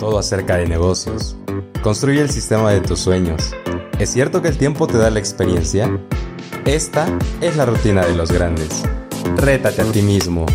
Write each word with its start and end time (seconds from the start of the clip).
todo 0.00 0.18
acerca 0.18 0.56
de 0.56 0.66
negocios. 0.66 1.36
Construye 1.82 2.22
el 2.22 2.30
sistema 2.30 2.72
de 2.72 2.80
tus 2.80 3.00
sueños. 3.00 3.54
¿Es 3.98 4.08
cierto 4.10 4.40
que 4.40 4.48
el 4.48 4.56
tiempo 4.56 4.86
te 4.86 4.96
da 4.96 5.10
la 5.10 5.18
experiencia? 5.18 5.90
Esta 6.64 7.06
es 7.42 7.56
la 7.58 7.66
rutina 7.66 8.06
de 8.06 8.16
los 8.16 8.32
grandes. 8.32 8.82
Rétate 9.36 9.82
a 9.82 9.92
ti 9.92 10.00
mismo. 10.00 10.46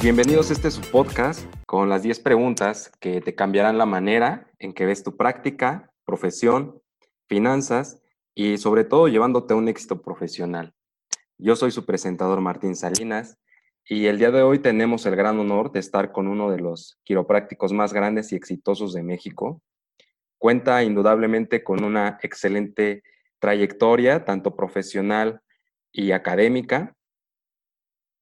Bienvenidos 0.00 0.50
a 0.50 0.52
este 0.52 0.70
su 0.70 0.80
podcast 0.80 1.44
con 1.66 1.88
las 1.88 2.04
10 2.04 2.20
preguntas 2.20 2.92
que 3.00 3.20
te 3.20 3.34
cambiarán 3.34 3.78
la 3.78 3.86
manera 3.86 4.48
en 4.60 4.72
que 4.74 4.86
ves 4.86 5.02
tu 5.02 5.16
práctica, 5.16 5.92
profesión, 6.04 6.80
finanzas 7.28 8.00
y 8.32 8.58
sobre 8.58 8.84
todo 8.84 9.08
llevándote 9.08 9.54
a 9.54 9.56
un 9.56 9.66
éxito 9.66 10.02
profesional. 10.02 10.72
Yo 11.36 11.56
soy 11.56 11.72
su 11.72 11.84
presentador 11.84 12.40
Martín 12.40 12.76
Salinas 12.76 13.38
y 13.88 14.06
el 14.06 14.18
día 14.18 14.30
de 14.30 14.42
hoy 14.42 14.60
tenemos 14.60 15.06
el 15.06 15.16
gran 15.16 15.38
honor 15.38 15.72
de 15.72 15.80
estar 15.80 16.12
con 16.12 16.28
uno 16.28 16.50
de 16.50 16.60
los 16.60 16.98
quiroprácticos 17.02 17.72
más 17.72 17.92
grandes 17.92 18.32
y 18.32 18.36
exitosos 18.36 18.92
de 18.92 19.02
México. 19.02 19.60
Cuenta 20.38 20.82
indudablemente 20.84 21.64
con 21.64 21.82
una 21.82 22.18
excelente 22.22 23.02
trayectoria, 23.40 24.24
tanto 24.24 24.54
profesional 24.54 25.40
y 25.90 26.12
académica. 26.12 26.94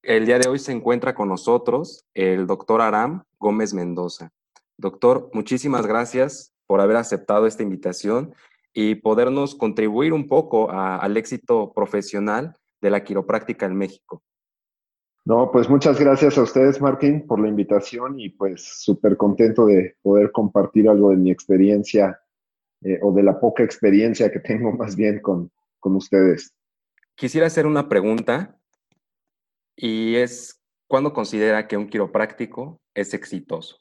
El 0.02 0.24
día 0.24 0.38
de 0.38 0.48
hoy 0.48 0.58
se 0.58 0.72
encuentra 0.72 1.14
con 1.14 1.28
nosotros 1.28 2.06
el 2.14 2.46
doctor 2.46 2.80
Aram 2.80 3.24
Gómez 3.38 3.74
Mendoza. 3.74 4.30
Doctor, 4.78 5.30
muchísimas 5.34 5.86
gracias 5.86 6.54
por 6.66 6.80
haber 6.80 6.96
aceptado 6.96 7.46
esta 7.46 7.62
invitación 7.62 8.34
y 8.72 8.94
podernos 8.94 9.54
contribuir 9.54 10.14
un 10.14 10.26
poco 10.26 10.70
al 10.70 11.16
éxito 11.18 11.72
profesional 11.74 12.56
de 12.80 12.90
la 12.90 13.04
quiropráctica 13.04 13.66
en 13.66 13.76
México. 13.76 14.22
No, 15.30 15.48
pues 15.52 15.68
muchas 15.68 16.00
gracias 16.00 16.36
a 16.38 16.42
ustedes, 16.42 16.80
Martín, 16.80 17.24
por 17.24 17.38
la 17.38 17.46
invitación 17.46 18.18
y 18.18 18.30
pues 18.30 18.64
súper 18.82 19.16
contento 19.16 19.64
de 19.64 19.94
poder 20.02 20.32
compartir 20.32 20.88
algo 20.88 21.10
de 21.10 21.18
mi 21.18 21.30
experiencia 21.30 22.20
eh, 22.80 22.98
o 23.00 23.12
de 23.12 23.22
la 23.22 23.38
poca 23.38 23.62
experiencia 23.62 24.32
que 24.32 24.40
tengo 24.40 24.72
más 24.76 24.96
bien 24.96 25.20
con, 25.20 25.52
con 25.78 25.94
ustedes. 25.94 26.52
Quisiera 27.14 27.46
hacer 27.46 27.64
una 27.64 27.88
pregunta 27.88 28.58
y 29.76 30.16
es, 30.16 30.60
¿cuándo 30.88 31.12
considera 31.12 31.68
que 31.68 31.76
un 31.76 31.86
quiropráctico 31.86 32.80
es 32.92 33.14
exitoso? 33.14 33.78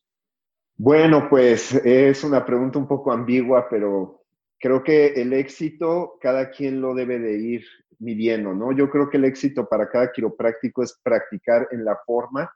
Bueno, 0.78 1.30
pues 1.32 1.74
es 1.84 2.24
una 2.24 2.46
pregunta 2.46 2.78
un 2.78 2.88
poco 2.88 3.12
ambigua, 3.12 3.66
pero 3.72 4.24
creo 4.60 4.84
que 4.84 5.14
el 5.20 5.34
éxito 5.34 6.20
cada 6.22 6.52
quien 6.52 6.80
lo 6.80 6.94
debe 6.94 7.18
de 7.18 7.40
ir 7.40 7.66
midiendo, 8.00 8.54
¿no? 8.54 8.72
Yo 8.72 8.90
creo 8.90 9.10
que 9.10 9.18
el 9.18 9.26
éxito 9.26 9.68
para 9.68 9.90
cada 9.90 10.12
quiropráctico 10.12 10.84
es 10.84 11.00
practicar 11.04 11.68
en 11.72 11.86
la 11.86 11.98
forma 12.06 12.52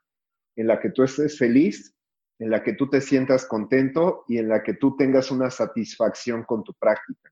en 0.56 0.66
la 0.66 0.80
que 0.80 0.90
tú 0.90 1.02
estés 1.02 1.38
feliz, 1.38 1.94
en 2.38 2.50
la 2.50 2.62
que 2.62 2.72
tú 2.72 2.88
te 2.88 3.00
sientas 3.00 3.46
contento 3.46 4.24
y 4.28 4.38
en 4.38 4.48
la 4.48 4.62
que 4.62 4.74
tú 4.74 4.96
tengas 4.96 5.30
una 5.30 5.50
satisfacción 5.50 6.44
con 6.44 6.64
tu 6.64 6.72
práctica. 6.74 7.30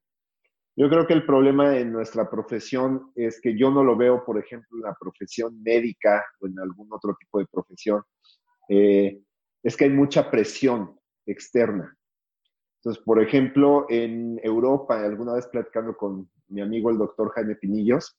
Yo 0.75 0.89
creo 0.89 1.07
que 1.07 1.13
el 1.13 1.27
problema 1.27 1.77
en 1.77 1.93
nuestra 1.93 2.31
profesión 2.31 3.13
es 3.15 3.41
que 3.41 3.57
yo 3.57 3.71
no 3.71 3.85
lo 3.85 3.95
veo, 3.97 4.25
por 4.25 4.39
ejemplo, 4.39 4.79
en 4.79 4.85
la 4.85 4.95
profesión 4.99 5.63
médica 5.63 6.25
o 6.41 6.47
en 6.47 6.59
algún 6.59 6.89
otro 6.91 7.15
tipo 7.19 7.39
de 7.39 7.47
profesión, 7.47 8.03
eh, 8.69 9.21
es 9.63 9.77
que 9.77 9.85
hay 9.85 9.91
mucha 9.91 10.31
presión 10.31 10.99
externa. 11.27 11.95
Entonces, 12.79 13.03
por 13.05 13.23
ejemplo, 13.23 13.87
en 13.91 14.41
Europa, 14.43 15.01
alguna 15.05 15.35
vez 15.35 15.47
platicando 15.47 15.97
con 15.97 16.31
mi 16.53 16.61
amigo 16.61 16.91
el 16.91 16.99
doctor 16.99 17.33
Jaime 17.33 17.57
Pinillos, 17.57 18.17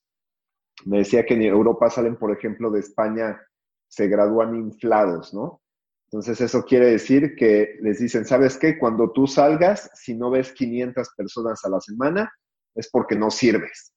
me 0.85 0.99
decía 0.99 1.25
que 1.25 1.35
en 1.35 1.43
Europa 1.43 1.89
salen, 1.89 2.17
por 2.17 2.31
ejemplo, 2.31 2.71
de 2.71 2.79
España, 2.79 3.39
se 3.87 4.07
gradúan 4.07 4.55
inflados, 4.55 5.33
¿no? 5.33 5.61
Entonces 6.05 6.41
eso 6.41 6.63
quiere 6.63 6.87
decir 6.87 7.35
que 7.35 7.77
les 7.81 7.99
dicen, 7.99 8.25
¿sabes 8.25 8.57
qué? 8.57 8.77
Cuando 8.77 9.11
tú 9.11 9.25
salgas, 9.27 9.89
si 9.93 10.15
no 10.15 10.29
ves 10.29 10.51
500 10.53 11.09
personas 11.15 11.63
a 11.65 11.69
la 11.69 11.79
semana, 11.79 12.31
es 12.75 12.89
porque 12.91 13.15
no 13.15 13.31
sirves. 13.31 13.93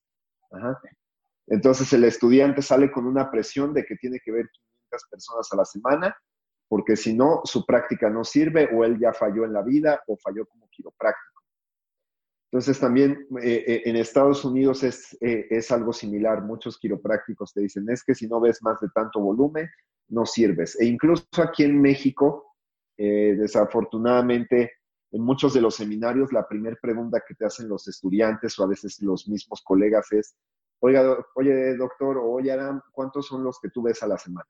Entonces 1.47 1.91
el 1.93 2.03
estudiante 2.03 2.61
sale 2.61 2.91
con 2.91 3.05
una 3.05 3.29
presión 3.29 3.73
de 3.73 3.85
que 3.85 3.95
tiene 3.95 4.19
que 4.23 4.31
ver 4.31 4.49
500 4.49 5.09
personas 5.09 5.47
a 5.51 5.55
la 5.57 5.65
semana, 5.65 6.17
porque 6.67 6.95
si 6.95 7.13
no, 7.13 7.41
su 7.43 7.65
práctica 7.65 8.09
no 8.09 8.23
sirve 8.23 8.69
o 8.73 8.83
él 8.83 8.99
ya 8.99 9.13
falló 9.13 9.45
en 9.45 9.53
la 9.53 9.61
vida 9.61 10.01
o 10.07 10.17
falló 10.17 10.45
como 10.47 10.67
quiropráctico. 10.69 11.36
Entonces 12.51 12.79
también 12.79 13.27
eh, 13.43 13.63
eh, 13.67 13.81
en 13.85 13.97
Estados 13.97 14.45
Unidos 14.45 14.83
es, 14.83 15.17
eh, 15.19 15.47
es, 15.49 15.69
algo 15.71 15.91
similar. 15.91 16.43
Muchos 16.43 16.79
quiroprácticos 16.79 17.53
te 17.53 17.61
dicen, 17.61 17.89
es 17.89 18.03
que 18.03 18.15
si 18.15 18.27
no 18.27 18.39
ves 18.39 18.61
más 18.63 18.79
de 18.79 18.87
tanto 18.95 19.19
volumen, 19.19 19.69
no 20.09 20.25
sirves. 20.25 20.79
E 20.79 20.85
incluso 20.85 21.25
aquí 21.43 21.63
en 21.63 21.81
México, 21.81 22.55
desafortunadamente, 22.97 24.71
en 25.11 25.21
muchos 25.21 25.53
de 25.53 25.61
los 25.61 25.75
seminarios, 25.75 26.31
la 26.31 26.47
primera 26.47 26.77
pregunta 26.81 27.21
que 27.27 27.35
te 27.35 27.45
hacen 27.45 27.67
los 27.67 27.87
estudiantes 27.87 28.57
o 28.57 28.63
a 28.63 28.67
veces 28.67 28.99
los 29.01 29.27
mismos 29.27 29.61
colegas 29.63 30.11
es, 30.13 30.35
oiga, 30.79 31.17
oye 31.35 31.75
doctor 31.75 32.17
o 32.17 32.31
oye 32.31 32.51
Adam, 32.51 32.81
¿cuántos 32.91 33.27
son 33.27 33.43
los 33.43 33.59
que 33.59 33.69
tú 33.69 33.83
ves 33.83 34.01
a 34.01 34.07
la 34.07 34.17
semana? 34.17 34.47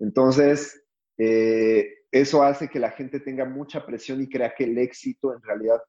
Entonces, 0.00 0.84
eso 1.16 2.42
hace 2.42 2.68
que 2.68 2.80
la 2.80 2.90
gente 2.90 3.20
tenga 3.20 3.44
mucha 3.46 3.86
presión 3.86 4.20
y 4.20 4.28
crea 4.28 4.52
que 4.54 4.64
el 4.64 4.76
éxito 4.76 5.32
en 5.32 5.40
realidad 5.40 5.80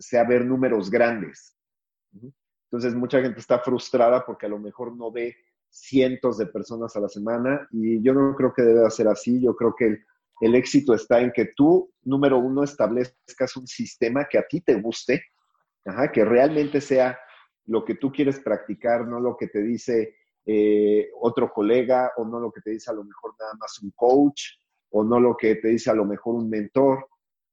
sea 0.00 0.24
ver 0.24 0.44
números 0.44 0.90
grandes. 0.90 1.56
Entonces, 2.64 2.94
mucha 2.94 3.20
gente 3.20 3.40
está 3.40 3.58
frustrada 3.58 4.24
porque 4.24 4.46
a 4.46 4.48
lo 4.48 4.58
mejor 4.58 4.96
no 4.96 5.12
ve 5.12 5.36
cientos 5.68 6.38
de 6.38 6.46
personas 6.46 6.96
a 6.96 7.00
la 7.00 7.08
semana 7.08 7.68
y 7.70 8.02
yo 8.02 8.12
no 8.12 8.34
creo 8.34 8.52
que 8.52 8.62
debe 8.62 8.88
ser 8.90 9.08
así. 9.08 9.40
Yo 9.40 9.54
creo 9.54 9.74
que 9.76 9.98
el, 10.40 10.54
éxito 10.54 10.94
está 10.94 11.20
en 11.20 11.32
que 11.32 11.52
tú, 11.54 11.92
número 12.02 12.38
uno, 12.38 12.64
establezcas 12.64 13.56
un 13.56 13.66
sistema 13.66 14.26
que 14.28 14.38
a 14.38 14.46
ti 14.48 14.60
te 14.60 14.74
guste, 14.74 15.22
que 16.12 16.24
realmente 16.24 16.80
sea 16.80 17.18
lo 17.66 17.84
que 17.84 17.94
tú 17.94 18.10
quieres 18.10 18.40
practicar, 18.40 19.06
no 19.06 19.20
lo 19.20 19.36
que 19.36 19.48
te 19.48 19.62
dice 19.62 20.16
eh, 20.46 21.08
otro 21.20 21.52
colega 21.52 22.12
o 22.16 22.24
no 22.24 22.40
lo 22.40 22.50
que 22.50 22.60
te 22.62 22.70
dice 22.70 22.90
a 22.90 22.94
lo 22.94 23.04
mejor 23.04 23.34
nada 23.38 23.52
más 23.60 23.80
un 23.82 23.92
coach 23.94 24.42
o 24.90 25.04
no 25.04 25.20
lo 25.20 25.36
que 25.36 25.56
te 25.56 25.68
dice 25.68 25.90
a 25.90 25.94
lo 25.94 26.04
mejor 26.04 26.34
un 26.34 26.48
mentor 26.48 27.06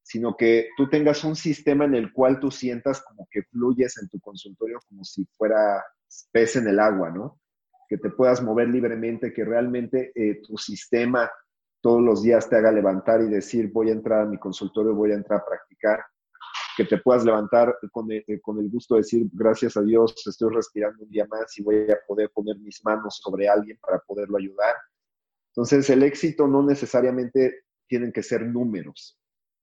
sino 0.08 0.38
que 0.38 0.70
tú 0.78 0.90
tengas 0.90 1.26
un 1.26 1.36
sistema 1.36 1.84
en 1.84 1.94
el 1.94 2.14
cual 2.14 2.40
tú 2.40 2.50
sientas 2.50 3.02
como 3.02 3.28
que 3.30 3.44
fluyes 3.44 3.98
en 4.02 4.08
tu 4.08 4.22
consultorio 4.22 4.80
como 4.88 5.04
si 5.04 5.26
fuera 5.36 5.84
pez 6.32 6.56
en 6.56 6.70
el 6.70 6.80
agua, 6.80 7.10
¿no? 7.10 7.42
Que 7.90 7.98
te 7.98 8.10
puedas 8.12 8.42
mover 8.42 8.70
libremente, 8.70 9.34
que 9.34 9.44
realmente 9.44 10.14
eh, 10.16 10.42
tu 10.48 10.58
sistema 10.58 11.30
todos 11.82 12.02
los 12.02 12.24
días 12.24 12.50
te 12.50 12.56
haga 12.56 12.72
levantar 12.72 13.22
y 13.22 13.28
decir, 13.28 13.70
voy 13.70 13.90
a 13.90 13.94
entrar 13.94 14.22
a 14.22 14.26
mi 14.26 14.38
consultorio, 14.38 14.96
voy 14.96 15.12
a 15.12 15.16
entrar 15.16 15.42
a 15.42 15.46
practicar, 15.46 16.00
que 16.78 16.86
te 16.86 17.00
puedas 17.00 17.26
levantar 17.26 17.78
con 17.92 18.10
el, 18.10 18.24
eh, 18.28 18.40
con 18.40 18.60
el 18.60 18.70
gusto 18.70 18.96
de 18.96 19.02
decir, 19.02 19.28
gracias 19.34 19.76
a 19.76 19.82
Dios, 19.82 20.16
estoy 20.26 20.56
respirando 20.56 21.04
un 21.04 21.10
día 21.10 21.26
más 21.30 21.58
y 21.60 21.64
voy 21.64 21.92
a 21.92 21.98
poder 22.08 22.32
poner 22.34 22.58
mis 22.60 22.80
manos 22.86 23.20
sobre 23.22 23.50
alguien 23.50 23.78
para 23.82 24.00
poderlo 24.00 24.38
ayudar. 24.38 24.76
Entonces, 25.52 25.90
el 25.90 26.04
éxito 26.04 26.48
no 26.48 26.64
necesariamente 26.64 27.64
tienen 27.88 28.14
que 28.14 28.24
ser 28.24 28.46
números, 28.46 29.20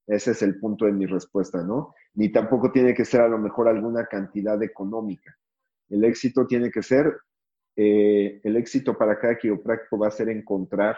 ese 0.07 0.33
es 0.33 0.43
el 0.43 0.59
punto 0.59 0.85
de 0.85 0.93
mi 0.93 1.07
respuesta, 1.07 1.63
¿no? 1.63 1.95
Ni 2.15 2.31
tampoco 2.31 2.71
tiene 2.71 2.95
que 2.95 3.05
ser 3.05 3.23
a 3.23 3.29
lo 3.29 3.39
mejor 3.39 3.69
alguna 3.69 4.07
cantidad 4.07 4.63
económica. 4.63 5.35
El 5.89 6.05
éxito 6.05 6.47
tiene 6.47 6.71
que 6.71 6.83
ser, 6.83 7.13
eh, 7.77 8.41
el 8.43 8.57
éxito 8.57 8.97
para 8.97 9.19
cada 9.19 9.37
quiropráctico 9.39 9.99
va 9.99 10.09
a 10.09 10.13
ser 10.13 10.29
encontrar 10.29 10.97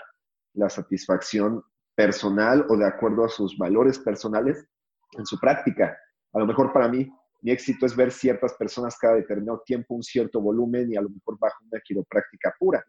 la 0.55 0.69
satisfacción 0.69 1.63
personal 1.95 2.67
o 2.69 2.77
de 2.77 2.87
acuerdo 2.87 3.25
a 3.25 3.29
sus 3.29 3.57
valores 3.57 3.99
personales 3.99 4.67
en 5.13 5.25
su 5.25 5.39
práctica. 5.39 5.97
A 6.33 6.39
lo 6.39 6.47
mejor 6.47 6.73
para 6.73 6.89
mí, 6.89 7.09
mi 7.43 7.53
éxito 7.53 7.87
es 7.87 7.95
ver 7.95 8.11
ciertas 8.11 8.55
personas 8.55 8.99
cada 8.99 9.15
determinado 9.15 9.63
tiempo, 9.65 9.95
un 9.95 10.03
cierto 10.03 10.41
volumen 10.41 10.93
y 10.93 10.97
a 10.97 11.03
lo 11.03 11.11
mejor 11.11 11.39
bajo 11.39 11.57
una 11.71 11.81
quiropráctica 11.81 12.55
pura. 12.59 12.85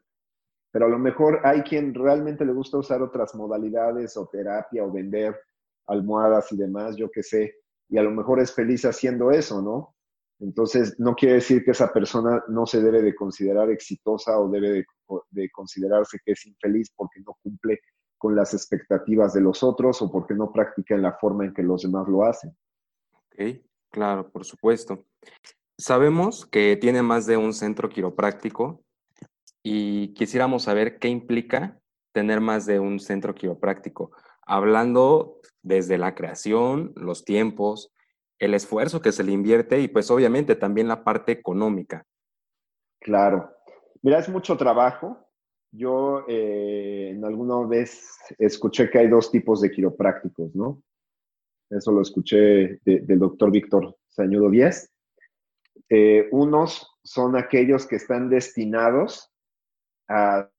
Pero 0.72 0.86
a 0.86 0.90
lo 0.90 1.00
mejor 1.00 1.42
hay 1.44 1.62
quien 1.62 1.94
realmente 1.94 2.44
le 2.44 2.54
gusta 2.54 2.78
usar 2.78 3.02
otras 3.02 3.36
modalidades 3.36 4.18
o 4.18 4.28
terapia 4.28 4.84
o 4.84 4.92
vender 4.92 5.40
almohadas 5.88 6.52
y 6.52 6.58
demás, 6.58 6.96
yo 6.96 7.10
qué 7.10 7.24
sé, 7.24 7.56
y 7.90 7.98
a 7.98 8.04
lo 8.04 8.12
mejor 8.12 8.40
es 8.40 8.54
feliz 8.54 8.86
haciendo 8.86 9.32
eso, 9.32 9.62
¿no? 9.62 9.96
Entonces, 10.40 10.96
no 11.00 11.16
quiere 11.16 11.36
decir 11.36 11.64
que 11.64 11.72
esa 11.72 11.92
persona 11.92 12.44
no 12.48 12.66
se 12.68 12.82
debe 12.82 13.02
de 13.02 13.16
considerar 13.16 13.72
exitosa 13.72 14.40
o 14.40 14.50
debe 14.50 14.86
de, 15.32 15.50
considerarse 15.52 16.20
que 16.24 16.34
es 16.34 16.46
infeliz 16.46 16.92
porque 16.96 17.22
no 17.26 17.36
cumple 17.42 17.80
con 18.18 18.36
las 18.36 18.54
expectativas 18.54 19.34
de 19.34 19.42
los 19.42 19.64
otros 19.64 20.02
o 20.02 20.12
porque 20.12 20.36
no 20.36 20.52
practica 20.52 20.96
en 20.96 21.02
la 21.02 21.14
forma 21.14 21.46
en 21.46 21.54
que 21.54 21.64
los 21.64 21.82
demás 21.82 22.08
lo 22.08 22.24
hacen. 22.24 22.56
Ok, 23.14 23.64
claro, 23.90 24.30
por 24.30 24.46
supuesto. 24.46 25.06
Sabemos 25.78 26.46
que 26.46 26.78
tiene 26.78 27.02
más 27.02 27.26
de 27.26 27.38
un 27.38 27.54
centro 27.54 27.90
quiropráctico 27.90 28.84
y 29.64 30.14
quisiéramos 30.14 30.64
saber 30.64 31.00
qué 31.00 31.08
implica 31.08 31.80
tener 32.12 32.42
más 32.42 32.66
de 32.66 32.80
un 32.80 33.00
centro 33.00 33.34
quiropráctico 33.34 34.12
hablando 34.48 35.40
desde 35.62 35.98
la 35.98 36.16
creación, 36.16 36.94
los 36.96 37.26
tiempos, 37.26 37.94
el 38.40 38.54
esfuerzo 38.54 39.02
que 39.02 39.12
se 39.12 39.24
le 39.24 39.32
invierte 39.32 39.80
y 39.82 39.88
pues 39.88 40.10
obviamente 40.10 40.56
también 40.56 40.88
la 40.88 41.04
parte 41.04 41.32
económica. 41.32 42.06
Claro. 43.02 43.52
Mira, 44.02 44.20
es 44.20 44.30
mucho 44.30 44.58
trabajo, 44.58 45.28
yo 45.72 46.26
eh, 46.28 47.12
en 47.12 47.26
alguna 47.26 47.68
vez 47.68 48.18
escuché 48.38 48.90
que 48.90 49.00
hay 49.00 49.08
dos 49.08 49.32
tipos 49.32 49.62
de 49.62 49.72
quiroprácticos, 49.72 50.56
¿no? 50.56 50.82
Eso 51.70 51.92
lo 51.92 52.02
escuché 52.02 52.80
del 52.86 53.20
doctor 53.20 53.52
Víctor 53.52 53.98
Sañudo 54.08 54.50
Díaz. 54.50 54.90
Eh, 55.90 56.30
unos 56.32 56.98
son 57.04 57.36
aquellos 57.36 57.86
que 57.86 57.98
están 57.98 58.30
destinados 58.30 59.32
a 60.08 60.50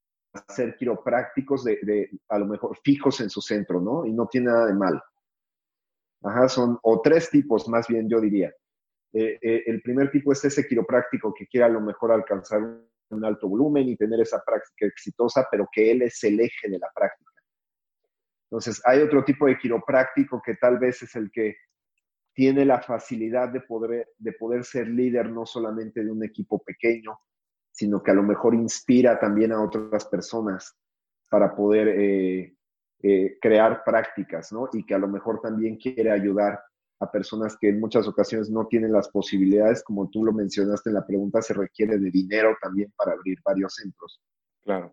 ser 0.48 0.76
quiroprácticos 0.76 1.64
de, 1.64 2.10
a 2.28 2.38
lo 2.38 2.46
mejor 2.46 2.76
fijos 2.84 3.20
en 3.20 3.30
su 3.30 3.40
centro, 3.40 3.80
¿no? 3.80 4.06
Y 4.06 4.12
no 4.12 4.26
tiene 4.26 4.48
nada 4.48 4.66
de 4.66 4.74
mal. 4.74 5.02
Ajá, 6.22 6.48
son, 6.48 6.78
o 6.82 7.00
tres 7.00 7.30
tipos 7.30 7.68
más 7.68 7.86
bien, 7.88 8.08
yo 8.08 8.20
diría. 8.20 8.52
Eh, 9.12 9.38
eh, 9.40 9.62
el 9.66 9.80
primer 9.80 10.10
tipo 10.10 10.32
es 10.32 10.44
ese 10.44 10.66
quiropráctico 10.66 11.32
que 11.32 11.46
quiere 11.46 11.66
a 11.66 11.70
lo 11.70 11.80
mejor 11.80 12.12
alcanzar 12.12 12.60
un 13.10 13.24
alto 13.24 13.48
volumen 13.48 13.88
y 13.88 13.96
tener 13.96 14.20
esa 14.20 14.42
práctica 14.44 14.86
exitosa, 14.86 15.46
pero 15.50 15.66
que 15.72 15.90
él 15.90 16.02
es 16.02 16.22
el 16.24 16.38
eje 16.40 16.68
de 16.68 16.78
la 16.78 16.90
práctica. 16.94 17.30
Entonces, 18.50 18.82
hay 18.84 19.00
otro 19.00 19.24
tipo 19.24 19.46
de 19.46 19.58
quiropráctico 19.58 20.42
que 20.44 20.54
tal 20.56 20.78
vez 20.78 21.02
es 21.02 21.14
el 21.16 21.30
que 21.30 21.56
tiene 22.34 22.64
la 22.64 22.80
facilidad 22.80 23.48
de 23.48 23.60
poder, 23.60 24.08
de 24.18 24.32
poder 24.32 24.64
ser 24.64 24.88
líder 24.88 25.30
no 25.30 25.44
solamente 25.44 26.04
de 26.04 26.10
un 26.10 26.22
equipo 26.24 26.62
pequeño, 26.62 27.18
sino 27.78 28.02
que 28.02 28.10
a 28.10 28.14
lo 28.14 28.24
mejor 28.24 28.56
inspira 28.56 29.20
también 29.20 29.52
a 29.52 29.62
otras 29.62 30.04
personas 30.06 30.76
para 31.30 31.54
poder 31.54 31.86
eh, 31.86 32.56
eh, 33.04 33.38
crear 33.40 33.84
prácticas, 33.84 34.50
¿no? 34.50 34.68
Y 34.72 34.84
que 34.84 34.96
a 34.96 34.98
lo 34.98 35.06
mejor 35.06 35.40
también 35.40 35.76
quiere 35.76 36.10
ayudar 36.10 36.60
a 36.98 37.08
personas 37.08 37.56
que 37.56 37.68
en 37.68 37.78
muchas 37.78 38.08
ocasiones 38.08 38.50
no 38.50 38.66
tienen 38.66 38.90
las 38.90 39.08
posibilidades, 39.10 39.84
como 39.84 40.10
tú 40.10 40.24
lo 40.24 40.32
mencionaste 40.32 40.90
en 40.90 40.94
la 40.94 41.06
pregunta, 41.06 41.40
se 41.40 41.54
requiere 41.54 41.98
de 41.98 42.10
dinero 42.10 42.56
también 42.60 42.92
para 42.96 43.12
abrir 43.12 43.38
varios 43.44 43.76
centros. 43.76 44.20
Claro. 44.64 44.92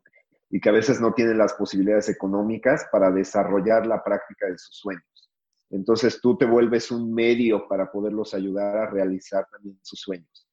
Y 0.51 0.59
que 0.59 0.69
a 0.69 0.73
veces 0.73 1.01
no 1.01 1.11
tienen 1.11 1.39
las 1.39 1.55
posibilidades 1.55 2.09
económicas 2.09 2.85
para 2.91 3.09
desarrollar 3.09 3.87
la 3.87 4.03
práctica 4.03 4.45
de 4.45 4.59
sus 4.59 4.77
sueños. 4.77 5.31
Entonces 5.71 6.21
tú 6.21 6.37
te 6.37 6.45
vuelves 6.45 6.91
un 6.91 7.11
medio 7.11 7.67
para 7.67 7.91
poderlos 7.91 8.35
ayudar 8.35 8.77
a 8.77 8.91
realizar 8.91 9.47
también 9.51 9.79
sus 9.81 10.01
sueños. 10.01 10.44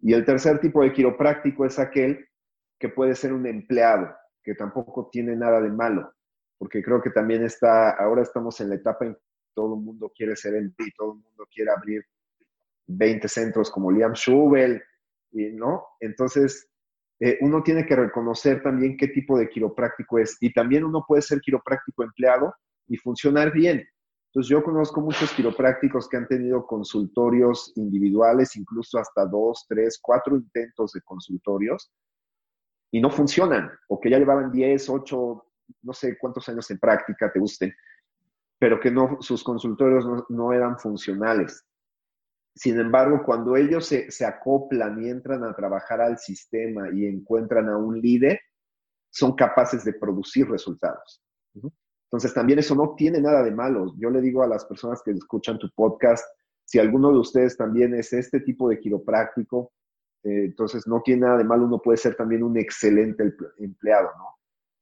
Y 0.00 0.14
el 0.14 0.24
tercer 0.24 0.60
tipo 0.60 0.82
de 0.82 0.92
quiropráctico 0.92 1.64
es 1.66 1.78
aquel 1.78 2.26
que 2.78 2.88
puede 2.88 3.14
ser 3.14 3.32
un 3.32 3.46
empleado, 3.46 4.14
que 4.42 4.54
tampoco 4.54 5.08
tiene 5.12 5.36
nada 5.36 5.60
de 5.60 5.70
malo, 5.70 6.12
porque 6.58 6.82
creo 6.82 7.02
que 7.02 7.10
también 7.10 7.44
está, 7.44 7.90
ahora 7.90 8.22
estamos 8.22 8.60
en 8.60 8.70
la 8.70 8.76
etapa 8.76 9.04
en 9.04 9.14
que 9.14 9.20
todo 9.54 9.74
el 9.74 9.82
mundo 9.82 10.10
quiere 10.14 10.34
ser 10.36 10.54
y 10.62 10.90
todo 10.92 11.12
el 11.12 11.18
mundo 11.18 11.46
quiere 11.52 11.70
abrir 11.70 12.04
20 12.86 13.28
centros 13.28 13.70
como 13.70 13.92
Liam 13.92 14.14
Schubel, 14.14 14.82
¿no? 15.32 15.84
Entonces, 16.00 16.68
eh, 17.20 17.38
uno 17.42 17.62
tiene 17.62 17.84
que 17.84 17.94
reconocer 17.94 18.62
también 18.62 18.96
qué 18.96 19.08
tipo 19.08 19.38
de 19.38 19.48
quiropráctico 19.48 20.18
es, 20.18 20.36
y 20.40 20.52
también 20.52 20.84
uno 20.84 21.04
puede 21.06 21.22
ser 21.22 21.40
quiropráctico 21.40 22.02
empleado 22.02 22.54
y 22.88 22.96
funcionar 22.96 23.52
bien. 23.52 23.86
Entonces, 24.30 24.48
yo 24.48 24.62
conozco 24.62 25.00
muchos 25.00 25.32
quiroprácticos 25.32 26.08
que 26.08 26.16
han 26.16 26.28
tenido 26.28 26.64
consultorios 26.64 27.72
individuales, 27.74 28.54
incluso 28.54 28.98
hasta 28.98 29.26
dos, 29.26 29.66
tres, 29.68 29.98
cuatro 30.00 30.36
intentos 30.36 30.92
de 30.92 31.00
consultorios, 31.02 31.90
y 32.92 33.00
no 33.00 33.10
funcionan, 33.10 33.70
o 33.88 33.98
que 33.98 34.08
ya 34.08 34.18
llevaban 34.18 34.52
10, 34.52 34.88
8, 34.88 35.46
no 35.82 35.92
sé 35.92 36.16
cuántos 36.16 36.48
años 36.48 36.70
en 36.70 36.78
práctica 36.78 37.32
te 37.32 37.40
gusten, 37.40 37.74
pero 38.56 38.78
que 38.78 38.92
no, 38.92 39.18
sus 39.20 39.42
consultorios 39.42 40.06
no, 40.28 40.52
eran 40.52 40.78
funcionales. 40.78 41.64
Sin 42.54 42.78
embargo, 42.78 43.22
cuando 43.24 43.56
ellos 43.56 43.86
se, 43.86 44.12
se, 44.12 44.24
acoplan 44.24 45.02
y 45.02 45.08
entran 45.08 45.42
a 45.42 45.54
trabajar 45.56 46.00
al 46.00 46.18
sistema 46.18 46.88
y 46.92 47.06
encuentran 47.06 47.68
a 47.68 47.76
un 47.76 48.00
líder, 48.00 48.38
son 49.10 49.34
capaces 49.34 49.84
de 49.84 49.94
producir 49.94 50.48
resultados. 50.48 51.20
Entonces, 52.10 52.34
también 52.34 52.58
eso 52.58 52.74
no 52.74 52.94
tiene 52.96 53.20
nada 53.20 53.44
de 53.44 53.52
malo. 53.52 53.94
Yo 53.96 54.10
le 54.10 54.20
digo 54.20 54.42
a 54.42 54.48
las 54.48 54.64
personas 54.64 55.00
que 55.04 55.12
escuchan 55.12 55.60
tu 55.60 55.70
podcast, 55.70 56.24
si 56.64 56.80
alguno 56.80 57.12
de 57.12 57.18
ustedes 57.18 57.56
también 57.56 57.94
es 57.94 58.12
este 58.12 58.40
tipo 58.40 58.68
de 58.68 58.80
quiropráctico, 58.80 59.72
eh, 60.24 60.46
entonces 60.46 60.88
no 60.88 61.02
tiene 61.02 61.22
nada 61.22 61.38
de 61.38 61.44
malo, 61.44 61.66
uno 61.66 61.78
puede 61.78 61.98
ser 61.98 62.16
también 62.16 62.42
un 62.42 62.58
excelente 62.58 63.32
empleado, 63.58 64.08
¿no? 64.18 64.26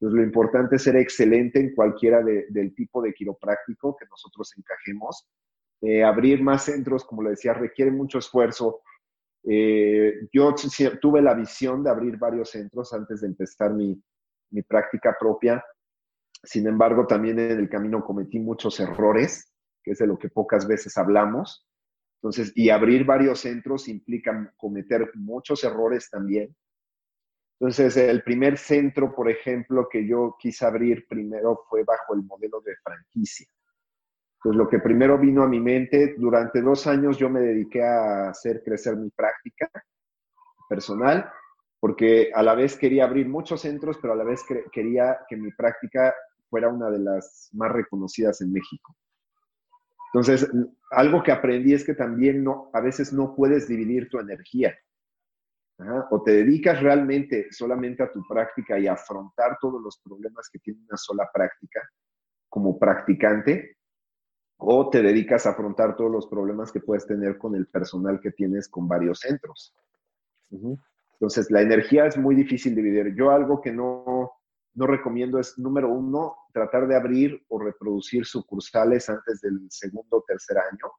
Entonces, 0.01 0.17
lo 0.17 0.25
importante 0.25 0.77
es 0.77 0.83
ser 0.83 0.97
excelente 0.97 1.61
en 1.61 1.75
cualquiera 1.75 2.23
del 2.23 2.75
tipo 2.75 3.03
de 3.03 3.13
quiropráctico 3.13 3.95
que 3.97 4.07
nosotros 4.07 4.51
encajemos. 4.57 5.29
Eh, 5.83 6.03
abrir 6.03 6.43
más 6.43 6.65
centros, 6.65 7.05
como 7.05 7.23
le 7.23 7.31
decía, 7.31 7.53
requiere 7.53 7.91
mucho 7.91 8.19
esfuerzo. 8.19 8.81
Eh, 9.45 10.29
yo 10.33 10.55
tuve 11.01 11.21
la 11.21 11.35
visión 11.35 11.83
de 11.83 11.91
abrir 11.91 12.17
varios 12.17 12.51
centros 12.51 12.93
antes 12.95 13.21
de 13.21 13.27
empezar 13.27 13.75
mi, 13.75 14.01
mi 14.51 14.63
práctica 14.63 15.15
propia 15.19 15.63
sin 16.43 16.67
embargo, 16.67 17.07
también 17.07 17.39
en 17.39 17.59
el 17.59 17.69
camino 17.69 18.05
cometí 18.05 18.39
muchos 18.39 18.79
errores, 18.81 19.53
que 19.83 19.93
es 19.93 19.99
de 19.99 20.07
lo 20.07 20.19
que 20.19 20.29
pocas 20.29 20.67
veces 20.67 20.97
hablamos. 20.97 21.67
Entonces, 22.21 22.53
y 22.55 22.71
abrir 22.71 23.05
varios 23.05 23.41
centros 23.41 23.89
implica 23.89 24.53
cometer 24.57 25.11
muchos 25.15 25.63
errores 25.65 26.11
también. 26.11 26.55
Entonces, 27.61 27.97
el 27.97 28.23
primer 28.23 28.57
centro, 28.57 29.15
por 29.15 29.29
ejemplo, 29.31 29.89
que 29.91 30.07
yo 30.07 30.37
quise 30.39 30.65
abrir 30.65 31.07
primero 31.09 31.65
fue 31.69 31.85
bajo 31.85 32.15
el 32.15 32.23
modelo 32.23 32.61
de 32.61 32.77
franquicia. 32.77 33.47
Entonces, 34.37 34.59
lo 34.59 34.69
que 34.69 34.79
primero 34.79 35.19
vino 35.19 35.43
a 35.43 35.49
mi 35.49 35.59
mente, 35.59 36.15
durante 36.17 36.61
dos 36.61 36.87
años 36.87 37.19
yo 37.19 37.29
me 37.29 37.41
dediqué 37.41 37.83
a 37.83 38.31
hacer 38.31 38.63
crecer 38.65 38.97
mi 38.97 39.11
práctica 39.11 39.69
personal, 40.69 41.29
porque 41.81 42.31
a 42.33 42.43
la 42.43 42.55
vez 42.55 42.77
quería 42.77 43.05
abrir 43.05 43.29
muchos 43.29 43.63
centros, 43.63 43.99
pero 44.01 44.13
a 44.13 44.17
la 44.17 44.25
vez 44.25 44.45
quería 44.73 45.19
que 45.29 45.37
mi 45.37 45.51
práctica 45.53 46.15
fuera 46.49 46.69
una 46.69 46.91
de 46.91 46.99
las 46.99 47.51
más 47.53 47.73
reconocidas 47.73 48.41
en 48.41 48.53
México. 48.53 48.97
Entonces, 50.13 50.51
algo 50.91 51.23
que 51.23 51.33
aprendí 51.33 51.75
es 51.75 51.85
que 51.85 51.95
también 51.95 52.43
no, 52.43 52.71
a 52.73 52.81
veces 52.81 53.13
no 53.13 53.35
puedes 53.35 53.69
dividir 53.69 54.09
tu 54.09 54.19
energía. 54.19 54.75
O 56.11 56.23
te 56.23 56.33
dedicas 56.33 56.83
realmente 56.83 57.53
solamente 57.53 58.03
a 58.03 58.11
tu 58.11 58.27
práctica 58.27 58.79
y 58.79 58.89
a 58.89 58.95
afrontar 58.95 59.59
todos 59.61 59.81
los 59.81 60.01
problemas 60.01 60.49
que 60.51 60.59
tiene 60.59 60.81
una 60.89 60.97
sola 60.97 61.29
práctica 61.33 61.81
como 62.49 62.79
practicante, 62.79 63.77
o 64.57 64.91
te 64.91 65.03
dedicas 65.03 65.47
a 65.47 65.51
afrontar 65.51 65.95
todos 65.95 66.11
los 66.11 66.27
problemas 66.27 66.73
que 66.73 66.81
puedes 66.81 67.07
tener 67.07 67.39
con 67.39 67.55
el 67.55 67.67
personal 67.67 68.19
que 68.21 68.33
tienes 68.33 68.69
con 68.69 68.89
varios 68.89 69.21
centros. 69.21 69.73
Entonces, 71.13 71.51
la 71.51 71.63
energía 71.63 72.07
es 72.07 72.17
muy 72.17 72.35
difícil 72.35 72.75
dividir. 72.75 73.15
Yo 73.15 73.31
algo 73.31 73.61
que 73.61 73.73
no, 73.73 74.05
no 74.79 74.87
recomiendo 74.87 75.41
es, 75.41 75.59
número 75.59 75.91
uno, 75.91 76.37
tratar 76.53 76.87
de 76.87 76.95
abrir 76.95 77.45
o 77.49 77.59
reproducir 77.59 78.25
sucursales 78.25 79.09
antes 79.11 79.41
del 79.41 79.67
segundo 79.71 80.19
o 80.19 80.25
tercer 80.25 80.57
año. 80.59 80.93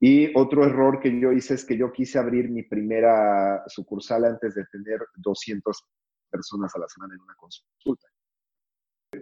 Y 0.00 0.36
otro 0.36 0.64
error 0.64 0.98
que 0.98 1.20
yo 1.20 1.30
hice 1.30 1.54
es 1.54 1.64
que 1.64 1.76
yo 1.76 1.92
quise 1.92 2.18
abrir 2.18 2.50
mi 2.50 2.64
primera 2.64 3.62
sucursal 3.68 4.24
antes 4.24 4.56
de 4.56 4.64
tener 4.64 4.98
200 5.14 5.86
personas 6.28 6.74
a 6.74 6.80
la 6.80 6.88
semana 6.88 7.14
en 7.14 7.20
una 7.20 7.34
consulta. 7.36 8.08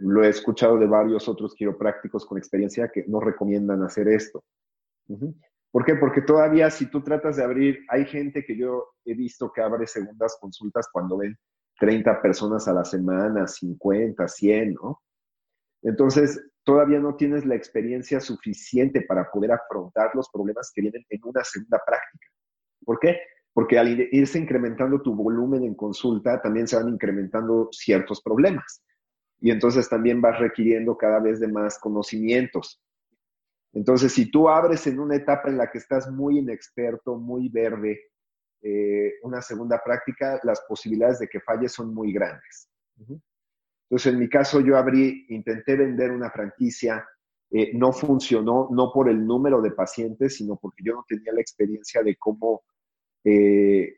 Lo 0.00 0.24
he 0.24 0.28
escuchado 0.30 0.78
de 0.78 0.86
varios 0.86 1.28
otros 1.28 1.54
quiroprácticos 1.54 2.24
con 2.24 2.38
experiencia 2.38 2.88
que 2.88 3.04
no 3.08 3.20
recomiendan 3.20 3.82
hacer 3.82 4.08
esto. 4.08 4.42
¿Por 5.70 5.84
qué? 5.84 5.96
Porque 5.96 6.22
todavía 6.22 6.70
si 6.70 6.90
tú 6.90 7.02
tratas 7.02 7.36
de 7.36 7.44
abrir, 7.44 7.80
hay 7.88 8.06
gente 8.06 8.42
que 8.46 8.56
yo 8.56 8.94
he 9.04 9.14
visto 9.14 9.52
que 9.52 9.60
abre 9.60 9.86
segundas 9.86 10.38
consultas 10.40 10.88
cuando 10.90 11.18
ven 11.18 11.36
30 11.78 12.20
personas 12.20 12.66
a 12.68 12.72
la 12.72 12.84
semana, 12.84 13.46
50, 13.46 14.26
100, 14.26 14.74
¿no? 14.74 15.02
Entonces, 15.82 16.40
todavía 16.64 16.98
no 16.98 17.14
tienes 17.14 17.46
la 17.46 17.54
experiencia 17.54 18.20
suficiente 18.20 19.02
para 19.02 19.30
poder 19.30 19.52
afrontar 19.52 20.10
los 20.14 20.28
problemas 20.30 20.70
que 20.74 20.82
vienen 20.82 21.04
en 21.08 21.20
una 21.24 21.44
segunda 21.44 21.80
práctica. 21.86 22.26
¿Por 22.84 22.98
qué? 22.98 23.18
Porque 23.52 23.78
al 23.78 23.88
irse 24.12 24.38
incrementando 24.38 25.00
tu 25.00 25.14
volumen 25.14 25.64
en 25.64 25.74
consulta, 25.74 26.42
también 26.42 26.68
se 26.68 26.76
van 26.76 26.88
incrementando 26.88 27.68
ciertos 27.72 28.20
problemas. 28.22 28.82
Y 29.40 29.50
entonces 29.50 29.88
también 29.88 30.20
vas 30.20 30.38
requiriendo 30.38 30.96
cada 30.96 31.20
vez 31.20 31.40
de 31.40 31.48
más 31.48 31.78
conocimientos. 31.78 32.82
Entonces, 33.72 34.12
si 34.12 34.30
tú 34.30 34.48
abres 34.48 34.86
en 34.86 34.98
una 34.98 35.16
etapa 35.16 35.48
en 35.48 35.58
la 35.58 35.70
que 35.70 35.78
estás 35.78 36.10
muy 36.10 36.38
inexperto, 36.38 37.16
muy 37.16 37.48
verde, 37.48 38.00
eh, 38.62 39.14
una 39.22 39.40
segunda 39.40 39.80
práctica, 39.84 40.40
las 40.42 40.60
posibilidades 40.68 41.20
de 41.20 41.28
que 41.28 41.40
falle 41.40 41.68
son 41.68 41.94
muy 41.94 42.12
grandes. 42.12 42.68
Entonces, 42.98 44.12
en 44.12 44.18
mi 44.18 44.28
caso, 44.28 44.60
yo 44.60 44.76
abrí, 44.76 45.26
intenté 45.28 45.76
vender 45.76 46.10
una 46.10 46.30
franquicia, 46.30 47.06
eh, 47.50 47.70
no 47.74 47.92
funcionó, 47.92 48.68
no 48.70 48.92
por 48.92 49.08
el 49.08 49.24
número 49.26 49.62
de 49.62 49.70
pacientes, 49.70 50.36
sino 50.36 50.56
porque 50.56 50.82
yo 50.84 50.94
no 50.94 51.04
tenía 51.08 51.32
la 51.32 51.40
experiencia 51.40 52.02
de 52.02 52.16
cómo, 52.16 52.62
eh, 53.24 53.96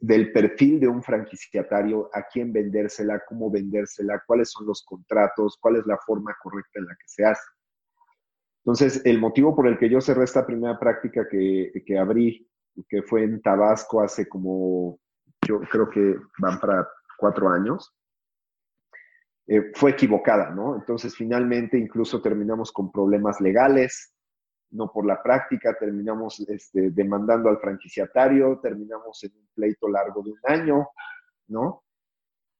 del 0.00 0.32
perfil 0.32 0.78
de 0.78 0.88
un 0.88 1.02
franquiciatario, 1.02 2.08
a 2.12 2.22
quién 2.32 2.52
vendérsela, 2.52 3.22
cómo 3.26 3.50
vendérsela, 3.50 4.22
cuáles 4.26 4.50
son 4.50 4.66
los 4.66 4.84
contratos, 4.84 5.58
cuál 5.60 5.76
es 5.76 5.86
la 5.86 5.98
forma 5.98 6.34
correcta 6.42 6.78
en 6.78 6.86
la 6.86 6.94
que 6.94 7.08
se 7.08 7.24
hace. 7.24 7.42
Entonces, 8.64 9.02
el 9.04 9.18
motivo 9.18 9.54
por 9.54 9.66
el 9.66 9.78
que 9.78 9.88
yo 9.88 10.00
cerré 10.00 10.24
esta 10.24 10.46
primera 10.46 10.78
práctica 10.78 11.26
que, 11.28 11.72
que 11.84 11.98
abrí 11.98 12.46
que 12.88 13.02
fue 13.02 13.24
en 13.24 13.40
Tabasco 13.42 14.02
hace 14.02 14.28
como, 14.28 14.98
yo 15.46 15.60
creo 15.60 15.88
que 15.88 16.16
van 16.38 16.58
para 16.58 16.88
cuatro 17.18 17.48
años, 17.48 17.94
eh, 19.46 19.72
fue 19.74 19.92
equivocada, 19.92 20.50
¿no? 20.50 20.76
Entonces, 20.76 21.16
finalmente, 21.16 21.76
incluso 21.76 22.22
terminamos 22.22 22.70
con 22.72 22.92
problemas 22.92 23.40
legales, 23.40 24.14
no 24.70 24.92
por 24.92 25.04
la 25.04 25.22
práctica, 25.22 25.76
terminamos 25.78 26.40
este, 26.48 26.90
demandando 26.90 27.48
al 27.48 27.58
franquiciatario, 27.58 28.60
terminamos 28.62 29.22
en 29.24 29.32
un 29.34 29.48
pleito 29.54 29.88
largo 29.88 30.22
de 30.22 30.30
un 30.30 30.40
año, 30.44 30.88
¿no? 31.48 31.82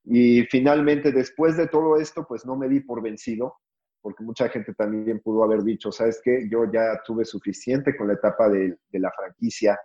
Y 0.03 0.43
finalmente, 0.43 1.11
después 1.11 1.57
de 1.57 1.67
todo 1.67 1.97
esto, 1.97 2.25
pues 2.27 2.45
no 2.45 2.55
me 2.55 2.67
di 2.67 2.81
por 2.81 3.01
vencido, 3.01 3.59
porque 4.01 4.23
mucha 4.23 4.49
gente 4.49 4.73
también 4.73 5.21
pudo 5.21 5.43
haber 5.43 5.63
dicho, 5.63 5.91
¿sabes 5.91 6.19
qué? 6.23 6.47
Yo 6.49 6.65
ya 6.71 7.01
tuve 7.05 7.23
suficiente 7.23 7.95
con 7.95 8.07
la 8.07 8.13
etapa 8.13 8.49
de, 8.49 8.77
la 8.91 9.11
franquicia, 9.11 9.79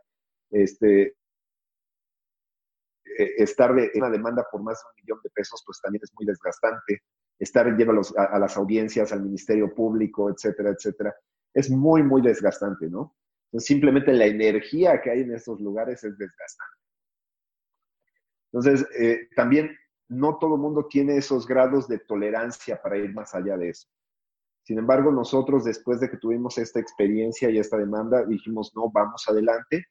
este, 0.51 1.17
e, 3.19 3.43
estar 3.43 3.71
en 3.79 3.91
una 3.95 4.11
demanda 4.11 4.47
por 4.51 4.63
más 4.63 4.79
de 4.79 4.89
un 4.89 5.05
millón 5.05 5.21
de 5.23 5.31
pesos, 5.31 5.63
pues 5.65 5.81
también 5.81 6.03
es 6.05 6.13
muy 6.15 6.27
desgastante. 6.27 7.03
Estar 7.39 7.77
yendo 7.77 8.01
a, 8.17 8.25
a, 8.25 8.39
las 8.39 8.57
audiencias, 8.57 9.13
al 9.13 9.23
Ministerio 9.23 9.75
Público, 9.75 10.31
etcétera, 10.31 10.71
etcétera, 10.71 11.15
es 11.55 11.71
muy, 11.71 12.03
muy 12.03 12.23
desgastante, 12.23 12.89
¿no? 12.89 13.17
Entonces, 13.47 13.69
simplemente 13.69 14.13
la 14.13 14.27
energía 14.27 15.01
que 15.01 15.11
hay 15.11 15.21
en 15.21 15.35
estos 15.35 15.61
lugares 15.61 16.03
es 16.05 16.17
desgastante. 16.19 16.77
Entonces, 18.53 18.87
eh, 18.99 19.29
también 19.35 19.77
no 20.09 20.39
todo 20.39 20.55
el 20.55 20.61
mundo 20.61 20.87
tiene 20.87 21.17
esos 21.17 21.47
grados 21.47 21.89
de 21.89 21.99
tolerancia 21.99 22.81
para 22.81 22.97
ir 22.97 23.13
más 23.13 23.35
allá 23.35 23.57
de 23.57 23.71
eso. 23.71 23.89
Sin 24.63 24.79
embargo, 24.79 25.13
nosotros 25.13 25.65
después 25.65 26.01
de 26.01 26.11
que 26.11 26.17
tuvimos 26.17 26.59
esta 26.59 26.81
experiencia 26.81 27.51
y 27.51 27.59
esta 27.59 27.77
demanda, 27.77 28.25
dijimos, 28.25 28.73
no, 28.75 28.91
vamos 28.91 29.25
adelante 29.29 29.87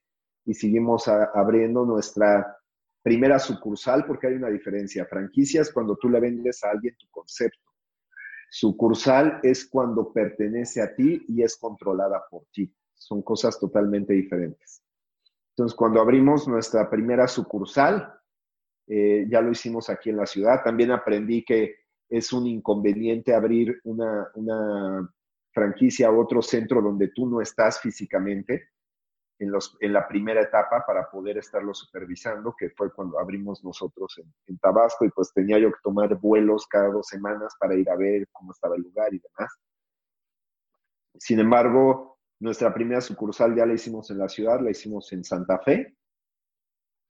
y 0.46 0.54
seguimos 0.54 1.08
abriendo 1.08 1.86
nuestra 1.86 2.58
primera 3.02 3.40
sucursal 3.40 4.06
porque 4.06 4.28
hay 4.28 4.34
una 4.34 4.50
diferencia. 4.50 5.06
Franquicias 5.06 5.72
cuando 5.72 5.96
tú 5.96 6.10
le 6.10 6.20
vendes 6.20 6.64
a 6.64 6.72
alguien 6.72 6.96
tu 6.98 7.08
concepto. 7.10 7.72
Sucursal 8.50 9.40
es 9.44 9.68
cuando 9.68 10.14
pertenece 10.14 10.82
a 10.82 10.96
ti 10.96 11.24
y 11.28 11.44
es 11.44 11.58
controlada 11.58 12.24
por 12.30 12.46
ti. 12.52 12.74
Son 12.94 13.22
cosas 13.22 13.60
totalmente 13.60 14.14
diferentes. 14.14 14.82
Entonces, 15.50 15.76
cuando 15.76 16.02
abrimos 16.02 16.48
nuestra 16.48 16.90
primera 16.90 17.28
sucursal, 17.28 18.14
eh, 18.88 19.26
ya 19.30 19.42
lo 19.42 19.52
hicimos 19.52 19.90
aquí 19.90 20.10
en 20.10 20.18
la 20.18 20.26
ciudad. 20.26 20.64
También 20.64 20.92
aprendí 20.92 21.44
que 21.44 21.76
es 22.10 22.32
un 22.34 22.48
inconveniente 22.48 23.34
abrir 23.34 23.80
una, 23.84 25.10
franquicia 25.52 26.12
o 26.12 26.22
otro 26.22 26.42
centro 26.42 26.82
donde 26.82 27.08
tú 27.10 27.28
no 27.28 27.40
estás 27.40 27.80
físicamente 27.80 28.70
en, 29.40 29.52
los, 29.52 29.78
en 29.80 29.94
la 29.94 30.08
primera 30.08 30.42
etapa 30.42 30.84
para 30.86 31.10
poder 31.10 31.38
estarlo 31.38 31.74
supervisando, 31.74 32.56
que 32.58 32.70
fue 32.70 32.94
cuando 32.94 33.20
abrimos 33.20 33.64
nosotros 33.64 34.18
en, 34.18 34.34
en, 34.48 34.58
Tabasco 34.58 35.06
y 35.06 35.10
pues 35.10 35.34
tenía 35.34 35.60
yo 35.60 35.72
que 35.72 35.80
tomar 35.84 36.16
vuelos 36.16 36.68
cada 36.68 36.90
dos 36.90 37.08
semanas 37.08 37.54
para 37.60 37.76
ir 37.76 37.90
a 37.90 37.96
ver 37.96 38.28
cómo 38.32 38.52
estaba 38.52 38.76
el 38.76 38.82
lugar 38.82 39.14
y 39.14 39.20
demás. 39.20 39.52
Sin 41.18 41.40
embargo, 41.40 42.18
nuestra 42.40 42.74
primera 42.74 43.02
sucursal 43.02 43.56
ya 43.56 43.66
la 43.66 43.74
hicimos 43.74 44.10
en 44.12 44.20
la 44.20 44.30
ciudad, 44.30 44.60
la 44.62 44.72
hicimos 44.72 45.12
en 45.14 45.24
Santa 45.24 45.60
Fe 45.60 45.96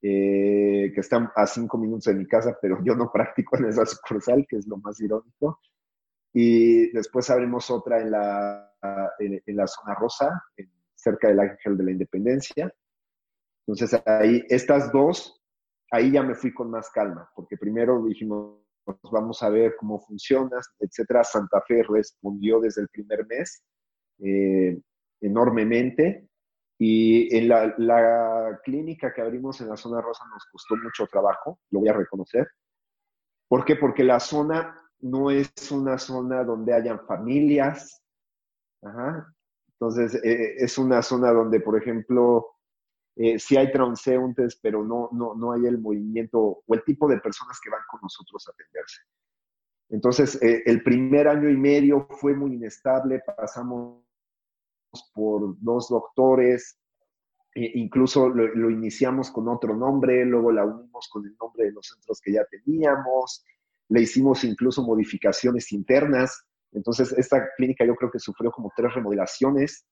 eh, 0.08 0.92
que 0.94 1.02
están 1.02 1.32
a 1.36 1.48
cinco 1.48 1.80
minutos 1.80 2.06
de 2.06 2.14
mi 2.14 2.28
casa, 2.28 2.56
pero 2.62 2.78
yo 2.84 2.96
no 2.96 3.12
practico 3.12 3.58
en 3.58 3.66
esa 3.66 3.88
sucursal, 3.88 4.46
que 4.48 4.58
es 4.58 4.68
lo 4.68 4.78
más 4.78 5.00
irónico. 5.02 5.60
Y 6.32 6.92
después 6.92 7.28
abrimos 7.32 7.72
otra 7.72 8.00
en 8.00 8.12
la, 8.12 8.72
en, 9.18 9.56
la 9.56 9.66
zona 9.66 9.96
rosa, 9.96 10.44
cerca 11.06 11.28
del 11.28 11.40
Ángel 11.40 11.78
de 11.78 11.84
la 11.84 11.92
Independencia. 11.92 12.74
Entonces 13.68 14.02
ahí, 14.06 14.44
estas 14.50 14.92
dos, 14.92 15.42
ahí 15.92 16.12
ya 16.12 16.24
me 16.24 16.36
fui 16.36 16.54
con 16.54 16.70
más 16.72 16.90
calma, 16.90 17.30
porque 17.36 17.58
primero 17.58 18.04
dijimos, 18.04 18.60
vamos 19.12 19.42
a 19.44 19.50
ver 19.50 19.76
cómo 19.80 20.00
funciona, 20.00 20.58
etcétera. 20.80 21.24
Santa 21.24 21.62
Fe 21.62 21.84
respondió 21.84 22.60
desde 22.60 22.82
el 22.82 22.90
primer 22.90 23.26
mes 23.28 23.64
eh, 24.20 24.80
enormemente. 25.22 26.28
Y 26.78 27.34
en 27.36 27.48
la, 27.48 28.60
clínica 28.64 29.14
que 29.14 29.22
abrimos 29.22 29.62
en 29.62 29.70
la 29.70 29.78
zona 29.78 30.02
rosa 30.02 30.26
nos 30.30 30.46
costó 30.52 30.76
mucho 30.76 31.08
trabajo, 31.08 31.60
lo 31.72 31.80
voy 31.80 31.90
a 31.90 31.94
reconocer. 31.94 32.48
¿Por 33.48 33.64
qué? 33.64 33.76
Porque 33.78 34.04
la 34.04 34.20
zona 34.20 34.82
no 35.00 35.32
es 35.32 35.72
una 35.72 35.98
zona 35.98 36.44
donde 36.44 36.74
hayan 36.74 37.00
familias. 37.06 38.02
Entonces, 39.88 40.24
eh, 40.24 40.56
es 40.58 40.78
una 40.78 41.02
zona 41.02 41.32
donde, 41.32 41.60
por 41.60 41.78
ejemplo, 41.78 42.48
eh, 43.16 43.40
sí 43.40 43.56
hay 43.56 43.72
transeúntes, 43.72 44.58
pero 44.62 44.84
no, 44.84 45.10
no, 45.12 45.36
no 45.36 45.52
hay 45.52 45.66
el 45.66 45.78
movimiento 45.78 46.64
o 46.66 46.74
el 46.74 46.84
tipo 46.84 47.08
de 47.08 47.20
personas 47.20 47.60
que 47.64 47.70
van 47.70 47.82
con 47.90 48.00
nosotros 48.02 48.48
a 48.48 48.52
atenderse. 48.52 49.02
Entonces, 49.90 50.42
eh, 50.42 50.64
el 50.66 50.84
primer 50.84 51.28
año 51.28 51.50
y 51.50 51.58
medio 51.58 52.08
fue 52.10 52.34
muy 52.34 52.56
inestable, 52.56 53.22
pasamos 53.38 54.04
por 55.14 55.56
dos 55.60 55.90
doctores, 55.90 56.78
e 57.54 57.72
incluso 57.76 58.28
lo, 58.28 58.70
iniciamos 58.70 59.32
con 59.32 59.48
otro 59.48 59.76
nombre, 59.76 60.26
luego 60.26 60.52
la 60.52 60.66
unimos 60.66 61.08
con 61.10 61.26
el 61.26 61.36
nombre 61.40 61.66
de 61.66 61.72
los 61.72 61.88
centros 61.88 62.20
que 62.20 62.34
ya 62.34 62.44
teníamos, 62.46 63.46
le 63.90 64.02
hicimos 64.02 64.44
incluso 64.44 64.84
modificaciones 64.84 65.72
internas. 65.72 66.46
Entonces, 66.76 67.14
esta 67.14 67.50
clínica 67.56 67.86
yo 67.86 67.96
creo 67.96 68.12
que 68.12 68.20
sufrió 68.20 68.52
como 68.52 68.72
tres 68.76 68.94
remodelaciones. 68.94 69.86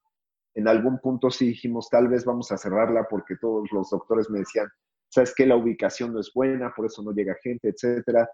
En 0.54 0.68
algún 0.68 1.00
punto 1.00 1.32
sí 1.32 1.48
dijimos, 1.48 1.90
tal 1.90 2.08
vez 2.10 2.26
vamos 2.26 2.52
a 2.52 2.58
cerrarla 2.58 3.08
porque 3.10 3.36
todos 3.40 3.72
los 3.72 3.90
doctores 3.90 4.30
me 4.30 4.40
decían, 4.40 4.68
sabes 5.10 5.34
que 5.34 5.46
la 5.46 5.56
ubicación 5.56 6.14
no 6.14 6.20
es 6.20 6.32
buena, 6.34 6.74
por 6.76 6.86
eso 6.86 7.02
no 7.02 7.12
llega 7.12 7.36
gente, 7.42 7.70
etcétera. 7.70 8.30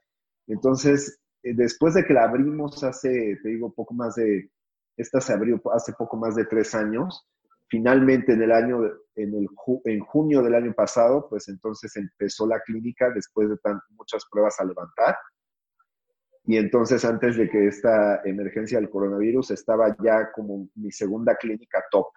Entonces, 0.47 1.19
eh, 1.43 1.53
después 1.55 1.93
de 1.93 2.03
que 2.03 2.13
la 2.13 2.23
abrimos 2.23 2.83
hace, 2.83 3.37
te 3.41 3.49
digo, 3.49 3.71
poco 3.73 3.93
más 3.93 4.15
de 4.15 4.49
esta 4.97 5.21
se 5.21 5.31
abrió 5.31 5.61
hace 5.73 5.93
poco 5.93 6.17
más 6.17 6.35
de 6.35 6.45
tres 6.45 6.75
años. 6.75 7.25
Finalmente, 7.69 8.33
en 8.33 8.41
el 8.41 8.51
año, 8.51 8.83
en, 9.15 9.33
el, 9.33 9.47
en 9.85 9.99
junio 10.01 10.41
del 10.41 10.55
año 10.55 10.73
pasado, 10.73 11.27
pues 11.29 11.47
entonces 11.47 11.95
empezó 11.95 12.47
la 12.47 12.59
clínica 12.61 13.09
después 13.11 13.49
de 13.49 13.57
tan, 13.57 13.79
muchas 13.91 14.25
pruebas 14.29 14.59
a 14.59 14.65
levantar. 14.65 15.15
Y 16.49 16.57
entonces, 16.57 17.05
antes 17.05 17.37
de 17.37 17.47
que 17.47 17.67
esta 17.67 18.23
emergencia 18.25 18.79
del 18.79 18.89
coronavirus, 18.89 19.51
estaba 19.51 19.95
ya 20.03 20.31
como 20.31 20.67
mi 20.73 20.91
segunda 20.91 21.35
clínica 21.35 21.83
top. 21.91 22.07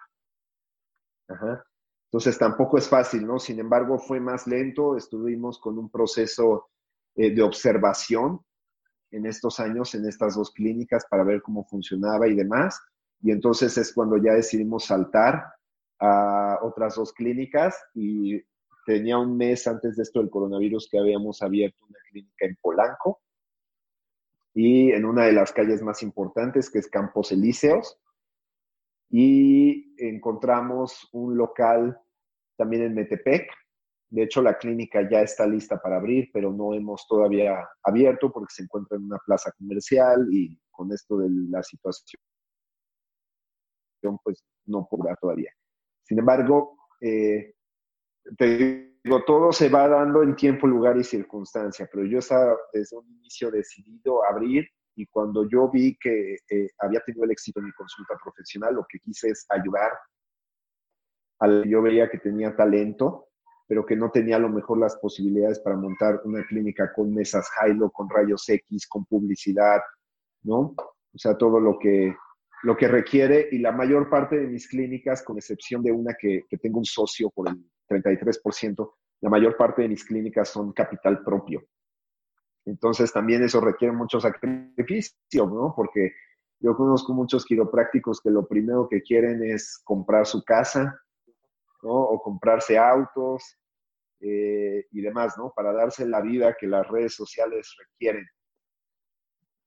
Entonces, 2.07 2.39
tampoco 2.39 2.79
es 2.79 2.89
fácil, 2.89 3.27
¿no? 3.27 3.37
Sin 3.37 3.59
embargo, 3.59 3.99
fue 3.99 4.19
más 4.19 4.47
lento. 4.47 4.97
Estuvimos 4.97 5.59
con 5.59 5.77
un 5.77 5.87
proceso 5.87 6.71
eh, 7.13 7.29
de 7.29 7.43
observación 7.43 8.41
en 9.11 9.27
estos 9.27 9.59
años 9.59 9.93
en 9.93 10.07
estas 10.07 10.35
dos 10.35 10.49
clínicas 10.49 11.05
para 11.07 11.23
ver 11.23 11.43
cómo 11.43 11.63
funcionaba 11.65 12.27
y 12.27 12.33
demás. 12.33 12.81
Y 13.21 13.29
entonces 13.29 13.77
es 13.77 13.93
cuando 13.93 14.17
ya 14.17 14.33
decidimos 14.33 14.85
saltar 14.85 15.45
a 15.99 16.57
otras 16.63 16.95
dos 16.95 17.13
clínicas 17.13 17.77
y 17.93 18.41
tenía 18.87 19.19
un 19.19 19.37
mes 19.37 19.67
antes 19.67 19.95
de 19.95 20.01
esto 20.01 20.21
del 20.21 20.31
coronavirus 20.31 20.89
que 20.89 20.97
habíamos 20.97 21.43
abierto 21.43 21.85
una 21.87 21.99
clínica 22.09 22.47
en 22.47 22.57
Polanco 22.59 23.21
y 24.53 24.91
en 24.91 25.05
una 25.05 25.25
de 25.25 25.33
las 25.33 25.51
calles 25.51 25.81
más 25.81 26.03
importantes 26.03 26.69
que 26.69 26.79
es 26.79 26.87
Campos 26.87 27.31
Elíseos 27.31 27.99
y 29.09 29.95
encontramos 29.97 31.09
un 31.11 31.37
local 31.37 31.99
también 32.57 32.83
en 32.83 32.95
Metepec 32.95 33.49
de 34.13 34.21
hecho, 34.21 34.43
la 34.43 34.59
clínica 34.59 35.09
ya 35.09 35.21
está 35.23 35.47
lista 35.47 35.81
para 35.81 35.95
abrir, 35.95 36.29
pero 36.31 36.53
no 36.53 36.75
hemos 36.75 37.07
todavía 37.07 37.67
abierto 37.81 38.31
porque 38.31 38.53
se 38.53 38.61
encuentra 38.61 38.95
en 38.95 39.05
una 39.05 39.17
plaza 39.17 39.51
comercial 39.57 40.27
y 40.31 40.55
con 40.69 40.91
esto 40.91 41.17
de 41.17 41.29
la 41.49 41.63
situación, 41.63 42.21
pues 44.23 44.43
no 44.67 44.87
podrá 44.87 45.15
todavía. 45.15 45.51
Sin 46.03 46.19
embargo, 46.19 46.77
eh, 47.01 47.55
te 48.37 48.92
digo, 49.03 49.23
todo 49.25 49.51
se 49.51 49.69
va 49.69 49.87
dando 49.87 50.23
en 50.23 50.35
tiempo, 50.35 50.67
lugar 50.67 50.97
y 50.97 51.03
circunstancia, 51.03 51.87
pero 51.91 52.05
yo 52.05 52.19
estaba 52.19 52.57
desde 52.71 52.97
un 52.97 53.07
inicio 53.07 53.51
decidido 53.51 54.23
a 54.23 54.29
abrir 54.29 54.67
y 54.95 55.05
cuando 55.07 55.47
yo 55.49 55.69
vi 55.69 55.97
que 55.97 56.35
eh, 56.49 56.69
había 56.79 57.01
tenido 57.01 57.25
el 57.25 57.31
éxito 57.31 57.59
en 57.59 57.65
mi 57.65 57.71
consulta 57.73 58.15
profesional, 58.23 58.75
lo 58.75 58.85
que 58.87 58.99
quise 58.99 59.29
es 59.29 59.45
ayudar. 59.49 59.91
Al, 61.39 61.63
yo 61.67 61.81
veía 61.81 62.09
que 62.09 62.19
tenía 62.19 62.55
talento 62.55 63.29
pero 63.67 63.85
que 63.85 63.95
no 63.95 64.11
tenía 64.11 64.35
a 64.35 64.39
lo 64.39 64.49
mejor 64.49 64.77
las 64.77 64.95
posibilidades 64.97 65.59
para 65.59 65.75
montar 65.75 66.21
una 66.25 66.45
clínica 66.45 66.91
con 66.93 67.13
mesas 67.13 67.49
Hilo, 67.65 67.89
con 67.91 68.09
rayos 68.09 68.47
X, 68.47 68.87
con 68.87 69.05
publicidad, 69.05 69.79
¿no? 70.43 70.75
O 70.77 71.17
sea, 71.17 71.37
todo 71.37 71.59
lo 71.59 71.79
que, 71.79 72.15
lo 72.63 72.75
que 72.75 72.87
requiere 72.87 73.47
y 73.51 73.59
la 73.59 73.71
mayor 73.71 74.09
parte 74.09 74.37
de 74.37 74.47
mis 74.47 74.67
clínicas, 74.67 75.23
con 75.23 75.37
excepción 75.37 75.81
de 75.81 75.91
una 75.91 76.13
que, 76.13 76.43
que 76.49 76.57
tengo 76.57 76.79
un 76.79 76.85
socio 76.85 77.29
por 77.29 77.49
el 77.49 77.55
33%, 77.87 78.93
la 79.21 79.29
mayor 79.29 79.55
parte 79.57 79.83
de 79.83 79.89
mis 79.89 80.03
clínicas 80.03 80.49
son 80.49 80.73
capital 80.73 81.23
propio. 81.23 81.65
Entonces 82.65 83.11
también 83.11 83.43
eso 83.43 83.59
requiere 83.59 83.93
mucho 83.93 84.19
sacrificio, 84.19 85.45
¿no? 85.47 85.73
Porque 85.75 86.13
yo 86.59 86.75
conozco 86.75 87.13
muchos 87.13 87.45
quiroprácticos 87.45 88.21
que 88.21 88.29
lo 88.29 88.47
primero 88.47 88.87
que 88.89 89.01
quieren 89.01 89.43
es 89.43 89.81
comprar 89.83 90.25
su 90.25 90.43
casa, 90.43 90.99
o 91.85 92.21
comprarse 92.23 92.77
autos, 92.77 93.57
eh, 94.25 94.87
y 94.89 95.01
demás, 95.01 95.37
¿no? 95.37 95.51
Para 95.53 95.73
darse 95.73 96.05
la 96.07 96.21
vida 96.21 96.55
que 96.57 96.65
las 96.65 96.87
redes 96.87 97.13
sociales 97.13 97.75
requieren. 97.77 98.25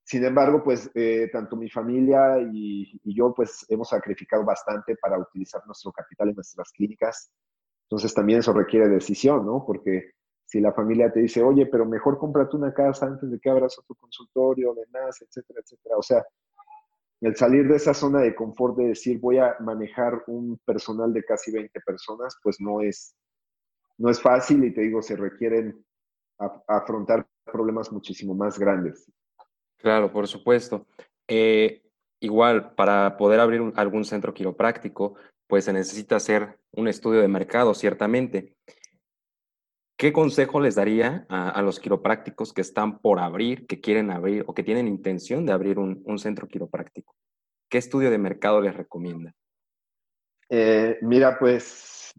Sin 0.03 0.25
embargo, 0.25 0.65
pues 0.65 0.91
eh, 0.95 1.29
tanto 1.31 1.57
mi 1.57 1.69
familia 1.69 2.39
y, 2.41 2.99
y, 3.05 3.15
yo 3.15 3.35
pues 3.35 3.67
hemos 3.69 3.91
sacrificado 3.91 4.47
bastante 4.47 4.97
para 4.97 5.19
utilizar 5.19 5.61
nuestro 5.67 5.93
capital 5.93 6.31
en 6.31 6.37
nuestras 6.37 6.73
clínicas. 6.73 7.31
Entonces 7.89 8.13
también 8.15 8.41
eso 8.41 8.53
requiere 8.53 8.89
decisión, 8.89 9.47
¿no? 9.47 9.65
Porque 9.65 10.11
si 10.45 10.61
la 10.61 10.73
familia 10.73 11.11
te 11.13 11.21
dice, 11.21 11.43
oye, 11.43 11.67
pero 11.67 11.87
mejor 11.87 12.19
cómprate 12.19 12.57
una 12.57 12.73
casa 12.73 13.07
antes 13.07 13.31
de 13.31 13.39
que 13.39 13.51
abras 13.51 13.79
otro 13.79 13.97
consultorio, 13.97 14.75
demás, 14.75 15.21
etcétera, 15.23 15.61
etcétera. 15.63 15.97
O 15.97 16.03
sea, 16.03 16.25
el 17.21 17.37
salir 17.37 17.67
de 17.69 17.77
esa 17.77 17.95
zona 17.95 18.21
de 18.21 18.35
confort 18.35 18.77
de 18.77 18.89
decir 18.89 19.19
voy 19.21 19.39
a 19.39 19.57
manejar 19.61 20.23
un 20.27 20.59
personal 20.65 21.13
de 21.13 21.25
casi 21.25 21.51
20 21.51 21.81
personas, 21.81 22.37
pues 22.43 22.61
no 22.61 22.81
es, 22.81 23.17
no 23.99 24.11
es 24.11 24.21
fácil 24.21 24.65
y 24.65 24.73
te 24.73 24.83
digo, 24.83 25.03
se 25.03 25.17
requieren 25.17 25.85
afrontar 26.69 27.27
problemas 27.45 27.91
muchísimo 27.91 28.35
más 28.35 28.59
grandes. 28.59 29.11
Claro, 29.79 30.13
por 30.13 30.27
supuesto. 30.27 30.87
Eh, 31.27 31.83
igual, 32.21 32.75
para 32.75 33.17
poder 33.17 33.41
abrir 33.41 33.73
algún 33.77 34.05
centro 34.05 34.35
quiropráctico, 34.35 35.15
pues 35.47 35.65
se 35.65 35.73
necesita 35.73 36.17
hacer 36.17 36.59
un 36.73 36.89
estudio 36.89 37.21
de 37.21 37.29
mercado, 37.29 37.75
ciertamente. 37.75 38.55
¿Qué 39.99 40.13
consejo 40.13 40.61
les 40.61 40.75
daría 40.75 41.27
a, 41.31 41.63
los 41.63 41.81
quiroprácticos 41.81 42.53
que 42.53 42.61
están 42.61 42.99
por 42.99 43.19
abrir, 43.19 43.67
que 43.67 43.81
quieren 43.81 44.11
abrir 44.11 44.45
o 44.47 44.53
que 44.53 44.63
tienen 44.63 44.89
intención 44.89 45.47
de 45.47 45.53
abrir 45.53 45.79
un, 45.79 46.19
centro 46.19 46.47
quiropráctico? 46.47 47.15
¿Qué 47.71 47.79
estudio 47.79 48.11
de 48.11 48.19
mercado 48.19 48.61
les 48.61 48.77
recomienda? 48.77 49.33
Eh, 50.51 50.99
mira, 51.01 51.39
pues 51.39 52.13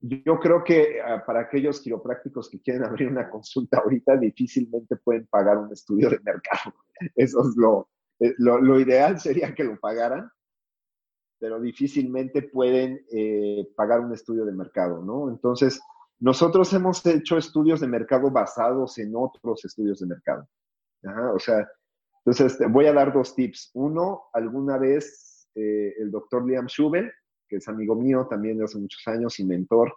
yo 0.00 0.38
creo 0.38 0.64
que 0.64 1.00
ah, 1.00 1.24
para 1.24 1.40
aquellos 1.40 1.80
quiroprácticos 1.80 2.50
que 2.50 2.60
quieren 2.60 2.84
abrir 2.84 3.08
una 3.08 3.28
consulta 3.28 3.78
ahorita, 3.78 4.16
difícilmente 4.16 4.96
pueden 4.96 5.26
pagar 5.26 5.58
un 5.58 5.72
estudio 5.72 6.10
de 6.10 6.20
mercado. 6.20 6.74
Eso 7.16 7.40
es 7.40 7.56
lo, 7.56 7.88
eh, 8.20 8.34
lo, 8.38 8.80
ideal 8.80 9.20
sería 9.20 9.54
que 9.54 9.64
lo 9.64 9.78
pagaran, 9.78 10.30
pero 11.42 11.60
difícilmente 11.60 12.40
pueden 12.40 13.04
eh, 13.10 13.68
pagar 13.74 13.98
un 13.98 14.12
estudio 14.12 14.44
de 14.44 14.52
mercado, 14.52 15.02
¿no? 15.02 15.28
Entonces, 15.28 15.80
nosotros 16.20 16.72
hemos 16.72 17.04
hecho 17.04 17.36
estudios 17.36 17.80
de 17.80 17.88
mercado 17.88 18.30
basados 18.30 18.96
en 18.98 19.12
otros 19.16 19.64
estudios 19.64 19.98
de 19.98 20.06
mercado. 20.06 20.48
o 21.34 21.38
sea, 21.40 21.68
entonces 22.24 22.56
voy 22.70 22.86
a 22.86 22.92
dar 22.92 23.12
dos 23.12 23.34
tips. 23.34 23.72
Uno, 23.74 24.26
alguna 24.32 24.78
vez 24.78 25.48
eh, 25.56 25.92
el 25.98 26.12
doctor 26.12 26.46
Liam 26.46 26.68
Schubel, 26.68 27.10
que 27.48 27.56
es 27.56 27.66
amigo 27.66 27.96
mío 27.96 28.28
también 28.30 28.58
de 28.58 28.64
hace 28.66 28.78
muchos 28.78 29.02
años 29.08 29.40
y 29.40 29.44
mentor, 29.44 29.92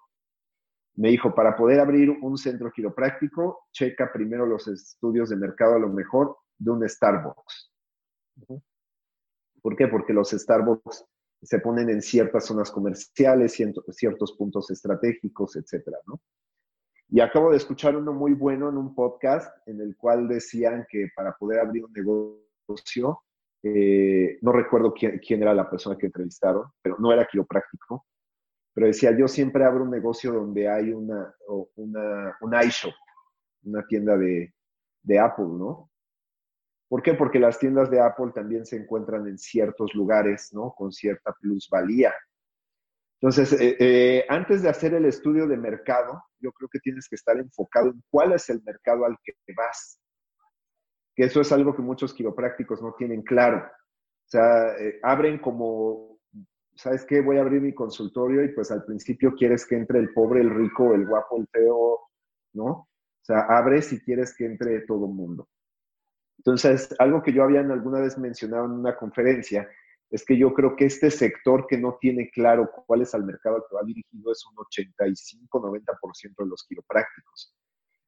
me 0.95 1.09
dijo, 1.09 1.35
para 1.35 1.55
poder 1.55 1.79
abrir 1.79 2.09
un 2.09 2.39
centro 2.39 2.71
quiropráctico, 2.71 3.67
checa 3.71 4.11
primero 4.11 4.47
los 4.47 4.67
estudios 4.67 5.29
de 5.29 5.35
mercado 5.35 5.75
a 5.75 5.79
lo 5.79 5.89
mejor 5.89 6.37
de 6.57 6.71
un 6.71 6.89
Starbucks. 6.89 7.71
¿Por 9.61 9.75
qué? 9.75 9.87
Porque 9.87 10.11
los 10.11 10.31
Starbucks 10.31 11.05
se 11.45 11.59
ponen 11.59 11.89
en 11.89 12.01
ciertas 12.01 12.45
zonas 12.45 12.71
comerciales, 12.71 13.53
ciertos 13.91 14.33
puntos 14.33 14.69
estratégicos, 14.71 15.55
etcétera, 15.55 15.97
¿no? 16.07 16.19
Y 17.09 17.19
acabo 17.19 17.51
de 17.51 17.57
escuchar 17.57 17.95
uno 17.95 18.13
muy 18.13 18.33
bueno 18.33 18.67
en 18.69 18.77
un 18.77 18.95
podcast 18.95 19.55
en 19.67 19.79
el 19.79 19.95
cual 19.95 20.27
decían 20.27 20.85
que 20.89 21.09
para 21.15 21.33
poder 21.33 21.59
abrir 21.59 21.85
un 21.85 21.93
negocio, 21.93 23.21
eh, 23.61 24.39
no 24.41 24.51
recuerdo 24.51 24.91
quién, 24.93 25.21
era 25.41 25.53
la 25.53 25.69
persona 25.69 25.97
que 25.97 26.07
entrevistaron, 26.07 26.65
pero 26.81 26.97
no 26.97 27.13
era 27.13 27.27
quiropráctico, 27.27 28.05
pero 28.73 28.87
decía, 28.87 29.15
yo 29.15 29.27
siempre 29.27 29.63
abro 29.63 29.83
un 29.83 29.91
negocio 29.91 30.33
donde 30.33 30.67
hay 30.67 30.91
una, 30.91 31.33
una 31.75 32.37
un 32.41 32.55
iShop, 32.65 32.93
una 33.63 33.85
tienda 33.85 34.17
de, 34.17 34.53
de 35.03 35.19
Apple, 35.19 35.45
¿no? 35.45 35.91
¿Por 36.87 37.01
qué? 37.01 37.13
Porque 37.13 37.39
las 37.39 37.57
tiendas 37.57 37.89
de 37.89 37.99
Apple 37.99 38.31
también 38.33 38.65
se 38.65 38.77
encuentran 38.77 39.27
en 39.27 39.37
ciertos 39.37 39.93
lugares, 39.95 40.53
¿no? 40.53 40.73
Con 40.77 40.91
cierta 40.91 41.33
plusvalía. 41.33 42.13
Entonces, 43.21 43.53
eh, 43.59 43.75
eh, 43.79 44.25
antes 44.29 44.61
de 44.61 44.69
hacer 44.69 44.93
el 44.93 45.05
estudio 45.05 45.47
de 45.47 45.57
mercado, 45.57 46.23
yo 46.39 46.51
creo 46.51 46.69
que 46.69 46.79
tienes 46.79 47.07
que 47.09 47.15
estar 47.15 47.37
enfocado 47.37 47.87
en 47.87 48.03
cuál 48.11 48.33
es 48.33 48.49
el 48.49 48.61
mercado 48.63 49.05
al 49.05 49.17
que 49.23 49.33
vas. 49.55 49.99
Que 51.15 51.23
eso 51.23 51.41
es 51.41 51.51
algo 51.51 51.75
que 51.75 51.81
muchos 51.81 52.13
quiroprácticos 52.13 52.81
no 52.83 52.93
tienen 52.93 53.23
claro. 53.23 53.57
O 53.57 54.27
sea, 54.27 54.77
eh, 54.77 54.99
abren 55.01 55.39
como, 55.39 56.19
¿sabes 56.75 57.05
qué? 57.05 57.21
Voy 57.21 57.37
a 57.37 57.41
abrir 57.41 57.61
mi 57.61 57.73
consultorio 57.73 58.43
y 58.43 58.49
pues 58.49 58.69
al 58.71 58.83
principio 58.83 59.33
quieres 59.33 59.65
que 59.65 59.75
entre 59.75 59.99
el 59.99 60.13
pobre, 60.13 60.41
el 60.41 60.53
rico, 60.53 60.93
el 60.93 61.07
guapo, 61.07 61.37
el 61.37 61.47
feo, 61.47 61.99
¿no? 62.53 62.65
O 62.65 62.89
sea, 63.23 63.41
abres 63.41 63.87
si 63.87 64.01
quieres 64.01 64.35
que 64.35 64.45
entre 64.45 64.81
todo 64.81 65.05
el 65.05 65.13
mundo. 65.13 65.47
Entonces, 66.37 66.93
algo 66.99 67.23
que 67.23 67.33
yo 67.33 67.43
había 67.43 67.61
alguna 67.61 67.99
vez 67.99 68.17
mencionado 68.17 68.65
en 68.65 68.71
una 68.71 68.95
conferencia 68.95 69.67
es 70.09 70.23
que 70.23 70.37
yo 70.37 70.53
creo 70.53 70.75
que 70.75 70.85
este 70.85 71.09
sector 71.09 71.65
que 71.67 71.77
no 71.77 71.97
tiene 71.99 72.29
claro 72.29 72.69
cuál 72.85 73.01
es 73.01 73.13
el 73.13 73.23
mercado 73.23 73.57
al 73.57 73.63
que 73.67 73.75
va 73.75 73.83
dirigido 73.83 74.31
es 74.31 74.45
un 74.45 74.55
85-90% 74.55 76.35
de 76.37 76.45
los 76.45 76.63
quiroprácticos. 76.67 77.55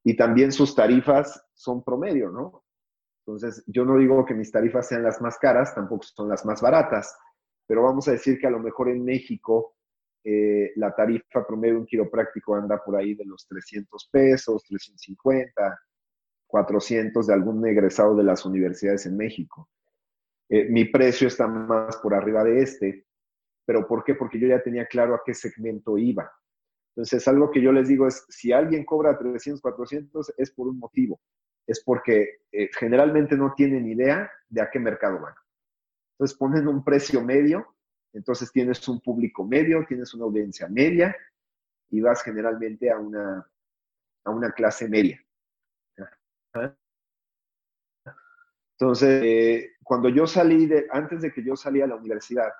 Y 0.04 0.16
también 0.16 0.52
sus 0.52 0.76
tarifas 0.76 1.44
son 1.54 1.84
promedio, 1.84 2.30
¿no? 2.30 2.64
Entonces, 3.26 3.64
yo 3.68 3.84
no 3.84 3.98
digo 3.98 4.26
que 4.26 4.34
mis 4.34 4.52
tarifas 4.52 4.88
sean 4.88 5.04
las 5.04 5.20
más 5.22 5.38
caras, 5.38 5.76
tampoco 5.76 6.04
son 6.04 6.30
las 6.30 6.46
más 6.46 6.62
baratas, 6.62 7.18
pero 7.68 7.84
vamos 7.84 8.08
a 8.08 8.12
decir 8.12 8.40
que 8.40 8.48
a 8.48 8.52
lo 8.52 8.60
mejor 8.60 8.90
en 8.90 9.04
México 9.04 9.76
eh, 10.24 10.72
la 10.78 10.96
tarifa 10.96 11.46
promedio 11.46 11.76
de 11.76 11.80
un 11.82 11.86
quiropráctico 11.86 12.56
anda 12.56 12.82
por 12.84 12.96
ahí 12.96 13.16
de 13.16 13.26
los 13.26 13.46
300 13.48 14.10
pesos, 14.12 14.64
350, 14.64 15.80
400 16.48 17.28
de 17.28 17.34
algún 17.34 17.66
egresado 17.68 18.16
de 18.16 18.24
las 18.24 18.46
universidades 18.46 19.06
en 19.06 19.18
México. 19.18 19.70
Eh, 20.50 20.68
mi 20.70 20.86
precio 20.86 21.28
está 21.28 21.48
más 21.48 21.98
por 21.98 22.14
arriba 22.14 22.44
de 22.44 22.62
este, 22.62 23.06
pero 23.66 23.86
¿por 23.88 24.04
qué? 24.04 24.16
Porque 24.16 24.40
yo 24.40 24.48
ya 24.48 24.64
tenía 24.64 24.86
claro 24.88 25.14
a 25.14 25.22
qué 25.26 25.34
segmento 25.34 25.98
iba. 25.98 26.32
Entonces, 26.96 27.28
algo 27.28 27.52
que 27.52 27.62
yo 27.62 27.72
les 27.72 27.90
digo 27.90 28.08
es, 28.08 28.26
si 28.30 28.52
alguien 28.52 28.86
cobra 28.86 29.18
300, 29.18 29.62
400, 29.62 30.34
es 30.38 30.52
por 30.52 30.68
un 30.68 30.80
motivo. 30.80 31.20
Es 31.68 31.84
porque 31.84 32.40
eh, 32.52 32.70
generalmente 32.80 33.36
no 33.36 33.54
tienen 33.56 33.88
idea 33.88 34.32
de 34.48 34.62
a 34.62 34.70
qué 34.72 34.80
mercado 34.80 35.20
van. 35.20 35.36
Entonces, 36.14 36.38
ponen 36.38 36.68
un 36.68 36.84
precio 36.84 37.22
medio, 37.22 37.76
entonces 38.14 38.52
tienes 38.52 38.88
un 38.88 39.02
público 39.02 39.46
medio, 39.46 39.86
tienes 39.88 40.14
una 40.14 40.24
audiencia 40.24 40.68
media 40.70 41.16
y 41.90 42.02
vas 42.02 42.24
generalmente 42.24 42.90
a 42.90 42.98
una, 42.98 43.48
a 44.24 44.32
una 44.32 44.52
clase 44.54 44.88
media. 44.88 45.24
Entonces, 48.80 49.24
eh, 49.24 49.72
cuando 49.84 50.10
yo 50.10 50.28
salí 50.28 50.68
de, 50.68 50.88
antes 50.92 51.22
de 51.22 51.32
que 51.32 51.44
yo 51.44 51.56
salí 51.56 51.82
a 51.82 51.88
la 51.88 51.96
universidad, 51.96 52.52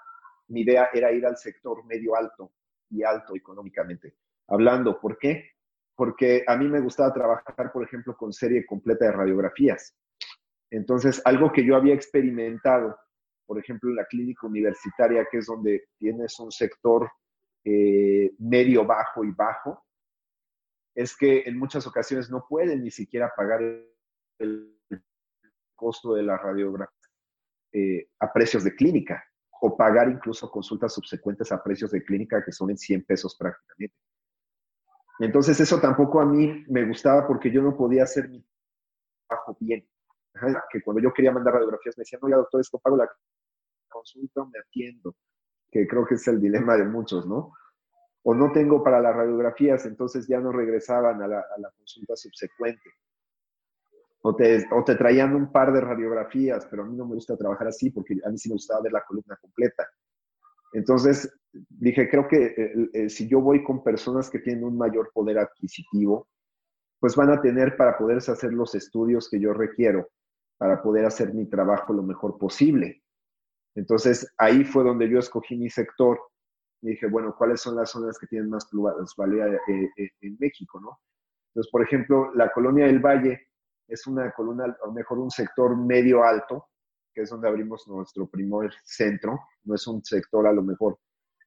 mi 0.48 0.62
idea 0.62 0.90
era 0.94 1.12
ir 1.12 1.26
al 1.26 1.38
sector 1.38 1.86
medio 1.86 2.16
alto 2.16 2.54
y 2.90 3.04
alto 3.04 3.36
económicamente. 3.36 4.16
Hablando, 4.48 5.00
¿por 5.00 5.18
qué? 5.18 5.52
Porque 5.96 6.44
a 6.48 6.56
mí 6.56 6.68
me 6.68 6.80
gustaba 6.80 7.14
trabajar, 7.14 7.72
por 7.72 7.84
ejemplo, 7.84 8.16
con 8.16 8.32
serie 8.34 8.66
completa 8.66 9.06
de 9.06 9.12
radiografías. 9.12 9.96
Entonces, 10.72 11.22
algo 11.26 11.52
que 11.52 11.66
yo 11.66 11.76
había 11.76 11.94
experimentado, 11.94 12.98
por 13.46 13.60
ejemplo, 13.60 13.90
en 13.90 13.98
la 13.98 14.06
clínica 14.06 14.48
universitaria, 14.48 15.28
que 15.30 15.38
es 15.38 15.46
donde 15.46 15.90
tienes 15.98 16.40
un 16.40 16.52
sector 16.52 17.10
eh, 17.64 18.34
medio, 18.40 18.86
bajo 18.86 19.24
y 19.24 19.32
bajo, 19.32 19.87
es 20.98 21.16
que 21.16 21.44
en 21.46 21.60
muchas 21.60 21.86
ocasiones 21.86 22.32
no 22.32 22.48
pueden 22.50 22.84
ni 22.84 22.90
siquiera 22.90 23.32
pagar 23.36 23.62
el 24.40 24.82
costo 25.76 26.16
de 26.16 26.24
la 26.24 26.38
radiografía 26.38 26.98
eh, 27.72 28.10
a 28.20 28.34
precios 28.34 28.64
de 28.64 28.76
clínica 28.76 29.24
o 29.62 29.78
pagar 29.78 30.10
incluso 30.10 30.50
consultas 30.50 30.96
subsecuentes 30.96 31.52
a 31.52 31.62
precios 31.62 31.92
de 31.92 32.04
clínica 32.04 32.44
que 32.44 32.52
son 32.52 32.72
en 32.72 32.80
100 32.80 33.06
pesos 33.06 33.36
prácticamente. 33.38 33.96
Entonces 35.20 35.60
eso 35.60 35.80
tampoco 35.80 36.20
a 36.20 36.26
mí 36.26 36.66
me 36.68 36.84
gustaba 36.88 37.28
porque 37.28 37.52
yo 37.52 37.62
no 37.62 37.78
podía 37.78 38.04
hacer 38.04 38.28
mi 38.30 38.44
trabajo 39.28 39.56
bien. 39.60 39.88
que 40.72 40.82
cuando 40.82 41.04
yo 41.04 41.14
quería 41.14 41.32
mandar 41.32 41.54
radiografías 41.54 41.96
me 41.96 42.02
decían, 42.02 42.22
oiga 42.24 42.38
doctor, 42.38 42.60
esto 42.60 42.80
pago 42.80 42.98
la 42.98 43.08
consulta 43.88 44.46
me 44.46 44.58
atiendo, 44.58 45.16
que 45.70 45.88
creo 45.88 46.08
que 46.08 46.16
es 46.16 46.28
el 46.28 46.42
dilema 46.42 46.76
de 46.76 46.86
muchos, 46.86 47.28
¿no? 47.28 47.54
O 48.30 48.36
no 48.36 48.52
tengo 48.52 48.84
para 48.84 49.00
las 49.00 49.16
radiografías, 49.16 49.86
entonces 49.86 50.28
ya 50.28 50.42
no 50.42 50.52
regresaban 50.52 51.22
a 51.22 51.28
la, 51.30 51.72
consulta 51.78 52.14
subsecuente. 52.18 52.90
O 54.22 54.36
te, 54.36 54.66
o 54.70 54.84
te, 54.84 54.96
traían 54.96 55.34
un 55.34 55.50
par 55.50 55.72
de 55.72 55.80
radiografías, 55.80 56.68
pero 56.70 56.84
a 56.84 56.86
mí 56.86 56.98
no 56.98 57.08
me 57.08 57.16
gusta 57.16 57.38
trabajar 57.38 57.70
así 57.70 57.90
porque 57.90 58.18
a 58.26 58.30
mí 58.30 58.38
sí 58.38 58.50
me 58.50 58.56
gustaba 58.56 58.82
ver 58.82 58.92
la 58.92 59.06
columna 59.06 59.38
completa. 59.38 59.88
Entonces 60.74 61.34
dije, 61.70 62.10
creo 62.10 62.28
que 62.28 62.48
eh, 62.48 62.90
eh, 62.92 63.10
si 63.10 63.30
yo 63.30 63.40
voy 63.40 63.64
con 63.64 63.82
personas 63.82 64.30
que 64.30 64.40
tienen 64.40 64.66
un 64.66 64.78
mayor 64.78 65.10
poder 65.14 65.40
adquisitivo, 65.40 66.28
pues 67.00 67.16
van 67.16 67.30
a 67.30 67.40
tener 67.40 67.78
para 67.78 67.98
poderse 67.98 68.34
hacer 68.34 68.52
los 68.52 68.76
estudios 68.76 69.30
que 69.30 69.40
yo 69.40 69.54
requiero 69.54 70.10
para 70.58 70.82
poder 70.84 71.06
hacer 71.06 71.34
mi 71.34 71.46
trabajo 71.46 71.94
lo 71.94 72.04
mejor 72.04 72.38
posible. 72.38 73.04
Entonces 73.74 74.34
ahí 74.38 74.66
fue 74.66 74.84
donde 74.84 75.10
yo 75.10 75.18
escogí 75.18 75.56
mi 75.56 75.70
sector 75.70 76.20
y 76.82 76.90
dije, 76.90 77.08
bueno, 77.08 77.36
¿cuáles 77.38 77.62
son 77.62 77.76
las 77.76 77.90
zonas 77.90 78.18
que 78.20 78.28
tienen 78.28 78.50
más 78.50 78.68
plusvalía 78.68 79.48
eh, 79.48 79.90
eh, 79.98 80.10
en 80.22 80.38
México, 80.40 80.80
no? 80.80 81.00
Entonces, 81.50 81.72
por 81.72 81.82
ejemplo, 81.84 82.34
la 82.36 82.52
colonia 82.52 82.86
del 82.86 83.00
Valle 83.00 83.48
es 83.88 84.06
una 84.06 84.32
colonia, 84.32 84.78
o 84.84 84.92
mejor 84.92 85.20
un 85.20 85.32
sector 85.32 85.76
medio 85.76 86.24
alto, 86.24 86.68
que 87.14 87.22
es 87.22 87.30
donde 87.30 87.48
abrimos 87.48 87.88
nuestro 87.88 88.28
primer 88.28 88.72
centro, 88.84 89.40
no 89.64 89.74
es 89.74 89.88
un 89.88 90.04
sector 90.04 90.46
a 90.46 90.54
lo 90.54 90.62
mejor 90.62 91.00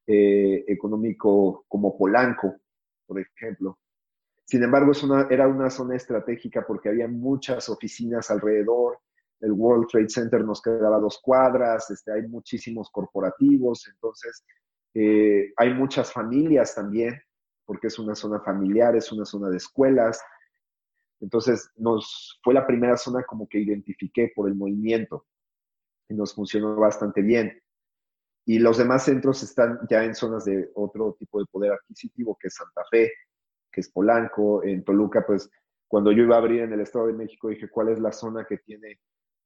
eh, 0.05 0.65
económico 0.67 1.63
como 1.67 1.97
Polanco, 1.97 2.57
por 3.05 3.19
ejemplo. 3.19 3.79
Sin 4.43 4.63
embargo, 4.63 4.91
es 4.91 5.01
una, 5.03 5.27
era 5.29 5.47
una 5.47 5.69
zona 5.69 5.95
estratégica 5.95 6.65
porque 6.67 6.89
había 6.89 7.07
muchas 7.07 7.69
oficinas 7.69 8.29
alrededor, 8.31 8.99
el 9.39 9.53
World 9.53 9.87
Trade 9.87 10.09
Center 10.09 10.43
nos 10.43 10.61
quedaba 10.61 10.99
dos 10.99 11.19
cuadras, 11.21 11.89
este, 11.89 12.11
hay 12.11 12.27
muchísimos 12.27 12.89
corporativos, 12.91 13.87
entonces 13.87 14.43
eh, 14.93 15.53
hay 15.55 15.73
muchas 15.73 16.11
familias 16.11 16.75
también, 16.75 17.21
porque 17.65 17.87
es 17.87 17.99
una 17.99 18.15
zona 18.15 18.39
familiar, 18.41 18.95
es 18.95 19.11
una 19.11 19.25
zona 19.25 19.49
de 19.49 19.57
escuelas. 19.57 20.21
Entonces, 21.19 21.69
nos 21.75 22.39
fue 22.43 22.53
la 22.53 22.65
primera 22.65 22.97
zona 22.97 23.23
como 23.23 23.47
que 23.47 23.59
identifiqué 23.59 24.31
por 24.35 24.47
el 24.49 24.55
movimiento 24.55 25.25
y 26.09 26.15
nos 26.15 26.33
funcionó 26.33 26.75
bastante 26.75 27.21
bien. 27.21 27.61
Y 28.45 28.59
los 28.59 28.77
demás 28.77 29.05
centros 29.05 29.43
están 29.43 29.79
ya 29.89 30.03
en 30.03 30.15
zonas 30.15 30.45
de 30.45 30.69
otro 30.73 31.15
tipo 31.19 31.39
de 31.39 31.45
poder 31.45 31.73
adquisitivo, 31.73 32.37
que 32.39 32.47
es 32.47 32.55
Santa 32.55 32.81
Fe, 32.89 33.11
que 33.71 33.81
es 33.81 33.89
Polanco, 33.91 34.63
en 34.63 34.83
Toluca, 34.83 35.25
pues 35.25 35.49
cuando 35.87 36.11
yo 36.11 36.23
iba 36.23 36.35
a 36.35 36.39
abrir 36.39 36.61
en 36.61 36.73
el 36.73 36.81
Estado 36.81 37.07
de 37.07 37.13
México 37.13 37.49
dije, 37.49 37.69
¿cuál 37.69 37.89
es 37.89 37.99
la 37.99 38.11
zona 38.11 38.45
que 38.45 38.57
tiene 38.57 38.99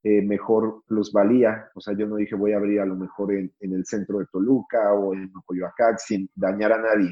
eh, 0.08 0.22
mejor 0.22 0.84
plusvalía. 0.86 1.72
O 1.74 1.82
sea, 1.82 1.98
yo 1.98 2.06
no 2.06 2.18
dije 2.18 2.36
voy 2.36 2.54
a 2.54 2.58
abrir 2.58 2.80
a 2.80 2.86
lo 2.86 2.96
mejor 2.96 3.34
en, 3.34 3.52
el 3.60 3.84
centro 3.88 4.20
de 4.20 4.28
Toluca 4.32 4.94
o 4.94 5.16
en 5.16 5.32
Coyoacán 5.44 5.98
sin 5.98 6.30
dañar 6.36 6.74
a 6.74 6.78
nadie, 6.78 7.12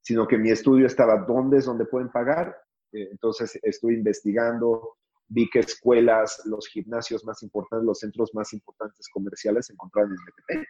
sino 0.00 0.28
que 0.28 0.38
mi 0.38 0.52
estudio 0.52 0.86
estaba 0.86 1.24
dónde 1.26 1.58
es 1.58 1.64
donde 1.64 1.86
pueden 1.86 2.08
pagar. 2.10 2.56
Eh, 2.92 3.08
entonces 3.10 3.58
estuve 3.64 3.94
investigando, 3.94 4.94
vi 5.26 5.50
que 5.50 5.58
escuelas, 5.58 6.40
los 6.44 6.68
gimnasios 6.68 7.24
más 7.24 7.42
importantes, 7.42 7.84
los 7.84 7.98
centros 7.98 8.32
más 8.32 8.52
importantes 8.52 9.08
comerciales 9.12 9.66
se 9.66 9.72
encontraban 9.72 10.12
en 10.12 10.18
Metepec. 10.24 10.68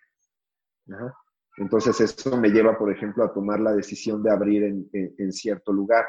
Entonces 1.59 2.01
eso 2.01 2.39
me 2.39 2.49
lleva, 2.49 2.79
por 2.79 2.91
ejemplo, 2.91 3.23
a 3.23 3.35
tomar 3.35 3.61
la 3.61 3.75
decisión 3.75 4.23
de 4.23 4.31
abrir 4.31 4.65
en 4.65 5.33
cierto 5.35 5.75
lugar. 5.75 6.07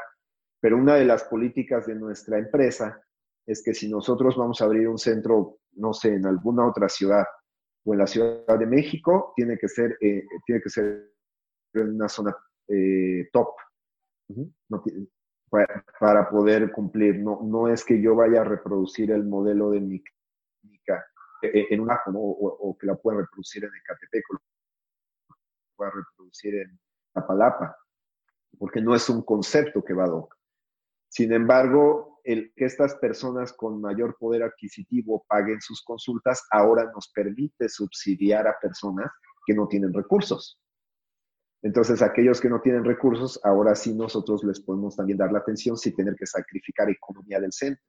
Pero 0.60 0.78
una 0.78 0.94
de 0.94 1.04
las 1.04 1.24
políticas 1.24 1.86
de 1.86 1.94
nuestra 1.94 2.38
empresa 2.38 2.98
es 3.46 3.62
que 3.62 3.74
si 3.74 3.88
nosotros 3.88 4.36
vamos 4.36 4.60
a 4.60 4.64
abrir 4.64 4.88
un 4.88 4.98
centro, 4.98 5.58
no 5.72 5.92
sé, 5.92 6.14
en 6.14 6.26
alguna 6.26 6.66
otra 6.66 6.88
ciudad 6.88 7.24
o 7.84 7.92
en 7.92 7.98
la 7.98 8.06
Ciudad 8.06 8.58
de 8.58 8.66
México, 8.66 9.32
tiene 9.34 9.58
que 9.58 9.68
ser, 9.68 9.96
eh, 10.00 10.24
tiene 10.44 10.60
que 10.60 10.68
ser 10.68 11.12
en 11.74 11.94
una 11.94 12.08
zona 12.08 12.36
eh, 12.68 13.28
top 13.32 13.48
para, 15.98 16.30
poder 16.30 16.70
cumplir. 16.72 17.18
No, 17.18 17.40
no 17.42 17.68
es 17.68 17.84
que 17.84 18.00
yo 18.00 18.14
vaya 18.14 18.42
a 18.42 18.44
reproducir 18.44 19.10
el 19.10 19.24
modelo 19.24 19.70
de 19.70 19.80
mi 19.80 20.02
clínica 20.02 21.04
eh, 21.42 21.66
en 21.70 21.80
un 21.80 21.90
ajo, 21.90 22.10
o, 22.14 22.76
que 22.78 22.86
la 22.86 22.96
pueda 22.96 23.18
reproducir 23.20 23.64
en 23.64 23.70
Ecatepec 23.74 24.24
o 24.30 24.34
la 24.34 25.36
pueda 25.76 25.90
reproducir 25.90 26.54
en 26.54 26.78
Apalapa, 27.14 27.76
porque 28.58 28.80
no 28.80 28.94
es 28.94 29.08
un 29.08 29.22
concepto 29.22 29.82
que 29.82 29.94
va 29.94 30.04
a 30.04 30.10
doc. 30.10 30.36
Sin 31.08 31.32
embargo, 31.32 32.09
el 32.24 32.52
que 32.54 32.64
estas 32.64 32.94
personas 32.96 33.52
con 33.52 33.80
mayor 33.80 34.16
poder 34.18 34.42
adquisitivo 34.42 35.24
paguen 35.28 35.60
sus 35.60 35.82
consultas 35.82 36.42
ahora 36.50 36.90
nos 36.94 37.10
permite 37.12 37.68
subsidiar 37.68 38.46
a 38.46 38.58
personas 38.60 39.10
que 39.46 39.54
no 39.54 39.66
tienen 39.68 39.92
recursos. 39.92 40.60
Entonces, 41.62 42.00
aquellos 42.00 42.40
que 42.40 42.48
no 42.48 42.60
tienen 42.60 42.84
recursos, 42.84 43.38
ahora 43.44 43.74
sí 43.74 43.94
nosotros 43.94 44.42
les 44.44 44.60
podemos 44.60 44.96
también 44.96 45.18
dar 45.18 45.30
la 45.30 45.40
atención 45.40 45.76
sin 45.76 45.94
tener 45.94 46.14
que 46.14 46.26
sacrificar 46.26 46.88
economía 46.88 47.38
del 47.38 47.52
centro, 47.52 47.84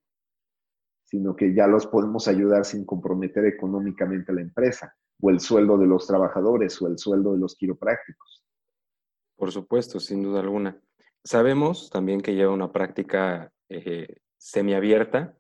sino 1.06 1.36
que 1.36 1.54
ya 1.54 1.68
los 1.68 1.88
podemos 1.88 2.28
ayudar 2.28 2.66
sin 2.66 2.86
comprometer 2.86 3.46
económicamente 3.46 4.34
la 4.34 4.42
empresa, 4.42 4.94
o 5.22 5.30
el 5.30 5.40
sueldo 5.40 5.78
de 5.78 5.88
los 5.88 6.06
trabajadores, 6.06 6.82
o 6.82 6.88
el 6.88 6.98
sueldo 6.98 7.34
de 7.34 7.40
los 7.40 7.56
quiroprácticos. 7.56 8.44
Por 9.38 9.52
supuesto, 9.52 10.00
sin 10.00 10.22
duda 10.22 10.42
alguna. 10.42 10.82
Sabemos 11.24 11.90
también 11.90 12.22
que 12.22 12.34
lleva 12.36 12.52
una 12.52 12.72
práctica 12.72 13.54
eh, 13.72 14.22
semiabierta. 14.38 15.36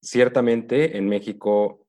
Ciertamente 0.00 0.96
en 0.96 1.08
México 1.08 1.86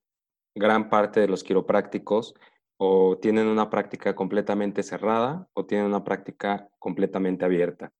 gran 0.54 0.88
parte 0.88 1.20
de 1.20 1.28
los 1.28 1.42
quiroprácticos 1.42 2.34
o 2.76 3.18
tienen 3.18 3.46
una 3.46 3.70
práctica 3.70 4.14
completamente 4.14 4.82
cerrada 4.82 5.48
o 5.54 5.66
tienen 5.66 5.86
una 5.86 6.04
práctica 6.04 6.68
completamente 6.78 7.44
abierta. 7.44 7.92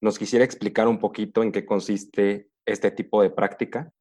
¿Nos 0.00 0.18
quisiera 0.18 0.44
explicar 0.44 0.88
un 0.88 0.98
poquito 0.98 1.42
en 1.42 1.52
qué 1.52 1.64
consiste 1.64 2.48
este 2.64 2.90
tipo 2.90 3.22
de 3.22 3.30
práctica? 3.30 3.92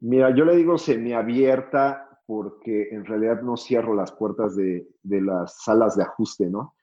Mira, 0.00 0.34
yo 0.34 0.44
le 0.44 0.56
digo 0.56 0.78
semiabierta 0.78 2.20
porque 2.26 2.88
en 2.90 3.04
realidad 3.04 3.42
no 3.42 3.56
cierro 3.56 3.94
las 3.94 4.12
puertas 4.12 4.56
de, 4.56 4.88
de 5.02 5.20
las 5.20 5.62
salas 5.62 5.96
de 5.96 6.02
ajuste, 6.02 6.50
¿no? 6.50 6.75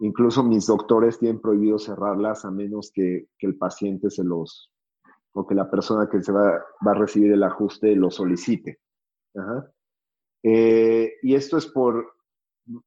Incluso 0.00 0.42
mis 0.42 0.66
doctores 0.66 1.18
tienen 1.18 1.40
prohibido 1.40 1.78
cerrarlas 1.78 2.44
a 2.44 2.50
menos 2.50 2.90
que, 2.92 3.28
el 3.38 3.56
paciente 3.56 4.10
se 4.10 4.24
los, 4.24 4.70
o 5.32 5.46
que 5.46 5.54
la 5.54 5.70
persona 5.70 6.08
que 6.08 6.22
se 6.22 6.32
va, 6.32 6.64
a 6.80 6.94
recibir 6.94 7.32
el 7.32 7.42
ajuste 7.42 7.94
lo 7.96 8.10
solicite. 8.10 8.80
Eh, 10.42 11.14
y 11.22 11.34
esto 11.34 11.56
es 11.56 11.66
por, 11.66 12.14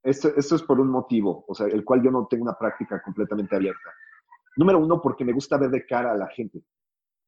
esto, 0.03 0.29
esto 0.35 0.55
es 0.55 0.63
por 0.63 0.79
un 0.79 0.89
motivo, 0.89 1.45
o 1.47 1.55
sea, 1.55 1.67
el 1.67 1.83
cual 1.83 2.03
yo 2.03 2.11
no 2.11 2.27
tengo 2.29 2.43
una 2.43 2.57
práctica 2.57 3.01
completamente 3.01 3.55
abierta. 3.55 3.91
Número 4.57 4.79
uno, 4.79 5.01
porque 5.01 5.25
me 5.25 5.33
gusta 5.33 5.57
ver 5.57 5.69
de 5.69 5.85
cara 5.85 6.11
a 6.11 6.17
la 6.17 6.27
gente. 6.27 6.63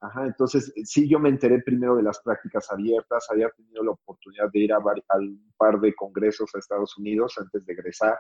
Ajá, 0.02 0.26
entonces, 0.26 0.74
sí, 0.84 1.08
yo 1.08 1.20
me 1.20 1.30
enteré 1.30 1.62
primero 1.62 1.96
de 1.96 2.04
las 2.04 2.20
prácticas 2.22 2.72
abiertas, 2.72 3.28
había 3.30 3.50
tenido 3.52 3.84
la 3.84 3.92
oportunidad 3.92 4.50
de 4.52 4.60
ir 4.60 4.74
a, 4.74 4.78
a 4.78 5.18
un 5.18 5.54
par 5.56 5.80
de 5.80 5.94
congresos 5.94 6.50
a 6.54 6.60
Estados 6.60 6.98
Unidos 6.98 7.36
antes 7.38 7.64
de 7.66 7.74
egresar. 7.74 8.18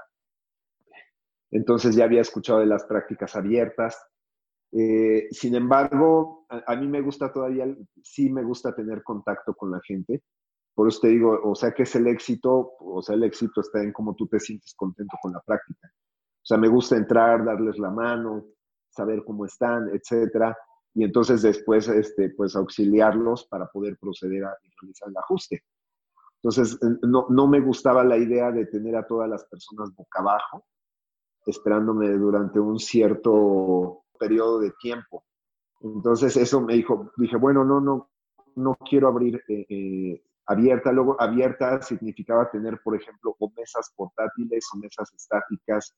Entonces 1.51 1.95
ya 1.95 2.05
había 2.05 2.21
escuchado 2.21 2.59
de 2.59 2.65
las 2.65 2.85
prácticas 2.85 3.35
abiertas. 3.35 4.01
Eh, 4.71 5.27
sin 5.31 5.55
embargo, 5.55 6.45
a, 6.49 6.75
mí 6.77 6.87
me 6.87 7.01
gusta 7.01 7.31
todavía, 7.31 7.67
sí 8.01 8.29
me 8.29 8.43
gusta 8.43 8.73
tener 8.73 9.03
contacto 9.03 9.53
con 9.53 9.71
la 9.71 9.81
gente. 9.85 10.23
Por 10.73 10.87
eso 10.87 11.01
te 11.01 11.09
digo, 11.09 11.37
o 11.43 11.53
sea, 11.53 11.73
que 11.73 11.83
es 11.83 11.95
el 11.95 12.07
éxito? 12.07 12.73
O 12.79 13.01
sea, 13.01 13.15
el 13.15 13.23
éxito 13.23 13.59
está 13.59 13.83
en 13.83 13.91
cómo 13.91 14.15
tú 14.15 14.27
te 14.27 14.39
sientes 14.39 14.73
contento 14.75 15.17
con 15.21 15.33
la 15.33 15.41
práctica. 15.41 15.91
O 15.91 16.45
sea, 16.45 16.57
me 16.57 16.69
gusta 16.69 16.95
entrar, 16.95 17.43
darles 17.43 17.77
la 17.77 17.91
mano, 17.91 18.45
saber 18.89 19.23
cómo 19.25 19.45
están, 19.45 19.89
etcétera. 19.93 20.57
Y 20.93 21.03
entonces 21.03 21.41
después, 21.41 21.87
este, 21.89 22.29
pues 22.29 22.55
auxiliarlos 22.55 23.45
para 23.47 23.67
poder 23.67 23.97
proceder 23.97 24.45
a 24.45 24.55
realizar 24.81 25.09
el 25.09 25.17
ajuste. 25.17 25.63
Entonces, 26.41 26.79
no, 27.03 27.27
no 27.29 27.47
me 27.47 27.59
gustaba 27.59 28.03
la 28.03 28.17
idea 28.17 28.51
de 28.51 28.65
tener 28.65 28.95
a 28.95 29.05
todas 29.05 29.29
las 29.29 29.45
personas 29.45 29.93
boca 29.93 30.21
abajo, 30.21 30.65
esperándome 31.45 32.09
durante 32.11 32.59
un 32.59 32.79
cierto 32.79 34.03
periodo 34.19 34.59
de 34.59 34.71
tiempo. 34.79 35.23
Entonces 35.81 36.37
eso 36.37 36.61
me 36.61 36.75
dijo, 36.75 37.11
dije, 37.17 37.37
bueno, 37.37 37.65
no, 37.65 37.81
no, 37.81 38.11
no 38.55 38.77
quiero 38.87 39.07
abrir 39.07 39.41
eh, 39.47 39.65
eh, 39.67 40.23
abierta. 40.45 40.91
Luego 40.91 41.19
abierta 41.19 41.81
significaba 41.81 42.49
tener, 42.49 42.79
por 42.83 42.95
ejemplo, 42.95 43.35
mesas 43.57 43.91
portátiles 43.95 44.67
o 44.73 44.77
mesas 44.77 45.11
estáticas, 45.13 45.95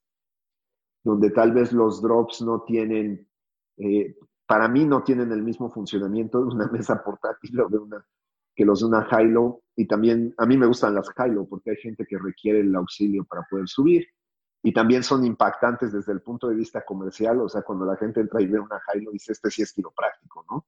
donde 1.04 1.32
tal 1.32 1.52
vez 1.52 1.74
los 1.74 2.02
drops 2.02 2.42
no 2.42 2.62
tienen, 2.62 3.28
eh, 3.78 4.16
para 4.48 4.70
mí 4.70 4.86
no 4.86 5.04
tienen 5.04 5.32
el 5.34 5.44
mismo 5.44 5.70
funcionamiento 5.70 6.40
de 6.40 6.56
una 6.56 6.68
mesa 6.72 7.04
portátil 7.04 7.60
o 7.60 7.68
de 7.68 7.78
una 7.78 8.06
que 8.56 8.66
los 8.66 8.82
de 8.82 8.86
una 8.86 9.08
Hilo. 9.20 9.64
Y 9.76 9.88
también 9.88 10.34
a 10.38 10.46
mí 10.46 10.56
me 10.56 10.68
gustan 10.68 10.96
las 10.96 11.10
Hilo 11.18 11.46
porque 11.46 11.72
hay 11.72 11.78
gente 11.78 12.06
que 12.06 12.18
requiere 12.18 12.62
el 12.62 12.74
auxilio 12.76 13.26
para 13.26 13.46
poder 13.50 13.68
subir 13.68 14.08
y 14.66 14.74
también 14.74 15.04
son 15.04 15.26
impactantes 15.26 15.92
desde 15.92 16.14
el 16.14 16.22
punto 16.22 16.48
de 16.48 16.56
vista 16.56 16.86
comercial, 16.86 17.42
o 17.42 17.50
sea, 17.50 17.62
cuando 17.64 17.86
la 17.86 17.98
gente 17.98 18.22
entra 18.22 18.42
y 18.42 18.48
ve 18.48 18.60
una 18.60 18.82
Hilo 18.96 19.12
dice, 19.12 19.34
este 19.34 19.52
sí 19.52 19.62
es 19.62 19.74
quiropráctico, 19.74 20.46
¿no? 20.50 20.66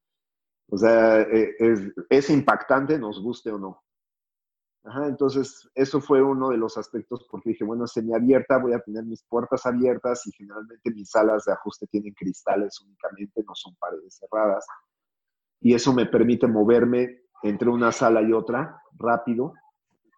O 0.67 0.77
sea, 0.77 1.21
eh, 1.21 1.55
es, 1.57 1.93
es 2.09 2.29
impactante, 2.29 2.99
nos 2.99 3.21
guste 3.21 3.51
o 3.51 3.57
no. 3.57 3.81
Entonces, 5.07 5.67
eso 5.73 5.99
fue 5.99 6.21
uno 6.21 6.49
de 6.49 6.57
los 6.57 6.77
aspectos 6.77 7.25
porque 7.31 7.51
dije, 7.51 7.63
bueno, 7.63 7.87
semiabierta, 7.87 8.59
voy 8.59 8.73
a 8.73 8.79
tener 8.79 9.03
mis 9.03 9.23
puertas 9.23 9.65
abiertas 9.65 10.27
y 10.27 10.31
generalmente 10.31 10.91
mis 10.91 11.09
salas 11.09 11.45
de 11.45 11.53
ajuste 11.53 11.87
tienen 11.87 12.13
cristales 12.13 12.79
únicamente, 12.81 13.43
no 13.47 13.55
son 13.55 13.75
paredes 13.75 14.19
cerradas. 14.19 14.67
Y 15.61 15.73
eso 15.73 15.91
me 15.93 16.05
permite 16.05 16.45
moverme 16.45 17.21
entre 17.41 17.69
una 17.69 17.91
sala 17.91 18.21
y 18.21 18.31
otra 18.31 18.79
rápido 18.97 19.53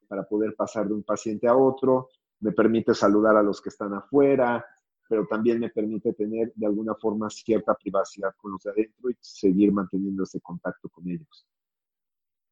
para 0.10 0.24
poder 0.24 0.56
pasar 0.56 0.88
de 0.88 0.96
un 0.96 1.04
paciente 1.04 1.48
a 1.48 1.56
otro, 1.56 2.10
me 2.40 2.52
permite 2.52 2.94
saludar 2.94 3.36
a 3.38 3.44
los 3.44 3.62
que 3.62 3.70
están 3.70 3.94
afuera, 3.94 4.66
pero 5.10 5.26
también 5.26 5.60
me 5.60 5.70
permite 5.70 6.14
tener 6.14 6.52
de 6.56 6.66
alguna 6.66 6.96
forma 6.96 7.30
cierta 7.30 7.74
privacidad 7.76 8.34
con 8.38 8.52
los 8.52 8.64
de 8.64 8.72
adentro 8.72 9.10
y 9.10 9.18
seguir 9.22 9.72
manteniendo 9.72 10.24
ese 10.24 10.42
contacto 10.42 10.90
con 10.90 11.08
ellos. 11.08 11.48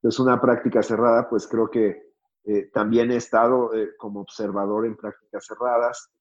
Es 0.01 0.19
una 0.19 0.39
práctica 0.39 0.81
cerrada, 0.83 1.27
pues 1.29 1.47
creo 1.47 1.69
que 1.69 2.03
Eh, 2.47 2.69
también 2.71 3.09
he 3.09 3.15
estado 3.15 3.73
eh, 3.73 3.95
como 3.97 4.19
observador 4.21 4.85
en 4.85 4.95
prácticas 4.95 5.47
cerradas 5.47 6.11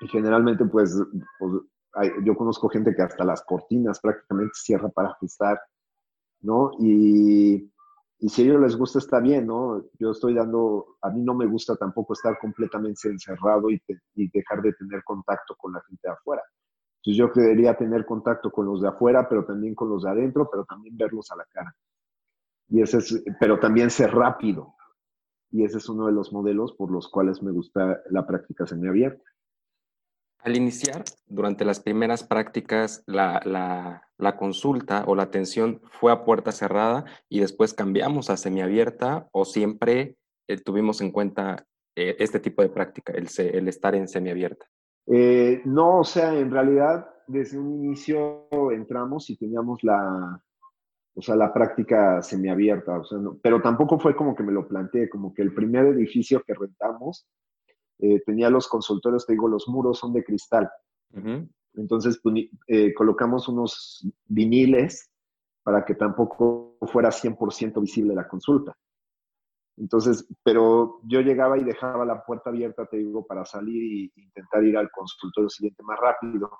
y 0.00 0.08
generalmente 0.08 0.64
pues, 0.64 1.00
pues 1.38 1.52
yo 2.24 2.34
conozco 2.34 2.68
gente 2.68 2.92
que 2.92 3.02
hasta 3.02 3.24
las 3.24 3.44
cortinas 3.44 4.00
prácticamente 4.00 4.50
cierra 4.54 4.88
para 4.88 5.10
ajustar, 5.10 5.60
¿no? 6.40 6.72
Y, 6.80 7.71
y 8.22 8.28
si 8.28 8.42
a 8.42 8.44
ellos 8.44 8.60
les 8.60 8.76
gusta 8.76 9.00
está 9.00 9.18
bien, 9.18 9.48
¿no? 9.48 9.84
Yo 9.98 10.12
estoy 10.12 10.34
dando, 10.34 10.96
a 11.02 11.10
mí 11.10 11.22
no 11.22 11.34
me 11.34 11.44
gusta 11.44 11.74
tampoco 11.74 12.12
estar 12.12 12.38
completamente 12.38 13.08
encerrado 13.08 13.68
y, 13.68 13.82
y 14.14 14.30
dejar 14.30 14.62
de 14.62 14.72
tener 14.74 15.02
contacto 15.02 15.56
con 15.56 15.72
la 15.72 15.82
gente 15.88 16.06
de 16.06 16.12
afuera. 16.12 16.40
Entonces 16.98 17.18
yo 17.18 17.32
quería 17.32 17.76
tener 17.76 18.06
contacto 18.06 18.52
con 18.52 18.66
los 18.66 18.80
de 18.80 18.90
afuera, 18.90 19.28
pero 19.28 19.44
también 19.44 19.74
con 19.74 19.88
los 19.88 20.04
de 20.04 20.10
adentro, 20.10 20.48
pero 20.48 20.64
también 20.64 20.96
verlos 20.96 21.32
a 21.32 21.36
la 21.36 21.44
cara. 21.50 21.74
Y 22.68 22.80
ese 22.80 22.98
es, 22.98 23.24
pero 23.40 23.58
también 23.58 23.90
ser 23.90 24.14
rápido. 24.14 24.76
Y 25.50 25.64
ese 25.64 25.78
es 25.78 25.88
uno 25.88 26.06
de 26.06 26.12
los 26.12 26.32
modelos 26.32 26.74
por 26.74 26.92
los 26.92 27.08
cuales 27.08 27.42
me 27.42 27.50
gusta 27.50 28.02
la 28.08 28.24
práctica 28.24 28.68
semiabierta. 28.68 29.24
Al 30.42 30.56
iniciar, 30.56 31.04
durante 31.28 31.64
las 31.64 31.78
primeras 31.78 32.24
prácticas, 32.24 33.04
la, 33.06 34.02
consulta 34.38 35.04
o 35.06 35.14
la 35.14 35.22
atención 35.22 35.80
fue 35.92 36.10
a 36.10 36.24
puerta 36.24 36.50
cerrada 36.50 37.04
y 37.28 37.38
después 37.38 37.74
cambiamos 37.74 38.28
a 38.28 38.36
semiabierta 38.36 39.28
o 39.30 39.44
siempre 39.44 40.16
eh, 40.48 40.56
tuvimos 40.56 41.00
en 41.00 41.12
cuenta 41.12 41.64
eh, 41.94 42.16
este 42.18 42.40
tipo 42.40 42.60
de 42.62 42.70
práctica, 42.70 43.12
el, 43.12 43.28
el 43.38 43.68
estar 43.68 43.94
en 43.94 44.08
semiabierta. 44.08 44.66
Eh, 45.06 45.62
no, 45.64 46.00
o 46.00 46.04
sea, 46.04 46.36
en 46.36 46.50
realidad 46.50 47.08
desde 47.28 47.58
un 47.58 47.84
inicio 47.84 48.48
entramos 48.72 49.30
y 49.30 49.36
teníamos 49.36 49.84
la, 49.84 50.42
o 51.14 51.22
sea, 51.22 51.36
la 51.36 51.52
práctica 51.52 52.20
semiabierta, 52.20 52.98
o 52.98 53.04
sea, 53.04 53.18
pero 53.42 53.62
tampoco 53.62 53.96
fue 53.96 54.16
como 54.16 54.34
que 54.34 54.42
me 54.42 54.52
lo 54.52 54.66
planteé, 54.66 55.08
como 55.08 55.32
que 55.32 55.42
el 55.42 55.54
primer 55.54 55.86
edificio 55.86 56.42
que 56.42 56.54
rentamos 56.54 57.28
eh, 57.98 58.20
tenía 58.24 58.50
los 58.50 58.68
consultorios, 58.68 59.26
te 59.26 59.32
digo, 59.32 59.48
los 59.48 59.68
muros 59.68 59.98
son 59.98 60.12
de 60.12 60.24
cristal. 60.24 60.70
Entonces 61.74 62.20
pues, 62.22 62.46
eh, 62.66 62.92
colocamos 62.94 63.48
unos 63.48 64.06
viniles 64.26 65.10
para 65.62 65.84
que 65.84 65.94
tampoco 65.94 66.76
fuera 66.82 67.10
100% 67.10 67.80
visible 67.80 68.14
la 68.14 68.28
consulta. 68.28 68.76
Entonces, 69.76 70.26
pero 70.42 71.00
yo 71.04 71.20
llegaba 71.20 71.58
y 71.58 71.64
dejaba 71.64 72.04
la 72.04 72.24
puerta 72.24 72.50
abierta, 72.50 72.86
te 72.86 72.98
digo, 72.98 73.26
para 73.26 73.44
salir 73.44 74.10
e 74.14 74.20
intentar 74.20 74.62
ir 74.64 74.76
al 74.76 74.90
consultorio 74.90 75.48
siguiente 75.48 75.82
más 75.82 75.98
rápido. 75.98 76.50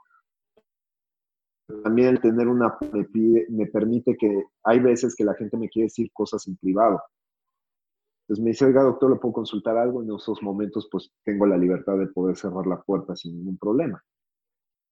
También 1.82 2.08
el 2.08 2.20
tener 2.20 2.48
una 2.48 2.78
me, 2.92 3.06
me 3.50 3.66
permite 3.66 4.16
que 4.16 4.44
hay 4.64 4.80
veces 4.80 5.14
que 5.14 5.24
la 5.24 5.34
gente 5.34 5.56
me 5.56 5.68
quiere 5.68 5.86
decir 5.86 6.10
cosas 6.12 6.46
en 6.48 6.56
privado. 6.56 7.02
Entonces 8.32 8.44
me 8.44 8.50
dice, 8.52 8.64
oiga, 8.64 8.82
doctor, 8.82 9.10
¿le 9.10 9.16
puedo 9.16 9.34
consultar 9.34 9.76
algo? 9.76 10.02
En 10.02 10.10
esos 10.10 10.42
momentos, 10.42 10.88
pues 10.90 11.12
tengo 11.22 11.44
la 11.44 11.58
libertad 11.58 11.98
de 11.98 12.06
poder 12.06 12.34
cerrar 12.34 12.66
la 12.66 12.80
puerta 12.80 13.14
sin 13.14 13.36
ningún 13.36 13.58
problema. 13.58 14.02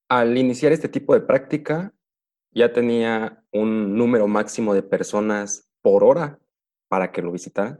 Al 0.09 0.37
iniciar 0.37 0.73
este 0.73 0.87
tipo 0.87 1.15
de 1.15 1.21
práctica, 1.21 1.91
ya 2.51 2.71
tenía 2.71 3.43
un 3.51 3.97
número 3.97 4.27
máximo 4.27 4.75
de 4.75 4.83
personas 4.83 5.67
por 5.81 6.03
hora 6.03 6.37
para 6.87 7.11
que 7.11 7.23
lo 7.23 7.31
visitaran. 7.31 7.79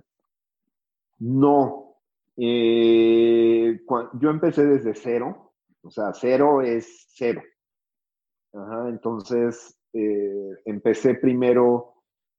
No. 1.20 1.98
Eh, 2.38 3.82
yo 4.20 4.32
empecé 4.32 4.66
desde 4.66 4.96
cero, 4.96 5.54
o 5.84 5.92
sea, 5.92 6.12
cero 6.16 6.64
es 6.64 7.06
cero. 7.14 7.44
entonces, 8.88 9.78
eh, 9.94 10.56
empecé 10.66 11.14
primero 11.14 11.94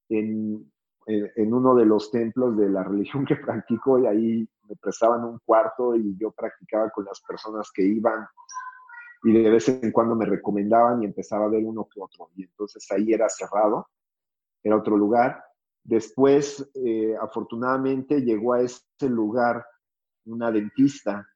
en 0.08 0.71
en, 1.06 1.52
uno 1.52 1.74
de 1.74 1.84
los 1.84 2.10
templos 2.10 2.56
de 2.56 2.68
la 2.68 2.84
religión 2.84 3.24
que 3.24 3.36
practico 3.36 3.98
y 3.98 4.06
ahí 4.06 4.48
me 4.68 4.76
prestaban 4.76 5.24
un 5.24 5.38
cuarto 5.44 5.94
y 5.94 6.16
yo 6.16 6.30
practicaba 6.30 6.90
con 6.90 7.04
las 7.04 7.20
personas 7.20 7.70
que 7.72 7.82
iban 7.82 8.26
y 9.24 9.32
de 9.32 9.50
vez 9.50 9.68
en 9.68 9.92
cuando 9.92 10.14
me 10.16 10.26
recomendaban 10.26 11.02
y 11.02 11.06
empezaba 11.06 11.44
a 11.44 11.48
ver 11.48 11.62
uno 11.64 11.88
que 11.92 12.00
otro. 12.00 12.30
Y 12.34 12.44
entonces 12.44 12.84
ahí 12.90 13.12
era 13.12 13.28
cerrado, 13.28 13.88
era 14.62 14.76
otro 14.76 14.96
lugar. 14.96 15.44
Después, 15.84 16.70
eh, 16.74 17.14
afortunadamente, 17.20 18.22
llegó 18.22 18.54
a 18.54 18.62
ese 18.62 19.08
lugar 19.08 19.64
una 20.24 20.50
dentista, 20.50 21.26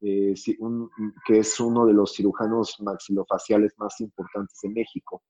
eh, 0.00 0.34
que 1.24 1.38
es 1.38 1.60
uno 1.60 1.86
de 1.86 1.92
los 1.92 2.12
cirujanos 2.12 2.80
maxilofaciales 2.80 3.72
más 3.78 4.00
importantes 4.00 4.58
de 4.62 4.70
México. 4.70 5.22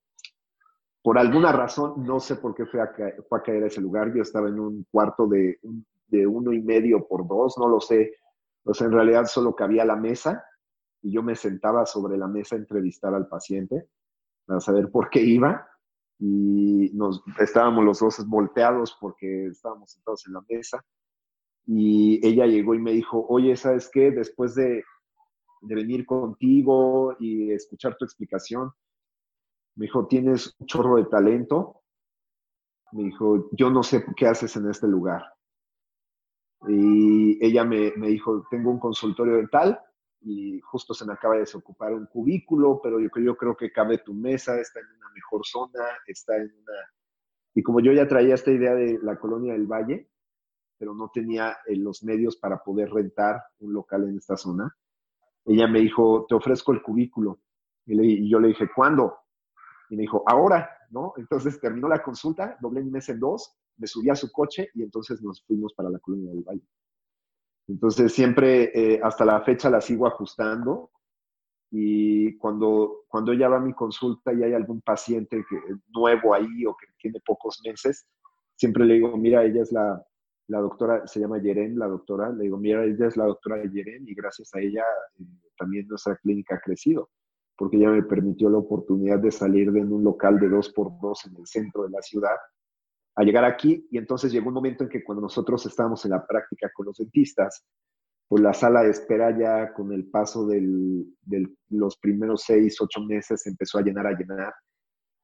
Por 1.02 1.18
alguna 1.18 1.50
razón, 1.50 2.04
no 2.04 2.20
sé 2.20 2.36
por 2.36 2.54
qué 2.54 2.64
fue 2.64 2.80
a, 2.80 2.92
caer, 2.92 3.64
a 3.64 3.66
ese 3.66 3.80
lugar. 3.80 4.14
Yo 4.14 4.22
estaba 4.22 4.48
en 4.48 4.60
un 4.60 4.86
cuarto 4.90 5.26
de, 5.26 5.58
uno 6.26 6.52
y 6.52 6.62
medio 6.62 7.06
por 7.08 7.26
dos, 7.26 7.58
no 7.58 7.68
lo 7.68 7.80
sé. 7.80 8.14
O 8.64 8.72
en 8.78 8.92
realidad 8.92 9.26
solo 9.26 9.56
cabía 9.56 9.84
la 9.84 9.96
mesa 9.96 10.44
y 11.02 11.12
yo 11.12 11.22
me 11.24 11.34
sentaba 11.34 11.84
sobre 11.86 12.16
la 12.16 12.28
mesa 12.28 12.54
a 12.54 12.60
entrevistar 12.60 13.12
al 13.14 13.26
paciente 13.26 13.88
para 14.46 14.60
saber 14.60 14.90
por 14.90 15.10
qué 15.10 15.20
iba. 15.20 15.68
Y 16.20 16.92
nos, 16.94 17.24
estábamos 17.40 17.84
los 17.84 17.98
dos 17.98 18.24
volteados 18.28 18.96
porque 19.00 19.46
estábamos 19.46 19.90
sentados 19.90 20.24
en 20.28 20.34
la 20.34 20.44
mesa. 20.48 20.84
Y 21.66 22.24
ella 22.24 22.46
llegó 22.46 22.74
y 22.74 22.78
me 22.78 22.92
dijo, 22.92 23.26
oye, 23.28 23.56
¿sabes 23.56 23.90
qué? 23.92 24.12
Después 24.12 24.54
de, 24.54 24.84
de 25.62 25.74
venir 25.74 26.06
contigo 26.06 27.16
y 27.18 27.50
escuchar 27.50 27.96
tu 27.96 28.04
explicación, 28.04 28.70
me 29.74 29.86
dijo, 29.86 30.06
tienes 30.06 30.54
un 30.58 30.66
chorro 30.66 30.96
de 30.96 31.06
talento. 31.06 31.82
Me 32.92 33.04
dijo, 33.04 33.48
yo 33.52 33.70
no 33.70 33.82
sé 33.82 34.04
qué 34.16 34.26
haces 34.26 34.54
en 34.56 34.68
este 34.68 34.86
lugar. 34.86 35.22
Y 36.68 37.44
ella 37.44 37.64
me, 37.64 37.90
dijo, 37.92 38.46
tengo 38.50 38.70
un 38.70 38.78
consultorio 38.78 39.36
dental 39.36 39.80
y 40.20 40.60
justo 40.60 40.94
se 40.94 41.04
me 41.04 41.14
acaba 41.14 41.34
de 41.34 41.40
desocupar 41.40 41.92
un 41.92 42.06
cubículo, 42.06 42.80
pero 42.80 43.00
yo, 43.00 43.08
yo 43.20 43.36
creo 43.36 43.56
que 43.56 43.72
cabe 43.72 43.98
tu 43.98 44.14
mesa, 44.14 44.60
está 44.60 44.78
en 44.78 44.86
una 44.96 45.10
mejor 45.14 45.44
zona, 45.44 45.84
está 46.06 46.36
en 46.36 46.52
una... 46.54 46.72
Y 47.54 47.62
como 47.62 47.80
yo 47.80 47.92
ya 47.92 48.06
traía 48.06 48.34
esta 48.34 48.52
idea 48.52 48.74
de 48.74 48.98
la 49.02 49.18
colonia 49.18 49.54
del 49.54 49.66
Valle, 49.66 50.08
pero 50.78 50.94
no 50.94 51.10
tenía 51.12 51.56
eh, 51.66 51.76
los 51.76 52.04
medios 52.04 52.36
para 52.36 52.62
poder 52.62 52.90
rentar 52.90 53.42
un 53.58 53.72
local 53.72 54.04
en 54.04 54.16
esta 54.16 54.36
zona, 54.36 54.76
ella 55.44 55.66
me 55.66 55.80
dijo, 55.80 56.26
te 56.28 56.36
ofrezco 56.36 56.72
el 56.72 56.82
cubículo. 56.82 57.40
y 57.86 58.30
yo 58.30 58.38
le 58.38 58.48
dije, 58.48 58.68
¿cuándo? 58.72 59.21
Y 59.92 59.96
me 59.96 60.04
dijo, 60.04 60.24
ahora, 60.26 60.70
¿no? 60.88 61.12
Entonces 61.18 61.60
terminó 61.60 61.86
la 61.86 62.02
consulta, 62.02 62.56
doblé 62.62 62.82
mi 62.82 62.90
mes 62.90 63.10
en 63.10 63.20
dos, 63.20 63.54
me 63.76 63.86
subí 63.86 64.08
a 64.08 64.16
su 64.16 64.32
coche 64.32 64.70
y 64.72 64.82
entonces 64.82 65.20
nos 65.20 65.44
fuimos 65.44 65.74
para 65.74 65.90
la 65.90 65.98
colonia 65.98 66.30
del 66.30 66.42
Valle. 66.42 66.66
Entonces 67.68 68.10
siempre, 68.10 68.72
eh, 68.74 69.00
hasta 69.02 69.26
la 69.26 69.42
fecha 69.42 69.68
la 69.68 69.82
sigo 69.82 70.06
ajustando 70.06 70.92
y 71.70 72.38
cuando, 72.38 73.04
cuando 73.06 73.32
ella 73.32 73.50
va 73.50 73.58
a 73.58 73.60
mi 73.60 73.74
consulta 73.74 74.32
y 74.32 74.42
hay 74.42 74.54
algún 74.54 74.80
paciente 74.80 75.44
que, 75.46 75.58
nuevo 75.94 76.32
ahí 76.32 76.64
o 76.64 76.74
que 76.74 76.86
tiene 76.96 77.20
pocos 77.20 77.60
meses, 77.62 78.06
siempre 78.56 78.86
le 78.86 78.94
digo, 78.94 79.14
mira, 79.18 79.44
ella 79.44 79.60
es 79.60 79.72
la, 79.72 80.02
la 80.48 80.60
doctora, 80.60 81.06
se 81.06 81.20
llama 81.20 81.36
Yeren, 81.36 81.78
la 81.78 81.86
doctora, 81.86 82.30
le 82.30 82.44
digo, 82.44 82.56
mira, 82.56 82.82
ella 82.82 83.08
es 83.08 83.18
la 83.18 83.26
doctora 83.26 83.62
Yeren 83.62 84.08
y 84.08 84.14
gracias 84.14 84.54
a 84.54 84.60
ella 84.60 84.84
eh, 85.18 85.50
también 85.58 85.86
nuestra 85.86 86.16
clínica 86.16 86.54
ha 86.54 86.60
crecido 86.60 87.10
porque 87.62 87.78
ya 87.78 87.90
me 87.90 88.02
permitió 88.02 88.50
la 88.50 88.58
oportunidad 88.58 89.20
de 89.20 89.30
salir 89.30 89.70
de 89.70 89.82
un 89.82 90.02
local 90.02 90.40
de 90.40 90.48
dos 90.48 90.70
por 90.70 90.98
dos 91.00 91.24
en 91.26 91.36
el 91.36 91.46
centro 91.46 91.84
de 91.84 91.90
la 91.90 92.02
ciudad 92.02 92.34
a 93.14 93.22
llegar 93.22 93.44
aquí. 93.44 93.86
Y 93.88 93.98
entonces 93.98 94.32
llegó 94.32 94.48
un 94.48 94.54
momento 94.54 94.82
en 94.82 94.90
que 94.90 95.04
cuando 95.04 95.22
nosotros 95.22 95.64
estábamos 95.64 96.04
en 96.04 96.10
la 96.10 96.26
práctica 96.26 96.72
con 96.74 96.86
los 96.86 96.96
dentistas, 96.96 97.64
pues 98.26 98.42
la 98.42 98.52
sala 98.52 98.82
de 98.82 98.90
espera 98.90 99.38
ya 99.38 99.72
con 99.74 99.92
el 99.92 100.10
paso 100.10 100.44
de 100.44 100.60
los 101.68 101.96
primeros 101.98 102.42
seis, 102.42 102.80
ocho 102.80 103.00
meses 103.00 103.46
empezó 103.46 103.78
a 103.78 103.82
llenar, 103.82 104.08
a 104.08 104.18
llenar. 104.18 104.52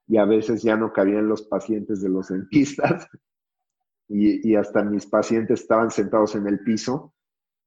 Y 0.07 0.17
a 0.17 0.25
veces 0.25 0.63
ya 0.63 0.77
no 0.77 0.93
cabían 0.93 1.27
los 1.27 1.43
pacientes 1.43 2.01
de 2.03 2.09
los 2.09 2.29
dentistas. 2.29 3.05
Y 4.11 4.55
hasta 4.55 4.83
mis 4.85 5.05
pacientes 5.05 5.61
estaban 5.61 5.91
sentados 5.91 6.35
en 6.35 6.47
el 6.47 6.61
piso 6.61 7.13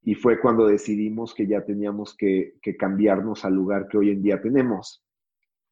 y 0.04 0.16
fue 0.16 0.40
cuando 0.40 0.68
decidimos 0.68 1.34
que 1.34 1.46
ya 1.46 1.64
teníamos 1.64 2.16
que, 2.18 2.56
cambiarnos 2.78 3.46
al 3.46 3.54
lugar 3.54 3.88
que 3.88 3.98
hoy 3.98 4.10
en 4.10 4.24
día 4.24 4.42
tenemos. 4.42 5.04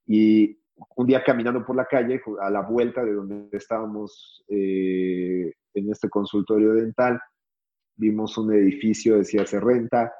Y 0.05 0.59
un 0.95 1.07
día 1.07 1.23
caminando 1.23 1.65
por 1.65 1.75
la 1.75 1.85
calle, 1.85 2.21
a 2.41 2.49
la 2.49 2.61
vuelta 2.61 3.03
de 3.03 3.13
donde 3.13 3.49
estábamos 3.51 4.43
eh, 4.47 5.51
en 5.73 5.91
este 5.91 6.09
consultorio 6.09 6.73
dental, 6.73 7.19
vimos 7.95 8.37
un 8.37 8.53
edificio, 8.53 9.17
decía 9.17 9.45
se 9.45 9.59
renta, 9.59 10.13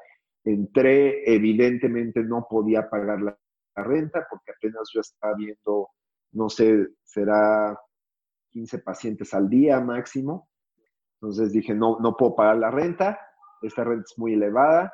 entré, 0.44 1.32
evidentemente 1.32 2.22
no 2.22 2.46
podía 2.48 2.88
pagar 2.88 3.22
la, 3.22 3.36
renta 3.76 4.26
porque 4.28 4.52
apenas 4.52 4.90
yo 4.92 5.00
estaba 5.00 5.34
viendo, 5.36 5.88
no 6.32 6.50
sé, 6.50 6.88
será 7.02 7.78
15 8.50 8.80
pacientes 8.80 9.32
al 9.32 9.48
día 9.48 9.80
máximo. 9.80 10.50
Entonces 11.14 11.52
dije, 11.52 11.72
no, 11.72 11.98
no 11.98 12.14
puedo 12.14 12.34
pagar 12.34 12.58
la 12.58 12.70
renta, 12.70 13.18
esta 13.62 13.84
renta 13.84 14.04
es 14.10 14.18
muy 14.18 14.34
elevada. 14.34 14.92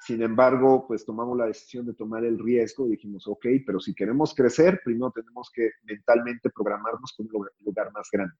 Sin 0.00 0.20
embargo, 0.22 0.86
pues 0.86 1.04
tomamos 1.04 1.36
la 1.38 1.46
decisión 1.46 1.86
de 1.86 1.94
tomar 1.94 2.24
el 2.24 2.38
riesgo 2.38 2.86
y 2.86 2.90
dijimos, 2.90 3.26
ok, 3.26 3.46
pero 3.64 3.80
si 3.80 3.94
queremos 3.94 4.34
crecer, 4.34 4.80
primero 4.84 5.10
tenemos 5.10 5.50
que 5.54 5.70
mentalmente 5.84 6.50
programarnos 6.50 7.14
con 7.16 7.26
un 7.32 7.48
lugar 7.60 7.90
más 7.92 8.08
grande. 8.12 8.34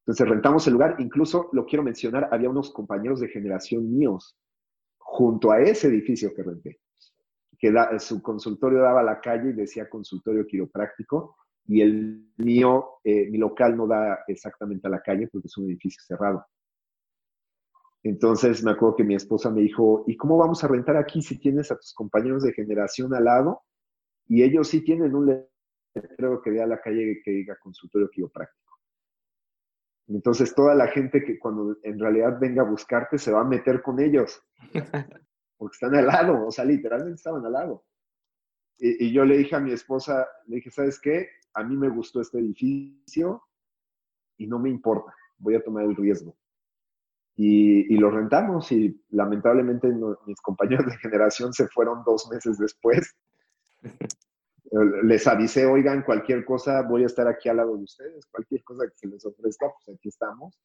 Entonces 0.00 0.28
rentamos 0.28 0.66
el 0.66 0.72
lugar, 0.72 0.96
incluso 0.98 1.48
lo 1.52 1.64
quiero 1.66 1.84
mencionar, 1.84 2.28
había 2.32 2.50
unos 2.50 2.72
compañeros 2.72 3.20
de 3.20 3.28
generación 3.28 3.88
míos 3.96 4.36
junto 4.98 5.52
a 5.52 5.60
ese 5.60 5.88
edificio 5.88 6.34
que 6.34 6.42
renté, 6.42 6.80
que 7.58 7.72
su 7.98 8.20
consultorio 8.20 8.80
daba 8.80 9.00
a 9.00 9.04
la 9.04 9.20
calle 9.20 9.50
y 9.50 9.52
decía 9.52 9.88
consultorio 9.88 10.46
quiropráctico, 10.46 11.36
y 11.66 11.82
el 11.82 12.32
mío, 12.38 12.98
eh, 13.04 13.28
mi 13.30 13.38
local 13.38 13.76
no 13.76 13.86
da 13.86 14.24
exactamente 14.26 14.88
a 14.88 14.90
la 14.90 15.00
calle 15.00 15.28
porque 15.28 15.46
es 15.46 15.56
un 15.56 15.66
edificio 15.66 16.02
cerrado. 16.04 16.44
Entonces 18.02 18.62
me 18.64 18.70
acuerdo 18.70 18.96
que 18.96 19.04
mi 19.04 19.14
esposa 19.14 19.50
me 19.50 19.60
dijo, 19.60 20.04
¿y 20.06 20.16
cómo 20.16 20.38
vamos 20.38 20.64
a 20.64 20.68
rentar 20.68 20.96
aquí 20.96 21.20
si 21.20 21.38
tienes 21.38 21.70
a 21.70 21.76
tus 21.76 21.92
compañeros 21.92 22.42
de 22.42 22.52
generación 22.52 23.14
al 23.14 23.24
lado? 23.24 23.62
Y 24.26 24.42
ellos 24.42 24.68
sí 24.68 24.82
tienen 24.82 25.14
un 25.14 25.26
letrero 25.94 26.40
que 26.40 26.50
dé 26.50 26.62
a 26.62 26.66
la 26.66 26.80
calle 26.80 27.20
que 27.22 27.30
diga 27.30 27.58
consultorio 27.60 28.08
quiropráctico. 28.08 28.78
Entonces 30.08 30.54
toda 30.54 30.74
la 30.74 30.88
gente 30.88 31.22
que 31.22 31.38
cuando 31.38 31.76
en 31.82 31.98
realidad 31.98 32.38
venga 32.40 32.62
a 32.62 32.68
buscarte 32.68 33.18
se 33.18 33.32
va 33.32 33.42
a 33.42 33.44
meter 33.44 33.82
con 33.82 34.00
ellos. 34.00 34.42
Porque 35.56 35.74
están 35.74 35.94
al 35.94 36.06
lado, 36.06 36.46
o 36.46 36.50
sea, 36.50 36.64
literalmente 36.64 37.16
estaban 37.16 37.44
al 37.44 37.52
lado. 37.52 37.84
Y, 38.78 39.08
y 39.08 39.12
yo 39.12 39.26
le 39.26 39.36
dije 39.36 39.56
a 39.56 39.60
mi 39.60 39.72
esposa, 39.72 40.26
le 40.46 40.56
dije, 40.56 40.70
¿sabes 40.70 40.98
qué? 40.98 41.28
A 41.52 41.62
mí 41.62 41.76
me 41.76 41.90
gustó 41.90 42.22
este 42.22 42.38
edificio 42.38 43.42
y 44.38 44.46
no 44.46 44.58
me 44.58 44.70
importa, 44.70 45.14
voy 45.36 45.54
a 45.54 45.62
tomar 45.62 45.84
el 45.84 45.94
riesgo. 45.94 46.34
Y, 47.42 47.96
lo 47.96 48.10
rentamos 48.10 48.70
y 48.70 49.02
lamentablemente 49.12 49.88
mis 50.26 50.38
compañeros 50.42 50.84
de 50.84 50.98
generación 50.98 51.54
se 51.54 51.68
fueron 51.68 52.02
dos 52.04 52.28
meses 52.30 52.58
después. 52.58 53.16
Les 55.04 55.26
avisé, 55.26 55.64
oigan, 55.64 56.02
cualquier 56.02 56.44
cosa, 56.44 56.82
voy 56.82 57.04
a 57.04 57.06
estar 57.06 57.26
aquí 57.26 57.48
al 57.48 57.56
lado 57.56 57.78
de 57.78 57.84
ustedes, 57.84 58.26
cualquier 58.26 58.62
cosa 58.62 58.86
que 58.86 58.94
se 58.94 59.08
les 59.08 59.24
ofrezca, 59.24 59.68
pues 59.72 59.96
aquí 59.96 60.10
estamos. 60.10 60.60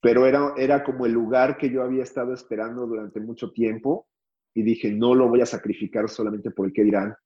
Pero 0.00 0.24
era, 0.24 0.54
era 0.56 0.84
como 0.84 1.04
el 1.04 1.10
lugar 1.10 1.56
que 1.56 1.68
yo 1.68 1.82
había 1.82 2.04
estado 2.04 2.32
esperando 2.32 2.86
durante 2.86 3.18
mucho 3.18 3.50
tiempo 3.50 4.06
y 4.54 4.62
dije, 4.62 4.92
no 4.92 5.16
lo 5.16 5.28
voy 5.28 5.40
a 5.40 5.46
sacrificar 5.46 6.08
solamente 6.08 6.52
por 6.52 6.66
el 6.66 6.72
que 6.72 6.84
dirán, 6.84 7.16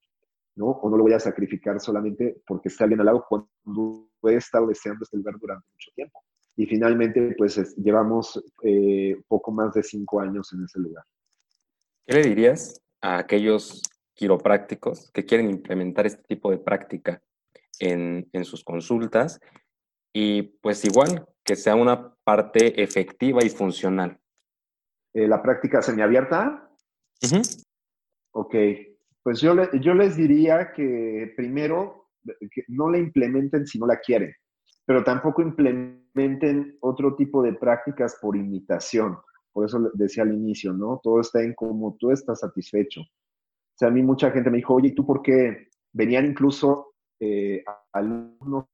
¿no? 0.55 0.65
O 0.65 0.89
no 0.89 0.97
lo 0.97 1.03
voy 1.03 1.13
a 1.13 1.19
sacrificar 1.19 1.79
solamente 1.79 2.41
porque 2.47 2.69
está 2.69 2.85
alguien 2.85 3.01
al 3.01 3.05
lado 3.05 3.27
cuando 3.29 4.09
he 4.23 4.33
estado 4.33 4.65
deseando 4.65 5.03
este 5.03 5.17
lugar 5.17 5.35
durante 5.37 5.67
mucho 5.71 5.91
tiempo 5.93 6.23
y 6.59 6.65
finalmente 6.65 7.35
pues 7.37 7.73
llevamos 7.77 8.43
eh, 8.63 9.15
poco 9.29 9.49
más 9.49 9.73
de 9.73 9.81
cinco 9.81 10.19
años 10.19 10.51
en 10.51 10.65
ese 10.65 10.77
lugar. 10.79 11.05
¿Qué 12.05 12.15
le 12.15 12.23
dirías 12.23 12.81
a 12.99 13.19
aquellos 13.19 13.81
quiroprácticos 14.13 15.09
que 15.11 15.25
quieren 15.25 15.49
implementar 15.49 16.05
este 16.05 16.21
tipo 16.23 16.51
de 16.51 16.57
práctica 16.57 17.21
en, 17.79 18.27
en 18.33 18.43
sus 18.43 18.65
consultas 18.65 19.39
y 20.11 20.41
pues 20.61 20.83
igual 20.83 21.25
que 21.45 21.55
sea 21.55 21.75
una 21.75 22.13
parte 22.25 22.83
efectiva 22.83 23.41
y 23.41 23.49
funcional? 23.49 24.19
Eh, 25.13 25.29
¿La 25.29 25.41
práctica 25.41 25.81
semiabierta? 25.81 26.69
Ok, 28.31 28.55
pues 29.23 29.39
yo, 29.39 29.55
yo 29.79 29.93
les 29.93 30.17
diría 30.17 30.73
que 30.73 31.31
primero 31.37 32.09
que 32.25 32.65
no 32.67 32.89
la 32.91 32.97
implementen 32.97 33.65
si 33.65 33.79
no 33.79 33.87
la 33.87 33.97
quieren 34.01 34.35
pero 34.89 35.03
tampoco 35.03 35.43
implementen 35.43 36.75
otro 36.79 37.15
tipo 37.15 37.43
de 37.43 37.53
prácticas 37.53 38.17
por 38.19 38.35
imitación. 38.35 39.19
Por 39.53 39.67
eso 39.67 39.91
decía 39.93 40.23
al 40.23 40.33
inicio, 40.33 40.73
¿no? 40.73 40.99
Todo 41.03 41.21
está 41.21 41.43
en 41.43 41.53
cómo 41.53 41.95
tú 41.99 42.09
estás 42.09 42.39
satisfecho. 42.39 43.01
O 43.01 43.75
sea, 43.75 43.89
a 43.89 43.91
mí 43.91 44.01
mucha 44.01 44.31
gente 44.31 44.49
me 44.49 44.57
dijo, 44.57 44.73
oye, 44.73 44.87
¿y 44.87 44.95
tú 44.95 45.05
por 45.05 45.21
qué? 45.21 45.67
Venían 45.93 46.25
incluso 46.25 46.95
eh, 47.19 47.63
alumnos 47.93 48.65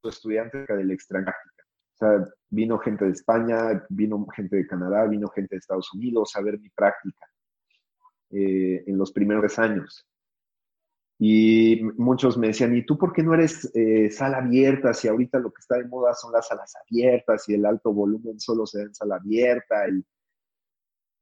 o 0.00 0.08
estudiantes 0.08 0.64
del 0.68 0.92
extranjero. 0.92 1.34
O 1.34 1.96
sea, 1.96 2.24
vino 2.50 2.78
gente 2.78 3.06
de 3.06 3.10
España, 3.10 3.84
vino 3.88 4.24
gente 4.28 4.54
de 4.54 4.68
Canadá, 4.68 5.08
vino 5.08 5.26
gente 5.26 5.56
de 5.56 5.58
Estados 5.58 5.92
Unidos 5.92 6.36
a 6.36 6.40
ver 6.40 6.60
mi 6.60 6.70
práctica 6.70 7.26
eh, 8.30 8.84
en 8.86 8.96
los 8.96 9.10
primeros 9.10 9.58
años. 9.58 10.06
Y 11.18 11.80
muchos 11.96 12.36
me 12.36 12.48
decían, 12.48 12.74
¿y 12.74 12.84
tú 12.84 12.98
por 12.98 13.12
qué 13.12 13.22
no 13.22 13.34
eres 13.34 13.70
eh, 13.74 14.10
sala 14.10 14.38
abierta? 14.38 14.92
Si 14.92 15.06
ahorita 15.06 15.38
lo 15.38 15.52
que 15.52 15.60
está 15.60 15.76
de 15.76 15.86
moda 15.86 16.12
son 16.12 16.32
las 16.32 16.48
salas 16.48 16.74
abiertas 16.76 17.48
y 17.48 17.54
el 17.54 17.64
alto 17.66 17.92
volumen 17.92 18.40
solo 18.40 18.66
se 18.66 18.78
da 18.78 18.84
en 18.84 18.94
sala 18.94 19.16
abierta. 19.16 19.86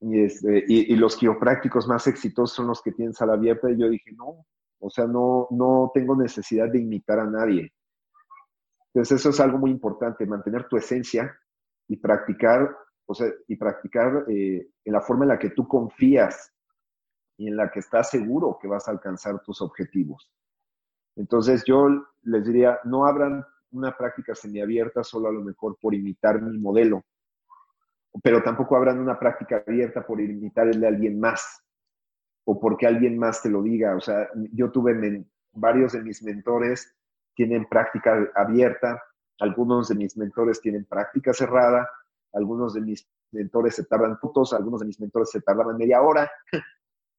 Y, 0.01 0.21
este, 0.23 0.65
y, 0.67 0.97
los 0.97 1.17
quiroprácticos 1.17 1.87
más 1.87 2.07
exitosos 2.07 2.57
son 2.57 2.69
los 2.69 2.83
que 2.83 2.93
tienen 2.93 3.15
sala 3.15 3.35
abierta. 3.35 3.71
Y 3.71 3.79
yo 3.79 3.89
dije, 3.89 4.13
no, 4.13 4.47
o 4.81 4.91
sea, 4.91 5.07
no, 5.07 5.47
no 5.51 5.91
tengo 5.93 6.17
necesidad 6.17 6.69
de 6.69 6.81
imitar 6.81 7.21
a 7.21 7.27
nadie. 7.27 7.73
Entonces 8.95 9.21
eso 9.21 9.31
es 9.31 9.41
algo 9.41 9.59
muy 9.59 9.71
importante, 9.71 10.27
mantener 10.27 10.69
tu 10.69 10.77
esencia 10.77 11.35
y 11.89 11.97
practicar, 11.97 12.77
o 13.07 13.15
sea, 13.15 13.29
y 13.49 13.57
practicar 13.57 14.25
eh, 14.29 14.69
en 14.85 14.93
la 14.93 15.01
forma 15.01 15.25
en 15.25 15.31
la 15.31 15.39
que 15.39 15.51
tú 15.51 15.67
confías 15.67 16.53
y 17.43 17.49
en 17.49 17.57
la 17.57 17.71
que 17.71 17.81
estás 17.81 18.11
seguro 18.11 18.57
que 18.61 18.69
vas 18.69 18.87
a 18.87 18.93
alcanzar 18.93 19.41
tus 19.43 19.61
objetivos. 19.61 20.31
Entonces 21.17 21.65
yo 21.67 21.89
les 22.23 22.47
diría, 22.47 22.79
no 22.85 23.05
abran 23.05 23.45
una 23.73 23.97
práctica 23.97 24.35
semiabierta 24.35 25.03
solo 25.03 25.29
a 25.29 25.33
lo 25.33 25.41
mejor 25.41 25.77
por 25.81 25.93
imitar 25.93 26.41
mi 26.41 26.57
modelo, 26.57 27.05
pero 28.23 28.43
tampoco 28.45 28.77
abran 28.77 29.01
una 29.01 29.19
práctica 29.19 29.65
abierta 29.67 30.07
por 30.07 30.21
imitar 30.21 30.69
el 30.69 30.81
de 30.81 30.87
alguien 30.87 31.19
más 31.19 31.65
o 32.45 32.61
porque 32.61 32.87
alguien 32.87 33.19
más 33.19 33.43
te 33.43 33.51
lo 33.51 33.61
diga. 33.61 33.97
O 33.97 34.01
sea, 34.01 34.29
yo 34.53 34.71
tuve 34.71 35.27
varios 35.53 35.93
de 35.93 36.03
mis 36.03 36.23
mentores 36.23 36.97
tienen 37.35 37.67
práctica 37.69 38.31
abierta, 38.37 39.03
algunos 39.41 39.89
de 39.89 39.97
mis 39.97 40.17
mentores 40.17 40.61
tienen 40.61 40.85
práctica 40.85 41.33
cerrada, 41.33 41.91
algunos 42.35 42.75
de 42.75 42.83
mis 42.83 43.09
mentores 43.33 43.75
se 43.75 43.85
tardan 43.85 44.19
puntos, 44.21 44.53
algunos 44.53 44.81
de 44.81 44.87
mis 44.87 45.01
mentores 45.01 45.31
se 45.31 45.41
tardaban 45.41 45.77
media 45.77 46.03
hora. 46.03 46.31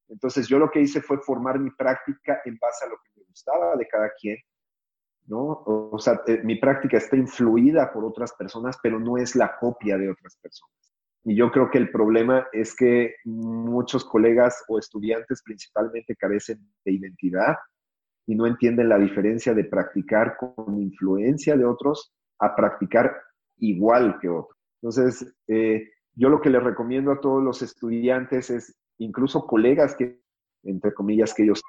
Entonces 0.09 0.47
yo 0.47 0.59
lo 0.59 0.69
que 0.69 0.81
hice 0.81 1.01
fue 1.01 1.19
formar 1.19 1.59
mi 1.59 1.71
práctica 1.71 2.41
en 2.45 2.57
base 2.59 2.85
a 2.85 2.89
lo 2.89 2.95
que 2.97 3.19
me 3.19 3.25
gustaba 3.27 3.75
de 3.75 3.87
cada 3.87 4.11
quien, 4.19 4.37
¿no? 5.27 5.63
O, 5.65 5.97
sea, 5.99 6.21
eh, 6.27 6.41
mi 6.43 6.55
práctica 6.57 6.97
está 6.97 7.15
influida 7.15 7.91
por 7.91 8.05
otras 8.05 8.33
personas, 8.33 8.77
pero 8.81 8.99
no 8.99 9.17
es 9.17 9.35
la 9.35 9.57
copia 9.57 9.97
de 9.97 10.09
otras 10.09 10.37
personas. 10.41 10.73
Y 11.23 11.35
yo 11.35 11.51
creo 11.51 11.71
que 11.71 11.77
el 11.77 11.89
problema 11.89 12.47
es 12.51 12.75
que 12.75 13.15
muchos 13.23 14.03
colegas 14.03 14.63
o 14.67 14.77
estudiantes 14.77 15.41
principalmente 15.43 16.15
carecen 16.15 16.59
de 16.83 16.91
identidad 16.91 17.55
y 18.25 18.35
no 18.35 18.45
entienden 18.45 18.89
la 18.89 18.97
diferencia 18.97 19.53
de 19.53 19.63
practicar 19.63 20.35
con 20.37 20.77
influencia 20.77 21.55
de 21.55 21.65
otros 21.65 22.13
a 22.39 22.55
practicar 22.55 23.15
igual 23.57 24.19
que 24.19 24.29
otros. 24.29 24.57
Entonces, 24.81 25.33
eh, 25.47 25.89
yo 26.13 26.29
lo 26.29 26.41
que 26.41 26.49
les 26.49 26.61
recomiendo 26.61 27.11
a 27.11 27.21
todos 27.21 27.41
los 27.41 27.61
estudiantes 27.61 28.49
es 28.49 28.77
incluso 28.97 29.45
colegas 29.45 29.95
que, 29.95 30.21
entre 30.63 30.93
comillas, 30.93 31.33
que 31.33 31.43
ellos 31.43 31.61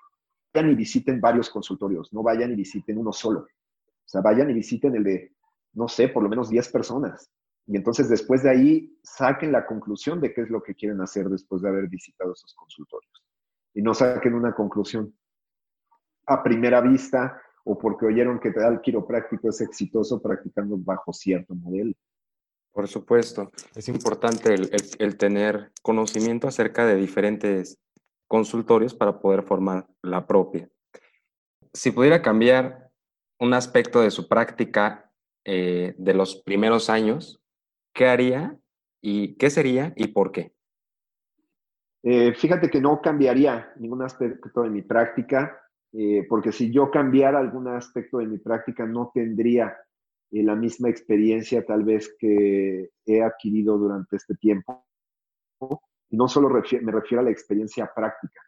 vayan 0.55 0.71
y 0.71 0.75
visiten 0.75 1.21
varios 1.21 1.51
consultorios, 1.51 2.13
no 2.13 2.23
vayan 2.23 2.53
y 2.53 2.57
visiten 2.57 2.99
uno 2.99 3.13
solo. 3.13 3.41
O 3.41 4.07
sea, 4.09 4.21
vayan 4.21 4.51
y 4.51 4.55
visiten 4.55 4.95
el 4.95 5.05
de, 5.05 5.33
no 5.73 5.89
sé, 5.89 6.09
por 6.09 6.23
lo 6.23 6.29
menos 6.29 6.49
10 6.49 6.69
personas. 6.71 7.31
Y 7.67 7.77
entonces 7.77 8.09
después 8.09 8.43
de 8.43 8.51
ahí 8.51 8.99
saquen 9.03 9.51
la 9.51 9.67
conclusión 9.67 10.21
de 10.21 10.33
qué 10.35 10.43
es 10.43 10.51
lo 10.51 10.63
que 10.63 10.75
quieren 10.75 11.01
hacer 11.01 11.29
después 11.29 11.63
de 11.63 11.69
haber 11.69 11.89
visitado 11.89 12.33
esos 12.33 12.55
consultorios. 12.55 13.25
Y 13.73 13.83
no 13.83 13.95
saquen 13.95 14.35
una 14.35 14.55
conclusión 14.55 15.15
a 16.27 16.43
primera 16.43 16.81
vista 16.81 17.41
o 17.65 17.79
porque 17.79 18.07
oyeron 18.07 18.39
que 18.39 18.49
el 18.49 18.81
quiropráctico 18.83 19.49
es 19.49 19.61
exitoso 19.63 20.21
practicando 20.21 20.77
bajo 20.79 21.13
cierto 21.13 21.55
modelo. 21.55 21.95
Por 22.75 22.89
supuesto, 22.89 23.53
es 23.77 23.89
importante 23.89 24.53
el, 24.53 25.17
tener 25.17 25.71
conocimiento 25.81 26.49
acerca 26.49 26.85
de 26.85 26.97
diferentes 26.97 27.79
consultorios 28.27 28.95
para 28.95 29.21
poder 29.21 29.45
formar 29.45 29.87
la 30.03 30.27
propia. 30.27 30.69
Si 31.73 31.93
pudiera 31.93 32.21
cambiar 32.21 32.91
un 33.39 33.55
aspecto 33.55 34.01
de 34.01 34.11
su 34.11 34.27
práctica 34.27 35.09
eh, 35.45 35.95
de 35.99 36.15
los 36.15 36.43
primeros 36.43 36.91
años, 36.91 37.41
¿qué 37.95 38.09
haría 38.09 38.59
y 39.01 39.37
qué 39.37 39.51
sería 39.51 39.93
y 39.95 40.09
por 40.09 40.33
qué? 40.33 40.53
Eh, 42.03 42.35
fíjate 42.35 42.71
que 42.71 42.81
no 42.81 43.01
cambiaría 43.01 43.73
ningún 43.77 44.03
aspecto 44.03 44.63
de 44.63 44.71
mi 44.71 44.83
práctica, 44.83 45.61
eh, 45.93 46.27
porque 46.29 46.51
si 46.51 46.73
yo 46.73 46.91
cambiara 46.91 47.39
algún 47.39 47.69
aspecto 47.69 48.19
de 48.19 48.27
mi 48.27 48.39
práctica 48.39 48.85
no 48.85 49.13
tendría 49.15 49.77
la 50.43 50.57
misma 50.57 50.89
experiencia 50.89 51.65
tal 51.65 51.85
vez 51.85 52.15
que 52.19 52.91
he 53.07 53.23
adquirido 53.23 53.79
durante 53.79 54.17
este 54.17 54.35
tiempo. 54.35 54.85
Y 56.11 56.17
no 56.17 56.29
solo 56.29 56.49
me 56.49 56.93
refiero 56.93 57.21
a 57.21 57.25
la 57.25 57.31
experiencia 57.31 57.91
práctica, 57.95 58.41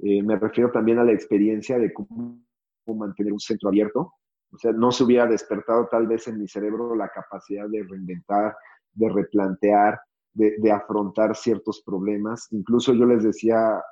eh, 0.00 0.22
me 0.22 0.36
refiero 0.36 0.70
también 0.70 0.98
a 0.98 1.04
la 1.04 1.12
experiencia 1.12 1.78
de 1.78 1.92
cómo, 1.92 2.40
mantener 2.86 3.32
un 3.32 3.40
centro 3.40 3.68
abierto. 3.68 4.14
O 4.50 4.58
sea, 4.58 4.72
no 4.72 4.90
se 4.90 5.04
hubiera 5.04 5.26
despertado 5.26 5.88
tal 5.90 6.06
vez 6.06 6.26
en 6.28 6.38
mi 6.38 6.48
cerebro 6.48 6.94
la 6.94 7.10
capacidad 7.10 7.68
de 7.68 7.82
reinventar, 7.82 8.56
de 8.92 9.08
replantear, 9.10 10.00
de, 10.32 10.72
afrontar 10.72 11.36
ciertos 11.36 11.82
problemas. 11.84 12.48
Incluso 12.52 12.94
yo 12.94 13.04
les 13.04 13.22
decía 13.22 13.82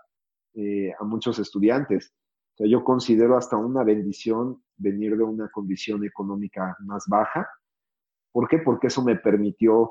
eh, 0.54 0.92
a 0.98 1.04
muchos 1.04 1.38
estudiantes, 1.38 2.14
yo 2.58 2.82
considero 2.84 3.36
hasta 3.36 3.56
una 3.56 3.84
bendición 3.84 4.62
venir 4.76 5.16
de 5.16 5.24
una 5.24 5.48
condición 5.48 6.04
económica 6.04 6.76
más 6.80 7.04
baja, 7.08 7.48
¿Por 8.36 8.48
qué? 8.48 8.58
Porque 8.58 8.88
eso 8.88 9.02
me 9.02 9.16
permitió 9.16 9.90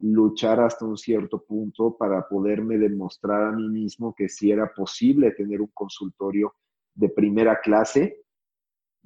luchar 0.00 0.58
hasta 0.58 0.84
un 0.84 0.96
cierto 0.96 1.44
punto 1.44 1.96
para 1.96 2.26
poderme 2.26 2.76
demostrar 2.76 3.44
a 3.44 3.52
mí 3.52 3.68
mismo 3.68 4.12
que 4.16 4.28
sí 4.28 4.50
era 4.50 4.74
posible 4.74 5.30
tener 5.30 5.60
un 5.60 5.70
consultorio 5.72 6.56
de 6.92 7.08
primera 7.08 7.60
clase, 7.60 8.24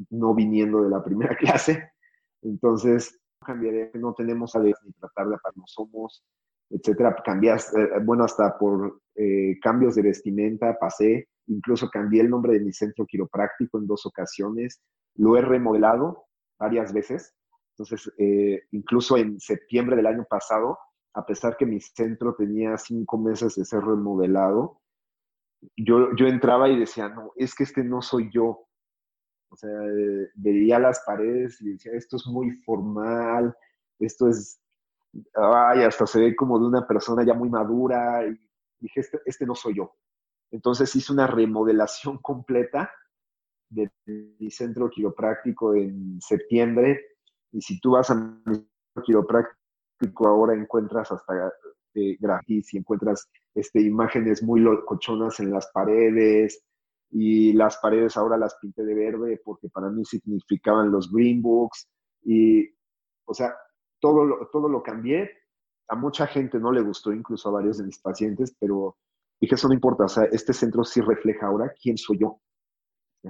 no 0.08 0.34
viniendo 0.34 0.82
de 0.84 0.88
la 0.88 1.04
primera 1.04 1.36
clase. 1.36 1.92
Entonces, 2.40 3.20
cambiaré, 3.44 3.90
no 3.92 4.14
tenemos 4.14 4.56
a 4.56 4.60
ni 4.60 4.72
tratar 4.98 5.28
de 5.28 5.36
no 5.54 5.64
somos, 5.66 6.24
etcétera. 6.70 7.14
Cambias, 7.22 7.70
eh, 7.76 7.90
bueno, 8.02 8.24
hasta 8.24 8.56
por 8.56 9.02
eh, 9.16 9.58
cambios 9.60 9.96
de 9.96 10.02
vestimenta 10.02 10.78
pasé, 10.78 11.28
incluso 11.48 11.90
cambié 11.90 12.22
el 12.22 12.30
nombre 12.30 12.54
de 12.54 12.60
mi 12.60 12.72
centro 12.72 13.04
quiropráctico 13.04 13.78
en 13.78 13.86
dos 13.86 14.06
ocasiones, 14.06 14.80
lo 15.18 15.36
he 15.36 15.42
remodelado 15.42 16.26
varias 16.58 16.92
veces. 16.92 17.34
Entonces, 17.76 18.12
eh, 18.18 18.62
incluso 18.72 19.16
en 19.16 19.38
septiembre 19.38 19.96
del 19.96 20.06
año 20.06 20.24
pasado, 20.28 20.78
a 21.14 21.26
pesar 21.26 21.56
que 21.56 21.66
mi 21.66 21.80
centro 21.80 22.34
tenía 22.34 22.76
cinco 22.78 23.18
meses 23.18 23.54
de 23.56 23.64
ser 23.64 23.80
remodelado, 23.80 24.80
yo, 25.76 26.14
yo 26.14 26.26
entraba 26.26 26.68
y 26.68 26.78
decía, 26.78 27.08
no, 27.08 27.32
es 27.36 27.54
que 27.54 27.64
este 27.64 27.84
no 27.84 28.00
soy 28.00 28.30
yo. 28.32 28.66
O 29.50 29.56
sea, 29.56 29.70
veía 30.34 30.78
las 30.78 31.00
paredes 31.04 31.60
y 31.60 31.72
decía, 31.72 31.92
esto 31.94 32.16
es 32.16 32.26
muy 32.26 32.52
formal, 32.62 33.56
esto 33.98 34.28
es, 34.28 34.60
ay, 35.34 35.82
hasta 35.82 36.06
se 36.06 36.20
ve 36.20 36.36
como 36.36 36.58
de 36.58 36.66
una 36.66 36.86
persona 36.86 37.24
ya 37.24 37.34
muy 37.34 37.48
madura. 37.48 38.24
Y 38.26 38.38
dije, 38.78 39.00
este, 39.00 39.20
este 39.24 39.46
no 39.46 39.54
soy 39.54 39.76
yo. 39.76 39.96
Entonces 40.50 40.94
hice 40.94 41.12
una 41.12 41.26
remodelación 41.26 42.18
completa 42.22 42.92
de 43.70 43.90
mi 44.06 44.50
centro 44.50 44.88
quiropráctico 44.88 45.74
en 45.74 46.20
septiembre. 46.20 47.00
Y 47.52 47.60
si 47.60 47.80
tú 47.80 47.92
vas 47.92 48.10
a 48.10 48.14
mi 48.14 48.54
centro 48.54 49.02
quiropráctico 49.04 50.28
ahora 50.28 50.54
encuentras 50.54 51.10
hasta 51.10 51.52
eh, 51.94 52.16
gratis 52.20 52.72
y 52.74 52.78
encuentras 52.78 53.28
este, 53.54 53.80
imágenes 53.80 54.42
muy 54.42 54.60
locochonas 54.60 55.40
en 55.40 55.50
las 55.50 55.70
paredes. 55.72 56.62
Y 57.10 57.54
las 57.54 57.78
paredes 57.78 58.16
ahora 58.16 58.36
las 58.36 58.56
pinté 58.60 58.84
de 58.84 58.94
verde 58.94 59.40
porque 59.44 59.68
para 59.68 59.88
mí 59.88 60.04
significaban 60.04 60.90
los 60.90 61.10
Green 61.12 61.40
Books. 61.40 61.88
Y, 62.22 62.68
o 63.24 63.34
sea, 63.34 63.54
todo 64.00 64.24
lo, 64.24 64.48
todo 64.52 64.68
lo 64.68 64.82
cambié. 64.82 65.30
A 65.88 65.96
mucha 65.96 66.26
gente 66.26 66.58
no 66.58 66.70
le 66.70 66.82
gustó, 66.82 67.12
incluso 67.12 67.48
a 67.48 67.52
varios 67.52 67.78
de 67.78 67.84
mis 67.84 67.98
pacientes, 67.98 68.54
pero 68.60 68.96
dije, 69.40 69.54
eso 69.54 69.68
no 69.68 69.74
importa, 69.74 70.04
o 70.04 70.08
sea, 70.08 70.24
este 70.24 70.52
centro 70.52 70.84
sí 70.84 71.00
refleja 71.00 71.46
ahora 71.46 71.72
quién 71.80 71.96
soy 71.96 72.18
yo. 72.18 72.40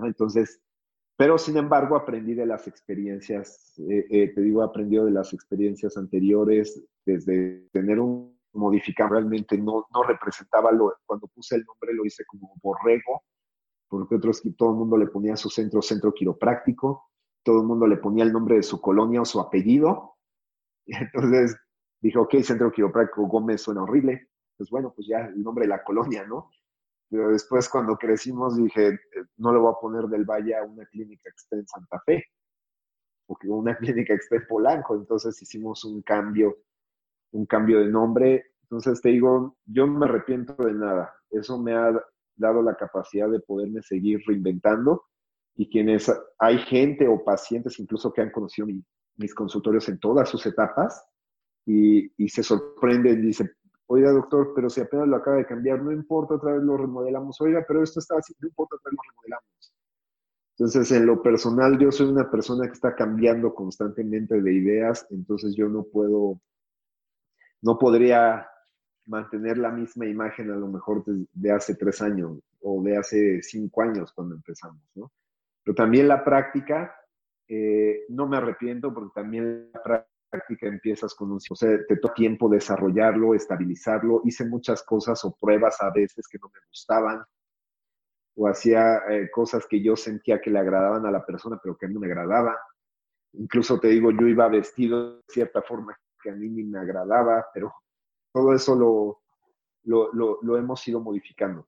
Entonces, 0.07 0.61
pero 1.17 1.37
sin 1.39 1.57
embargo 1.57 1.97
aprendí 1.97 2.35
de 2.35 2.47
las 2.47 2.69
experiencias, 2.69 3.75
eh, 3.79 4.07
eh, 4.11 4.33
te 4.35 4.41
digo, 4.41 4.63
aprendido 4.63 5.05
de 5.05 5.11
las 5.11 5.33
experiencias 5.33 5.97
anteriores, 5.97 6.83
desde 7.05 7.69
tener 7.73 7.99
un 7.99 8.39
modificar 8.53 9.11
realmente 9.11 9.57
no, 9.59 9.87
no 9.93 10.03
representaba 10.03 10.73
lo, 10.73 10.95
cuando 11.07 11.27
puse 11.29 11.57
el 11.57 11.65
nombre 11.65 11.95
lo 11.95 12.05
hice 12.05 12.25
como 12.25 12.55
borrego, 12.63 13.23
porque 13.89 14.17
otros 14.17 14.43
todo 14.57 14.71
el 14.71 14.77
mundo 14.77 14.97
le 14.97 15.07
ponía 15.07 15.37
su 15.37 15.49
centro, 15.49 15.81
centro 15.83 16.13
quiropráctico, 16.13 17.11
todo 17.43 17.61
el 17.61 17.67
mundo 17.67 17.87
le 17.87 17.97
ponía 17.97 18.25
el 18.25 18.33
nombre 18.33 18.57
de 18.57 18.63
su 18.63 18.81
colonia 18.81 19.23
o 19.23 19.25
su 19.25 19.41
apellido, 19.41 20.17
entonces 20.87 21.57
dije, 22.01 22.19
ok, 22.19 22.37
centro 22.43 22.71
quiropráctico 22.71 23.27
Gómez 23.27 23.63
suena 23.63 23.83
horrible, 23.83 24.29
pues 24.57 24.71
bueno, 24.71 24.93
pues 24.95 25.07
ya 25.09 25.21
el 25.21 25.43
nombre 25.43 25.65
de 25.65 25.71
la 25.71 25.85
colonia, 25.85 26.25
¿no? 26.27 26.51
Pero 27.11 27.31
después 27.31 27.69
cuando 27.69 27.97
crecimos 27.97 28.57
dije, 28.57 28.89
eh, 28.89 28.99
no 29.39 29.53
le 29.53 29.59
voy 29.59 29.73
a 29.73 29.81
poner 29.81 30.05
del 30.05 30.25
Valle 30.25 30.57
a 30.57 30.63
una 30.63 30.85
clínica 30.87 31.31
que 31.31 31.37
esté 31.37 31.57
en 31.57 31.67
Santa 31.67 32.01
Fe, 32.05 32.25
porque 33.27 33.49
una 33.49 33.77
clínica 33.79 34.15
que 34.15 34.21
esté 34.21 34.37
en 34.37 34.47
Polanco, 34.47 34.95
entonces 34.95 35.41
hicimos 35.41 35.85
un 35.85 36.03
cambio, 36.03 36.59
un 37.33 37.47
cambio 37.47 37.81
de 37.81 37.87
nombre. 37.87 38.53
Entonces 38.63 39.01
te 39.01 39.11
digo, 39.11 39.57
yo 39.65 39.87
no 39.87 39.99
me 39.99 40.07
arrepiento 40.07 40.55
de 40.55 40.75
nada. 40.75 41.15
Eso 41.31 41.59
me 41.59 41.75
ha 41.75 41.93
dado 42.37 42.63
la 42.63 42.77
capacidad 42.77 43.29
de 43.29 43.41
poderme 43.41 43.83
seguir 43.83 44.21
reinventando 44.27 45.05
y 45.57 45.69
quienes 45.69 46.13
hay 46.39 46.59
gente 46.59 47.09
o 47.09 47.25
pacientes 47.25 47.79
incluso 47.81 48.13
que 48.13 48.21
han 48.21 48.31
conocido 48.31 48.69
mis 49.17 49.35
consultorios 49.35 49.89
en 49.89 49.99
todas 49.99 50.29
sus 50.29 50.47
etapas 50.47 51.05
y, 51.67 52.13
y 52.17 52.29
se 52.29 52.43
sorprenden 52.43 53.21
dicen, 53.21 53.51
oiga 53.89 54.13
doctor, 54.13 54.53
pero 54.55 54.71
si 54.71 54.81
apenas 54.81 55.09
lo 55.09 55.17
acaba 55.17 55.39
de 55.39 55.47
cambiar, 55.47 55.83
no 55.83 55.91
importa, 55.91 56.35
otra 56.35 56.53
vez 56.53 56.63
lo 56.63 56.77
remodelamos, 56.77 57.41
oiga, 57.41 57.65
pero 57.67 57.83
esto 57.83 58.01
está 58.01 58.17
así, 58.19 58.35
no 58.39 58.49
importa, 58.49 58.77
otra 58.77 58.91
vez 58.91 58.97
lo 58.97 59.11
remodelamos. 59.11 59.75
Entonces, 60.59 60.93
en 60.93 61.07
lo 61.07 61.23
personal, 61.23 61.79
yo 61.79 61.91
soy 61.91 62.09
una 62.09 62.31
persona 62.31 62.67
que 62.67 62.73
está 62.73 62.95
cambiando 62.95 63.55
constantemente 63.55 64.41
de 64.41 64.53
ideas, 64.53 65.07
entonces 65.11 65.55
yo 65.57 65.69
no 65.69 65.85
puedo, 65.85 66.41
no 67.63 67.79
podría 67.79 68.47
mantener 69.07 69.57
la 69.57 69.71
misma 69.71 70.05
imagen 70.07 70.51
a 70.51 70.57
lo 70.57 70.69
mejor 70.69 71.03
de, 71.07 71.51
hace 71.51 71.75
tres 71.75 72.03
años 72.03 72.39
o 72.61 72.83
de 72.83 72.97
hace 72.99 73.43
cinco 73.43 73.83
años 73.83 74.13
cuando 74.13 74.35
empezamos, 74.35 74.83
¿no? 74.95 75.11
Pero 75.65 75.75
también 75.75 76.09
la 76.09 76.23
práctica, 76.23 76.95
eh, 77.49 78.05
no 78.11 78.27
me 78.27 78.37
arrepiento 78.37 78.93
porque 78.93 79.13
también 79.15 79.71
la 79.73 79.83
práctica 79.83 80.18
práctica 80.29 80.67
empiezas 80.67 81.15
con 81.15 81.31
un... 81.31 81.39
O 81.51 81.55
sea, 81.55 81.71
te 81.87 81.97
toma 81.97 82.15
tiempo 82.15 82.49
desarrollarlo, 82.49 83.35
estabilizarlo. 83.35 84.23
Hice 84.25 84.47
muchas 84.47 84.83
cosas 84.83 85.25
o 85.25 85.37
pruebas 85.39 85.81
a 85.81 85.91
veces 85.91 86.27
que 86.29 86.39
no 86.39 86.49
me 86.49 86.61
gustaban. 86.69 87.25
O 88.37 88.47
hacía 88.47 88.99
eh, 89.11 89.31
cosas 89.31 89.67
que 89.67 89.83
yo 89.83 89.97
sentía 89.97 90.41
que 90.41 90.51
le 90.51 90.59
agradaban 90.59 91.07
a 91.07 91.11
la 91.11 91.25
persona, 91.25 91.59
pero 91.63 91.77
que 91.77 91.87
a 91.87 91.89
mí 91.89 91.99
me 91.99 92.07
agradaba. 92.07 92.57
Incluso 93.33 93.79
te 93.79 93.89
digo, 93.89 94.11
yo 94.11 94.27
iba 94.27 94.49
vestido 94.49 95.17
de 95.17 95.23
cierta 95.29 95.63
forma 95.63 95.99
que 96.23 96.31
a 96.31 96.35
mí 96.35 96.49
ni 96.49 96.65
me 96.65 96.79
agradaba, 96.79 97.47
pero 97.53 97.73
todo 98.33 98.55
eso 98.55 98.75
lo, 98.75 99.23
lo, 99.85 100.39
lo, 100.43 100.57
hemos 100.57 100.87
ido 100.87 101.01
modificando. 101.01 101.67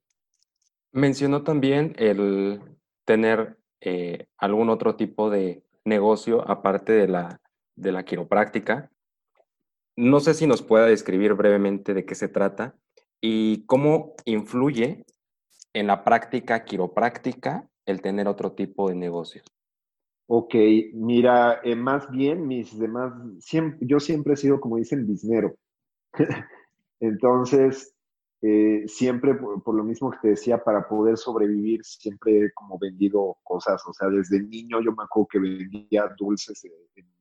Mencionó 0.92 1.42
también 1.42 1.94
el 1.96 2.60
tener 3.04 3.58
eh, 3.80 4.26
algún 4.38 4.70
otro 4.70 4.96
tipo 4.96 5.30
de 5.30 5.64
negocio 5.84 6.48
aparte 6.48 6.92
de 6.92 7.08
la 7.08 7.40
de 7.80 7.92
la 7.92 8.04
quiropráctica. 8.04 8.90
No 9.96 10.20
sé 10.20 10.34
si 10.34 10.46
nos 10.46 10.62
pueda 10.62 10.86
describir 10.86 11.34
brevemente 11.34 11.94
de 11.94 12.04
qué 12.04 12.14
se 12.14 12.28
trata 12.28 12.74
y 13.20 13.64
cómo 13.66 14.14
influye 14.24 15.04
en 15.72 15.86
la 15.86 16.04
práctica 16.04 16.64
quiropráctica 16.64 17.68
el 17.86 18.00
tener 18.00 18.28
otro 18.28 18.52
tipo 18.52 18.88
de 18.88 18.94
negocios. 18.94 19.44
Ok, 20.26 20.54
mira, 20.94 21.60
eh, 21.64 21.74
más 21.74 22.08
bien 22.10 22.46
mis 22.46 22.78
demás, 22.78 23.12
siempre, 23.40 23.78
yo 23.82 23.98
siempre 23.98 24.34
he 24.34 24.36
sido, 24.36 24.60
como 24.60 24.76
dicen, 24.76 25.06
biznero. 25.06 25.56
Entonces, 27.00 27.94
eh, 28.42 28.84
siempre, 28.86 29.34
por, 29.34 29.74
lo 29.74 29.84
mismo 29.84 30.10
que 30.10 30.18
te 30.22 30.28
decía, 30.28 30.62
para 30.62 30.88
poder 30.88 31.18
sobrevivir, 31.18 31.84
siempre 31.84 32.38
he 32.38 32.52
como 32.52 32.78
vendido 32.78 33.38
cosas. 33.42 33.82
O 33.86 33.92
sea, 33.92 34.08
desde 34.08 34.40
niño 34.40 34.80
yo 34.80 34.92
me 34.92 35.04
acuerdo 35.04 35.28
que 35.30 35.38
vendía 35.40 36.14
dulces 36.16 36.64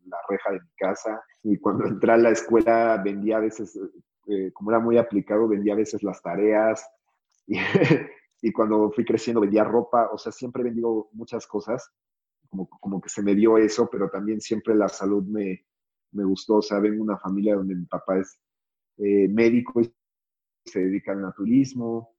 la 0.10 0.18
reja 0.28 0.52
de 0.52 0.60
mi 0.60 0.72
casa. 0.78 1.22
Y 1.44 1.58
cuando 1.58 1.86
entré 1.86 2.12
a 2.12 2.18
la 2.18 2.32
escuela 2.32 3.02
vendía 3.04 3.38
a 3.38 3.42
veces, 3.42 3.80
eh, 4.28 4.52
como 4.54 4.72
era 4.72 4.80
muy 4.80 4.98
aplicado, 4.98 5.48
vendía 5.48 5.74
a 5.74 5.78
veces 5.78 6.04
las 6.04 6.22
tareas. 6.22 6.86
Y, 8.42 8.54
cuando 8.54 8.90
fui 8.92 9.04
creciendo 9.04 9.42
vendía 9.42 9.66
ropa. 9.66 10.10
O 10.14 10.18
sea, 10.18 10.32
siempre 10.32 10.62
he 10.62 10.66
vendido 10.66 11.10
muchas 11.12 11.46
cosas, 11.46 11.92
como, 12.48 12.70
como 12.70 13.02
que 13.02 13.10
se 13.10 13.22
me 13.22 13.36
dio 13.36 13.58
eso, 13.58 13.90
pero 13.92 14.10
también 14.10 14.40
siempre 14.40 14.74
la 14.76 14.88
salud 14.88 15.26
me, 15.26 15.66
me 16.14 16.24
gustó. 16.24 16.56
O 16.56 16.62
sea, 16.62 16.80
vengo 16.80 16.96
de 16.96 17.02
una 17.02 17.18
familia 17.18 17.56
donde 17.56 17.76
mi 17.76 17.86
papá 17.86 18.18
es 18.18 18.40
eh, 18.98 19.28
médico 19.28 19.82
y 19.82 19.94
se 20.66 20.80
dedica 20.80 21.12
al 21.12 21.22
naturismo, 21.22 22.16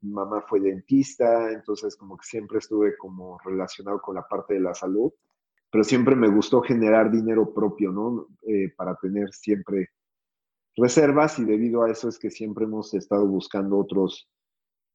mi 0.00 0.12
mamá 0.12 0.42
fue 0.42 0.60
dentista, 0.60 1.52
entonces 1.52 1.96
como 1.96 2.16
que 2.16 2.26
siempre 2.26 2.58
estuve 2.58 2.96
como 2.96 3.38
relacionado 3.44 4.00
con 4.00 4.16
la 4.16 4.26
parte 4.26 4.54
de 4.54 4.60
la 4.60 4.74
salud, 4.74 5.12
pero 5.76 5.84
siempre 5.84 6.16
me 6.16 6.28
gustó 6.28 6.62
generar 6.62 7.10
dinero 7.10 7.52
propio, 7.52 7.92
¿no? 7.92 8.28
Eh, 8.48 8.72
para 8.78 8.96
tener 8.96 9.28
siempre 9.34 9.90
reservas 10.74 11.38
y 11.38 11.44
debido 11.44 11.82
a 11.82 11.90
eso 11.90 12.08
es 12.08 12.18
que 12.18 12.30
siempre 12.30 12.64
hemos 12.64 12.94
estado 12.94 13.26
buscando 13.26 13.76
otros, 13.76 14.26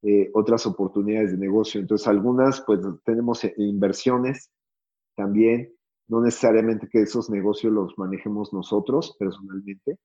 eh, 0.01 0.31
otras 0.33 0.65
oportunidades 0.65 1.33
de 1.33 1.37
negocio. 1.37 1.79
Entonces 1.79 2.07
algunas 2.07 2.61
pues 2.61 2.79
tenemos 3.05 3.43
inversiones 3.57 4.49
también, 5.15 5.71
no 6.07 6.19
necesariamente 6.19 6.89
que 6.89 7.03
esos 7.03 7.29
negocios 7.29 7.71
los 7.71 7.95
manejemos 7.99 8.51
nosotros 8.51 9.15
personalmente, 9.19 9.99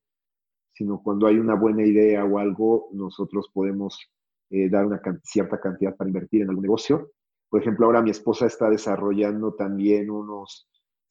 sino 0.74 1.03
cuando 1.03 1.27
hay 1.27 1.39
una 1.39 1.55
buena 1.55 1.87
idea 1.87 2.22
o 2.27 2.39
algo, 2.39 2.91
nosotros 2.93 3.49
podemos 3.51 3.99
eh, 4.51 4.68
dar 4.68 4.85
una 4.85 5.01
cierta 5.24 5.59
cantidad 5.59 5.97
para 5.97 6.11
invertir 6.11 6.43
en 6.43 6.51
algún 6.51 6.64
negocio. 6.64 7.12
Por 7.49 7.61
ejemplo, 7.61 7.87
ahora 7.87 8.03
mi 8.03 8.11
esposa 8.11 8.47
está 8.47 8.69
desarrollando 8.71 9.55
también 9.55 10.11
unos, 10.11 10.69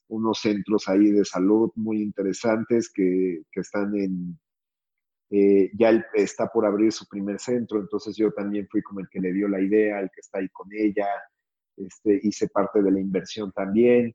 unos 0.09 0.39
centros 0.39 0.87
ahí 0.87 1.11
de 1.11 1.25
salud 1.25 1.71
muy 1.75 2.01
interesantes 2.01 2.91
que, 2.93 3.43
que 3.51 3.59
están 3.61 3.95
en, 3.95 4.39
eh, 5.31 5.71
ya 5.77 6.05
está 6.13 6.47
por 6.47 6.65
abrir 6.65 6.91
su 6.91 7.07
primer 7.07 7.39
centro, 7.39 7.79
entonces 7.79 8.15
yo 8.15 8.31
también 8.31 8.67
fui 8.69 8.81
como 8.81 8.99
el 8.99 9.07
que 9.09 9.19
le 9.19 9.33
dio 9.33 9.47
la 9.47 9.61
idea, 9.61 9.99
el 9.99 10.09
que 10.09 10.21
está 10.21 10.39
ahí 10.39 10.49
con 10.49 10.67
ella, 10.71 11.07
este, 11.77 12.19
hice 12.23 12.47
parte 12.49 12.81
de 12.81 12.91
la 12.91 12.99
inversión 12.99 13.51
también. 13.51 14.13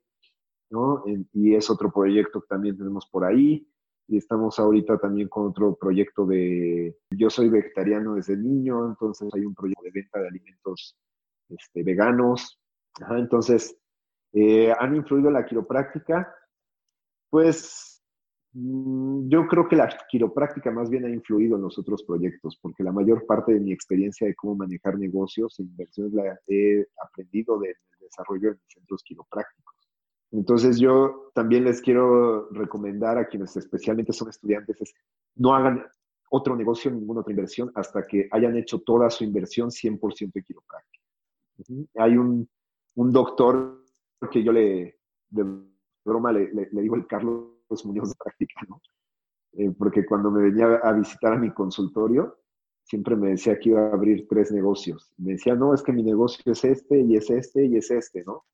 ¿no? 0.71 1.03
y 1.33 1.53
es 1.53 1.69
otro 1.69 1.91
proyecto 1.91 2.41
que 2.41 2.47
también 2.47 2.77
tenemos 2.77 3.05
por 3.11 3.25
ahí. 3.25 3.67
Y 4.07 4.17
estamos 4.17 4.59
ahorita 4.59 4.97
también 4.97 5.29
con 5.29 5.47
otro 5.47 5.75
proyecto 5.75 6.25
de, 6.25 6.97
yo 7.11 7.29
soy 7.29 7.49
vegetariano 7.49 8.15
desde 8.15 8.35
niño, 8.35 8.87
entonces 8.87 9.29
hay 9.33 9.45
un 9.45 9.53
proyecto 9.53 9.83
de 9.83 9.91
venta 9.91 10.19
de 10.19 10.27
alimentos 10.27 10.97
este, 11.57 11.83
veganos. 11.83 12.59
entonces, 13.11 13.77
eh, 14.33 14.73
¿han 14.77 14.95
influido 14.95 15.29
la 15.29 15.45
quiropráctica? 15.45 16.33
Pues 17.29 18.01
mm, 18.53 19.29
yo 19.29 19.47
creo 19.47 19.67
que 19.67 19.75
la 19.75 19.89
quiropráctica 20.09 20.71
más 20.71 20.89
bien 20.89 21.05
ha 21.05 21.09
influido 21.09 21.55
en 21.55 21.63
los 21.63 21.77
otros 21.77 22.03
proyectos, 22.03 22.57
porque 22.61 22.83
la 22.83 22.91
mayor 22.91 23.25
parte 23.25 23.53
de 23.53 23.59
mi 23.59 23.71
experiencia 23.71 24.27
de 24.27 24.35
cómo 24.35 24.55
manejar 24.55 24.97
negocios 24.97 25.59
e 25.59 25.63
inversiones 25.63 26.13
la 26.13 26.39
he 26.47 26.85
aprendido 27.03 27.59
del 27.59 27.75
desarrollo 27.99 28.51
de 28.51 28.59
centros 28.67 29.03
quiroprácticos. 29.03 29.75
Entonces 30.31 30.79
yo 30.79 31.31
también 31.33 31.65
les 31.65 31.81
quiero 31.81 32.49
recomendar 32.51 33.17
a 33.17 33.27
quienes 33.27 33.55
especialmente 33.57 34.13
son 34.13 34.29
estudiantes 34.29 34.81
es 34.81 34.93
no 35.35 35.53
hagan 35.53 35.85
otro 36.29 36.55
negocio, 36.55 36.89
ninguna 36.89 37.21
otra 37.21 37.31
inversión 37.31 37.71
hasta 37.75 38.07
que 38.07 38.29
hayan 38.31 38.55
hecho 38.55 38.79
toda 38.79 39.09
su 39.09 39.25
inversión 39.25 39.69
100% 39.69 40.31
de 40.31 40.43
quiropráctica. 40.43 41.00
Hay 41.95 42.17
un, 42.17 42.47
doctor 42.95 43.83
que 44.31 44.43
yo 44.43 44.51
le, 44.51 44.99
de 45.29 45.45
broma, 46.03 46.31
le, 46.31 46.69
digo 46.71 46.95
el 46.95 47.07
Carlos 47.07 47.49
Muñoz 47.85 48.09
de 48.09 48.15
práctica, 48.15 48.61
¿no? 48.67 48.81
Eh, 49.53 49.71
porque 49.77 50.05
cuando 50.05 50.31
me 50.31 50.43
venía 50.43 50.75
a 50.83 50.93
visitar 50.93 51.33
a 51.33 51.37
mi 51.37 51.51
consultorio, 51.51 52.37
siempre 52.83 53.15
me 53.15 53.29
decía 53.29 53.59
que 53.59 53.69
iba 53.69 53.81
a 53.81 53.93
abrir 53.93 54.27
tres 54.27 54.51
negocios. 54.51 55.11
Me 55.17 55.33
decía, 55.33 55.55
no, 55.55 55.73
es 55.73 55.81
que 55.81 55.91
mi 55.91 56.03
negocio 56.03 56.51
es 56.51 56.63
este, 56.63 57.01
y 57.01 57.15
es 57.15 57.29
este, 57.29 57.65
y 57.65 57.77
es 57.77 57.91
este, 57.91 58.23
¿no? 58.23 58.45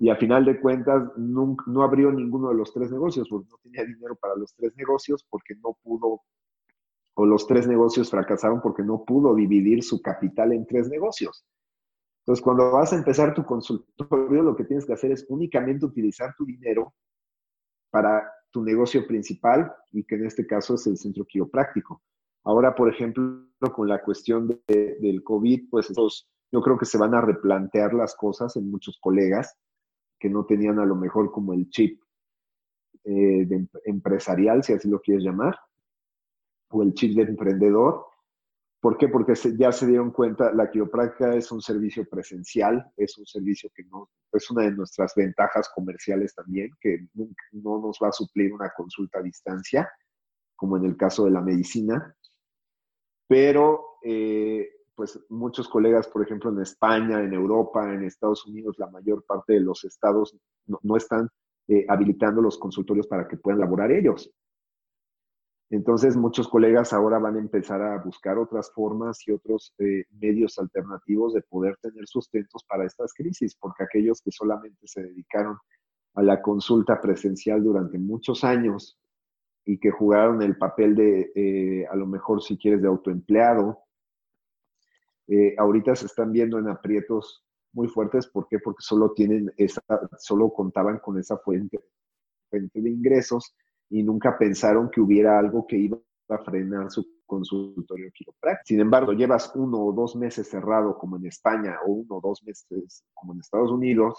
y 0.00 0.08
a 0.08 0.16
final 0.16 0.46
de 0.46 0.58
cuentas 0.58 1.12
no, 1.16 1.56
no, 1.66 1.82
abrió 1.82 2.10
ninguno 2.10 2.48
de 2.48 2.54
los 2.54 2.72
tres 2.72 2.90
negocios 2.90 3.28
porque 3.28 3.48
no 3.50 3.58
tenía 3.62 3.84
dinero 3.84 4.16
para 4.16 4.34
los 4.34 4.54
tres 4.54 4.74
negocios 4.74 5.26
porque 5.28 5.54
no 5.62 5.76
pudo, 5.82 6.22
o 7.14 7.26
los 7.26 7.46
tres 7.46 7.68
negocios 7.68 8.10
fracasaron 8.10 8.62
porque 8.62 8.82
no 8.82 9.04
pudo 9.04 9.34
dividir 9.34 9.84
su 9.84 10.00
capital 10.00 10.54
en 10.54 10.66
tres 10.66 10.88
negocios. 10.88 11.44
Entonces, 12.20 12.42
cuando 12.42 12.72
vas 12.72 12.92
a 12.92 12.96
empezar 12.96 13.34
tu 13.34 13.44
consultorio, 13.44 14.42
lo 14.42 14.54
que 14.54 14.64
tienes 14.64 14.84
que 14.84 14.92
hacer 14.92 15.12
es 15.12 15.26
únicamente 15.28 15.86
utilizar 15.86 16.34
tu 16.36 16.44
dinero 16.44 16.94
para 17.90 18.30
tu 18.50 18.62
negocio 18.62 19.06
principal 19.06 19.72
y 19.92 20.04
que 20.04 20.16
en 20.16 20.26
este 20.26 20.46
caso 20.46 20.74
es 20.74 20.86
el 20.86 20.96
centro 20.96 21.24
quiropráctico. 21.24 22.02
Ahora, 22.44 22.74
por 22.74 22.92
ejemplo, 22.92 23.46
con 23.74 23.88
la 23.88 24.02
cuestión 24.02 24.60
del 24.66 25.22
COVID, 25.22 25.68
pues 25.70 25.92
yo 26.50 26.62
creo 26.62 26.78
que 26.78 26.86
se 26.86 26.98
van 26.98 27.14
a 27.14 27.20
replantear 27.20 27.94
las 27.94 28.14
cosas 28.16 28.56
en 28.56 28.70
muchos 28.70 28.98
colegas 29.00 29.56
que 30.18 30.28
no 30.28 30.44
tenían 30.44 30.78
a 30.78 30.84
lo 30.84 30.96
mejor 30.96 31.30
como 31.30 31.52
el 31.54 31.68
chip 31.70 32.00
eh, 33.04 33.48
empresarial, 33.84 34.62
si 34.62 34.72
así 34.72 34.88
lo 34.88 35.00
quieres 35.00 35.24
llamar, 35.24 35.58
o 36.70 36.82
el 36.82 36.92
chip 36.94 37.16
de 37.16 37.22
emprendedor. 37.22 38.06
¿Por 38.80 38.96
qué? 38.96 39.08
Porque 39.08 39.34
ya 39.58 39.72
se 39.72 39.86
dieron 39.86 40.10
cuenta, 40.10 40.52
la 40.54 40.70
quiropráctica 40.70 41.34
es 41.34 41.52
un 41.52 41.60
servicio 41.60 42.08
presencial, 42.08 42.90
es 42.96 43.18
un 43.18 43.26
servicio 43.26 43.70
que 43.74 43.84
no, 43.84 44.08
es 44.32 44.50
una 44.50 44.62
de 44.62 44.70
nuestras 44.70 45.12
ventajas 45.14 45.70
comerciales 45.74 46.34
también, 46.34 46.70
que 46.80 47.06
no 47.52 47.78
nos 47.78 47.98
va 48.02 48.08
a 48.08 48.12
suplir 48.12 48.54
una 48.54 48.70
consulta 48.74 49.18
a 49.18 49.22
distancia, 49.22 49.90
como 50.56 50.78
en 50.78 50.86
el 50.86 50.96
caso 50.96 51.26
de 51.26 51.30
la 51.30 51.42
medicina, 51.42 52.16
pero 53.28 53.98
eh, 54.02 54.68
pues 54.94 55.18
muchos 55.28 55.68
colegas, 55.68 56.08
por 56.08 56.22
ejemplo, 56.22 56.50
en 56.50 56.60
España, 56.60 57.22
en 57.22 57.32
Europa, 57.32 57.92
en 57.92 58.04
Estados 58.04 58.46
Unidos, 58.46 58.78
la 58.78 58.90
mayor 58.90 59.24
parte 59.24 59.54
de 59.54 59.60
los 59.60 59.84
estados 59.84 60.36
no, 60.66 60.96
están 60.96 61.28
eh, 61.68 61.84
habilitando 61.88 62.42
los 62.42 62.58
consultorios 62.58 63.06
para 63.06 63.28
que 63.28 63.36
puedan 63.36 63.60
laborar 63.60 63.92
ellos. 63.92 64.30
Entonces, 65.70 66.16
muchos 66.16 66.48
colegas 66.48 66.92
ahora 66.92 67.20
van 67.20 67.36
a 67.36 67.38
empezar 67.38 67.80
a 67.80 68.02
buscar 68.02 68.38
otras 68.38 68.72
formas 68.72 69.26
y 69.26 69.30
otros 69.30 69.72
eh, 69.78 70.04
medios 70.10 70.58
alternativos 70.58 71.32
de 71.32 71.42
poder 71.42 71.76
tener 71.80 72.08
sustentos 72.08 72.64
para 72.64 72.84
estas 72.84 73.14
crisis, 73.14 73.54
porque 73.54 73.84
aquellos 73.84 74.20
que 74.20 74.32
solamente 74.32 74.88
se 74.88 75.04
dedicaron 75.04 75.56
a 76.14 76.22
la 76.22 76.42
consulta 76.42 77.00
presencial 77.00 77.62
durante 77.62 77.98
muchos 77.98 78.42
años 78.42 78.98
y 79.64 79.78
que 79.78 79.92
jugaron 79.92 80.42
el 80.42 80.56
papel 80.58 80.96
de, 80.96 81.30
eh, 81.36 81.86
a 81.86 81.94
lo 81.94 82.06
mejor, 82.06 82.42
si 82.42 82.58
quieres, 82.58 82.82
de 82.82 82.88
autoempleado, 82.88 83.78
eh, 85.28 85.54
ahorita 85.56 85.94
se 85.94 86.06
están 86.06 86.32
viendo 86.32 86.58
en 86.58 86.68
aprietos 86.68 87.44
muy 87.72 87.86
fuertes. 87.86 88.26
¿Por 88.26 88.48
qué? 88.48 88.58
Porque 88.58 88.82
solo 88.82 89.12
tienen 89.12 89.52
esa, 89.56 89.80
solo 90.18 90.52
contaban 90.52 90.98
con 90.98 91.16
esa 91.16 91.38
fuente, 91.38 91.78
fuente 92.50 92.80
de 92.82 92.90
ingresos 92.90 93.54
y 93.90 94.02
nunca 94.02 94.38
pensaron 94.38 94.90
que 94.90 95.00
hubiera 95.00 95.38
algo 95.38 95.66
que 95.66 95.76
iba 95.76 95.98
a 96.28 96.38
frenar 96.38 96.90
su 96.90 97.04
consultorio 97.26 98.10
quiropráctico. 98.12 98.66
Sin 98.66 98.80
embargo, 98.80 99.12
llevas 99.12 99.52
uno 99.54 99.78
o 99.84 99.92
dos 99.92 100.16
meses 100.16 100.48
cerrado 100.48 100.96
como 100.96 101.16
en 101.16 101.26
España 101.26 101.76
o 101.84 101.92
uno 101.92 102.16
o 102.16 102.20
dos 102.20 102.42
meses 102.44 103.04
como 103.12 103.34
en 103.34 103.40
Estados 103.40 103.70
Unidos, 103.70 104.16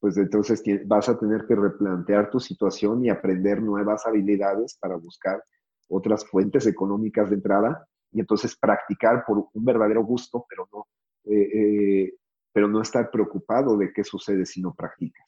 pues 0.00 0.16
entonces 0.16 0.62
vas 0.86 1.08
a 1.08 1.18
tener 1.18 1.46
que 1.46 1.54
replantear 1.54 2.30
tu 2.30 2.40
situación 2.40 3.04
y 3.04 3.10
aprender 3.10 3.62
nuevas 3.62 4.06
habilidades 4.06 4.76
para 4.80 4.96
buscar 4.96 5.42
otras 5.88 6.24
fuentes 6.26 6.66
económicas 6.66 7.30
de 7.30 7.36
entrada 7.36 7.86
y 8.12 8.20
entonces 8.20 8.56
practicar 8.56 9.24
por 9.26 9.48
un 9.52 9.64
verdadero 9.64 10.04
gusto, 10.04 10.46
pero 10.48 10.68
no, 10.72 10.86
eh, 11.24 12.04
eh, 12.04 12.14
pero 12.52 12.68
no 12.68 12.80
estar 12.80 13.10
preocupado 13.10 13.76
de 13.76 13.92
qué 13.92 14.04
sucede 14.04 14.46
si 14.46 14.62
no 14.62 14.74
practicas. 14.74 15.26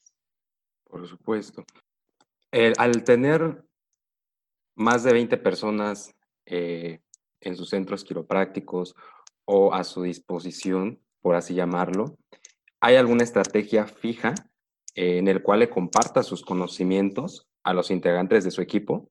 Por 0.85 1.07
supuesto. 1.07 1.63
Al 2.51 3.03
tener 3.03 3.63
más 4.75 5.03
de 5.03 5.13
20 5.13 5.37
personas 5.37 6.15
eh, 6.45 7.01
en 7.39 7.55
sus 7.55 7.69
centros 7.69 8.03
quiroprácticos 8.03 8.95
o 9.45 9.73
a 9.73 9.83
su 9.83 10.03
disposición, 10.03 10.99
por 11.21 11.35
así 11.35 11.53
llamarlo, 11.53 12.17
¿hay 12.79 12.95
alguna 12.95 13.23
estrategia 13.23 13.85
fija 13.85 14.33
en 14.95 15.27
el 15.27 15.41
cual 15.41 15.59
le 15.59 15.69
comparta 15.69 16.23
sus 16.23 16.43
conocimientos 16.43 17.47
a 17.63 17.73
los 17.73 17.91
integrantes 17.91 18.43
de 18.43 18.51
su 18.51 18.61
equipo? 18.61 19.09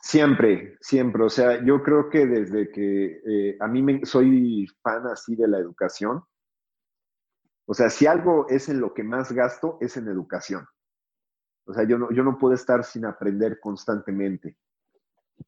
Siempre, 0.00 0.76
siempre. 0.80 1.22
O 1.22 1.30
sea, 1.30 1.64
yo 1.64 1.82
creo 1.82 2.10
que 2.10 2.26
desde 2.26 2.70
que 2.72 3.20
eh, 3.24 3.56
a 3.60 3.68
mí 3.68 3.82
me, 3.82 4.04
soy 4.04 4.66
fan 4.82 5.06
así 5.06 5.36
de 5.36 5.46
la 5.46 5.58
educación. 5.58 6.24
O 7.66 7.74
sea, 7.74 7.88
si 7.88 8.06
algo 8.06 8.46
es 8.48 8.68
en 8.68 8.80
lo 8.80 8.92
que 8.94 9.04
más 9.04 9.30
gasto, 9.30 9.78
es 9.80 9.96
en 9.96 10.08
educación. 10.08 10.66
O 11.64 11.74
sea, 11.74 11.84
yo 11.84 11.98
no, 11.98 12.10
yo 12.10 12.24
no 12.24 12.38
puedo 12.38 12.54
estar 12.54 12.84
sin 12.84 13.04
aprender 13.04 13.60
constantemente. 13.60 14.56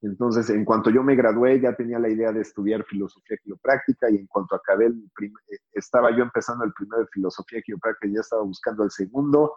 Entonces, 0.03 0.51
en 0.51 0.65
cuanto 0.65 0.91
yo 0.91 1.03
me 1.03 1.15
gradué, 1.15 1.61
ya 1.61 1.75
tenía 1.75 1.99
la 1.99 2.09
idea 2.09 2.33
de 2.33 2.41
estudiar 2.41 2.85
filosofía 2.85 3.37
quiropráctica 3.43 4.11
y 4.11 4.17
en 4.17 4.27
cuanto 4.27 4.55
acabé, 4.55 4.87
el 4.87 5.11
eh, 5.23 5.59
estaba 5.73 6.11
yo 6.17 6.23
empezando 6.23 6.65
el 6.65 6.73
primero 6.73 7.03
de 7.03 7.09
filosofía 7.09 7.63
quiropráctica 7.63 8.09
y 8.09 8.15
ya 8.15 8.21
estaba 8.21 8.43
buscando 8.43 8.85
el 8.85 8.91
segundo. 8.91 9.55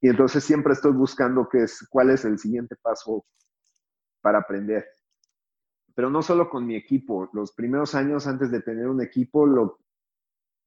Y 0.00 0.08
entonces 0.08 0.44
siempre 0.44 0.72
estoy 0.72 0.92
buscando 0.92 1.48
qué 1.48 1.62
es, 1.64 1.86
cuál 1.88 2.10
es 2.10 2.24
el 2.24 2.38
siguiente 2.38 2.76
paso 2.76 3.24
para 4.20 4.38
aprender. 4.38 4.86
Pero 5.94 6.10
no 6.10 6.22
solo 6.22 6.50
con 6.50 6.66
mi 6.66 6.76
equipo, 6.76 7.30
los 7.32 7.52
primeros 7.52 7.94
años 7.94 8.26
antes 8.26 8.50
de 8.50 8.60
tener 8.60 8.88
un 8.88 9.00
equipo, 9.00 9.46
lo, 9.46 9.78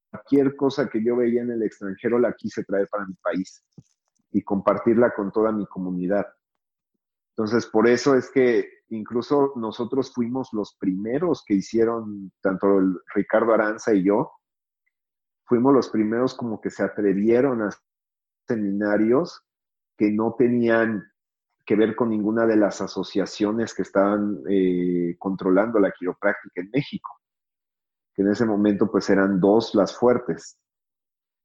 cualquier 0.09 0.55
cosa 0.55 0.89
que 0.89 1.03
yo 1.03 1.15
veía 1.15 1.43
en 1.43 1.51
el 1.51 1.63
extranjero 1.63 2.17
la 2.17 2.33
quise 2.33 2.63
traer 2.63 2.87
para 2.89 3.05
mi 3.05 3.13
país 3.15 3.63
y 4.31 4.43
compartirla 4.43 5.13
con 5.13 5.31
toda 5.31 5.51
mi 5.51 5.65
comunidad. 5.65 6.27
Entonces, 7.35 7.65
por 7.67 7.87
eso 7.87 8.15
es 8.15 8.29
que 8.29 8.69
incluso 8.89 9.53
nosotros 9.55 10.13
fuimos 10.13 10.49
los 10.51 10.75
primeros 10.77 11.43
que 11.45 11.55
hicieron, 11.55 12.31
tanto 12.41 12.79
el 12.79 12.99
Ricardo 13.15 13.53
Aranza 13.53 13.93
y 13.93 14.03
yo, 14.03 14.31
fuimos 15.45 15.73
los 15.73 15.89
primeros 15.89 16.35
como 16.35 16.59
que 16.59 16.69
se 16.69 16.83
atrevieron 16.83 17.61
a 17.61 17.69
seminarios 18.47 19.41
que 19.97 20.11
no 20.11 20.35
tenían 20.37 21.03
que 21.65 21.75
ver 21.75 21.95
con 21.95 22.09
ninguna 22.09 22.45
de 22.45 22.55
las 22.55 22.81
asociaciones 22.81 23.73
que 23.73 23.83
estaban 23.83 24.41
eh, 24.49 25.15
controlando 25.19 25.79
la 25.79 25.91
quiropráctica 25.91 26.61
en 26.61 26.71
México, 26.71 27.09
que 28.13 28.23
en 28.23 28.29
ese 28.31 28.45
momento 28.45 28.89
pues 28.89 29.09
eran 29.09 29.39
dos 29.39 29.75
las 29.75 29.95
fuertes. 29.95 30.57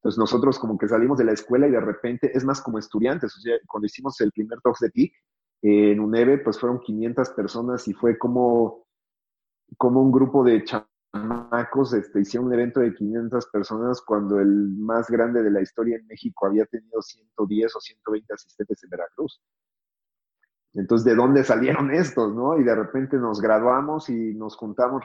Entonces 0.05 0.19
nosotros 0.19 0.59
como 0.59 0.77
que 0.77 0.87
salimos 0.87 1.17
de 1.17 1.23
la 1.23 1.31
escuela 1.31 1.67
y 1.67 1.71
de 1.71 1.79
repente, 1.79 2.29
es 2.31 2.45
más 2.45 2.61
como 2.61 2.77
estudiantes, 2.77 3.35
o 3.35 3.39
sea, 3.39 3.55
cuando 3.67 3.87
hicimos 3.87 4.21
el 4.21 4.31
primer 4.31 4.61
Talks 4.61 4.81
de 4.81 4.91
PIC, 4.91 5.11
en 5.63 5.99
UNEVE 5.99 6.37
pues 6.37 6.59
fueron 6.59 6.79
500 6.79 7.29
personas 7.31 7.87
y 7.87 7.93
fue 7.93 8.15
como, 8.15 8.85
como 9.77 10.03
un 10.03 10.11
grupo 10.11 10.43
de 10.43 10.63
chamacos, 10.63 11.95
este, 11.95 12.19
hicieron 12.19 12.49
un 12.49 12.53
evento 12.53 12.81
de 12.81 12.93
500 12.93 13.47
personas 13.47 13.99
cuando 14.03 14.39
el 14.39 14.75
más 14.77 15.09
grande 15.09 15.41
de 15.41 15.49
la 15.49 15.63
historia 15.63 15.97
en 15.97 16.05
México 16.05 16.45
había 16.45 16.67
tenido 16.67 17.01
110 17.01 17.75
o 17.75 17.79
120 17.79 18.31
asistentes 18.31 18.83
en 18.83 18.89
Veracruz. 18.91 19.41
Entonces, 20.75 21.03
¿de 21.03 21.15
dónde 21.15 21.43
salieron 21.43 21.91
estos, 21.91 22.31
no? 22.31 22.59
Y 22.59 22.63
de 22.63 22.75
repente 22.75 23.17
nos 23.17 23.41
graduamos 23.41 24.07
y 24.11 24.35
nos 24.35 24.55
juntamos 24.55 25.03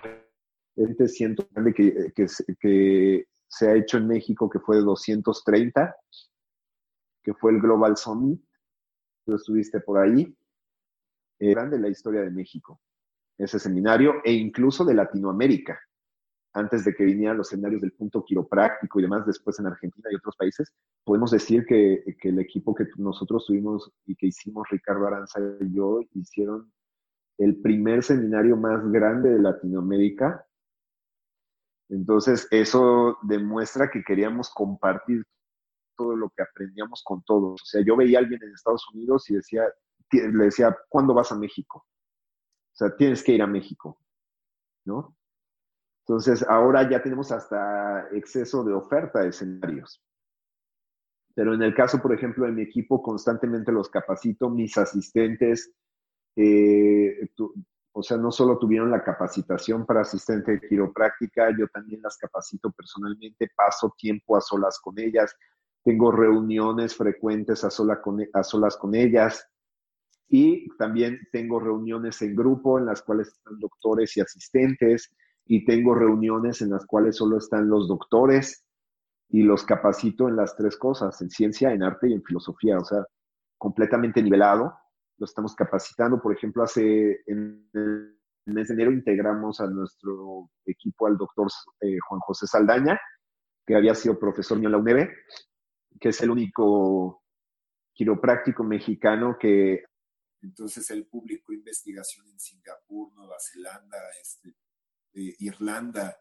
gente 0.76 1.08
ciento 1.08 1.48
que, 1.74 2.12
que, 2.14 2.26
que 2.60 3.30
se 3.50 3.68
ha 3.68 3.74
hecho 3.74 3.98
en 3.98 4.06
México, 4.06 4.48
que 4.48 4.60
fue 4.60 4.76
de 4.76 4.82
230. 4.82 5.94
que 7.22 7.34
fue 7.34 7.52
el 7.52 7.60
Global 7.60 7.98
Summit. 7.98 8.42
Tú 9.26 9.34
estuviste 9.34 9.80
por 9.80 9.98
ahí. 9.98 10.34
Eh, 11.38 11.50
grande 11.50 11.78
la 11.78 11.88
historia 11.88 12.22
de 12.22 12.30
México, 12.30 12.80
ese 13.36 13.58
seminario, 13.58 14.22
e 14.24 14.32
incluso 14.32 14.84
de 14.84 14.94
Latinoamérica 14.94 15.78
antes 16.52 16.84
de 16.84 16.94
que 16.94 17.04
vinieran 17.04 17.36
los 17.36 17.48
escenarios 17.48 17.80
del 17.80 17.92
punto 17.92 18.24
quiropráctico 18.24 18.98
y 18.98 19.02
demás, 19.02 19.26
después 19.26 19.58
en 19.58 19.66
Argentina 19.66 20.08
y 20.10 20.16
otros 20.16 20.36
países, 20.36 20.72
podemos 21.04 21.30
decir 21.30 21.64
que, 21.66 22.02
el 22.22 22.38
equipo 22.40 22.74
que 22.74 22.86
nosotros 22.96 23.46
tuvimos 23.46 23.90
y 24.06 24.16
que 24.16 24.26
hicimos 24.26 24.68
Ricardo 24.70 25.06
Aranza 25.06 25.40
y 25.60 25.72
yo 25.72 26.00
hicieron 26.14 26.72
el 27.38 27.60
primer 27.60 28.02
seminario 28.02 28.56
más 28.56 28.84
grande 28.90 29.30
de 29.30 29.38
Latinoamérica. 29.38 30.44
Entonces, 31.90 32.46
eso 32.52 33.18
demuestra 33.22 33.90
que 33.90 34.02
queríamos 34.04 34.48
compartir 34.50 35.24
todo 35.96 36.14
lo 36.14 36.30
que 36.30 36.42
aprendíamos 36.42 37.02
con 37.04 37.22
todos. 37.24 37.60
O 37.60 37.64
sea, 37.64 37.82
yo 37.84 37.96
veía 37.96 38.18
a 38.18 38.22
alguien 38.22 38.42
en 38.42 38.54
Estados 38.54 38.88
Unidos 38.94 39.28
y 39.28 39.34
decía, 39.34 39.64
le 40.12 40.44
decía, 40.44 40.76
¿cuándo 40.88 41.12
vas 41.14 41.32
a 41.32 41.38
México? 41.38 41.86
O 42.72 42.76
sea, 42.76 42.96
tienes 42.96 43.22
que 43.24 43.32
ir 43.32 43.42
a 43.42 43.46
México, 43.46 44.00
¿no? 44.84 45.16
Entonces, 46.06 46.44
ahora 46.48 46.88
ya 46.88 47.02
tenemos 47.02 47.32
hasta 47.32 48.08
exceso 48.12 48.64
de 48.64 48.72
oferta 48.72 49.20
de 49.20 49.28
escenarios. 49.28 50.02
Pero 51.34 51.54
en 51.54 51.62
el 51.62 51.74
caso, 51.74 52.00
por 52.00 52.14
ejemplo, 52.14 52.46
de 52.46 52.52
mi 52.52 52.62
equipo, 52.62 53.02
constantemente 53.02 53.72
los 53.72 53.90
capacito, 53.90 54.48
mis 54.48 54.76
asistentes, 54.78 55.72
eh, 56.36 57.28
o 57.92 58.02
sea, 58.02 58.16
no 58.16 58.30
solo 58.30 58.58
tuvieron 58.58 58.90
la 58.90 59.02
capacitación 59.02 59.84
para 59.84 60.02
asistente 60.02 60.52
de 60.52 60.68
quiropráctica, 60.68 61.50
yo 61.58 61.66
también 61.68 62.02
las 62.02 62.16
capacito 62.16 62.70
personalmente, 62.70 63.50
paso 63.54 63.94
tiempo 63.98 64.36
a 64.36 64.40
solas 64.40 64.78
con 64.80 64.98
ellas, 64.98 65.36
tengo 65.82 66.12
reuniones 66.12 66.94
frecuentes 66.94 67.64
a, 67.64 68.00
con, 68.00 68.24
a 68.32 68.42
solas 68.42 68.76
con 68.76 68.94
ellas 68.94 69.46
y 70.28 70.68
también 70.76 71.18
tengo 71.32 71.58
reuniones 71.58 72.22
en 72.22 72.36
grupo 72.36 72.78
en 72.78 72.86
las 72.86 73.02
cuales 73.02 73.28
están 73.28 73.58
doctores 73.58 74.16
y 74.16 74.20
asistentes 74.20 75.12
y 75.46 75.64
tengo 75.64 75.94
reuniones 75.94 76.62
en 76.62 76.70
las 76.70 76.86
cuales 76.86 77.16
solo 77.16 77.38
están 77.38 77.68
los 77.68 77.88
doctores 77.88 78.64
y 79.28 79.42
los 79.42 79.64
capacito 79.64 80.28
en 80.28 80.36
las 80.36 80.54
tres 80.56 80.76
cosas, 80.76 81.20
en 81.22 81.30
ciencia, 81.30 81.72
en 81.72 81.82
arte 81.82 82.08
y 82.08 82.12
en 82.12 82.22
filosofía, 82.22 82.78
o 82.78 82.84
sea, 82.84 83.04
completamente 83.58 84.22
nivelado. 84.22 84.74
Lo 85.20 85.26
estamos 85.26 85.54
capacitando, 85.54 86.20
por 86.20 86.34
ejemplo, 86.34 86.62
hace 86.62 87.20
en 87.26 87.68
el 87.74 88.16
mes 88.46 88.68
de 88.68 88.74
enero 88.74 88.90
integramos 88.90 89.60
a 89.60 89.66
nuestro 89.66 90.50
equipo 90.64 91.06
al 91.06 91.18
doctor 91.18 91.46
eh, 91.82 91.98
Juan 92.08 92.20
José 92.20 92.46
Saldaña, 92.46 92.98
que 93.66 93.76
había 93.76 93.94
sido 93.94 94.18
profesor 94.18 94.56
en 94.56 94.72
la 94.72 94.78
UNED, 94.78 95.08
que 96.00 96.08
es 96.08 96.20
el 96.22 96.30
único 96.30 97.22
quiropráctico 97.92 98.64
mexicano 98.64 99.36
que... 99.38 99.84
Entonces 100.42 100.90
él 100.90 101.06
publicó 101.06 101.52
investigación 101.52 102.26
en 102.30 102.40
Singapur, 102.40 103.12
Nueva 103.12 103.36
Zelanda, 103.38 103.98
este, 104.22 104.56
Irlanda 105.12 106.16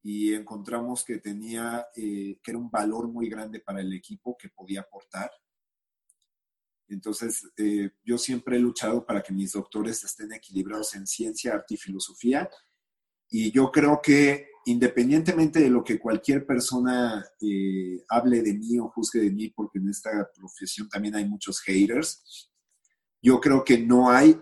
y 0.00 0.32
encontramos 0.32 1.04
que 1.04 1.18
tenía, 1.18 1.88
eh, 1.96 2.38
que 2.40 2.50
era 2.52 2.58
un 2.58 2.70
valor 2.70 3.08
muy 3.08 3.28
grande 3.28 3.58
para 3.58 3.80
el 3.80 3.92
equipo 3.92 4.36
que 4.36 4.48
podía 4.48 4.82
aportar. 4.82 5.28
Entonces, 6.92 7.50
eh, 7.56 7.90
yo 8.04 8.18
siempre 8.18 8.56
he 8.56 8.60
luchado 8.60 9.04
para 9.04 9.22
que 9.22 9.32
mis 9.32 9.52
doctores 9.52 10.04
estén 10.04 10.32
equilibrados 10.32 10.94
en 10.94 11.06
ciencia, 11.06 11.54
arte 11.54 11.74
y 11.74 11.76
filosofía. 11.76 12.48
Y 13.28 13.50
yo 13.50 13.70
creo 13.70 14.00
que 14.02 14.48
independientemente 14.64 15.60
de 15.60 15.70
lo 15.70 15.82
que 15.82 15.98
cualquier 15.98 16.46
persona 16.46 17.24
eh, 17.40 18.04
hable 18.08 18.42
de 18.42 18.54
mí 18.54 18.78
o 18.78 18.88
juzgue 18.88 19.20
de 19.20 19.30
mí, 19.30 19.48
porque 19.48 19.78
en 19.78 19.88
esta 19.88 20.10
profesión 20.34 20.88
también 20.88 21.16
hay 21.16 21.28
muchos 21.28 21.60
haters, 21.60 22.50
yo 23.20 23.40
creo 23.40 23.64
que 23.64 23.78
no 23.78 24.10
hay 24.10 24.40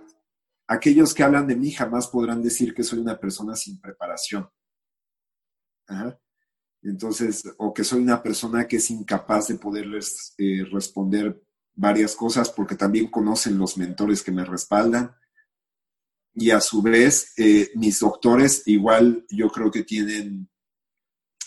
aquellos 0.67 1.15
que 1.15 1.23
hablan 1.23 1.47
de 1.47 1.57
mí 1.57 1.71
jamás 1.71 2.09
podrán 2.09 2.43
decir 2.43 2.75
que 2.75 2.83
soy 2.83 3.01
una 3.01 3.19
persona 3.19 3.57
sin 3.57 3.81
preparación. 3.81 4.49
Entonces, 6.83 7.43
o 7.59 7.75
que 7.75 7.85
soy 7.85 8.01
una 8.01 8.23
persona 8.23 8.67
que 8.67 8.77
es 8.77 8.91
incapaz 8.91 9.49
de 9.49 9.57
poderles 9.57 10.35
eh, 10.39 10.65
responder 10.71 11.43
varias 11.81 12.15
cosas 12.15 12.51
porque 12.51 12.77
también 12.77 13.07
conocen 13.07 13.57
los 13.57 13.79
mentores 13.79 14.23
que 14.23 14.31
me 14.31 14.45
respaldan. 14.45 15.17
Y 16.35 16.51
a 16.51 16.61
su 16.61 16.83
vez, 16.83 17.33
eh, 17.39 17.71
mis 17.75 17.99
doctores 18.01 18.63
igual 18.67 19.25
yo 19.31 19.49
creo 19.49 19.71
que 19.71 19.83
tienen, 19.83 20.49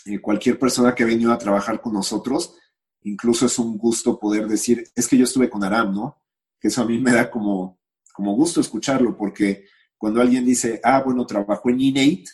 eh, 0.04 0.20
cualquier 0.20 0.58
persona 0.58 0.94
que 0.94 1.04
ha 1.04 1.06
venido 1.06 1.32
a 1.32 1.38
trabajar 1.38 1.80
con 1.80 1.94
nosotros, 1.94 2.56
incluso 3.02 3.46
es 3.46 3.58
un 3.58 3.78
gusto 3.78 4.18
poder 4.18 4.48
decir, 4.48 4.84
es 4.94 5.06
que 5.06 5.16
yo 5.16 5.24
estuve 5.24 5.48
con 5.48 5.62
Aram, 5.62 5.94
¿no? 5.94 6.20
Que 6.60 6.68
eso 6.68 6.82
a 6.82 6.84
mí 6.84 6.98
me 6.98 7.12
da 7.12 7.30
como, 7.30 7.78
como 8.12 8.34
gusto 8.34 8.60
escucharlo, 8.60 9.16
porque 9.16 9.66
cuando 9.96 10.20
alguien 10.20 10.44
dice, 10.44 10.80
ah, 10.82 11.00
bueno, 11.02 11.24
trabajó 11.24 11.70
en 11.70 11.80
INATE, 11.80 12.24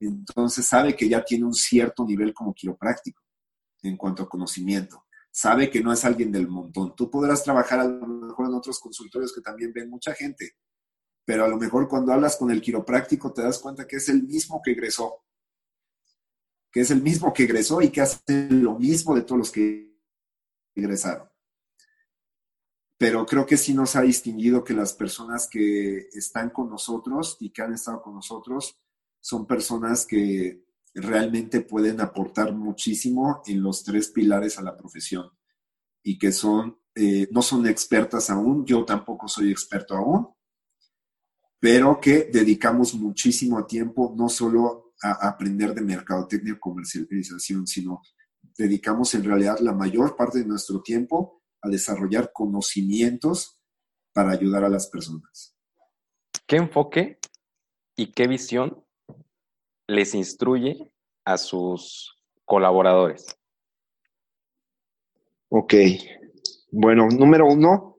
entonces 0.00 0.66
sabe 0.66 0.96
que 0.96 1.08
ya 1.08 1.22
tiene 1.22 1.44
un 1.44 1.54
cierto 1.54 2.04
nivel 2.04 2.32
como 2.32 2.54
quiropráctico 2.54 3.22
en 3.82 3.96
cuanto 3.96 4.22
a 4.22 4.28
conocimiento. 4.28 5.01
Sabe 5.32 5.68
que 5.70 5.80
no 5.80 5.92
es 5.92 6.04
alguien 6.04 6.30
del 6.30 6.46
montón. 6.46 6.94
Tú 6.94 7.10
podrás 7.10 7.42
trabajar 7.42 7.80
a 7.80 7.84
lo 7.84 8.06
mejor 8.06 8.46
en 8.46 8.54
otros 8.54 8.78
consultorios 8.78 9.34
que 9.34 9.40
también 9.40 9.72
ven 9.72 9.90
mucha 9.90 10.14
gente, 10.14 10.56
pero 11.24 11.44
a 11.44 11.48
lo 11.48 11.56
mejor 11.56 11.88
cuando 11.88 12.12
hablas 12.12 12.36
con 12.36 12.52
el 12.52 12.60
quiropráctico 12.60 13.32
te 13.32 13.42
das 13.42 13.58
cuenta 13.58 13.88
que 13.88 13.96
es 13.96 14.08
el 14.08 14.22
mismo 14.22 14.60
que 14.62 14.72
egresó, 14.72 15.24
que 16.70 16.82
es 16.82 16.90
el 16.92 17.02
mismo 17.02 17.32
que 17.32 17.44
egresó 17.44 17.82
y 17.82 17.90
que 17.90 18.02
hace 18.02 18.48
lo 18.50 18.78
mismo 18.78 19.16
de 19.16 19.22
todos 19.22 19.38
los 19.38 19.50
que 19.50 19.98
egresaron 20.74 21.32
pero 23.02 23.26
creo 23.26 23.44
que 23.44 23.56
sí 23.56 23.74
nos 23.74 23.96
ha 23.96 24.02
distinguido 24.02 24.62
que 24.62 24.74
las 24.74 24.92
personas 24.92 25.48
que 25.48 26.08
están 26.12 26.50
con 26.50 26.70
nosotros 26.70 27.36
y 27.40 27.50
que 27.50 27.60
han 27.60 27.72
estado 27.72 28.00
con 28.00 28.14
nosotros 28.14 28.78
son 29.18 29.44
personas 29.44 30.06
que 30.06 30.64
realmente 30.94 31.60
pueden 31.60 32.00
aportar 32.00 32.52
muchísimo 32.52 33.42
en 33.46 33.62
los 33.62 33.82
tres 33.82 34.08
pilares 34.08 34.58
a 34.58 34.62
la 34.62 34.76
profesión 34.76 35.30
y 36.02 36.18
que 36.18 36.32
son, 36.32 36.78
eh, 36.94 37.28
no 37.30 37.42
son 37.42 37.66
expertas 37.66 38.28
aún, 38.30 38.66
yo 38.66 38.84
tampoco 38.84 39.28
soy 39.28 39.50
experto 39.50 39.96
aún, 39.96 40.28
pero 41.58 42.00
que 42.00 42.24
dedicamos 42.32 42.94
muchísimo 42.94 43.64
tiempo 43.66 44.12
no 44.16 44.28
solo 44.28 44.94
a 45.02 45.28
aprender 45.28 45.74
de 45.74 45.80
mercadotecnia 45.80 46.54
y 46.54 46.58
comercialización, 46.58 47.66
sino 47.66 48.02
dedicamos 48.56 49.14
en 49.14 49.24
realidad 49.24 49.58
la 49.60 49.72
mayor 49.72 50.16
parte 50.16 50.40
de 50.40 50.44
nuestro 50.44 50.82
tiempo 50.82 51.42
a 51.62 51.68
desarrollar 51.68 52.32
conocimientos 52.32 53.60
para 54.12 54.32
ayudar 54.32 54.64
a 54.64 54.68
las 54.68 54.88
personas. 54.88 55.56
¿Qué 56.46 56.56
enfoque 56.56 57.18
y 57.96 58.12
qué 58.12 58.26
visión 58.26 58.84
les 59.92 60.14
instruye 60.14 60.92
a 61.24 61.38
sus 61.38 62.16
colaboradores? 62.44 63.26
Ok. 65.48 65.74
Bueno, 66.70 67.08
número 67.08 67.46
uno, 67.46 67.98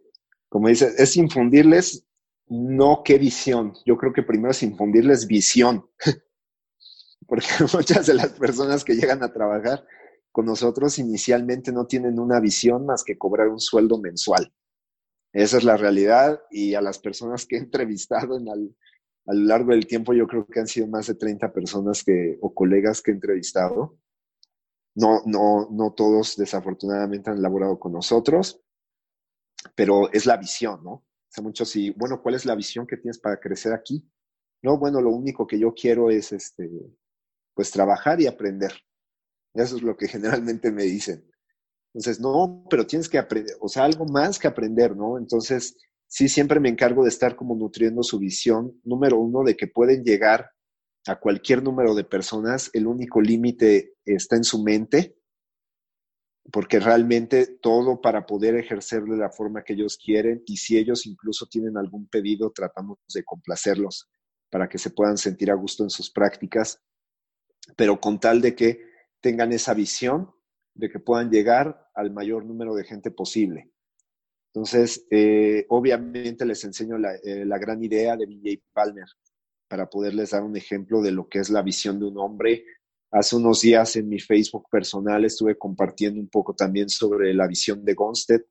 como 0.50 0.68
dice, 0.68 0.92
es 0.98 1.16
infundirles 1.18 2.06
no 2.48 3.02
qué 3.04 3.18
visión. 3.18 3.74
Yo 3.86 3.98
creo 3.98 4.14
que 4.14 4.24
primero 4.24 4.52
es 4.52 4.64
infundirles 4.64 5.28
visión. 5.28 5.88
Porque 7.28 7.48
muchas 7.74 8.08
de 8.08 8.16
las 8.16 8.32
personas 8.32 8.84
que 8.84 8.96
llegan 8.96 9.24
a 9.24 9.32
trabajar 9.32 9.86
con 10.32 10.46
nosotros 10.46 10.98
inicialmente 10.98 11.72
no 11.72 11.86
tienen 11.86 12.20
una 12.20 12.40
visión 12.40 12.86
más 12.86 13.04
que 13.04 13.18
cobrar 13.18 13.50
un 13.50 13.60
sueldo 13.60 14.00
mensual. 14.00 14.52
Esa 15.32 15.58
es 15.58 15.64
la 15.64 15.78
realidad 15.78 16.42
y 16.52 16.74
a 16.76 16.82
las 16.82 17.00
personas 17.00 17.46
que 17.46 17.56
he 17.56 17.60
entrevistado 17.60 18.38
en 18.38 18.50
a 19.26 19.34
lo 19.34 19.46
largo 19.46 19.72
del 19.72 19.88
tiempo, 19.88 20.14
yo 20.14 20.28
creo 20.28 20.46
que 20.46 20.60
han 20.60 20.68
sido 20.68 20.88
más 20.88 21.08
de 21.08 21.16
30 21.16 21.52
personas 21.54 22.04
que, 22.04 22.38
o 22.42 22.54
colegas 22.54 23.02
que 23.02 23.12
he 23.12 23.14
entrevistado. 23.14 23.98
No, 24.96 25.22
no, 25.26 25.70
no 25.72 25.94
todos 25.94 26.36
desafortunadamente 26.36 27.30
han 27.30 27.42
laborado 27.42 27.80
con 27.80 27.94
nosotros, 27.94 28.62
pero 29.76 30.12
es 30.12 30.26
la 30.26 30.38
visión, 30.38 30.84
¿no? 30.84 30.92
O 30.92 31.06
sea, 31.30 31.44
muchos 31.44 31.76
y, 31.76 31.92
bueno, 31.92 32.22
¿cuál 32.22 32.36
es 32.36 32.46
la 32.46 32.54
visión 32.54 32.86
que 32.86 32.98
tienes 32.98 33.18
para 33.18 33.40
crecer 33.40 33.74
aquí? 33.74 34.08
No, 34.62 34.78
bueno, 34.78 35.02
lo 35.02 35.10
único 35.10 35.48
que 35.48 35.58
yo 35.58 35.74
quiero 35.74 36.10
es, 36.10 36.32
este, 36.32 36.70
pues, 37.56 37.72
trabajar 37.72 38.22
y 38.22 38.28
aprender. 38.28 38.74
Eso 39.54 39.78
es 39.78 39.84
lo 39.84 39.96
que 39.96 40.08
generalmente 40.08 40.72
me 40.72 40.84
dicen. 40.84 41.26
Entonces, 41.94 42.20
no, 42.20 42.66
pero 42.70 42.86
tienes 42.86 43.08
que 43.08 43.18
aprender, 43.18 43.56
o 43.60 43.70
sea, 43.70 43.84
algo 43.86 44.06
más 44.06 44.38
que 44.38 44.48
aprender, 44.48 44.96
¿no? 44.96 45.18
Entonces, 45.18 45.78
sí, 46.14 46.30
siempre 46.30 46.60
me 46.60 46.70
encargo 46.70 47.02
de 47.02 47.10
estar 47.10 47.36
como 47.36 47.56
nutriendo 47.56 48.04
su 48.04 48.20
visión, 48.20 48.80
número 48.84 49.18
uno, 49.18 49.44
de 49.44 49.58
que 49.58 49.66
pueden 49.66 50.04
llegar 50.04 50.52
a 51.08 51.20
cualquier 51.20 51.64
número 51.64 51.96
de 51.96 52.04
personas, 52.04 52.70
el 52.74 52.86
único 52.86 53.20
límite 53.20 53.96
está 54.06 54.36
en 54.36 54.44
su 54.44 54.62
mente, 54.62 55.18
porque 56.52 56.80
realmente 56.80 57.58
todo 57.60 58.00
para 58.00 58.28
poder 58.28 58.56
ejercer 58.56 59.02
de 59.06 59.18
la 59.18 59.32
forma 59.32 59.64
que 59.64 59.74
ellos 59.74 59.98
quieren 59.98 60.44
y 60.46 60.58
si 60.58 60.78
ellos 60.78 61.08
incluso 61.08 61.48
tienen 61.48 61.78
algún 61.78 62.08
pedido, 62.08 62.52
tratamos 62.52 63.00
de 63.12 63.24
complacerlos 63.24 64.08
para 64.52 64.70
que 64.70 64.78
se 64.78 64.92
puedan 64.92 65.18
sentir 65.18 65.50
a 65.50 65.56
gusto 65.56 65.82
en 65.82 65.90
sus 65.90 66.12
prácticas, 66.12 66.80
pero 67.76 68.00
con 68.00 68.20
tal 68.20 68.40
de 68.40 68.54
que 68.54 68.82
tengan 69.20 69.52
esa 69.52 69.74
visión 69.74 70.30
de 70.76 70.92
que 70.92 71.00
puedan 71.00 71.32
llegar 71.32 71.90
al 71.96 72.12
mayor 72.12 72.46
número 72.46 72.76
de 72.76 72.84
gente 72.84 73.10
posible. 73.10 73.73
Entonces, 74.54 75.08
eh, 75.10 75.66
obviamente 75.70 76.46
les 76.46 76.64
enseño 76.64 77.00
la, 77.00 77.16
eh, 77.16 77.44
gran 77.60 77.84
idea 77.84 78.16
de 78.16 78.28
BJ 78.28 78.62
Palmer 78.72 79.08
para 79.68 79.90
poderles 79.90 80.30
dar 80.30 80.44
un 80.44 80.56
ejemplo 80.56 81.02
de 81.02 81.12
lo 81.12 81.28
que 81.28 81.40
es 81.40 81.50
la 81.50 81.64
visión 81.64 82.00
de 82.00 82.06
un 82.06 82.20
hombre. 82.20 82.64
Hace 83.10 83.36
unos 83.36 83.62
días 83.62 83.96
en 83.96 84.10
mi 84.10 84.20
Facebook 84.20 84.68
personal 84.70 85.26
estuve 85.26 85.58
compartiendo 85.58 86.20
un 86.20 86.28
poco 86.28 86.54
también 86.54 86.88
sobre 86.88 87.34
la 87.34 87.48
visión 87.48 87.84
de 87.84 87.96
Gonstead. 87.96 88.42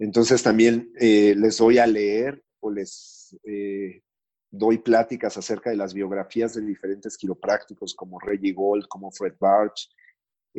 Entonces 0.00 0.42
también 0.42 0.90
eh, 0.98 1.34
les 1.36 1.58
doy 1.58 1.78
a 1.78 1.86
leer 1.86 2.42
o 2.58 2.70
les 2.70 3.36
doy 4.50 4.78
pláticas 4.78 5.36
acerca 5.36 5.70
de 5.70 5.76
las 5.76 5.94
biografías 5.94 6.54
de 6.54 6.62
diferentes 6.62 7.16
quiroprácticos 7.16 7.94
como 7.94 8.18
Reggie 8.18 8.52
Gold, 8.52 8.88
como 8.88 9.12
Fred 9.12 9.34
Barch, 9.38 9.90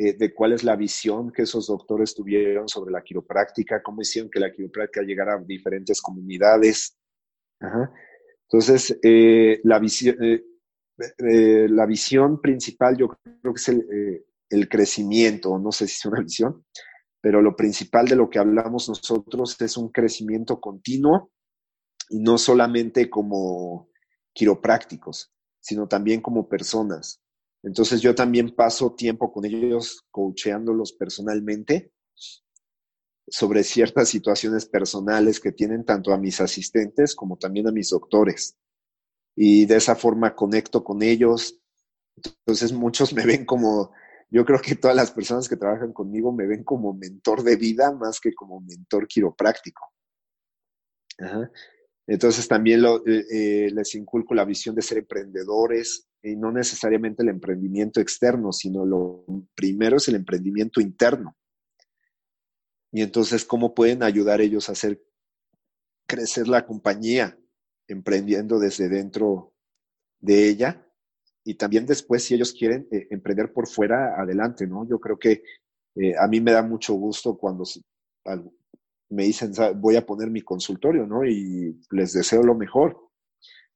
eh, 0.02 0.14
de 0.14 0.32
cuál 0.32 0.54
es 0.54 0.64
la 0.64 0.76
visión 0.76 1.30
que 1.30 1.42
esos 1.42 1.66
doctores 1.66 2.14
tuvieron 2.14 2.66
sobre 2.70 2.90
la 2.90 3.02
quiropráctica, 3.02 3.82
cómo 3.82 4.00
hicieron 4.00 4.30
que 4.30 4.40
la 4.40 4.50
quiropráctica 4.50 5.02
llegara 5.02 5.34
a 5.34 5.44
diferentes 5.44 6.00
comunidades. 6.00 6.96
Entonces, 8.44 8.98
eh, 9.02 9.60
la, 9.62 9.78
visión, 9.78 10.16
eh, 10.22 11.68
la 11.68 11.84
visión 11.84 12.40
principal 12.40 12.96
yo 12.96 13.08
creo 13.08 13.52
que 13.52 13.60
es 13.60 13.68
el, 13.68 14.24
el 14.48 14.68
crecimiento, 14.70 15.58
no 15.58 15.70
sé 15.70 15.86
si 15.86 15.96
es 15.96 16.06
una 16.06 16.22
visión, 16.22 16.64
pero 17.20 17.42
lo 17.42 17.54
principal 17.54 18.08
de 18.08 18.16
lo 18.16 18.30
que 18.30 18.38
hablamos 18.38 18.88
nosotros 18.88 19.60
es 19.60 19.76
un 19.76 19.90
crecimiento 19.90 20.62
continuo 20.62 21.30
y 22.08 22.20
no 22.20 22.38
solamente 22.38 23.10
como 23.10 23.90
quiroprácticos, 24.32 25.30
sino 25.60 25.86
también 25.88 26.22
como 26.22 26.48
personas. 26.48 27.20
Entonces 27.62 28.00
yo 28.00 28.14
también 28.14 28.54
paso 28.54 28.94
tiempo 28.94 29.32
con 29.32 29.44
ellos 29.44 30.06
coacheándolos 30.10 30.92
personalmente 30.92 31.92
sobre 33.30 33.62
ciertas 33.62 34.08
situaciones 34.08 34.66
personales 34.66 35.38
que 35.38 35.52
tienen 35.52 35.84
tanto 35.84 36.12
a 36.12 36.18
mis 36.18 36.40
asistentes 36.40 37.14
como 37.14 37.36
también 37.36 37.68
a 37.68 37.72
mis 37.72 37.90
doctores. 37.90 38.56
Y 39.36 39.66
de 39.66 39.76
esa 39.76 39.94
forma 39.94 40.34
conecto 40.34 40.82
con 40.82 41.02
ellos. 41.02 41.60
Entonces 42.16 42.72
muchos 42.72 43.12
me 43.14 43.24
ven 43.24 43.44
como, 43.44 43.92
yo 44.30 44.44
creo 44.44 44.60
que 44.60 44.74
todas 44.74 44.96
las 44.96 45.12
personas 45.12 45.48
que 45.48 45.56
trabajan 45.56 45.92
conmigo 45.92 46.32
me 46.32 46.46
ven 46.46 46.64
como 46.64 46.92
mentor 46.92 47.42
de 47.42 47.56
vida 47.56 47.92
más 47.92 48.18
que 48.20 48.34
como 48.34 48.60
mentor 48.60 49.06
quiropráctico. 49.06 49.92
Entonces 52.06 52.48
también 52.48 52.82
eh, 53.06 53.24
eh, 53.30 53.70
les 53.72 53.94
inculco 53.94 54.34
la 54.34 54.44
visión 54.44 54.74
de 54.74 54.82
ser 54.82 54.98
emprendedores 54.98 56.09
y 56.22 56.36
no 56.36 56.52
necesariamente 56.52 57.22
el 57.22 57.30
emprendimiento 57.30 58.00
externo, 58.00 58.52
sino 58.52 58.84
lo 58.84 59.24
primero 59.54 59.96
es 59.96 60.08
el 60.08 60.16
emprendimiento 60.16 60.80
interno. 60.80 61.36
Y 62.92 63.02
entonces, 63.02 63.44
¿cómo 63.44 63.74
pueden 63.74 64.02
ayudar 64.02 64.40
ellos 64.40 64.68
a 64.68 64.72
hacer 64.72 65.02
crecer 66.06 66.48
la 66.48 66.66
compañía 66.66 67.38
emprendiendo 67.88 68.58
desde 68.58 68.88
dentro 68.88 69.54
de 70.18 70.48
ella? 70.48 70.86
Y 71.44 71.54
también 71.54 71.86
después, 71.86 72.24
si 72.24 72.34
ellos 72.34 72.52
quieren 72.52 72.88
eh, 72.90 73.06
emprender 73.10 73.52
por 73.52 73.68
fuera, 73.68 74.20
adelante, 74.20 74.66
¿no? 74.66 74.86
Yo 74.88 74.98
creo 74.98 75.18
que 75.18 75.42
a 76.18 76.28
mí 76.28 76.40
me 76.40 76.52
da 76.52 76.62
mucho 76.62 76.94
gusto 76.94 77.36
cuando 77.36 77.64
me 79.10 79.24
dicen, 79.24 79.52
voy 79.76 79.96
a 79.96 80.06
poner 80.06 80.30
mi 80.30 80.42
consultorio, 80.42 81.06
¿no? 81.06 81.24
Y 81.24 81.80
les 81.90 82.12
deseo 82.12 82.42
lo 82.42 82.54
mejor, 82.54 83.09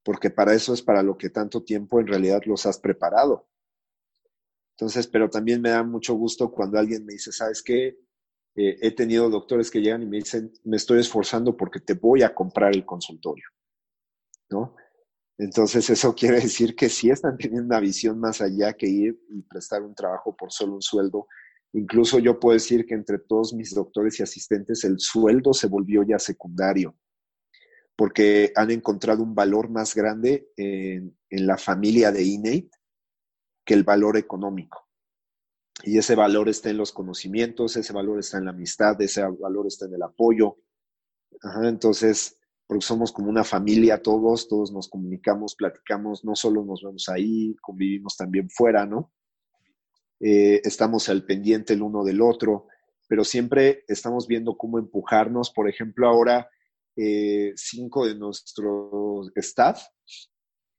porque 0.05 0.31
para 0.31 0.55
eso 0.55 0.75
es 0.75 0.83
para 0.83 1.03
lo 1.03 1.17
que 1.17 1.31
tanto 1.31 1.63
tiempo 1.63 2.01
en 2.01 2.07
realidad 2.07 2.43
los 2.45 2.67
has 2.67 2.79
preparado. 2.79 3.49
Entonces, 4.77 5.07
pero 5.07 5.31
también 5.31 5.61
me 5.63 5.71
da 5.71 5.83
mucho 5.83 6.15
gusto 6.15 6.51
cuando 6.51 6.79
alguien 6.79 7.05
me 7.05 7.15
dice, 7.15 7.33
¿sabes 7.33 7.63
qué? 7.63 7.99
Eh, 8.57 8.79
he 8.83 8.91
tenido 8.91 9.31
doctores 9.31 9.71
que 9.71 9.81
llegan 9.81 10.03
y 10.03 10.07
me 10.07 10.19
dicen, 10.19 10.53
me 10.65 10.77
estoy 10.77 11.01
esforzando 11.01 11.57
porque 11.57 11.81
te 11.81 11.95
voy 11.95 12.23
a 12.23 12.35
comprar 12.35 12.75
el 12.75 12.85
consultorio, 12.85 13.47
¿no? 14.51 14.77
Entonces, 15.39 15.89
eso 15.91 16.15
quiere 16.17 16.41
decir 16.41 16.77
que 16.77 16.89
sí 16.89 17.11
están 17.11 17.37
teniendo 17.37 17.67
una 17.67 17.81
visión 17.81 18.19
más 18.21 18.41
allá 18.41 18.73
que 18.75 18.87
ir 18.87 19.19
y 19.31 19.43
prestar 19.43 19.83
un 19.83 19.95
trabajo 19.95 20.37
por 20.37 20.53
solo 20.53 20.75
un 20.75 20.83
sueldo, 20.83 21.27
Incluso 21.75 22.21
yo 22.21 22.39
puedo 22.39 22.55
decir 22.55 22.87
que 22.87 22.95
entre 22.95 23.19
todos 23.19 23.53
mis 23.53 23.75
doctores 23.75 24.21
y 24.21 24.23
asistentes 24.23 24.85
el 24.85 25.01
sueldo 25.01 25.53
se 25.53 25.67
volvió 25.67 26.05
ya 26.05 26.21
secundario, 26.21 26.97
porque 27.97 28.53
han 28.57 28.71
encontrado 28.71 29.23
un 29.23 29.35
valor 29.35 29.69
más 29.69 29.95
grande 29.95 30.49
en, 30.57 31.17
la 31.31 31.59
familia 31.59 32.13
de 32.13 32.23
Innate 32.23 32.71
que 33.65 33.75
el 33.75 33.83
valor 33.83 34.17
económico. 34.17 34.89
Y 35.83 35.99
ese 35.99 36.15
valor 36.15 36.49
está 36.49 36.71
en 36.71 36.77
los 36.77 36.93
conocimientos, 36.93 37.77
ese 37.77 37.93
valor 37.93 38.21
está 38.21 38.39
en 38.39 38.45
la 38.45 38.53
amistad, 38.53 39.01
ese 39.03 39.23
valor 39.23 39.67
está 39.67 39.87
en 39.87 39.95
el 39.95 40.03
apoyo. 40.03 40.59
entonces, 41.65 42.39
porque 42.67 42.87
somos 42.87 43.11
como 43.13 43.29
una 43.29 43.43
familia 43.43 44.01
todos, 44.01 44.49
todos 44.49 44.73
nos 44.73 44.89
comunicamos, 44.89 45.57
platicamos, 45.57 46.25
no 46.25 46.37
solo 46.37 46.65
nos 46.65 46.83
vemos 46.83 47.09
ahí, 47.09 47.57
convivimos 47.61 48.17
también 48.17 48.49
fuera, 48.49 48.87
¿no? 48.87 49.13
Eh, 50.21 50.61
estamos 50.65 51.09
al 51.09 51.25
pendiente 51.25 51.75
el 51.75 51.83
uno 51.83 52.05
del 52.05 52.23
otro, 52.23 52.69
pero 53.09 53.25
siempre 53.25 53.85
estamos 53.89 54.27
viendo 54.27 54.57
cómo 54.57 54.79
empujarnos. 54.79 55.51
Por 55.51 55.69
ejemplo, 55.69 56.09
ahora 56.09 56.49
eh, 56.97 57.53
cinco 57.57 58.07
de 58.07 58.15
nuestro 58.15 59.23
staff 59.35 59.83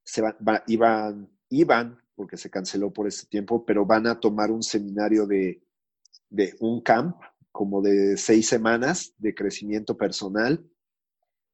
se 0.03 0.23
iban, 0.67 1.29
iban, 1.49 1.99
porque 2.15 2.37
se 2.37 2.49
canceló 2.49 2.93
por 2.93 3.07
este 3.07 3.27
tiempo, 3.27 3.65
pero 3.65 3.85
van 3.85 4.07
a 4.07 4.19
tomar 4.19 4.51
un 4.51 4.63
seminario 4.63 5.25
de, 5.25 5.61
de 6.29 6.55
un 6.59 6.81
camp, 6.81 7.17
como 7.51 7.81
de 7.81 8.17
seis 8.17 8.47
semanas 8.47 9.13
de 9.17 9.33
crecimiento 9.33 9.97
personal. 9.97 10.63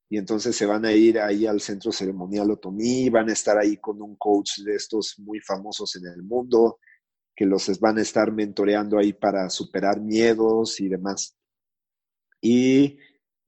Y 0.10 0.18
entonces 0.18 0.56
se 0.56 0.66
van 0.66 0.84
a 0.84 0.92
ir 0.92 1.20
ahí 1.20 1.46
al 1.46 1.62
centro 1.62 1.92
ceremonial 1.92 2.52
Otomí, 2.52 3.10
van 3.10 3.30
a 3.30 3.34
estar 3.34 3.58
ahí 3.58 3.78
con 3.78 4.02
un 4.02 4.18
coach 4.18 4.60
de 4.60 4.76
estos 4.76 5.18
muy 5.20 5.40
famosos 5.40 5.96
en 5.96 6.08
el 6.08 6.22
mundo, 6.24 6.80
que 7.34 7.46
los 7.46 7.80
van 7.80 7.98
a 7.98 8.02
estar 8.02 8.32
mentoreando 8.32 8.98
ahí 8.98 9.14
para 9.14 9.50
superar 9.50 10.02
miedos 10.02 10.82
y 10.82 10.90
demás. 10.90 11.38
Y 12.42 12.98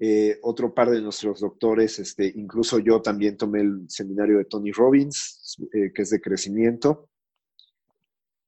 eh, 0.06 0.38
otro 0.42 0.74
par 0.74 0.90
de 0.90 1.02
nuestros 1.02 1.40
doctores, 1.40 1.98
este, 1.98 2.30
incluso 2.36 2.78
yo 2.80 3.02
también 3.02 3.38
tomé 3.38 3.62
el 3.62 3.86
seminario 3.88 4.38
de 4.38 4.44
Tony 4.44 4.74
Robbins, 4.74 5.56
eh, 5.72 5.94
que 5.96 6.02
es 6.02 6.10
de 6.10 6.20
crecimiento. 6.20 7.08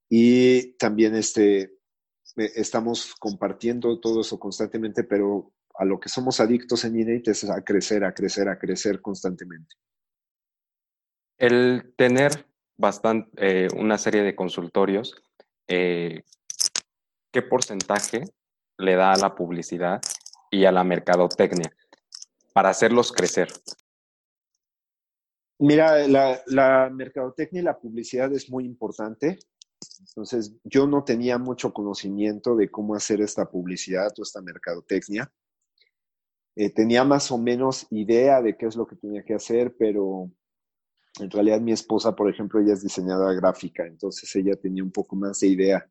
Y 0.09 0.73
también 0.73 1.15
este, 1.15 1.61
eh, 1.61 2.51
estamos 2.55 3.15
compartiendo 3.15 4.01
todo 4.01 4.19
eso 4.19 4.37
constantemente, 4.37 5.05
pero 5.05 5.53
a 5.75 5.85
lo 5.85 5.97
que 5.97 6.09
somos 6.09 6.41
adictos 6.41 6.83
en 6.83 6.99
Innate 6.99 7.31
es 7.31 7.49
a 7.49 7.61
crecer, 7.63 8.03
a 8.03 8.13
crecer, 8.13 8.49
a 8.49 8.59
crecer 8.59 9.01
constantemente. 9.01 9.77
El 11.37 11.93
tener 11.95 12.47
bastante, 12.75 13.69
una 13.77 13.97
serie 13.97 14.23
de 14.23 14.35
consultorios 14.35 15.15
eh, 15.69 16.21
qué 17.31 17.41
porcentaje 17.41 18.25
le 18.77 18.95
da 18.95 19.13
a 19.13 19.17
la 19.17 19.35
publicidad 19.35 20.01
y 20.51 20.65
a 20.65 20.71
la 20.71 20.83
mercadotecnia 20.83 21.75
para 22.53 22.69
hacerlos 22.69 23.11
crecer. 23.11 23.49
Mira, 25.59 26.07
la, 26.07 26.89
mercadotecnia 26.89 27.61
y 27.61 27.65
la 27.65 27.77
publicidad 27.77 28.31
es 28.33 28.49
muy 28.49 28.65
importante. 28.65 29.39
Entonces, 29.99 30.53
yo 30.63 30.87
no 30.87 31.03
tenía 31.03 31.37
mucho 31.37 31.73
conocimiento 31.73 32.55
de 32.55 32.69
cómo 32.69 32.95
hacer 32.95 33.21
esta 33.21 33.49
publicidad 33.49 34.11
o 34.17 34.23
esta 34.23 34.41
mercadotecnia. 34.41 35.31
Eh, 36.55 36.69
tenía 36.69 37.03
más 37.03 37.31
o 37.31 37.37
menos 37.37 37.87
idea 37.91 38.41
de 38.41 38.57
qué 38.57 38.67
es 38.67 38.75
lo 38.75 38.87
que 38.87 38.95
tenía 38.95 39.23
que 39.23 39.33
hacer, 39.33 39.75
pero 39.77 40.31
en 41.19 41.29
realidad 41.29 41.59
mi 41.59 41.73
esposa, 41.73 42.15
por 42.15 42.29
ejemplo, 42.29 42.61
ella 42.61 42.73
es 42.73 42.81
diseñadora 42.81 43.33
gráfica, 43.33 43.85
entonces 43.85 44.33
ella 44.35 44.55
tenía 44.55 44.83
un 44.83 44.91
poco 44.91 45.15
más 45.15 45.39
de 45.41 45.47
idea 45.47 45.89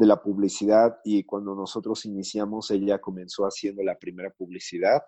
de 0.00 0.06
la 0.06 0.22
publicidad 0.22 0.96
y 1.04 1.24
cuando 1.24 1.54
nosotros 1.54 2.06
iniciamos, 2.06 2.70
ella 2.70 2.98
comenzó 2.98 3.44
haciendo 3.44 3.82
la 3.82 3.98
primera 3.98 4.30
publicidad. 4.30 5.02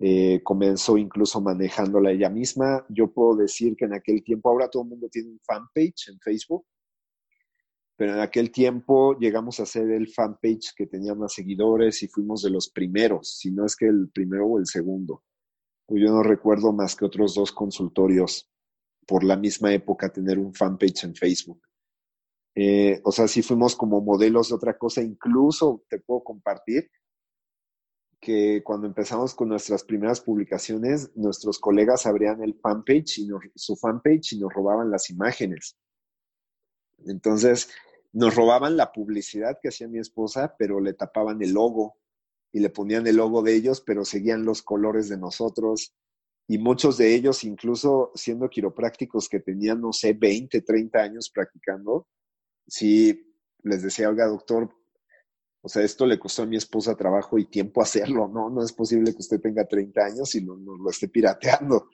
Eh, 0.00 0.42
comenzó 0.42 0.98
incluso 0.98 1.40
manejándola 1.40 2.10
ella 2.10 2.28
misma. 2.28 2.84
Yo 2.88 3.12
puedo 3.12 3.36
decir 3.36 3.76
que 3.76 3.84
en 3.84 3.94
aquel 3.94 4.24
tiempo, 4.24 4.48
ahora 4.48 4.68
todo 4.68 4.82
el 4.82 4.88
mundo 4.88 5.08
tiene 5.08 5.30
un 5.30 5.38
fanpage 5.38 6.08
en 6.08 6.18
Facebook, 6.18 6.66
pero 7.96 8.14
en 8.14 8.18
aquel 8.18 8.50
tiempo 8.50 9.16
llegamos 9.16 9.60
a 9.60 9.66
ser 9.66 9.88
el 9.92 10.08
fanpage 10.08 10.74
que 10.76 10.88
tenía 10.88 11.14
más 11.14 11.32
seguidores 11.32 12.02
y 12.02 12.08
fuimos 12.08 12.42
de 12.42 12.50
los 12.50 12.70
primeros, 12.70 13.38
si 13.38 13.52
no 13.52 13.64
es 13.64 13.76
que 13.76 13.86
el 13.86 14.10
primero 14.12 14.48
o 14.48 14.58
el 14.58 14.66
segundo. 14.66 15.22
Pues 15.86 16.02
yo 16.02 16.10
no 16.10 16.24
recuerdo 16.24 16.72
más 16.72 16.96
que 16.96 17.04
otros 17.04 17.36
dos 17.36 17.52
consultorios 17.52 18.50
por 19.06 19.22
la 19.22 19.36
misma 19.36 19.72
época 19.72 20.12
tener 20.12 20.40
un 20.40 20.52
fanpage 20.52 21.04
en 21.04 21.14
Facebook. 21.14 21.62
Eh, 22.54 23.00
o 23.04 23.10
sea, 23.10 23.26
sí 23.26 23.42
fuimos 23.42 23.74
como 23.74 24.00
modelos 24.00 24.48
de 24.48 24.54
otra 24.54 24.78
cosa. 24.78 25.02
Incluso 25.02 25.84
te 25.88 25.98
puedo 25.98 26.22
compartir 26.22 26.90
que 28.20 28.62
cuando 28.64 28.86
empezamos 28.86 29.34
con 29.34 29.50
nuestras 29.50 29.84
primeras 29.84 30.20
publicaciones, 30.20 31.10
nuestros 31.14 31.58
colegas 31.58 32.06
abrían 32.06 32.42
el 32.42 32.54
fanpage 32.54 33.18
y 33.18 33.28
su 33.54 33.76
fanpage 33.76 34.32
y 34.32 34.38
nos 34.38 34.52
robaban 34.52 34.90
las 34.90 35.10
imágenes. 35.10 35.76
Entonces, 37.06 37.68
nos 38.12 38.34
robaban 38.34 38.76
la 38.76 38.92
publicidad 38.92 39.58
que 39.60 39.68
hacía 39.68 39.88
mi 39.88 39.98
esposa, 39.98 40.54
pero 40.58 40.80
le 40.80 40.94
tapaban 40.94 41.42
el 41.42 41.52
logo 41.52 41.96
y 42.52 42.60
le 42.60 42.70
ponían 42.70 43.06
el 43.06 43.16
logo 43.16 43.42
de 43.42 43.54
ellos, 43.54 43.82
pero 43.84 44.04
seguían 44.04 44.44
los 44.44 44.62
colores 44.62 45.08
de 45.08 45.18
nosotros. 45.18 45.94
Y 46.46 46.58
muchos 46.58 46.96
de 46.96 47.14
ellos, 47.14 47.42
incluso 47.42 48.12
siendo 48.14 48.48
quiroprácticos 48.48 49.28
que 49.28 49.40
tenían, 49.40 49.80
no 49.80 49.92
sé, 49.92 50.12
20, 50.12 50.62
30 50.62 50.98
años 51.00 51.30
practicando, 51.30 52.06
sí 52.66 53.34
les 53.62 53.82
decía, 53.82 54.08
oiga, 54.08 54.26
doctor, 54.26 54.70
o 55.62 55.68
sea, 55.68 55.82
esto 55.82 56.04
le 56.06 56.18
costó 56.18 56.42
a 56.42 56.46
mi 56.46 56.56
esposa 56.56 56.94
trabajo 56.94 57.38
y 57.38 57.46
tiempo 57.46 57.80
hacerlo, 57.80 58.28
¿no? 58.28 58.50
No 58.50 58.62
es 58.62 58.72
posible 58.72 59.12
que 59.12 59.20
usted 59.20 59.40
tenga 59.40 59.66
30 59.66 60.04
años 60.04 60.34
y 60.34 60.44
no, 60.44 60.56
lo 60.56 60.90
esté 60.90 61.08
pirateando. 61.08 61.88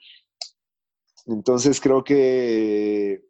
Entonces 1.25 1.79
creo 1.79 2.03
que 2.03 3.23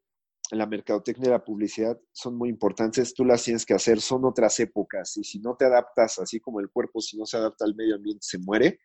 la 0.49 0.65
mercadotecnia 0.65 1.27
y 1.27 1.31
la 1.31 1.45
publicidad 1.45 1.99
son 2.11 2.37
muy 2.37 2.49
importantes, 2.49 3.13
tú 3.13 3.23
las 3.23 3.43
tienes 3.43 3.65
que 3.65 3.75
hacer, 3.75 4.01
son 4.01 4.25
otras 4.25 4.59
épocas 4.59 5.15
y 5.17 5.23
si 5.23 5.39
no 5.39 5.55
te 5.55 5.65
adaptas, 5.65 6.19
así 6.19 6.39
como 6.39 6.59
el 6.59 6.69
cuerpo, 6.69 7.01
si 7.01 7.17
no 7.17 7.25
se 7.25 7.37
adapta 7.37 7.63
al 7.63 7.75
medio 7.75 7.95
ambiente, 7.95 8.25
se 8.25 8.39
muere 8.39 8.79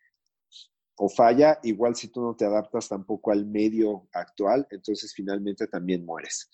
o 0.96 1.08
falla, 1.08 1.58
igual 1.62 1.96
si 1.96 2.08
tú 2.08 2.20
no 2.20 2.36
te 2.36 2.44
adaptas 2.44 2.88
tampoco 2.88 3.32
al 3.32 3.46
medio 3.46 4.08
actual, 4.12 4.66
entonces 4.70 5.12
finalmente 5.14 5.66
también 5.66 6.04
mueres. 6.04 6.50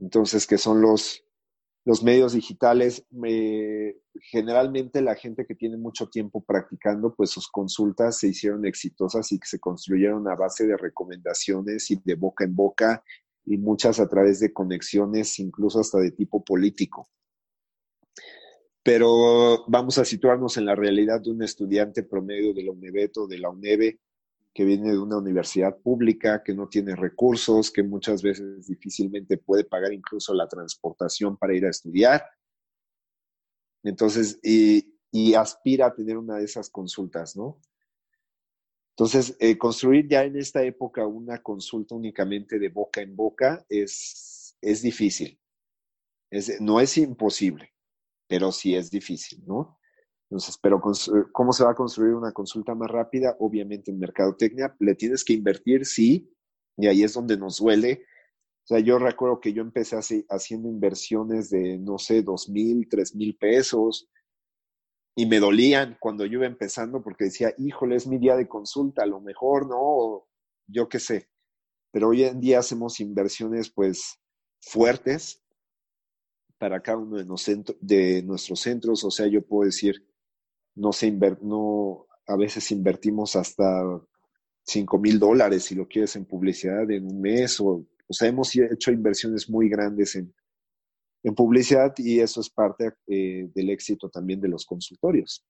Entonces, 0.00 0.46
que 0.46 0.58
son 0.58 0.80
los, 0.80 1.24
los 1.84 2.02
medios 2.02 2.32
digitales, 2.32 3.06
generalmente 4.20 5.00
la 5.00 5.14
gente 5.14 5.46
que 5.46 5.54
tiene 5.54 5.76
mucho 5.76 6.08
tiempo 6.08 6.42
practicando, 6.44 7.14
pues 7.14 7.30
sus 7.30 7.48
consultas 7.48 8.18
se 8.18 8.28
hicieron 8.28 8.66
exitosas 8.66 9.30
y 9.32 9.38
se 9.44 9.60
construyeron 9.60 10.28
a 10.28 10.34
base 10.34 10.66
de 10.66 10.76
recomendaciones 10.76 11.90
y 11.90 12.00
de 12.04 12.14
boca 12.14 12.44
en 12.44 12.54
boca 12.54 13.04
y 13.44 13.56
muchas 13.56 14.00
a 14.00 14.08
través 14.08 14.40
de 14.40 14.52
conexiones, 14.52 15.38
incluso 15.38 15.80
hasta 15.80 15.98
de 15.98 16.10
tipo 16.10 16.44
político. 16.44 17.08
Pero 18.82 19.64
vamos 19.68 19.98
a 19.98 20.04
situarnos 20.04 20.56
en 20.56 20.66
la 20.66 20.74
realidad 20.74 21.20
de 21.20 21.30
un 21.30 21.42
estudiante 21.42 22.02
promedio 22.02 22.52
de 22.52 22.64
la 22.64 22.72
UNEVETO, 22.72 23.26
de 23.26 23.38
la 23.38 23.50
UNEVE, 23.50 24.00
que 24.56 24.64
viene 24.64 24.92
de 24.92 24.98
una 24.98 25.18
universidad 25.18 25.76
pública, 25.76 26.42
que 26.42 26.54
no 26.54 26.66
tiene 26.66 26.96
recursos, 26.96 27.70
que 27.70 27.82
muchas 27.82 28.22
veces 28.22 28.66
difícilmente 28.66 29.36
puede 29.36 29.64
pagar 29.64 29.92
incluso 29.92 30.32
la 30.32 30.48
transportación 30.48 31.36
para 31.36 31.54
ir 31.54 31.66
a 31.66 31.68
estudiar. 31.68 32.24
Entonces, 33.82 34.40
y, 34.42 35.34
aspira 35.34 35.88
a 35.88 35.94
tener 35.94 36.16
una 36.16 36.38
de 36.38 36.44
esas 36.44 36.70
consultas, 36.70 37.36
¿no? 37.36 37.60
Entonces, 38.92 39.36
eh, 39.40 39.58
construir 39.58 40.08
ya 40.08 40.24
en 40.24 40.38
esta 40.38 40.62
época 40.62 41.06
una 41.06 41.42
consulta 41.42 41.94
únicamente 41.94 42.58
de 42.58 42.70
boca 42.70 43.02
en 43.02 43.14
boca 43.14 43.62
es, 43.68 44.56
es 44.62 44.80
difícil. 44.80 45.38
no 46.60 46.80
es 46.80 46.96
imposible, 46.96 47.74
pero 48.26 48.50
sí 48.52 48.74
es 48.74 48.90
difícil, 48.90 49.44
¿no? 49.46 49.78
Entonces, 50.28 50.58
pero 50.60 50.80
¿cómo 51.32 51.52
se 51.52 51.64
va 51.64 51.70
a 51.70 51.74
construir 51.74 52.14
una 52.14 52.32
consulta 52.32 52.74
más 52.74 52.90
rápida? 52.90 53.36
Obviamente 53.38 53.90
en 53.90 53.98
mercadotecnia 53.98 54.74
le 54.80 54.94
tienes 54.94 55.24
que 55.24 55.34
invertir, 55.34 55.86
sí, 55.86 56.32
y 56.76 56.88
ahí 56.88 57.04
es 57.04 57.14
donde 57.14 57.36
nos 57.36 57.58
duele. 57.58 58.04
O 58.64 58.66
sea, 58.66 58.80
yo 58.80 58.98
recuerdo 58.98 59.40
que 59.40 59.52
yo 59.52 59.62
empecé 59.62 59.96
así, 59.96 60.26
haciendo 60.28 60.68
inversiones 60.68 61.50
de, 61.50 61.78
no 61.78 61.98
sé, 61.98 62.22
dos 62.22 62.48
mil, 62.48 62.88
tres 62.88 63.14
mil 63.14 63.36
pesos, 63.36 64.08
y 65.18 65.24
me 65.26 65.40
dolían 65.40 65.96
cuando 65.98 66.26
yo 66.26 66.38
iba 66.38 66.46
empezando 66.46 67.02
porque 67.02 67.24
decía, 67.24 67.54
híjole, 67.56 67.96
es 67.96 68.06
mi 68.06 68.18
día 68.18 68.36
de 68.36 68.46
consulta, 68.46 69.02
a 69.02 69.06
lo 69.06 69.20
mejor, 69.20 69.66
¿no? 69.66 70.26
yo 70.68 70.88
qué 70.88 71.00
sé. 71.00 71.30
Pero 71.90 72.08
hoy 72.08 72.24
en 72.24 72.40
día 72.40 72.58
hacemos 72.58 73.00
inversiones, 73.00 73.70
pues, 73.70 74.20
fuertes 74.60 75.42
para 76.58 76.82
cada 76.82 76.98
uno 76.98 77.16
de, 77.16 77.76
de 77.80 78.22
nuestros 78.22 78.60
centros. 78.60 79.04
O 79.04 79.10
sea, 79.10 79.26
yo 79.26 79.40
puedo 79.40 79.64
decir, 79.64 80.06
no 80.76 80.92
se 80.92 81.10
no, 81.10 82.06
a 82.26 82.36
veces 82.36 82.70
invertimos 82.70 83.34
hasta 83.36 83.82
5 84.62 84.98
mil 84.98 85.18
dólares 85.18 85.64
si 85.64 85.74
lo 85.74 85.86
quieres 85.86 86.16
en 86.16 86.24
publicidad 86.24 86.90
en 86.90 87.06
un 87.06 87.20
mes 87.20 87.60
o, 87.60 87.86
o 88.08 88.12
sea, 88.12 88.28
hemos 88.28 88.54
hecho 88.54 88.92
inversiones 88.92 89.48
muy 89.50 89.68
grandes 89.68 90.14
en, 90.16 90.32
en 91.22 91.34
publicidad 91.34 91.92
y 91.96 92.20
eso 92.20 92.40
es 92.40 92.50
parte 92.50 92.92
eh, 93.08 93.50
del 93.54 93.70
éxito 93.70 94.08
también 94.08 94.40
de 94.40 94.48
los 94.48 94.64
consultorios. 94.64 95.44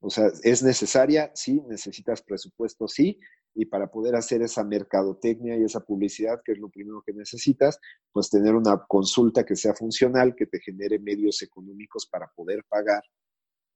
O 0.00 0.08
sea, 0.08 0.30
es 0.42 0.62
necesaria, 0.62 1.30
sí, 1.34 1.62
necesitas 1.68 2.22
presupuesto, 2.22 2.88
sí, 2.88 3.18
y 3.54 3.66
para 3.66 3.90
poder 3.90 4.14
hacer 4.16 4.40
esa 4.40 4.64
mercadotecnia 4.64 5.58
y 5.58 5.64
esa 5.64 5.80
publicidad, 5.80 6.40
que 6.42 6.52
es 6.52 6.58
lo 6.58 6.70
primero 6.70 7.02
que 7.04 7.12
necesitas, 7.12 7.78
pues 8.10 8.30
tener 8.30 8.54
una 8.54 8.82
consulta 8.88 9.44
que 9.44 9.56
sea 9.56 9.74
funcional, 9.74 10.34
que 10.34 10.46
te 10.46 10.60
genere 10.60 10.98
medios 10.98 11.42
económicos 11.42 12.06
para 12.06 12.28
poder 12.34 12.64
pagar 12.68 13.02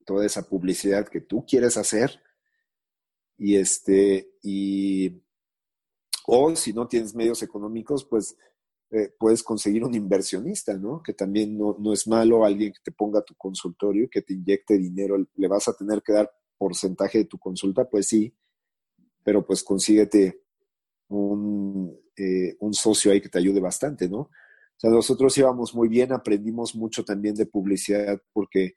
toda 0.05 0.27
esa 0.27 0.49
publicidad 0.49 1.09
que 1.09 1.21
tú 1.21 1.45
quieres 1.47 1.77
hacer. 1.77 2.21
Y 3.37 3.57
este 3.57 4.31
y 4.43 5.23
o 6.27 6.55
si 6.57 6.73
no 6.73 6.87
tienes 6.89 7.15
medios 7.15 7.43
económicos 7.43 8.05
pues 8.05 8.37
eh, 8.91 9.13
puedes 9.19 9.43
conseguir 9.43 9.85
un 9.85 9.95
inversionista 9.95 10.75
no 10.79 11.03
que 11.03 11.13
también 11.15 11.59
no, 11.59 11.77
no, 11.79 11.93
es 11.93 12.07
malo 12.07 12.45
alguien 12.45 12.73
que 12.73 12.81
te 12.83 12.93
ponga 12.93 13.23
tu 13.23 13.35
consultorio 13.35 14.09
que 14.11 14.23
te 14.23 14.35
inyecte 14.35 14.79
dinero. 14.79 15.17
Le 15.35 15.49
vas 15.49 15.69
a 15.69 15.77
tener 15.77 16.03
que 16.03 16.13
dar 16.13 16.31
porcentaje 16.57 17.19
de 17.19 17.25
tu 17.25 17.39
consulta 17.39 17.89
pues 17.89 18.07
sí 18.07 18.35
pero 19.25 19.45
pues 19.45 19.65
consíguete 19.65 20.43
un, 21.09 21.99
eh, 22.17 22.57
un 22.61 22.73
socio 22.75 23.11
ahí 23.11 23.21
que 23.21 23.29
te 23.29 23.39
ayude 23.39 23.61
bastante 23.61 24.09
no 24.09 24.31
o 24.77 24.81
sea, 24.81 24.91
nosotros 24.91 25.37
íbamos 25.39 25.75
muy 25.75 25.89
bien, 25.89 26.13
aprendimos 26.13 26.75
mucho 26.75 27.05
también 27.05 27.35
de 27.35 27.47
publicidad 27.47 28.21
porque 28.33 28.75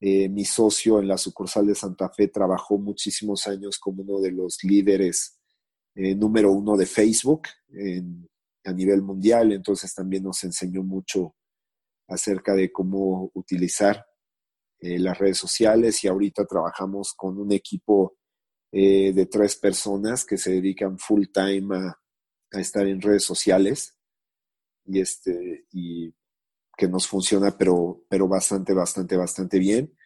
eh, 0.00 0.28
mi 0.28 0.44
socio 0.44 0.98
en 0.98 1.08
la 1.08 1.16
sucursal 1.16 1.66
de 1.66 1.74
Santa 1.74 2.10
Fe 2.10 2.28
trabajó 2.28 2.78
muchísimos 2.78 3.46
años 3.46 3.78
como 3.78 4.02
uno 4.02 4.20
de 4.20 4.32
los 4.32 4.62
líderes 4.62 5.38
eh, 5.94 6.14
número 6.14 6.52
uno 6.52 6.76
de 6.76 6.84
Facebook 6.84 7.48
a 8.64 8.72
nivel 8.72 9.02
mundial, 9.02 9.52
entonces 9.52 9.94
también 9.94 10.24
nos 10.24 10.42
enseñó 10.44 10.82
mucho 10.82 11.34
acerca 12.08 12.54
de 12.54 12.70
cómo 12.70 13.30
utilizar 13.34 14.04
eh, 14.80 14.98
las 14.98 15.16
redes 15.18 15.38
sociales 15.38 16.02
y 16.04 16.08
ahorita 16.08 16.44
trabajamos 16.44 17.14
con 17.16 17.38
un 17.38 17.52
equipo 17.52 18.16
de 18.72 19.26
tres 19.30 19.56
personas 19.56 20.26
que 20.26 20.36
se 20.36 20.50
dedican 20.50 20.98
full 20.98 21.26
time 21.32 21.74
a, 21.78 21.98
a 22.52 22.60
estar 22.60 22.86
en 22.86 23.00
redes 23.00 23.24
sociales 23.24 23.96
y 24.84 25.00
este 25.00 25.66
y 25.72 26.14
que 26.76 26.88
nos 26.88 27.06
funciona, 27.08 27.56
pero, 27.56 28.02
pero 28.08 28.28
bastante, 28.28 28.74
bastante, 28.74 29.16
bastante 29.16 29.58
bien. 29.58 29.96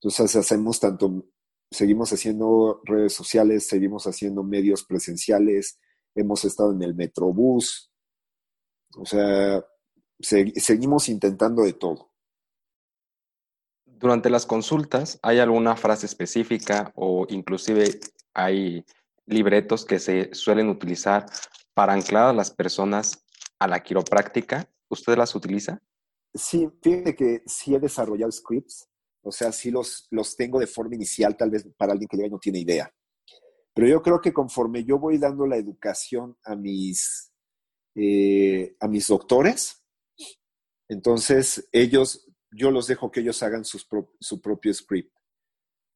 Entonces 0.00 0.36
hacemos 0.36 0.78
tanto, 0.78 1.24
seguimos 1.70 2.12
haciendo 2.12 2.80
redes 2.84 3.14
sociales, 3.14 3.66
seguimos 3.66 4.06
haciendo 4.06 4.42
medios 4.42 4.84
presenciales, 4.84 5.80
hemos 6.14 6.44
estado 6.44 6.72
en 6.72 6.82
el 6.82 6.94
Metrobús, 6.94 7.90
o 8.96 9.04
sea, 9.04 9.64
seguimos 10.20 11.08
intentando 11.08 11.62
de 11.62 11.72
todo. 11.72 12.12
Durante 13.86 14.30
las 14.30 14.46
consultas, 14.46 15.18
¿hay 15.22 15.40
alguna 15.40 15.76
frase 15.76 16.06
específica 16.06 16.92
o 16.94 17.26
inclusive 17.30 17.98
hay 18.32 18.84
libretos 19.26 19.84
que 19.84 19.98
se 19.98 20.32
suelen 20.32 20.68
utilizar 20.68 21.26
para 21.74 21.94
anclar 21.94 22.28
a 22.28 22.32
las 22.32 22.50
personas 22.50 23.24
a 23.58 23.66
la 23.66 23.82
quiropráctica? 23.82 24.68
¿Usted 24.88 25.16
las 25.16 25.34
utiliza? 25.34 25.82
Sí, 26.34 26.68
fíjate 26.82 27.14
que 27.14 27.42
sí 27.46 27.74
he 27.74 27.80
desarrollado 27.80 28.30
scripts, 28.30 28.88
o 29.22 29.32
sea, 29.32 29.52
sí 29.52 29.70
los, 29.70 30.06
los 30.10 30.36
tengo 30.36 30.60
de 30.60 30.66
forma 30.66 30.94
inicial, 30.94 31.36
tal 31.36 31.50
vez 31.50 31.66
para 31.76 31.92
alguien 31.92 32.08
que 32.08 32.18
ya 32.18 32.28
no 32.28 32.38
tiene 32.38 32.60
idea. 32.60 32.92
Pero 33.74 33.88
yo 33.88 34.02
creo 34.02 34.20
que 34.20 34.32
conforme 34.32 34.84
yo 34.84 34.98
voy 34.98 35.18
dando 35.18 35.46
la 35.46 35.56
educación 35.56 36.36
a 36.44 36.56
mis, 36.56 37.32
eh, 37.94 38.76
a 38.80 38.88
mis 38.88 39.06
doctores, 39.06 39.84
entonces 40.88 41.68
ellos, 41.72 42.26
yo 42.50 42.70
los 42.70 42.86
dejo 42.86 43.10
que 43.10 43.20
ellos 43.20 43.42
hagan 43.42 43.64
su 43.64 44.40
propio 44.40 44.74
script. 44.74 45.18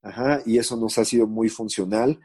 Ajá, 0.03 0.43
y 0.45 0.59
eso 0.59 0.77
nos 0.77 0.99
ha 0.99 1.05
sido 1.05 1.27
muy 1.27 1.49
funcional. 1.49 2.21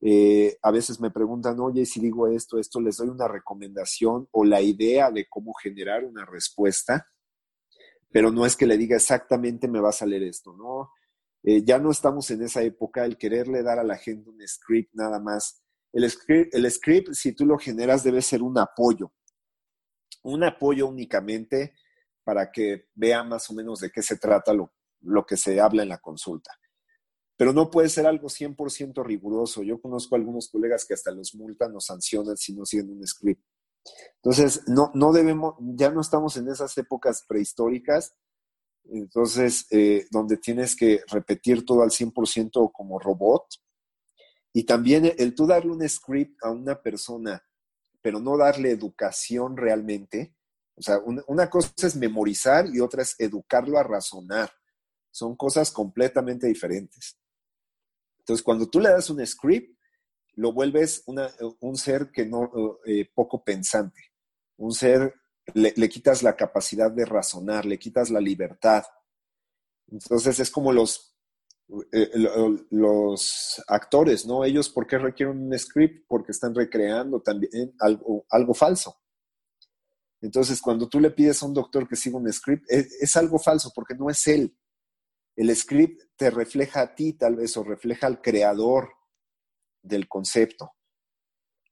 Eh, 0.00 0.56
a 0.62 0.70
veces 0.70 0.98
me 1.00 1.10
preguntan, 1.10 1.60
oye, 1.60 1.84
si 1.84 2.00
digo 2.00 2.26
esto, 2.28 2.58
esto, 2.58 2.80
les 2.80 2.96
doy 2.96 3.08
una 3.08 3.28
recomendación 3.28 4.28
o 4.30 4.44
la 4.44 4.62
idea 4.62 5.10
de 5.10 5.26
cómo 5.28 5.52
generar 5.54 6.04
una 6.04 6.24
respuesta 6.24 7.06
pero 8.10 8.30
no 8.30 8.46
es 8.46 8.56
que 8.56 8.66
le 8.66 8.78
diga 8.78 8.96
exactamente 8.96 9.68
me 9.68 9.80
va 9.80 9.90
a 9.90 9.92
salir 9.92 10.22
esto, 10.22 10.54
¿no? 10.56 10.90
Eh, 11.42 11.62
ya 11.64 11.78
no 11.78 11.90
estamos 11.90 12.30
en 12.30 12.42
esa 12.42 12.62
época, 12.62 13.04
el 13.04 13.16
quererle 13.16 13.62
dar 13.62 13.78
a 13.78 13.84
la 13.84 13.96
gente 13.96 14.28
un 14.30 14.40
script 14.46 14.94
nada 14.94 15.20
más. 15.20 15.62
El 15.92 16.08
script, 16.10 16.54
el 16.54 16.70
script, 16.70 17.12
si 17.12 17.32
tú 17.32 17.46
lo 17.46 17.58
generas, 17.58 18.04
debe 18.04 18.22
ser 18.22 18.42
un 18.42 18.58
apoyo. 18.58 19.12
Un 20.24 20.44
apoyo 20.44 20.86
únicamente 20.86 21.74
para 22.24 22.50
que 22.50 22.88
vea 22.94 23.22
más 23.22 23.48
o 23.50 23.54
menos 23.54 23.80
de 23.80 23.90
qué 23.90 24.02
se 24.02 24.18
trata 24.18 24.52
lo, 24.52 24.74
lo 25.00 25.24
que 25.24 25.36
se 25.36 25.60
habla 25.60 25.82
en 25.82 25.88
la 25.88 25.98
consulta. 25.98 26.50
Pero 27.36 27.52
no 27.52 27.70
puede 27.70 27.88
ser 27.88 28.06
algo 28.06 28.28
100% 28.28 29.04
riguroso. 29.04 29.62
Yo 29.62 29.80
conozco 29.80 30.14
a 30.14 30.18
algunos 30.18 30.48
colegas 30.50 30.84
que 30.84 30.94
hasta 30.94 31.12
los 31.12 31.34
multan 31.36 31.74
o 31.76 31.80
sancionan 31.80 32.36
si 32.36 32.52
no 32.52 32.66
siguen 32.66 32.90
un 32.90 33.06
script. 33.06 33.42
Entonces, 34.16 34.62
no, 34.66 34.90
no 34.94 35.12
debemos, 35.12 35.54
ya 35.60 35.90
no 35.90 36.00
estamos 36.00 36.36
en 36.36 36.48
esas 36.48 36.76
épocas 36.76 37.24
prehistóricas, 37.26 38.14
entonces, 38.90 39.66
eh, 39.70 40.06
donde 40.10 40.38
tienes 40.38 40.74
que 40.74 41.02
repetir 41.08 41.64
todo 41.64 41.82
al 41.82 41.90
100% 41.90 42.72
como 42.72 42.98
robot. 42.98 43.44
Y 44.52 44.64
también 44.64 45.12
el 45.18 45.34
tú 45.34 45.46
darle 45.46 45.72
un 45.72 45.86
script 45.88 46.42
a 46.42 46.50
una 46.50 46.80
persona, 46.80 47.42
pero 48.00 48.18
no 48.18 48.36
darle 48.36 48.70
educación 48.70 49.56
realmente. 49.56 50.34
O 50.74 50.82
sea, 50.82 51.00
una 51.26 51.50
cosa 51.50 51.70
es 51.86 51.96
memorizar 51.96 52.66
y 52.72 52.80
otra 52.80 53.02
es 53.02 53.14
educarlo 53.18 53.78
a 53.78 53.82
razonar. 53.82 54.50
Son 55.10 55.36
cosas 55.36 55.70
completamente 55.70 56.46
diferentes. 56.46 57.18
Entonces, 58.20 58.42
cuando 58.42 58.68
tú 58.68 58.80
le 58.80 58.90
das 58.90 59.10
un 59.10 59.24
script, 59.26 59.77
lo 60.38 60.52
vuelves 60.52 61.02
un 61.06 61.76
ser 61.76 62.12
que 62.12 62.24
no, 62.24 62.78
eh, 62.86 63.10
poco 63.12 63.42
pensante, 63.42 64.00
un 64.56 64.72
ser, 64.72 65.12
le, 65.52 65.88
quitas 65.88 66.22
la 66.22 66.36
capacidad 66.36 66.92
de 66.92 67.04
razonar, 67.04 67.66
le 67.66 67.76
quitas 67.76 68.08
la 68.10 68.20
libertad. 68.20 68.84
Entonces 69.90 70.38
es 70.38 70.48
como 70.52 70.72
los, 70.72 71.16
eh, 71.90 72.10
los 72.70 73.64
actores, 73.66 74.26
¿no? 74.26 74.44
Ellos, 74.44 74.70
¿por 74.70 74.86
qué 74.86 74.98
requieren 74.98 75.42
un 75.42 75.58
script? 75.58 76.04
Porque 76.06 76.30
están 76.30 76.54
recreando 76.54 77.20
también 77.20 77.74
algo, 77.80 78.24
algo 78.30 78.54
falso. 78.54 78.96
Entonces, 80.20 80.60
cuando 80.60 80.88
tú 80.88 81.00
le 81.00 81.10
pides 81.10 81.42
a 81.42 81.46
un 81.46 81.54
doctor 81.54 81.88
que 81.88 81.96
siga 81.96 82.16
un 82.16 82.32
script, 82.32 82.64
es, 82.68 83.16
algo 83.16 83.40
falso 83.40 83.72
porque 83.74 83.94
no 83.94 84.08
es 84.08 84.24
él. 84.28 84.56
El 85.34 85.54
script 85.56 86.00
te 86.16 86.30
refleja 86.30 86.80
a 86.80 86.94
ti, 86.94 87.14
tal 87.14 87.34
vez, 87.34 87.56
o 87.56 87.64
refleja 87.64 88.06
al 88.06 88.22
creador 88.22 88.97
del 89.82 90.08
concepto, 90.08 90.72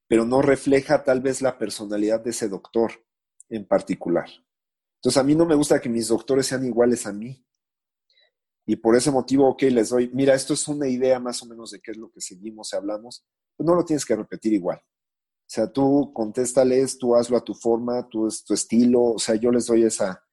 pero 0.08 0.24
no 0.24 0.42
refleja 0.42 1.02
tal 1.04 1.20
vez 1.20 1.42
la 1.42 1.58
personalidad 1.58 2.20
de 2.20 2.30
ese 2.30 2.48
doctor 2.48 2.92
en 3.48 3.66
particular. 3.66 4.28
Entonces, 4.96 5.18
a 5.18 5.24
mí 5.24 5.34
no 5.34 5.46
me 5.46 5.54
gusta 5.54 5.80
que 5.80 5.88
mis 5.88 6.08
doctores 6.08 6.46
sean 6.46 6.64
iguales 6.64 7.06
a 7.06 7.12
mí. 7.12 7.44
Y 8.66 8.76
por 8.76 8.96
ese 8.96 9.10
motivo, 9.10 9.48
ok, 9.48 9.62
les 9.62 9.90
doy, 9.90 10.10
mira, 10.12 10.34
esto 10.34 10.54
es 10.54 10.66
una 10.66 10.88
idea 10.88 11.20
más 11.20 11.42
o 11.42 11.46
menos 11.46 11.70
de 11.70 11.80
qué 11.80 11.92
es 11.92 11.96
lo 11.96 12.10
que 12.10 12.20
seguimos 12.20 12.72
y 12.72 12.76
hablamos, 12.76 13.24
pues 13.56 13.66
no 13.66 13.74
lo 13.74 13.84
tienes 13.84 14.04
que 14.04 14.16
repetir 14.16 14.52
igual. 14.52 14.78
O 14.78 15.48
sea, 15.48 15.70
tú 15.70 16.12
contéstales, 16.12 16.98
tú 16.98 17.14
hazlo 17.14 17.36
a 17.36 17.44
tu 17.44 17.54
forma, 17.54 18.08
tú 18.08 18.26
es 18.26 18.44
tu 18.44 18.54
estilo, 18.54 19.02
o 19.02 19.18
sea, 19.18 19.36
yo 19.36 19.52
les 19.52 19.66
doy 19.66 19.84
esa, 19.84 20.24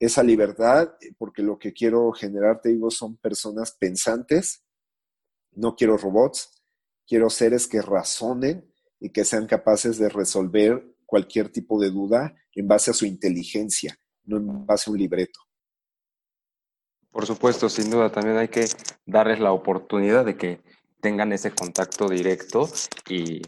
esa 0.00 0.24
libertad, 0.24 0.92
porque 1.16 1.42
lo 1.42 1.56
que 1.56 1.72
quiero 1.72 2.10
generar, 2.10 2.60
te 2.60 2.70
digo, 2.70 2.90
son 2.90 3.16
personas 3.16 3.76
pensantes, 3.78 4.64
no 5.52 5.76
quiero 5.76 5.96
robots, 5.96 6.57
quiero 7.08 7.30
seres 7.30 7.66
que 7.66 7.80
razonen 7.80 8.70
y 9.00 9.10
que 9.10 9.24
sean 9.24 9.46
capaces 9.46 9.98
de 9.98 10.10
resolver 10.10 10.94
cualquier 11.06 11.48
tipo 11.50 11.80
de 11.80 11.90
duda 11.90 12.34
en 12.54 12.68
base 12.68 12.90
a 12.90 12.94
su 12.94 13.06
inteligencia, 13.06 13.98
no 14.24 14.36
en 14.36 14.66
base 14.66 14.90
a 14.90 14.92
un 14.92 14.98
libreto. 14.98 15.40
Por 17.10 17.26
supuesto, 17.26 17.68
sin 17.68 17.90
duda, 17.90 18.12
también 18.12 18.36
hay 18.36 18.48
que 18.48 18.66
darles 19.06 19.40
la 19.40 19.52
oportunidad 19.52 20.26
de 20.26 20.36
que 20.36 20.60
tengan 21.00 21.32
ese 21.32 21.52
contacto 21.52 22.08
directo 22.08 22.68
y, 23.08 23.40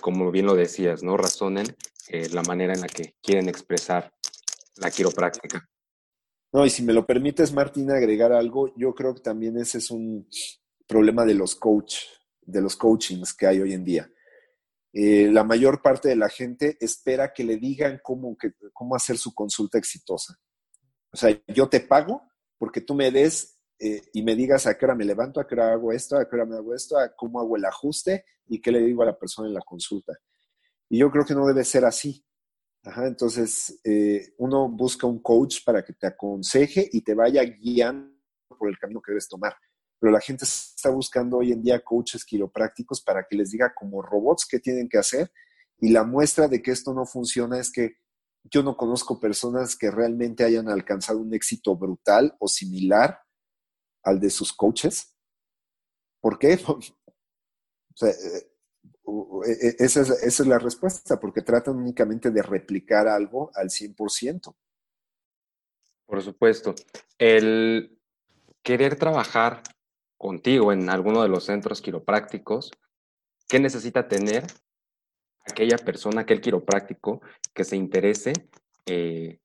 como 0.00 0.30
bien 0.30 0.46
lo 0.46 0.54
decías, 0.54 1.02
¿no? 1.02 1.16
Razonen 1.16 1.66
eh, 2.08 2.28
la 2.30 2.42
manera 2.42 2.72
en 2.74 2.82
la 2.82 2.86
que 2.86 3.16
quieren 3.20 3.48
expresar 3.48 4.14
la 4.76 4.90
quiropráctica. 4.90 5.68
No, 6.52 6.64
y 6.64 6.70
si 6.70 6.82
me 6.82 6.92
lo 6.92 7.04
permites, 7.04 7.52
Martín, 7.52 7.90
agregar 7.90 8.32
algo, 8.32 8.72
yo 8.76 8.94
creo 8.94 9.14
que 9.14 9.20
también 9.20 9.58
ese 9.58 9.78
es 9.78 9.90
un 9.90 10.28
problema 10.86 11.24
de 11.24 11.34
los 11.34 11.56
coaches 11.56 12.19
de 12.50 12.60
los 12.60 12.76
coachings 12.76 13.34
que 13.34 13.46
hay 13.46 13.60
hoy 13.60 13.72
en 13.72 13.84
día. 13.84 14.10
Eh, 14.92 15.30
la 15.30 15.44
mayor 15.44 15.80
parte 15.82 16.08
de 16.08 16.16
la 16.16 16.28
gente 16.28 16.76
espera 16.80 17.32
que 17.32 17.44
le 17.44 17.56
digan 17.56 18.00
cómo, 18.02 18.36
hacer 18.94 19.18
su 19.18 19.32
consulta 19.34 19.78
exitosa. 19.78 20.36
O 21.12 21.16
sea, 21.16 21.36
yo 21.48 21.68
te 21.68 21.80
pago 21.80 22.22
porque 22.58 22.80
tú 22.80 22.94
me 22.94 23.10
des 23.10 23.58
eh, 23.78 24.02
y 24.12 24.22
me 24.22 24.34
digas 24.34 24.66
a 24.66 24.76
qué 24.76 24.84
hora 24.84 24.94
me 24.94 25.04
levanto, 25.04 25.40
a 25.40 25.46
qué 25.46 25.54
hora 25.54 25.72
hago 25.72 25.92
esto, 25.92 26.16
a 26.16 26.28
qué 26.28 26.36
hora 26.36 26.44
me 26.44 26.56
hago 26.56 26.74
esto, 26.74 26.98
a 26.98 27.14
cómo 27.14 27.40
hago 27.40 27.56
el 27.56 27.64
ajuste 27.64 28.24
y 28.48 28.60
qué 28.60 28.72
le 28.72 28.80
digo 28.80 29.02
a 29.02 29.06
la 29.06 29.18
persona 29.18 29.48
en 29.48 29.54
la 29.54 29.62
consulta. 29.62 30.12
Y 30.88 30.98
yo 30.98 31.10
creo 31.10 31.24
que 31.24 31.34
no 31.34 31.46
debe 31.46 31.64
ser 31.64 31.84
así. 31.84 32.24
entonces, 32.96 33.80
eh, 33.84 34.34
uno 34.38 34.68
busca 34.68 35.06
un 35.06 35.22
coach 35.22 35.64
para 35.64 35.84
que 35.84 35.92
te 35.92 36.08
aconseje 36.08 36.88
y 36.92 37.02
te 37.02 37.14
vaya 37.14 37.42
guiando 37.44 38.12
por 38.58 38.68
el 38.68 38.78
camino 38.78 39.00
que 39.00 39.12
debes 39.12 39.28
tomar 39.28 39.54
pero 40.00 40.12
la 40.12 40.20
gente 40.20 40.44
está 40.44 40.88
buscando 40.88 41.36
hoy 41.36 41.52
en 41.52 41.62
día 41.62 41.84
coaches 41.84 42.24
quiroprácticos 42.24 43.02
para 43.02 43.26
que 43.28 43.36
les 43.36 43.50
diga 43.50 43.74
como 43.74 44.00
robots 44.00 44.46
qué 44.50 44.58
tienen 44.58 44.88
que 44.88 44.98
hacer. 44.98 45.30
Y 45.78 45.90
la 45.90 46.04
muestra 46.04 46.48
de 46.48 46.62
que 46.62 46.70
esto 46.70 46.94
no 46.94 47.04
funciona 47.04 47.58
es 47.58 47.70
que 47.70 47.98
yo 48.44 48.62
no 48.62 48.78
conozco 48.78 49.20
personas 49.20 49.76
que 49.76 49.90
realmente 49.90 50.42
hayan 50.42 50.70
alcanzado 50.70 51.18
un 51.18 51.34
éxito 51.34 51.76
brutal 51.76 52.34
o 52.38 52.48
similar 52.48 53.20
al 54.02 54.18
de 54.18 54.30
sus 54.30 54.54
coaches. 54.54 55.14
¿Por 56.20 56.38
qué? 56.38 56.58
Eh, 58.02 58.50
e, 59.46 59.84
esa, 59.84 60.00
es, 60.00 60.08
esa 60.08 60.42
es 60.42 60.48
la 60.48 60.58
respuesta, 60.58 61.20
porque 61.20 61.42
tratan 61.42 61.76
únicamente 61.76 62.30
de 62.30 62.40
replicar 62.40 63.08
algo 63.08 63.50
al 63.54 63.68
100%. 63.68 64.56
Por 66.06 66.22
supuesto. 66.22 66.74
El 67.18 68.00
querer 68.62 68.96
trabajar 68.96 69.62
contigo 70.20 70.70
en 70.70 70.90
alguno 70.90 71.22
de 71.22 71.30
los 71.30 71.44
centros 71.44 71.80
quiroprácticos, 71.80 72.70
¿qué 73.48 73.58
necesita 73.58 74.06
tener 74.06 74.44
aquella 75.46 75.78
persona, 75.78 76.20
aquel 76.20 76.42
quiropráctico 76.42 77.22
que 77.54 77.64
se 77.64 77.76
interese 77.76 78.34
eh, 78.84 79.40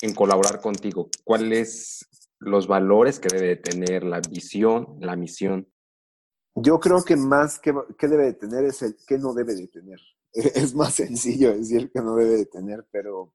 en 0.00 0.14
colaborar 0.16 0.60
contigo? 0.60 1.08
¿Cuáles 1.22 2.08
los 2.40 2.66
valores 2.66 3.20
que 3.20 3.28
debe 3.28 3.54
tener, 3.54 4.02
la 4.02 4.20
visión, 4.20 4.96
la 4.98 5.14
misión? 5.14 5.72
Yo 6.56 6.80
creo 6.80 7.04
que 7.04 7.14
más 7.14 7.60
que, 7.60 7.72
debe 8.08 8.24
de 8.24 8.34
tener 8.34 8.64
es 8.64 8.82
el 8.82 8.96
que 9.06 9.18
no 9.18 9.32
debe 9.32 9.54
de 9.54 9.68
tener. 9.68 10.00
Es 10.32 10.74
más 10.74 10.94
sencillo 10.94 11.56
decir 11.56 11.92
que 11.92 12.00
no 12.00 12.16
debe 12.16 12.36
de 12.38 12.46
tener, 12.46 12.84
pero 12.90 13.32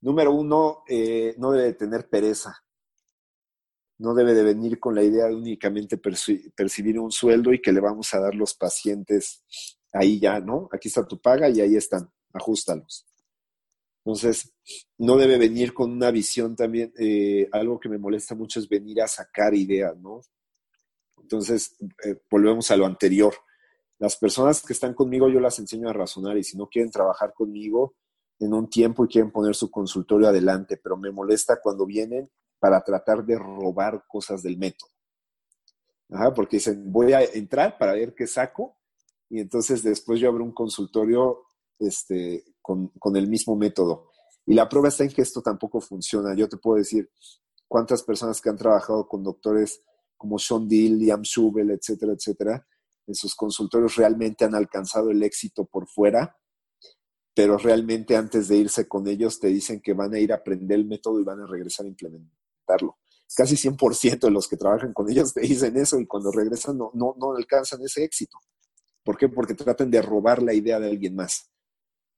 número 0.00 0.32
uno, 0.32 0.82
eh, 0.88 1.36
no 1.38 1.52
debe 1.52 1.66
de 1.66 1.74
tener 1.74 2.08
pereza 2.08 2.60
no 3.98 4.14
debe 4.14 4.34
de 4.34 4.42
venir 4.42 4.80
con 4.80 4.94
la 4.94 5.02
idea 5.02 5.26
de 5.26 5.34
únicamente 5.34 5.96
percibir 5.98 6.98
un 6.98 7.12
sueldo 7.12 7.52
y 7.52 7.60
que 7.60 7.72
le 7.72 7.80
vamos 7.80 8.12
a 8.14 8.20
dar 8.20 8.34
los 8.34 8.54
pacientes 8.54 9.44
ahí 9.92 10.18
ya, 10.18 10.40
¿no? 10.40 10.68
Aquí 10.72 10.88
está 10.88 11.06
tu 11.06 11.20
paga 11.20 11.48
y 11.48 11.60
ahí 11.60 11.76
están, 11.76 12.10
ajustalos. 12.32 13.06
Entonces, 14.04 14.52
no 14.98 15.16
debe 15.16 15.38
venir 15.38 15.72
con 15.72 15.92
una 15.92 16.10
visión 16.10 16.56
también, 16.56 16.92
eh, 16.98 17.48
algo 17.52 17.78
que 17.78 17.88
me 17.88 17.98
molesta 17.98 18.34
mucho 18.34 18.58
es 18.58 18.68
venir 18.68 19.00
a 19.00 19.06
sacar 19.06 19.54
ideas, 19.54 19.96
¿no? 19.96 20.22
Entonces, 21.20 21.76
eh, 22.04 22.20
volvemos 22.28 22.70
a 22.70 22.76
lo 22.76 22.86
anterior. 22.86 23.34
Las 23.98 24.16
personas 24.16 24.62
que 24.62 24.72
están 24.72 24.94
conmigo 24.94 25.28
yo 25.28 25.38
las 25.38 25.60
enseño 25.60 25.88
a 25.88 25.92
razonar 25.92 26.36
y 26.36 26.42
si 26.42 26.56
no 26.56 26.66
quieren 26.66 26.90
trabajar 26.90 27.32
conmigo 27.32 27.94
en 28.40 28.52
un 28.52 28.68
tiempo 28.68 29.04
y 29.04 29.08
quieren 29.08 29.30
poner 29.30 29.54
su 29.54 29.70
consultorio 29.70 30.26
adelante, 30.26 30.76
pero 30.82 30.96
me 30.96 31.12
molesta 31.12 31.60
cuando 31.62 31.86
vienen 31.86 32.28
para 32.62 32.80
tratar 32.80 33.24
de 33.24 33.36
robar 33.36 34.04
cosas 34.06 34.40
del 34.40 34.56
método. 34.56 34.88
porque 36.32 36.58
dicen, 36.58 36.92
voy 36.92 37.12
a 37.12 37.24
entrar 37.24 37.76
para 37.76 37.94
ver 37.94 38.14
qué 38.14 38.28
saco 38.28 38.76
y 39.28 39.40
entonces 39.40 39.82
después 39.82 40.20
yo 40.20 40.28
abro 40.28 40.44
un 40.44 40.52
consultorio 40.52 41.40
este, 41.80 42.44
con, 42.60 42.92
el 43.16 43.26
mismo 43.26 43.56
método. 43.56 44.12
Y 44.46 44.54
la 44.54 44.68
prueba 44.68 44.90
está 44.90 45.02
en 45.02 45.10
que 45.10 45.22
esto 45.22 45.42
tampoco 45.42 45.80
funciona. 45.80 46.36
Yo 46.36 46.48
te 46.48 46.56
puedo 46.56 46.78
decir 46.78 47.10
cuántas 47.66 48.04
personas 48.04 48.40
que 48.40 48.48
han 48.48 48.56
trabajado 48.56 49.08
con 49.08 49.24
doctores 49.24 49.82
como 50.16 50.38
Sean 50.38 50.68
Deal, 50.68 51.00
Liam 51.00 51.22
Schubel, 51.22 51.68
etcétera, 51.72 52.12
etcétera, 52.12 52.64
en 53.08 53.14
sus 53.16 53.34
consultorios 53.34 53.96
realmente 53.96 54.44
han 54.44 54.54
alcanzado 54.54 55.10
el 55.10 55.20
éxito 55.24 55.64
por 55.64 55.88
fuera, 55.88 56.36
pero 57.34 57.58
realmente 57.58 58.14
antes 58.14 58.46
de 58.46 58.58
irse 58.58 58.86
con 58.86 59.08
ellos 59.08 59.40
te 59.40 59.48
dicen 59.48 59.80
que 59.80 59.94
van 59.94 60.14
a 60.14 60.20
ir 60.20 60.32
a 60.32 60.36
aprender 60.36 60.78
el 60.78 60.86
método 60.86 61.18
y 61.18 61.24
van 61.24 61.40
a 61.40 61.46
regresar 61.46 61.86
a 61.86 61.88
implementar 61.88 62.41
Casi 63.34 63.56
100% 63.56 64.20
de 64.20 64.30
los 64.30 64.46
que 64.48 64.56
trabajan 64.56 64.92
con 64.92 65.10
ellos 65.10 65.32
te 65.32 65.40
dicen 65.40 65.76
eso 65.76 65.98
y 65.98 66.06
cuando 66.06 66.30
regresan 66.30 66.76
no, 66.76 66.90
no, 66.94 67.14
no 67.18 67.34
alcanzan 67.34 67.82
ese 67.82 68.04
éxito. 68.04 68.38
¿Por 69.02 69.16
qué? 69.16 69.28
Porque 69.28 69.54
tratan 69.54 69.90
de 69.90 70.02
robar 70.02 70.42
la 70.42 70.54
idea 70.54 70.78
de 70.78 70.88
alguien 70.88 71.14
más. 71.14 71.50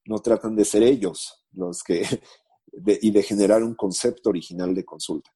No 0.07 0.19
tratan 0.19 0.55
de 0.57 0.65
ser 0.65 0.83
ellos 0.83 1.45
los 1.53 1.83
que 1.83 2.03
y 3.01 3.11
de 3.11 3.23
generar 3.23 3.63
un 3.63 3.75
concepto 3.75 4.31
original 4.31 4.75
de 4.75 4.85
consulta. 4.85 5.31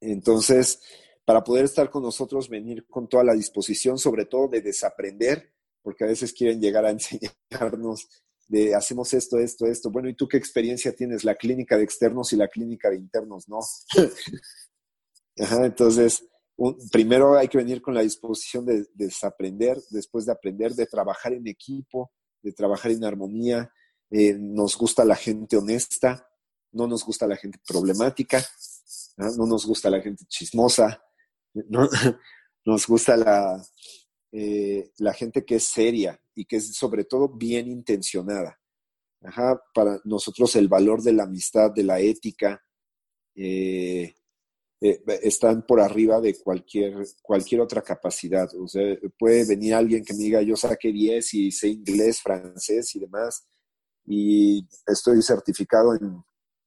Entonces, 0.00 0.80
para 1.24 1.44
poder 1.44 1.66
estar 1.66 1.90
con 1.90 2.02
nosotros, 2.02 2.48
venir 2.48 2.86
con 2.88 3.08
toda 3.08 3.24
la 3.24 3.34
disposición, 3.34 3.98
sobre 3.98 4.24
todo 4.24 4.48
de 4.48 4.60
desaprender, 4.60 5.52
porque 5.82 6.04
a 6.04 6.08
veces 6.08 6.32
quieren 6.32 6.60
llegar 6.60 6.84
a 6.84 6.90
enseñarnos 7.50 8.08
de 8.48 8.74
hacemos 8.74 9.12
esto, 9.14 9.38
esto, 9.38 9.66
esto. 9.66 9.90
Bueno, 9.90 10.08
¿y 10.08 10.14
tú 10.14 10.28
qué 10.28 10.36
experiencia 10.36 10.94
tienes? 10.94 11.24
La 11.24 11.34
clínica 11.34 11.76
de 11.76 11.84
externos 11.84 12.32
y 12.32 12.36
la 12.36 12.48
clínica 12.48 12.90
de 12.90 12.96
internos, 12.96 13.48
¿no? 13.48 13.60
entonces, 15.36 16.24
primero 16.90 17.36
hay 17.38 17.48
que 17.48 17.58
venir 17.58 17.80
con 17.80 17.94
la 17.94 18.02
disposición 18.02 18.66
de, 18.66 18.86
desaprender, 18.94 19.80
después 19.90 20.26
de 20.26 20.32
aprender, 20.32 20.74
de 20.74 20.86
trabajar 20.86 21.32
en 21.32 21.46
equipo, 21.46 22.12
de 22.42 22.52
trabajar 22.52 22.90
en 22.90 23.04
armonía. 23.04 23.72
Eh, 24.10 24.36
nos 24.38 24.76
gusta 24.76 25.04
la 25.04 25.16
gente 25.16 25.56
honesta, 25.56 26.28
no 26.72 26.86
nos 26.86 27.04
gusta 27.04 27.26
la 27.26 27.36
gente 27.36 27.58
problemática, 27.66 28.44
no, 29.16 29.46
nos 29.46 29.66
gusta 29.66 29.88
la 29.90 30.00
gente 30.00 30.24
chismosa, 30.26 31.02
no, 31.54 31.88
nos 32.64 32.86
gusta 32.86 33.16
la, 33.16 33.64
eh, 34.32 34.90
la 34.98 35.14
gente 35.14 35.44
que 35.44 35.56
es 35.56 35.64
seria 35.64 36.21
y 36.34 36.44
que 36.44 36.56
es 36.56 36.74
sobre 36.74 37.04
todo 37.04 37.28
bien 37.28 37.68
intencionada. 37.68 38.58
para 39.74 40.00
nosotros 40.04 40.56
el 40.56 40.68
valor 40.68 41.02
de 41.02 41.12
la 41.12 41.24
amistad, 41.24 41.70
de 41.70 41.84
la 41.84 42.00
ética, 42.00 42.60
eh, 43.36 44.14
eh, 44.80 45.00
están 45.22 45.64
por 45.64 45.80
arriba 45.80 46.20
de 46.20 46.34
cualquier, 46.34 47.06
cualquier 47.22 47.60
otra 47.60 47.82
capacidad. 47.82 48.50
O 48.56 48.66
sea, 48.66 48.96
puede 49.18 49.46
venir 49.46 49.74
alguien 49.74 50.04
que 50.04 50.12
me 50.14 50.24
diga, 50.24 50.42
yo 50.42 50.56
saqué 50.56 50.90
10 50.92 51.34
y 51.34 51.52
sé 51.52 51.68
inglés, 51.68 52.20
francés 52.20 52.94
y 52.96 53.00
demás, 53.00 53.46
y 54.04 54.66
estoy 54.86 55.22
certificado 55.22 55.94
en 55.94 56.22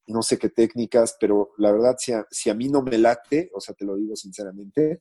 no 0.08 0.22
sé 0.22 0.38
qué 0.38 0.48
técnicas, 0.48 1.16
pero 1.20 1.52
la 1.58 1.72
verdad, 1.72 1.96
si 1.98 2.12
a, 2.12 2.26
si 2.30 2.48
a 2.48 2.54
mí 2.54 2.68
no 2.68 2.80
me 2.80 2.96
late, 2.96 3.50
o 3.52 3.60
sea, 3.60 3.74
te 3.74 3.84
lo 3.84 3.96
digo 3.96 4.14
sinceramente, 4.14 5.00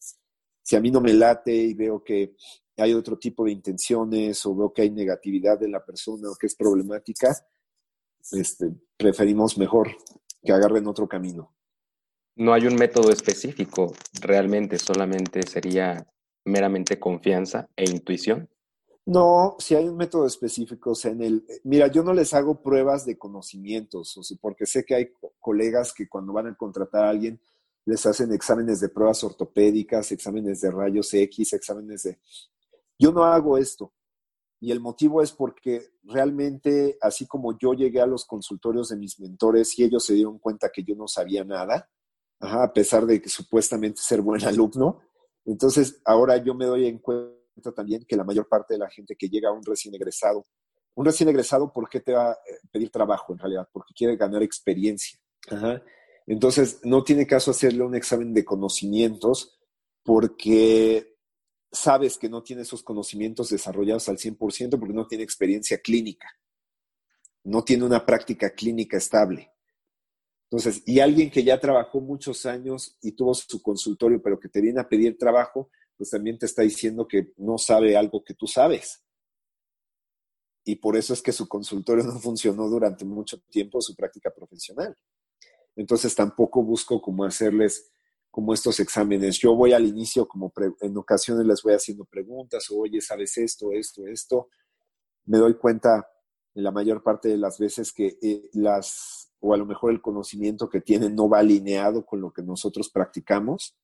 si 0.63 0.76
a 0.76 0.82
mí 0.82 0.89
no 0.91 0.99
me 0.99 1.13
late 1.13 1.53
y 1.53 1.74
veo 1.74 2.03
que 2.03 2.36
hay 2.82 2.93
otro 2.93 3.17
tipo 3.17 3.45
de 3.45 3.51
intenciones 3.51 4.45
o 4.45 4.55
veo 4.55 4.73
que 4.73 4.84
hay 4.84 4.91
negatividad 4.91 5.61
en 5.63 5.71
la 5.71 5.84
persona 5.84 6.30
o 6.30 6.36
que 6.36 6.47
es 6.47 6.55
problemática, 6.55 7.36
este, 8.32 8.71
preferimos 8.97 9.57
mejor 9.57 9.89
que 10.43 10.51
agarren 10.51 10.88
otro 10.88 11.07
camino 11.07 11.55
no 12.36 12.53
hay 12.53 12.67
un 12.67 12.76
método 12.76 13.11
específico, 13.11 13.93
realmente 14.21 14.78
solamente 14.78 15.41
sería 15.47 16.05
meramente 16.43 16.99
confianza 16.99 17.69
e 17.76 17.89
intuición. 17.89 18.49
No, 19.05 19.55
si 19.59 19.76
hay 19.76 19.88
un 19.88 19.97
método 19.97 20.26
específico, 20.26 20.91
o 20.91 20.95
sea, 20.95 21.11
en 21.11 21.21
el, 21.21 21.45
mira, 21.63 21.88
yo 21.88 22.03
no 22.03 22.13
les 22.13 22.34
hago 22.34 22.61
pruebas 22.61 23.05
de 23.05 23.17
conocimientos, 23.17 24.17
o 24.17 24.23
sea, 24.23 24.38
porque 24.41 24.65
sé 24.65 24.84
que 24.84 24.95
hay 24.95 25.11
colegas 25.39 25.93
que 25.93 26.09
cuando 26.09 26.34
van 26.34 26.47
a 26.47 26.55
contratar 26.55 27.05
a 27.05 27.09
alguien 27.09 27.39
les 27.86 28.03
hacen 28.07 28.34
exámenes 28.34 28.80
de 28.80 28.89
pruebas 28.89 29.23
ortopédicas, 29.23 30.11
exámenes 30.11 30.59
de 30.61 30.71
rayos 30.71 31.13
X, 31.13 31.53
exámenes 31.53 32.03
de... 32.03 32.17
Yo 32.97 33.11
no 33.11 33.23
hago 33.23 33.57
esto. 33.57 33.93
Y 34.59 34.71
el 34.71 34.79
motivo 34.79 35.21
es 35.21 35.31
porque 35.31 35.89
realmente, 36.03 36.97
así 37.01 37.27
como 37.27 37.57
yo 37.57 37.73
llegué 37.73 38.01
a 38.01 38.07
los 38.07 38.25
consultorios 38.25 38.89
de 38.89 38.95
mis 38.95 39.19
mentores 39.19 39.77
y 39.77 39.83
ellos 39.83 40.05
se 40.05 40.13
dieron 40.13 40.39
cuenta 40.39 40.71
que 40.73 40.83
yo 40.83 40.95
no 40.95 41.07
sabía 41.07 41.43
nada, 41.43 41.89
a 42.39 42.71
pesar 42.73 43.05
de 43.05 43.21
que 43.21 43.29
supuestamente 43.29 44.01
ser 44.01 44.21
buen 44.21 44.43
alumno. 44.43 45.01
Entonces, 45.45 46.01
ahora 46.05 46.37
yo 46.37 46.55
me 46.55 46.65
doy 46.65 46.87
en 46.87 46.99
cuenta 46.99 47.71
también 47.75 48.05
que 48.07 48.15
la 48.15 48.23
mayor 48.23 48.47
parte 48.47 48.73
de 48.73 48.79
la 48.79 48.89
gente 48.89 49.15
que 49.15 49.29
llega 49.29 49.49
a 49.49 49.53
un 49.53 49.63
recién 49.63 49.93
egresado, 49.93 50.45
un 50.95 51.05
recién 51.05 51.29
egresado, 51.29 51.71
¿por 51.71 51.89
qué 51.89 51.99
te 51.99 52.13
va 52.13 52.31
a 52.31 52.37
pedir 52.71 52.89
trabajo 52.89 53.33
en 53.33 53.39
realidad? 53.39 53.67
Porque 53.71 53.93
quiere 53.93 54.15
ganar 54.15 54.41
experiencia. 54.41 55.19
Entonces, 56.25 56.79
no 56.83 57.03
tiene 57.03 57.27
caso 57.27 57.51
hacerle 57.51 57.83
un 57.83 57.95
examen 57.95 58.33
de 58.33 58.45
conocimientos 58.45 59.59
porque 60.03 61.14
sabes 61.72 62.18
que 62.18 62.30
no 62.30 62.43
tiene 62.43 62.63
esos 62.63 62.84
conocimientos 62.84 63.49
desarrollados 63.49 64.07
al 64.09 64.18
100% 64.18 64.80
porque 64.80 64.93
no 64.93 65.07
tiene 65.07 65.24
experiencia 65.24 65.80
clínica, 65.80 66.28
no 67.43 67.63
tiene 67.63 67.86
una 67.86 68.05
práctica 68.05 68.51
clínica 68.51 68.97
estable. 68.97 69.51
Entonces, 70.49 70.84
y 70.86 70.99
alguien 70.99 71.30
que 71.30 71.43
ya 71.43 71.59
trabajó 71.59 71.99
muchos 71.99 72.45
años 72.45 72.97
y 73.01 73.13
tuvo 73.13 73.34
su 73.34 73.61
consultorio, 73.61 74.22
pero 74.22 74.39
que 74.39 74.47
te 74.47 74.61
viene 74.61 74.80
a 74.80 74.88
pedir 74.88 75.18
trabajo, 75.18 75.70
pues 75.97 76.09
también 76.09 76.38
te 76.38 76.45
está 76.45 76.61
diciendo 76.61 77.07
que 77.07 77.34
no 77.38 77.57
sabe 77.57 77.97
algo 77.97 78.24
que 78.24 78.36
tú 78.36 78.47
sabes. 78.47 79.03
Y 80.63 80.76
por 80.76 80.97
eso 80.97 81.13
es 81.13 81.22
que 81.22 81.32
su 81.32 81.47
consultorio 81.47 82.03
no 82.03 82.20
funcionó 82.20 82.68
durante 82.68 83.05
mucho 83.05 83.39
tiempo 83.49 83.82
su 83.82 83.95
práctica 83.95 84.32
profesional. 84.32 84.95
Entonces 85.76 86.16
tampoco 86.16 86.63
busco 86.63 87.01
como 87.01 87.26
hacerles 87.26 87.91
como 88.36 88.53
estos 88.53 88.81
exámenes. 88.81 89.39
Yo 89.39 89.55
voy 89.55 89.71
al 89.71 89.86
inicio 89.86 90.27
como 90.27 90.51
en 90.81 90.97
ocasiones 90.97 91.45
les 91.45 91.63
voy 91.63 91.73
haciendo 91.73 92.03
preguntas, 92.03 92.69
o, 92.69 92.79
oye, 92.79 92.99
¿sabes 92.99 93.38
esto, 93.38 93.71
esto, 93.71 94.05
esto? 94.07 94.49
Me 95.23 95.38
doy 95.38 95.53
cuenta 95.53 96.05
la 96.53 96.69
mayor 96.71 97.01
parte 97.01 97.29
de 97.29 97.38
las 97.38 97.57
veces 97.57 97.93
que 97.93 98.17
eh, 98.21 98.49
las 98.51 99.31
o 99.39 99.53
a 99.53 99.57
lo 99.57 99.65
mejor 99.65 99.93
el 99.93 100.01
conocimiento 100.01 100.67
que 100.67 100.81
tienen 100.81 101.15
no 101.15 101.29
va 101.29 101.39
alineado 101.39 102.05
con 102.05 102.19
lo 102.19 102.33
que 102.33 102.41
nosotros 102.41 102.89
practicamos. 102.89 103.77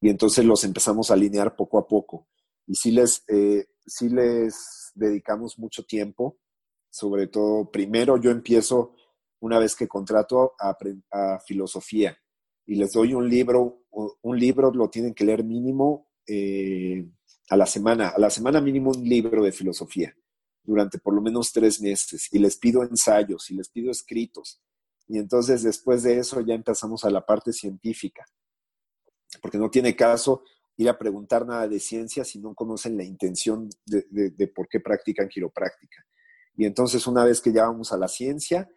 Y 0.00 0.10
entonces 0.10 0.44
los 0.44 0.62
empezamos 0.62 1.10
a 1.10 1.14
alinear 1.14 1.56
poco 1.56 1.78
a 1.78 1.88
poco. 1.88 2.28
Y 2.68 2.76
si 2.76 2.92
les, 2.92 3.24
eh, 3.26 3.66
les 4.12 4.92
dedicamos 4.94 5.58
mucho 5.58 5.84
tiempo, 5.84 6.38
sobre 6.88 7.26
todo, 7.26 7.68
primero 7.68 8.16
yo 8.16 8.30
empiezo, 8.30 8.94
una 9.40 9.58
vez 9.58 9.74
que 9.74 9.88
contrato, 9.88 10.52
a 10.60 11.40
filosofía. 11.44 12.16
Y 12.68 12.76
les 12.76 12.92
doy 12.92 13.14
un 13.14 13.28
libro, 13.28 13.82
un 14.22 14.38
libro 14.38 14.70
lo 14.70 14.88
tienen 14.88 15.14
que 15.14 15.24
leer 15.24 15.42
mínimo 15.42 16.10
eh, 16.26 17.04
a 17.48 17.56
la 17.56 17.66
semana, 17.66 18.10
a 18.10 18.18
la 18.20 18.30
semana 18.30 18.60
mínimo 18.60 18.90
un 18.90 19.02
libro 19.02 19.42
de 19.42 19.50
filosofía 19.50 20.14
durante 20.62 20.98
por 20.98 21.14
lo 21.14 21.22
menos 21.22 21.50
tres 21.50 21.80
meses 21.80 22.28
y 22.30 22.38
les 22.38 22.58
pido 22.58 22.82
ensayos 22.82 23.50
y 23.50 23.54
les 23.54 23.70
pido 23.70 23.90
escritos. 23.90 24.60
Y 25.06 25.18
entonces 25.18 25.62
después 25.62 26.02
de 26.02 26.18
eso 26.18 26.42
ya 26.42 26.54
empezamos 26.54 27.04
a 27.04 27.10
la 27.10 27.24
parte 27.24 27.54
científica, 27.54 28.26
porque 29.40 29.56
no 29.56 29.70
tiene 29.70 29.96
caso 29.96 30.42
ir 30.76 30.90
a 30.90 30.98
preguntar 30.98 31.46
nada 31.46 31.66
de 31.66 31.80
ciencia 31.80 32.22
si 32.22 32.38
no 32.38 32.54
conocen 32.54 32.98
la 32.98 33.04
intención 33.04 33.70
de, 33.86 34.52
por 34.54 34.68
qué 34.68 34.80
practican 34.80 35.28
quiropráctica. 35.28 36.04
Y 36.54 36.66
entonces 36.66 37.06
una 37.06 37.24
vez 37.24 37.40
que 37.40 37.52
ya 37.52 37.64
vamos 37.64 37.92
a 37.92 37.96
la 37.96 38.08
ciencia, 38.08 38.68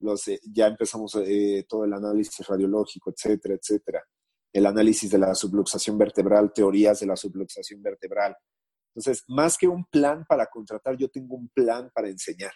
los, 0.00 0.24
ya 0.52 0.66
empezamos 0.66 1.16
eh, 1.16 1.64
todo 1.68 1.84
el 1.84 1.92
análisis 1.92 2.46
radiológico, 2.46 3.10
etcétera, 3.10 3.54
etcétera. 3.54 4.02
El 4.52 4.66
análisis 4.66 5.10
de 5.10 5.18
la 5.18 5.34
subluxación 5.34 5.98
vertebral, 5.98 6.52
teorías 6.52 7.00
de 7.00 7.06
la 7.06 7.16
subluxación 7.16 7.82
vertebral, 7.82 8.36
entonces, 8.98 9.24
más 9.28 9.56
que 9.56 9.68
un 9.68 9.84
plan 9.84 10.24
para 10.28 10.46
contratar, 10.46 10.96
yo 10.96 11.08
tengo 11.08 11.36
un 11.36 11.48
plan 11.50 11.88
para 11.94 12.08
enseñar 12.08 12.50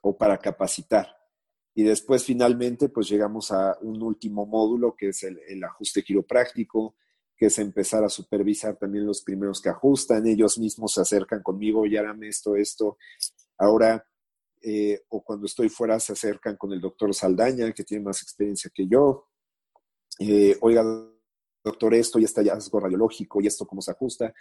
o 0.00 0.16
para 0.16 0.38
capacitar. 0.38 1.14
Y 1.74 1.82
después, 1.82 2.24
finalmente, 2.24 2.88
pues 2.88 3.10
llegamos 3.10 3.50
a 3.52 3.76
un 3.82 4.02
último 4.02 4.46
módulo 4.46 4.94
que 4.96 5.08
es 5.08 5.22
el, 5.24 5.62
ajuste 5.62 6.02
quiropráctico, 6.02 6.96
que 7.36 7.46
es 7.46 7.58
empezar 7.58 8.02
a 8.02 8.08
supervisar 8.08 8.78
también 8.78 9.04
los 9.04 9.22
primeros 9.22 9.60
que 9.60 9.68
ajustan. 9.68 10.26
Ellos 10.26 10.58
mismos 10.58 10.94
se 10.94 11.02
acercan 11.02 11.42
conmigo, 11.42 11.84
y 11.84 11.98
harán 11.98 12.22
esto, 12.24 12.56
esto. 12.56 12.96
Ahora, 13.58 14.02
eh, 14.62 15.02
o 15.08 15.22
cuando 15.22 15.46
estoy 15.46 15.68
fuera, 15.68 15.98
se 16.00 16.12
acercan 16.12 16.56
con 16.56 16.72
el 16.72 16.80
doctor 16.80 17.14
Saldaña, 17.14 17.72
que 17.72 17.84
tiene 17.84 18.04
más 18.04 18.22
experiencia 18.22 18.70
que 18.72 18.86
yo. 18.86 19.28
Eh, 20.18 20.56
oiga, 20.60 20.84
doctor, 21.64 21.94
esto 21.94 22.18
y 22.18 22.24
este 22.24 22.40
hallazgo 22.40 22.80
radiológico 22.80 23.40
y 23.40 23.46
esto 23.46 23.66
cómo 23.66 23.82
se 23.82 23.90
ajusta. 23.90 24.32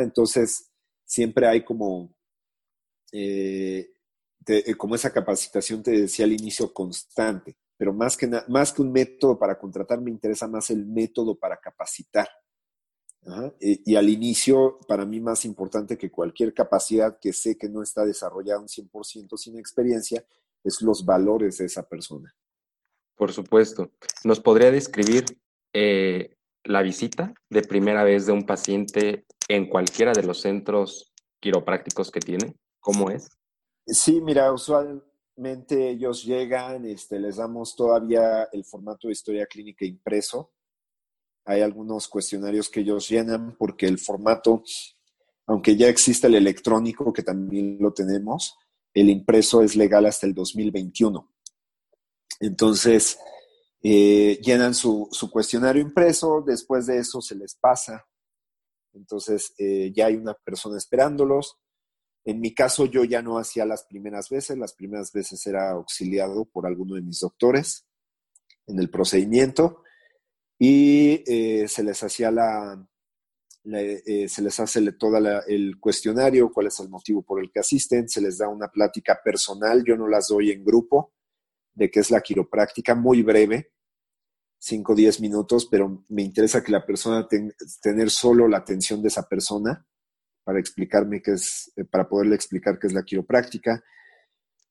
Entonces 0.00 0.72
siempre 1.04 1.46
hay 1.46 1.64
como, 1.64 2.14
eh, 3.12 3.90
eh, 4.46 4.74
como 4.76 4.94
esa 4.94 5.12
capacitación, 5.12 5.82
te 5.82 5.92
decía 5.92 6.24
al 6.24 6.32
inicio, 6.32 6.72
constante, 6.72 7.56
pero 7.76 7.92
más 7.92 8.16
que, 8.16 8.30
más 8.48 8.72
que 8.72 8.82
un 8.82 8.92
método 8.92 9.38
para 9.38 9.58
contratar, 9.58 10.00
me 10.00 10.10
interesa 10.10 10.46
más 10.48 10.70
el 10.70 10.86
método 10.86 11.38
para 11.38 11.58
capacitar. 11.58 12.28
Y, 13.60 13.92
y, 13.92 13.96
al 13.96 14.08
inicio, 14.08 14.78
para 14.88 15.06
mí 15.06 15.20
más 15.20 15.44
importante 15.44 15.96
que 15.96 16.10
cualquier 16.10 16.52
capacidad 16.52 17.18
que 17.20 17.32
sé 17.32 17.56
que 17.56 17.68
no 17.68 17.82
está 17.82 18.04
desarrollada 18.04 18.60
un 18.60 18.66
100% 18.66 19.36
sin 19.36 19.58
experiencia, 19.58 20.24
es 20.64 20.82
los 20.82 21.04
valores 21.04 21.58
de 21.58 21.66
esa 21.66 21.88
persona. 21.88 22.34
Por 23.16 23.32
supuesto. 23.32 23.92
¿Nos 24.24 24.40
podría 24.40 24.70
describir 24.70 25.24
eh, 25.72 26.36
la 26.64 26.82
visita 26.82 27.34
de 27.48 27.62
primera 27.62 28.04
vez 28.04 28.26
de 28.26 28.32
un 28.32 28.44
paciente 28.44 29.26
en 29.48 29.68
cualquiera 29.68 30.12
de 30.12 30.22
los 30.22 30.40
centros 30.40 31.12
quiroprácticos 31.40 32.10
que 32.10 32.20
tiene? 32.20 32.56
¿Cómo 32.80 33.10
es? 33.10 33.28
Sí, 33.86 34.20
mira, 34.20 34.52
usualmente 34.52 35.90
ellos 35.90 36.24
llegan, 36.24 36.84
este, 36.84 37.18
les 37.18 37.36
damos 37.36 37.76
todavía 37.76 38.48
el 38.52 38.64
formato 38.64 39.08
de 39.08 39.12
historia 39.12 39.46
clínica 39.46 39.84
impreso. 39.84 40.52
Hay 41.44 41.60
algunos 41.60 42.08
cuestionarios 42.08 42.68
que 42.68 42.80
ellos 42.80 43.08
llenan 43.08 43.56
porque 43.58 43.86
el 43.86 43.98
formato, 43.98 44.62
aunque 45.46 45.76
ya 45.76 45.88
existe 45.88 46.26
el 46.28 46.36
electrónico, 46.36 47.12
que 47.12 47.22
también 47.22 47.78
lo 47.80 47.92
tenemos, 47.92 48.56
el 48.94 49.10
impreso 49.10 49.62
es 49.62 49.74
legal 49.74 50.06
hasta 50.06 50.26
el 50.26 50.34
2021. 50.34 51.28
Entonces, 52.40 53.18
eh, 53.82 54.38
llenan 54.42 54.74
su, 54.74 55.08
cuestionario 55.32 55.82
impreso, 55.82 56.42
después 56.46 56.86
de 56.86 56.98
eso 56.98 57.20
se 57.20 57.34
les 57.34 57.54
pasa. 57.56 58.06
Entonces 58.94 59.54
eh, 59.58 59.92
ya 59.94 60.06
hay 60.06 60.14
una 60.14 60.34
persona 60.34 60.78
esperándolos. 60.78 61.58
En 62.24 62.40
mi 62.40 62.54
caso 62.54 62.86
yo 62.86 63.02
ya 63.02 63.22
no 63.22 63.38
hacía 63.38 63.66
las 63.66 63.84
primeras 63.84 64.28
veces, 64.28 64.56
las 64.56 64.74
primeras 64.74 65.10
veces 65.12 65.44
era 65.46 65.72
auxiliado 65.72 66.44
por 66.44 66.66
alguno 66.66 66.94
de 66.94 67.02
mis 67.02 67.18
doctores 67.20 67.84
en 68.68 68.78
el 68.78 68.88
procedimiento 68.88 69.82
y 70.64 71.24
eh, 71.26 71.66
se 71.66 71.82
les 71.82 72.00
hacía 72.04 72.30
la, 72.30 72.80
eh, 73.64 74.28
se 74.28 74.42
les 74.42 74.60
hace 74.60 74.92
todo 74.92 75.16
el 75.48 75.80
cuestionario, 75.80 76.52
cuál 76.52 76.68
es 76.68 76.78
el 76.78 76.88
motivo 76.88 77.24
por 77.24 77.42
el 77.42 77.50
que 77.50 77.58
asisten, 77.58 78.08
se 78.08 78.20
les 78.20 78.38
da 78.38 78.46
una 78.46 78.68
plática 78.68 79.18
personal, 79.24 79.82
yo 79.84 79.96
no 79.96 80.06
las 80.06 80.28
doy 80.28 80.52
en 80.52 80.64
grupo, 80.64 81.14
de 81.74 81.90
qué 81.90 81.98
es 81.98 82.12
la 82.12 82.20
quiropráctica, 82.20 82.94
muy 82.94 83.24
breve, 83.24 83.72
5 84.58 84.92
o 84.92 84.94
10 84.94 85.20
minutos, 85.20 85.66
pero 85.66 86.04
me 86.08 86.22
interesa 86.22 86.62
que 86.62 86.70
la 86.70 86.86
persona 86.86 87.26
tenga 87.26 87.52
tener 87.82 88.08
solo 88.08 88.46
la 88.46 88.58
atención 88.58 89.02
de 89.02 89.08
esa 89.08 89.28
persona 89.28 89.84
para 90.44 90.60
explicarme 90.60 91.20
qué 91.20 91.32
es, 91.32 91.72
eh, 91.74 91.84
para 91.84 92.08
poderle 92.08 92.36
explicar 92.36 92.78
qué 92.78 92.86
es 92.86 92.92
la 92.92 93.02
quiropráctica. 93.02 93.82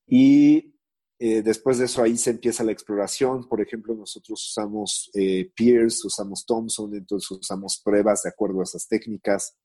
Y 0.07 0.73
eh, 1.23 1.43
después 1.43 1.77
de 1.77 1.85
eso 1.85 2.01
ahí 2.01 2.17
se 2.17 2.31
empieza 2.31 2.63
la 2.63 2.71
exploración. 2.71 3.47
Por 3.47 3.61
ejemplo, 3.61 3.93
nosotros 3.93 4.43
usamos 4.43 5.11
eh, 5.13 5.51
Pierce, 5.53 6.07
usamos 6.07 6.43
Thompson, 6.47 6.95
entonces 6.95 7.29
usamos 7.29 7.79
pruebas 7.85 8.23
de 8.23 8.29
acuerdo 8.29 8.61
a 8.61 8.63
esas 8.63 8.87
técnicas. 8.87 9.55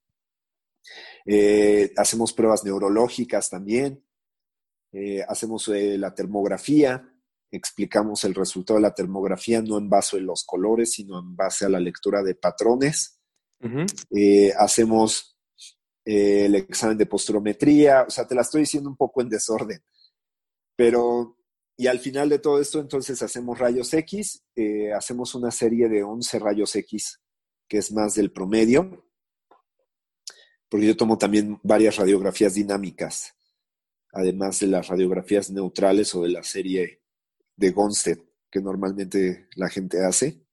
Eh, 1.25 1.95
hacemos 1.97 2.35
pruebas 2.35 2.63
neurológicas 2.63 3.49
también. 3.49 4.05
hacemos 5.29 5.69
la 5.69 6.15
termografía. 6.15 7.11
Explicamos 7.51 8.25
el 8.25 8.35
resultado 8.35 8.77
de 8.77 8.83
la 8.83 8.95
termografía 8.95 9.63
no 9.63 9.79
en 9.79 9.89
base 9.89 10.19
a 10.19 10.21
los 10.21 10.45
colores, 10.45 10.93
sino 10.93 11.19
en 11.19 11.35
base 11.37 11.65
a 11.65 11.71
la 11.71 11.81
lectura 11.81 12.23
de 12.23 12.35
patrones. 12.35 13.19
hacemos 14.59 15.39
el 16.05 16.55
examen 16.55 16.99
de 16.99 17.07
posturometría. 17.07 18.03
O 18.03 18.11
sea, 18.11 18.27
te 18.27 18.35
la 18.35 18.43
estoy 18.43 18.61
diciendo 18.61 18.91
un 18.91 18.97
poco 18.97 19.23
en 19.23 19.31
desorden. 19.31 19.81
Pero 20.77 21.36
y 21.77 21.89
al 21.89 21.99
final 21.99 22.31
de 22.31 22.39
todo 22.39 22.59
esto, 22.59 22.81
entonces 22.81 23.23
hacemos 23.23 23.59
rayos 23.59 23.93
X, 23.93 24.43
eh, 24.55 24.93
hacemos 24.95 25.35
una 25.35 25.51
serie 25.51 25.89
de 25.89 26.03
11 26.03 26.39
rayos 26.39 26.75
X, 26.75 27.21
que 27.69 27.79
es 27.79 27.93
más 27.93 28.15
del 28.15 28.33
promedio, 28.33 29.07
porque 30.71 30.87
yo 30.87 30.97
tomo 30.97 31.19
también 31.19 31.61
varias 31.63 31.97
radiografías 31.97 32.55
dinámicas, 32.55 33.35
además 34.13 34.59
de 34.61 34.69
las 34.69 34.89
radiografías 34.89 35.51
neutrales 35.51 36.15
o 36.15 36.23
de 36.23 36.31
la 36.31 36.43
serie 36.43 37.03
de 37.57 37.71
Gonstead, 37.71 38.19
que 38.51 38.61
normalmente 38.61 39.49
la 39.55 39.69
gente 39.69 40.03
hace. 40.03 40.47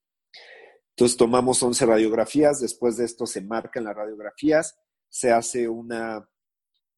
Entonces 0.89 1.17
tomamos 1.17 1.63
11 1.63 1.85
radiografías, 1.85 2.59
después 2.59 2.97
de 2.97 3.05
esto 3.05 3.25
se 3.25 3.41
marcan 3.41 3.85
las 3.85 3.95
radiografías, 3.95 4.75
se 5.09 5.31
hace 5.31 5.69
una 5.69 6.29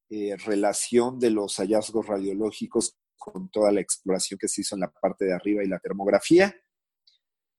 eh, 0.10 0.36
relación 0.38 1.20
de 1.20 1.30
los 1.30 1.58
hallazgos 1.58 2.08
radiológicos 2.08 2.98
con 3.18 3.50
toda 3.50 3.72
la 3.72 3.82
exploración 3.82 4.38
que 4.38 4.48
se 4.48 4.62
hizo 4.62 4.76
en 4.76 4.82
la 4.82 4.92
parte 4.92 5.26
de 5.26 5.34
arriba 5.34 5.64
y 5.64 5.68
la 5.68 5.80
termografía. 5.80 6.56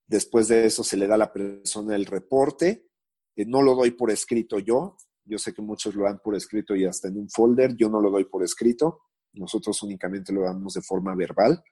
Después 0.06 0.48
de 0.48 0.66
eso 0.66 0.84
se 0.84 0.96
le 0.96 1.06
da 1.06 1.16
a 1.16 1.18
la 1.18 1.32
persona 1.32 1.96
el 1.96 2.06
reporte. 2.06 2.86
Eh, 3.34 3.44
no 3.46 3.62
lo 3.62 3.74
doy 3.74 3.92
por 3.92 4.10
escrito 4.10 4.58
yo. 4.58 4.96
Yo 5.24 5.38
sé 5.38 5.52
que 5.52 5.62
muchos 5.62 5.94
lo 5.94 6.04
dan 6.04 6.20
por 6.22 6.36
escrito 6.36 6.76
y 6.76 6.84
hasta 6.84 7.08
en 7.08 7.18
un 7.18 7.28
folder. 7.28 7.74
Yo 7.76 7.88
no 7.88 8.00
lo 8.00 8.10
doy 8.10 8.24
por 8.24 8.44
escrito. 8.44 9.02
Nosotros 9.32 9.82
únicamente 9.82 10.32
lo 10.32 10.42
damos 10.42 10.74
de 10.74 10.82
forma 10.82 11.14
verbal. 11.14 11.62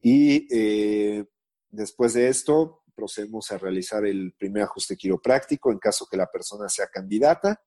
Y 0.00 0.46
eh, 0.50 1.24
después 1.70 2.14
de 2.14 2.28
esto 2.28 2.82
procedemos 2.94 3.50
a 3.50 3.58
realizar 3.58 4.04
el 4.04 4.34
primer 4.38 4.64
ajuste 4.64 4.96
quiropráctico 4.96 5.72
en 5.72 5.78
caso 5.78 6.06
que 6.10 6.16
la 6.16 6.30
persona 6.30 6.68
sea 6.68 6.88
candidata 6.88 7.62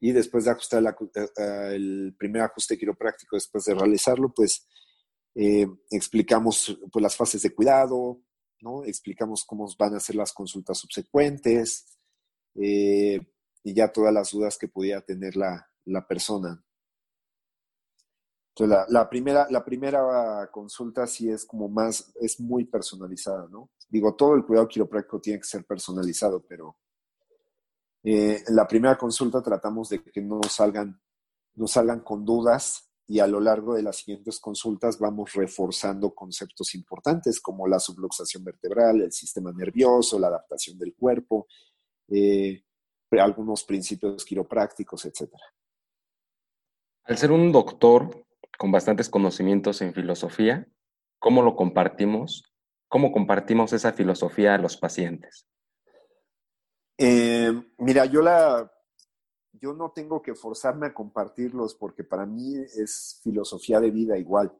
y 0.00 0.12
después 0.12 0.44
de 0.44 0.52
ajustar 0.52 0.84
eh, 0.84 1.28
eh, 1.36 1.70
el 1.74 2.14
primer 2.18 2.42
ajuste 2.42 2.78
quiropráctico, 2.78 3.36
después 3.36 3.64
de 3.64 3.74
realizarlo, 3.74 4.32
pues 4.32 4.66
eh, 5.34 5.66
explicamos 5.90 6.78
pues, 6.92 7.02
las 7.02 7.16
fases 7.16 7.42
de 7.42 7.54
cuidado, 7.54 8.22
¿no? 8.60 8.84
explicamos 8.84 9.44
cómo 9.44 9.68
van 9.78 9.94
a 9.94 10.00
ser 10.00 10.16
las 10.16 10.32
consultas 10.32 10.78
subsecuentes 10.78 11.98
y 12.54 13.20
ya 13.62 13.92
todas 13.92 14.12
las 14.12 14.32
dudas 14.32 14.58
que 14.58 14.66
pudiera 14.66 15.00
tener 15.00 15.36
la, 15.36 15.64
persona. 16.08 16.64
Entonces, 18.50 18.76
la, 18.76 18.86
la, 18.88 19.08
primera, 19.08 19.46
la 19.48 19.64
primera 19.64 20.50
consulta 20.50 21.06
sí 21.06 21.30
es 21.30 21.44
como 21.44 21.68
más, 21.68 22.12
es 22.20 22.40
muy 22.40 22.64
personalizada, 22.64 23.46
¿no? 23.48 23.70
Digo, 23.88 24.16
todo 24.16 24.34
el 24.34 24.44
cuidado 24.44 24.66
quiropráctico 24.66 25.20
tiene 25.20 25.38
que 25.38 25.46
ser 25.46 25.64
personalizado, 25.64 26.44
pero 26.48 26.76
eh, 28.10 28.42
en 28.48 28.56
la 28.56 28.66
primera 28.66 28.96
consulta 28.96 29.42
tratamos 29.42 29.90
de 29.90 30.02
que 30.02 30.22
no 30.22 30.40
salgan, 30.48 30.98
no 31.56 31.66
salgan 31.66 32.00
con 32.00 32.24
dudas 32.24 32.90
y 33.06 33.18
a 33.18 33.26
lo 33.26 33.38
largo 33.38 33.74
de 33.74 33.82
las 33.82 33.96
siguientes 33.96 34.40
consultas 34.40 34.98
vamos 34.98 35.34
reforzando 35.34 36.14
conceptos 36.14 36.74
importantes 36.74 37.38
como 37.38 37.68
la 37.68 37.78
subluxación 37.78 38.44
vertebral, 38.44 39.02
el 39.02 39.12
sistema 39.12 39.52
nervioso, 39.52 40.18
la 40.18 40.28
adaptación 40.28 40.78
del 40.78 40.94
cuerpo, 40.94 41.48
eh, 42.08 42.64
algunos 43.10 43.64
principios 43.64 44.24
quiroprácticos, 44.24 45.04
etc. 45.04 45.30
Al 47.04 47.18
ser 47.18 47.30
un 47.30 47.52
doctor 47.52 48.24
con 48.56 48.72
bastantes 48.72 49.10
conocimientos 49.10 49.82
en 49.82 49.92
filosofía, 49.92 50.66
¿cómo 51.18 51.42
lo 51.42 51.56
compartimos? 51.56 52.54
¿Cómo 52.88 53.12
compartimos 53.12 53.74
esa 53.74 53.92
filosofía 53.92 54.54
a 54.54 54.58
los 54.58 54.78
pacientes? 54.78 55.46
Eh, 56.98 57.52
mira, 57.78 58.06
yo 58.06 58.20
la, 58.20 58.70
yo 59.52 59.72
no 59.72 59.92
tengo 59.92 60.20
que 60.20 60.34
forzarme 60.34 60.88
a 60.88 60.94
compartirlos 60.94 61.74
porque 61.74 62.04
para 62.04 62.26
mí 62.26 62.56
es 62.56 63.20
filosofía 63.22 63.80
de 63.80 63.90
vida 63.90 64.18
igual. 64.18 64.52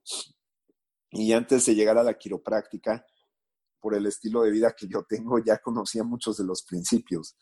Y 1.10 1.32
antes 1.32 1.66
de 1.66 1.74
llegar 1.74 1.98
a 1.98 2.02
la 2.02 2.16
quiropráctica, 2.16 3.05
por 3.81 3.94
el 3.94 4.06
estilo 4.06 4.43
de 4.43 4.51
vida 4.51 4.74
que 4.77 4.89
yo 4.89 5.05
tengo, 5.05 5.39
ya 5.39 5.59
conocía 5.59 6.02
muchos 6.02 6.36
de 6.36 6.44
los 6.44 6.62
principios. 6.62 7.36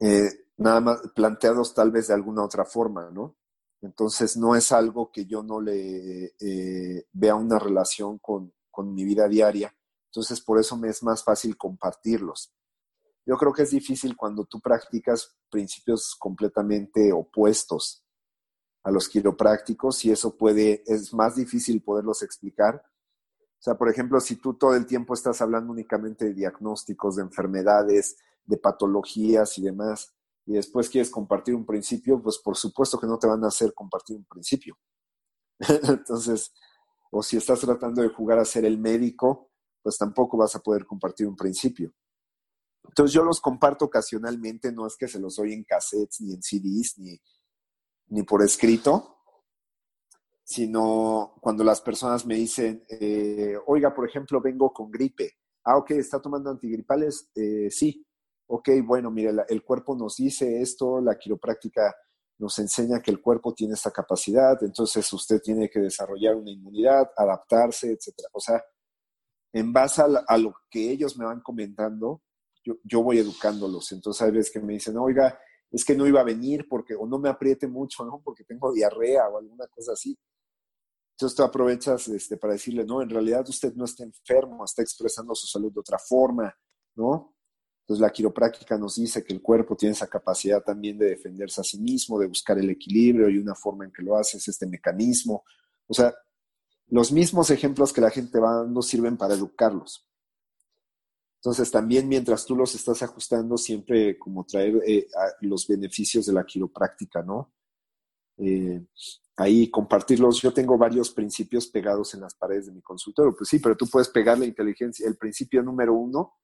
Eh, 0.00 0.28
nada 0.58 0.80
más 0.80 1.00
planteados 1.14 1.74
tal 1.74 1.90
vez 1.90 2.08
de 2.08 2.14
alguna 2.14 2.44
otra 2.44 2.64
forma, 2.64 3.10
¿no? 3.10 3.36
Entonces 3.80 4.36
no 4.36 4.56
es 4.56 4.72
algo 4.72 5.12
que 5.12 5.26
yo 5.26 5.42
no 5.42 5.60
le 5.60 6.34
eh, 6.40 7.06
vea 7.12 7.34
una 7.34 7.58
relación 7.58 8.18
con, 8.18 8.52
con 8.70 8.92
mi 8.92 9.04
vida 9.04 9.28
diaria. 9.28 9.74
Entonces 10.06 10.40
por 10.40 10.58
eso 10.58 10.76
me 10.76 10.88
es 10.88 11.02
más 11.02 11.22
fácil 11.22 11.56
compartirlos. 11.56 12.52
Yo 13.28 13.36
creo 13.36 13.52
que 13.52 13.62
es 13.62 13.70
difícil 13.70 14.16
cuando 14.16 14.46
tú 14.46 14.58
practicas 14.58 15.36
principios 15.50 16.16
completamente 16.18 17.12
opuestos 17.12 18.02
a 18.82 18.90
los 18.90 19.06
quiroprácticos 19.06 20.02
y 20.06 20.10
eso 20.10 20.34
puede, 20.34 20.82
es 20.86 21.12
más 21.12 21.36
difícil 21.36 21.82
poderlos 21.82 22.22
explicar. 22.22 22.82
O 23.36 23.60
sea, 23.62 23.76
por 23.76 23.90
ejemplo, 23.90 24.18
si 24.18 24.36
tú 24.36 24.54
todo 24.54 24.74
el 24.74 24.86
tiempo 24.86 25.12
estás 25.12 25.42
hablando 25.42 25.72
únicamente 25.72 26.24
de 26.24 26.32
diagnósticos, 26.32 27.16
de 27.16 27.22
enfermedades, 27.24 28.16
de 28.46 28.56
patologías 28.56 29.58
y 29.58 29.62
demás, 29.62 30.14
y 30.46 30.54
después 30.54 30.88
quieres 30.88 31.10
compartir 31.10 31.54
un 31.54 31.66
principio, 31.66 32.22
pues 32.22 32.38
por 32.38 32.56
supuesto 32.56 32.98
que 32.98 33.06
no 33.06 33.18
te 33.18 33.26
van 33.26 33.44
a 33.44 33.48
hacer 33.48 33.74
compartir 33.74 34.16
un 34.16 34.24
principio. 34.24 34.78
Entonces, 35.68 36.54
o 37.10 37.22
si 37.22 37.36
estás 37.36 37.60
tratando 37.60 38.00
de 38.00 38.08
jugar 38.08 38.38
a 38.38 38.46
ser 38.46 38.64
el 38.64 38.78
médico, 38.78 39.50
pues 39.82 39.98
tampoco 39.98 40.38
vas 40.38 40.56
a 40.56 40.60
poder 40.60 40.86
compartir 40.86 41.26
un 41.26 41.36
principio. 41.36 41.92
Entonces 42.88 43.14
yo 43.14 43.22
los 43.22 43.40
comparto 43.40 43.84
ocasionalmente, 43.84 44.72
no 44.72 44.86
es 44.86 44.96
que 44.96 45.08
se 45.08 45.20
los 45.20 45.36
doy 45.36 45.52
en 45.52 45.64
cassettes, 45.64 46.20
ni 46.20 46.34
en 46.34 46.42
CDs, 46.42 46.98
ni, 46.98 48.22
por 48.24 48.42
escrito, 48.42 49.18
sino 50.42 51.34
cuando 51.40 51.62
las 51.62 51.80
personas 51.80 52.26
me 52.26 52.34
dicen, 52.34 52.84
eh, 52.88 53.56
oiga, 53.66 53.94
por 53.94 54.08
ejemplo, 54.08 54.40
vengo 54.40 54.72
con 54.72 54.90
gripe. 54.90 55.34
Ah, 55.64 55.76
ok, 55.76 55.92
¿está 55.92 56.20
tomando 56.20 56.50
antigripales? 56.50 57.30
Eh, 57.34 57.70
sí. 57.70 58.04
Ok, 58.46 58.70
bueno, 58.82 59.10
mire, 59.10 59.32
el 59.48 59.62
cuerpo 59.62 59.94
nos 59.94 60.16
dice 60.16 60.62
esto, 60.62 61.02
la 61.02 61.18
quiropráctica 61.18 61.94
nos 62.38 62.58
enseña 62.58 63.02
que 63.02 63.10
el 63.10 63.20
cuerpo 63.20 63.52
tiene 63.52 63.74
esta 63.74 63.90
capacidad, 63.90 64.56
entonces 64.62 65.12
usted 65.12 65.42
tiene 65.42 65.68
que 65.68 65.80
desarrollar 65.80 66.36
una 66.36 66.50
inmunidad, 66.50 67.10
adaptarse, 67.14 67.92
etcétera. 67.92 68.28
O 68.32 68.40
sea, 68.40 68.64
en 69.52 69.72
base 69.72 70.02
a 70.26 70.38
lo 70.38 70.54
que 70.70 70.90
ellos 70.90 71.18
me 71.18 71.26
van 71.26 71.40
comentando, 71.40 72.22
yo, 72.84 73.02
voy 73.02 73.18
educándolos. 73.18 73.92
Entonces 73.92 74.22
hay 74.22 74.30
veces 74.30 74.52
que 74.52 74.60
me 74.60 74.74
dicen, 74.74 74.96
oiga, 74.96 75.38
es 75.70 75.84
que 75.84 75.94
no 75.94 76.06
iba 76.06 76.20
a 76.20 76.24
venir 76.24 76.66
porque, 76.68 76.94
o 76.94 77.06
no 77.06 77.18
me 77.18 77.28
apriete 77.28 77.66
mucho, 77.66 78.04
¿no? 78.04 78.20
Porque 78.24 78.44
tengo 78.44 78.72
diarrea 78.72 79.28
o 79.28 79.38
alguna 79.38 79.66
cosa 79.68 79.92
así. 79.92 80.16
Entonces 81.12 81.36
tú 81.36 81.42
aprovechas 81.42 82.08
este, 82.08 82.36
para 82.36 82.54
decirle, 82.54 82.84
no, 82.84 83.02
en 83.02 83.10
realidad 83.10 83.48
usted 83.48 83.74
no 83.74 83.84
está 83.84 84.04
enfermo, 84.04 84.64
está 84.64 84.82
expresando 84.82 85.34
su 85.34 85.46
salud 85.46 85.72
de 85.72 85.80
otra 85.80 85.98
forma, 85.98 86.54
¿no? 86.94 87.34
Entonces 87.80 88.02
la 88.02 88.10
quiropráctica 88.10 88.76
nos 88.78 88.96
dice 88.96 89.24
que 89.24 89.32
el 89.32 89.42
cuerpo 89.42 89.74
tiene 89.74 89.94
esa 89.94 90.06
capacidad 90.06 90.62
también 90.62 90.98
de 90.98 91.06
defenderse 91.06 91.60
a 91.60 91.64
sí 91.64 91.80
mismo, 91.80 92.18
de 92.18 92.26
buscar 92.26 92.58
el 92.58 92.70
equilibrio 92.70 93.28
y 93.28 93.38
una 93.38 93.54
forma 93.54 93.84
en 93.84 93.92
que 93.92 94.02
lo 94.02 94.16
hace 94.16 94.36
es 94.36 94.46
este 94.46 94.66
mecanismo. 94.66 95.42
O 95.86 95.94
sea, 95.94 96.14
los 96.88 97.12
mismos 97.12 97.50
ejemplos 97.50 97.92
que 97.92 98.00
la 98.00 98.10
gente 98.10 98.38
va 98.38 98.56
dando 98.56 98.82
sirven 98.82 99.16
para 99.16 99.34
educarlos. 99.34 100.07
Entonces, 101.40 101.70
también 101.70 102.08
mientras 102.08 102.44
tú 102.44 102.56
los 102.56 102.74
estás 102.74 103.02
ajustando, 103.02 103.56
siempre 103.56 104.18
como 104.18 104.44
traer 104.44 104.82
eh, 104.86 105.06
los 105.40 105.66
beneficios 105.68 106.26
de 106.26 106.32
la 106.32 106.44
quiropráctica, 106.44 107.22
¿no? 107.22 107.54
Eh, 108.38 108.84
ahí 109.36 109.70
compartirlos. 109.70 110.42
Yo 110.42 110.52
tengo 110.52 110.76
varios 110.76 111.10
principios 111.10 111.68
pegados 111.68 112.12
en 112.14 112.20
las 112.22 112.34
paredes 112.34 112.66
de 112.66 112.72
mi 112.72 112.82
consultorio. 112.82 113.34
Pues 113.36 113.48
sí, 113.48 113.60
pero 113.60 113.76
tú 113.76 113.86
puedes 113.86 114.08
pegar 114.08 114.38
la 114.38 114.46
inteligencia. 114.46 115.06
El 115.06 115.16
principio 115.16 115.62
número 115.62 115.94
uno 115.94 116.34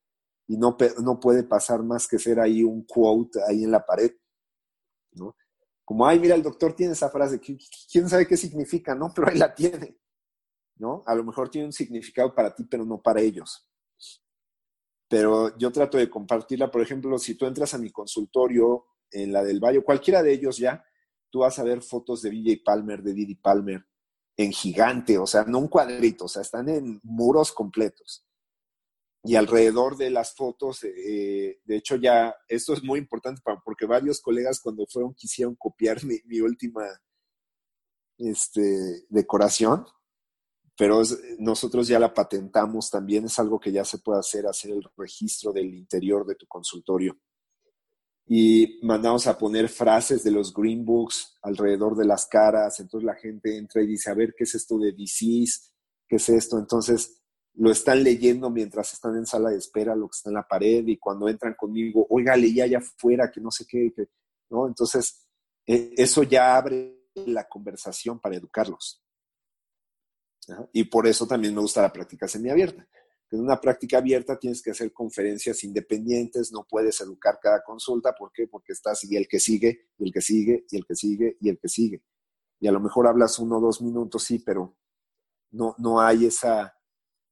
y 0.47 0.57
no, 0.57 0.77
no 1.03 1.19
puede 1.19 1.43
pasar 1.43 1.83
más 1.83 2.07
que 2.07 2.19
ser 2.19 2.39
ahí 2.39 2.63
un 2.63 2.85
quote 2.85 3.41
ahí 3.49 3.65
en 3.65 3.71
la 3.71 3.85
pared, 3.85 4.13
¿no? 5.13 5.37
Como, 5.85 6.07
ay, 6.07 6.19
mira, 6.19 6.35
el 6.35 6.43
doctor 6.43 6.75
tiene 6.75 6.93
esa 6.93 7.11
frase, 7.11 7.41
¿quién 7.41 8.09
sabe 8.09 8.27
qué 8.27 8.37
significa? 8.37 8.95
No, 8.95 9.13
pero 9.15 9.29
ahí 9.29 9.37
la 9.37 9.55
tiene, 9.55 9.99
¿no? 10.77 11.03
A 11.07 11.15
lo 11.15 11.25
mejor 11.25 11.51
tiene 11.51 11.67
un 11.67 11.73
significado 11.73 12.35
para 12.35 12.55
ti, 12.55 12.65
pero 12.65 12.85
no 12.85 13.03
para 13.03 13.21
ellos. 13.21 13.69
Pero 15.15 15.57
yo 15.59 15.71
trato 15.71 15.97
de 15.97 16.11
compartirla, 16.11 16.73
por 16.73 16.83
ejemplo, 16.83 17.17
si 17.21 17.37
tú 17.37 17.47
entras 17.47 17.73
a 17.73 17.79
mi 17.79 17.93
consultorio 17.93 18.87
en 19.13 19.33
la 19.33 19.45
del 19.45 19.61
Valle, 19.61 19.85
cualquiera 19.85 20.25
de 20.25 20.33
ellos 20.33 20.57
ya, 20.57 20.85
tú 21.31 21.39
vas 21.39 21.57
a 21.61 21.63
ver 21.63 21.83
fotos 21.83 22.21
de 22.21 22.31
DJ 22.31 22.63
Palmer, 22.65 23.01
de 23.01 23.15
Didi 23.15 23.37
Palmer, 23.37 23.87
en 24.37 24.51
gigante, 24.51 25.17
o 25.17 25.25
sea, 25.25 25.45
no 25.45 25.61
un 25.61 25.69
cuadrito, 25.69 26.25
o 26.25 26.29
sea, 26.29 26.43
están 26.43 26.69
en 26.69 26.99
muros 27.05 27.53
completos. 27.53 28.27
Y 29.23 29.37
alrededor 29.37 29.97
de 29.97 30.11
las 30.11 30.35
fotos, 30.35 30.83
eh, 30.83 31.61
de 31.65 31.77
hecho 31.77 31.95
ya, 31.95 32.35
esto 32.49 32.73
es 32.73 32.83
muy 32.83 32.99
importante 32.99 33.41
para, 33.45 33.61
porque 33.61 33.87
varios 33.87 34.21
colegas 34.21 34.61
cuando 34.61 34.85
fueron 34.85 35.15
quisieron 35.15 35.55
copiar 35.55 36.01
mi, 36.05 36.41
última 36.41 36.89
este, 38.19 39.07
decoración, 39.11 39.87
pero 40.77 41.03
nosotros 41.39 41.87
ya 41.87 41.99
la 41.99 42.13
patentamos 42.13 42.91
también, 42.91 43.27
es 43.27 43.39
algo 43.39 43.61
que 43.61 43.71
ya 43.71 43.85
se 43.85 43.99
puede 43.99 44.19
hacer, 44.19 44.47
hacer 44.47 44.73
el 44.73 44.83
registro 44.97 45.53
del 45.53 45.75
interior 45.75 46.27
de 46.27 46.35
tu 46.35 46.47
consultorio. 46.47 47.17
Y 48.27 48.81
mandamos 48.83 49.27
a 49.27 49.37
poner 49.39 49.69
frases 49.69 50.25
de 50.25 50.31
los 50.31 50.53
Green 50.53 50.85
Books 50.85 51.39
alrededor 51.43 51.97
de 51.97 52.07
las 52.07 52.27
caras, 52.27 52.81
entonces 52.81 53.07
la 53.07 53.15
gente 53.15 53.57
entra 53.57 53.83
y 53.83 53.87
dice, 53.87 54.11
a 54.11 54.15
ver, 54.15 54.35
¿qué 54.37 54.45
es 54.45 54.55
esto 54.55 54.79
de 54.79 54.93
disease? 54.93 55.71
¿Qué 56.09 56.17
es 56.17 56.29
esto? 56.29 56.59
Entonces, 56.59 57.23
lo 57.57 57.71
están 57.71 58.03
leyendo 58.03 58.51
mientras 58.51 58.93
están 58.95 59.17
en 59.17 59.27
sala 59.27 59.51
de 59.51 59.59
espera, 59.59 59.95
lo 59.95 60.09
que 60.09 60.17
está 60.17 60.31
en 60.31 60.35
la 60.35 60.49
pared, 60.49 60.85
y 60.87 60.99
cuando 60.99 61.29
entran 61.29 61.55
conmigo, 61.55 62.07
oiga, 62.11 62.37
leía 62.37 62.65
allá 62.65 62.79
afuera, 62.79 63.31
que 63.31 63.41
no 63.41 63.51
sé 63.51 63.65
qué, 63.69 63.93
¿no? 64.51 64.67
Entonces, 64.67 65.27
e, 65.67 65.93
eso 65.97 66.25
ya 66.25 66.57
abre 66.57 67.11
la 67.15 67.49
conversación 67.49 68.19
para 68.19 68.37
educarlos. 68.37 69.04
Y 70.73 70.85
por 70.85 71.07
eso 71.07 71.27
también 71.27 71.55
me 71.55 71.61
gusta 71.61 71.83
la 71.83 71.93
práctica 71.93 72.29
semiabierta. 72.29 72.87
En 73.31 73.41
una 73.41 73.61
práctica 73.61 73.99
abierta 73.99 74.39
tienes 74.39 74.63
que 74.63 74.71
hacer 74.71 74.93
conferencias 74.93 75.65
independientes, 75.65 76.53
no 76.53 76.67
puedes 76.69 77.01
educar 77.01 77.39
cada 77.43 77.63
consulta. 77.63 78.15
¿Por 78.15 78.31
qué? 78.33 78.47
Porque 78.47 78.73
estás 78.73 79.03
y 79.05 79.17
el 79.17 79.27
que 79.27 79.41
sigue, 79.41 79.89
y 79.99 80.05
el 80.05 80.13
que 80.13 80.21
sigue, 80.21 80.67
y 80.71 80.77
el 80.77 80.87
que 80.87 80.95
sigue, 80.95 81.37
y 81.41 81.49
el 81.49 81.59
que 81.59 81.69
sigue. 81.69 82.03
Y 82.61 82.69
a 82.69 82.73
lo 82.73 82.81
mejor 82.81 83.07
hablas 83.07 83.39
uno 83.39 83.59
o 83.59 83.61
dos 83.61 83.83
minutos, 83.83 84.23
sí, 84.23 84.39
pero 84.39 84.77
no, 85.51 85.75
no 85.79 86.01
hay 86.01 86.27
esa, 86.27 86.75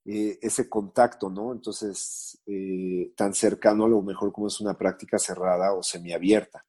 eh, 0.05 0.39
ese 0.43 0.69
contacto, 0.69 1.31
¿no? 1.31 1.53
Entonces, 1.53 2.41
eh, 2.47 3.13
tan 3.17 3.35
cercano 3.35 3.85
a 3.85 3.89
lo 3.89 4.03
mejor 4.03 4.33
como 4.33 4.49
es 4.49 4.61
una 4.61 4.77
práctica 4.77 5.19
cerrada 5.19 5.75
o 5.75 5.83
semiabierta. 5.83 6.67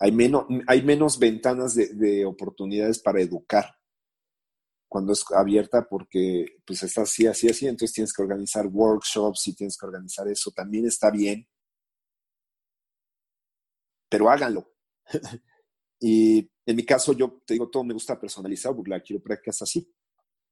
Hay 0.00 0.10
menos, 0.10 0.46
hay 0.66 0.82
menos 0.82 1.18
ventanas 1.20 1.74
de, 1.74 2.24
oportunidades 2.26 2.98
para 2.98 3.20
educar 3.20 3.77
cuando 4.88 5.12
es 5.12 5.24
abierta 5.34 5.86
porque 5.88 6.46
pues 6.66 6.82
está 6.82 7.02
así, 7.02 7.26
así, 7.26 7.48
así, 7.48 7.66
entonces 7.66 7.94
tienes 7.94 8.12
que 8.12 8.22
organizar 8.22 8.66
workshops 8.66 9.48
y 9.48 9.54
tienes 9.54 9.76
que 9.76 9.86
organizar 9.86 10.26
eso, 10.28 10.50
también 10.50 10.86
está 10.86 11.10
bien, 11.10 11.46
pero 14.08 14.30
háganlo. 14.30 14.72
y 16.00 16.50
en 16.66 16.76
mi 16.76 16.84
caso, 16.84 17.12
yo 17.12 17.40
te 17.46 17.54
digo, 17.54 17.68
todo 17.70 17.84
me 17.84 17.94
gusta 17.94 18.20
personalizado 18.20 18.76
porque 18.76 18.90
la 18.90 19.02
quiropráctica 19.02 19.50
es 19.50 19.62
así. 19.62 19.90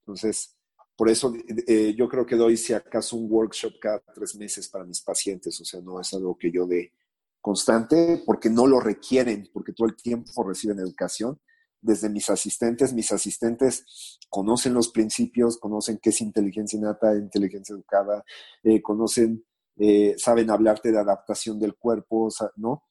Entonces, 0.01 0.57
por 0.97 1.11
eso 1.11 1.35
eh, 1.67 1.95
yo 1.95 2.09
creo 2.09 2.25
que 2.25 2.37
doy, 2.37 2.57
si 2.57 2.73
acaso, 2.73 3.17
un 3.17 3.31
workshop 3.31 3.75
cada 3.81 4.01
tres 4.15 4.35
meses 4.35 4.69
para 4.69 4.85
mis 4.85 5.03
pacientes. 5.03 5.61
O 5.61 5.65
sea, 5.65 5.81
no 5.81 6.01
es 6.01 6.13
algo 6.15 6.37
que 6.39 6.51
yo 6.51 6.67
dé 6.67 6.93
constante 7.41 8.23
porque 8.25 8.49
no 8.49 8.67
lo 8.67 8.81
requieren, 8.81 9.51
porque 9.53 9.73
todo 9.73 9.89
el 9.89 9.97
tiempo 9.97 10.43
reciben 10.43 10.79
educación. 10.79 11.39
Desde 11.87 12.09
mis 12.09 12.29
asistentes, 12.31 12.93
mis 12.93 13.13
asistentes 13.13 14.19
conocen 14.29 14.75
los 14.75 14.89
principios, 14.89 15.57
conocen 15.57 16.01
qué 16.03 16.11
es 16.11 16.21
inteligencia 16.21 16.77
innata, 16.77 17.15
inteligencia 17.15 17.75
educada, 17.75 18.25
eh, 18.65 18.83
conocen, 18.83 19.45
eh, 19.77 20.17
saben 20.19 20.51
hablarte 20.51 20.91
de 20.91 20.99
adaptación 20.99 21.61
del 21.61 21.77
cuerpo, 21.77 22.29
¿no? 22.57 22.83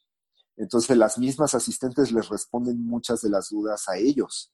Entonces 0.55 0.95
las 0.95 1.17
mismas 1.17 1.53
asistentes 1.53 2.13
les 2.13 2.29
responden 2.29 2.85
muchas 2.85 3.19
de 3.19 3.29
las 3.29 3.49
dudas 3.49 3.89
a 3.89 3.97
ellos 3.97 4.53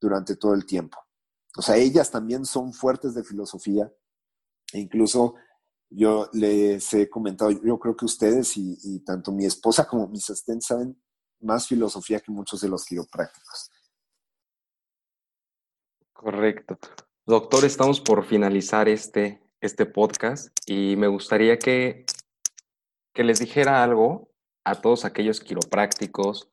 durante 0.00 0.34
todo 0.34 0.54
el 0.54 0.66
tiempo. 0.66 0.98
O 1.56 1.62
sea, 1.62 1.76
ellas 1.76 2.10
también 2.10 2.44
son 2.44 2.72
fuertes 2.72 3.14
de 3.14 3.22
filosofía. 3.22 3.92
E 4.72 4.80
incluso 4.80 5.36
yo 5.88 6.28
les 6.32 6.92
he 6.94 7.08
comentado, 7.08 7.52
yo 7.52 7.78
creo 7.78 7.96
que 7.96 8.06
ustedes 8.06 8.56
y, 8.56 8.98
tanto 9.04 9.30
mi 9.30 9.46
esposa 9.46 9.86
como 9.86 10.08
mis 10.08 10.28
asistentes 10.28 10.66
saben 10.66 11.00
más 11.40 11.66
filosofía 11.66 12.20
que 12.20 12.32
muchos 12.32 12.60
de 12.60 12.68
los 12.68 12.84
quiroprácticos. 12.84 13.70
Correcto. 16.12 16.78
Doctor, 17.26 17.64
estamos 17.64 18.00
por 18.00 18.24
finalizar 18.24 18.88
este, 18.88 19.42
este 19.60 19.86
podcast 19.86 20.48
y 20.66 20.96
me 20.96 21.06
gustaría 21.06 21.58
que, 21.58 22.04
que 23.12 23.24
les 23.24 23.38
dijera 23.38 23.84
algo 23.84 24.30
a 24.64 24.76
todos 24.80 25.04
aquellos 25.04 25.40
quiroprácticos 25.40 26.50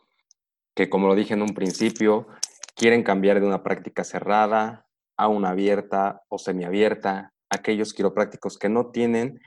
que, 0.76 0.90
como 0.90 1.08
lo 1.08 1.16
dije 1.16 1.34
en 1.34 1.42
un 1.42 1.54
principio, 1.54 2.28
quieren 2.76 3.04
cambiar 3.04 3.40
de 3.40 3.48
una 3.48 3.64
práctica 3.64 4.04
cerrada 4.04 4.86
a 5.18 5.28
una 5.28 5.50
abierta 5.50 6.24
o 6.28 6.38
semiabierta, 6.38 7.34
aquellos 7.50 7.94
quiroprácticos 7.94 8.58
que 8.58 8.70
no 8.70 8.92
tienen 8.92 9.40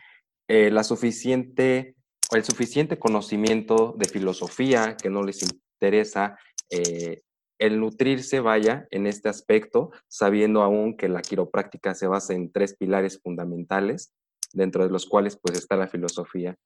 eh, 0.49 0.71
la 0.71 0.83
suficiente 0.83 1.98
el 2.37 2.45
suficiente 2.45 2.99
conocimiento 2.99 3.95
de 3.97 4.09
filosofía, 4.09 4.97
que 4.97 5.09
no 5.09 5.23
les 5.23 5.43
interesa 5.43 6.39
eh, 6.71 7.23
el 7.59 7.81
nutrirse, 7.81 8.41
vaya, 8.41 8.87
en 8.91 9.07
este 9.07 9.29
aspecto, 9.29 9.91
sabiendo 10.07 10.63
aún 10.63 10.97
que 10.97 11.09
la 11.09 11.23
quiropráctica 11.23 11.95
se 11.95 12.07
basa 12.07 12.35
en 12.35 12.53
tres 12.53 12.77
pilares 12.77 13.21
fundamentales, 13.21 14.13
dentro 14.53 14.85
de 14.85 14.91
los 14.91 15.07
cuales 15.07 15.37
pues 15.37 15.59
está 15.59 15.77
la 15.77 15.89
filosofía. 15.89 16.57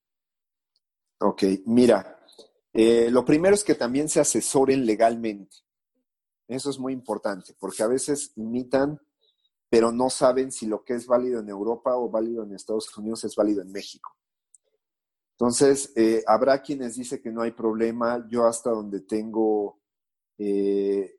Ok, 1.21 1.45
mira, 1.67 2.21
eh, 2.73 3.09
lo 3.11 3.25
primero 3.25 3.55
es 3.55 3.65
que 3.65 3.75
también 3.75 4.09
se 4.09 4.21
asesoren 4.21 4.85
legalmente. 4.85 5.57
Eso 6.49 6.69
es 6.69 6.79
muy 6.79 6.93
importante, 6.93 7.55
porque 7.59 7.83
a 7.83 7.87
veces 7.87 8.33
imitan, 8.37 9.01
pero 9.71 9.93
no 9.93 10.11
saben 10.11 10.53
si 10.53 10.67
lo 10.67 10.85
que 10.85 10.95
es 10.95 11.07
válido 11.07 11.41
en 11.41 11.49
Europa 11.49 11.97
o 11.97 12.11
válido 12.11 12.43
en 12.43 12.55
Estados 12.55 12.95
Unidos 12.99 13.25
es 13.25 13.35
válido 13.35 13.63
en 13.63 13.73
México. 13.73 14.15
Entonces, 15.43 15.93
eh, 15.97 16.23
habrá 16.29 16.63
quienes 16.63 16.95
dicen 16.95 17.21
que 17.21 17.33
no 17.33 17.43
hay 17.43 17.51
problema. 17.51 18.25
Yo 18.31 18.47
hasta 18.47 18.71
donde 18.71 19.01
tengo 19.01 19.81
eh, 20.39 21.17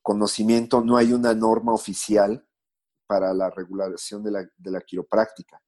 conocimiento, 0.00 0.80
no 0.80 0.96
hay 0.96 1.12
una 1.12 1.34
norma 1.34 1.72
oficial 1.72 2.46
para 3.04 3.34
la 3.34 3.50
regulación 3.50 4.22
de 4.22 4.30
la, 4.30 4.48
de 4.56 4.70
la 4.70 4.80
quiropráctica. 4.82 5.60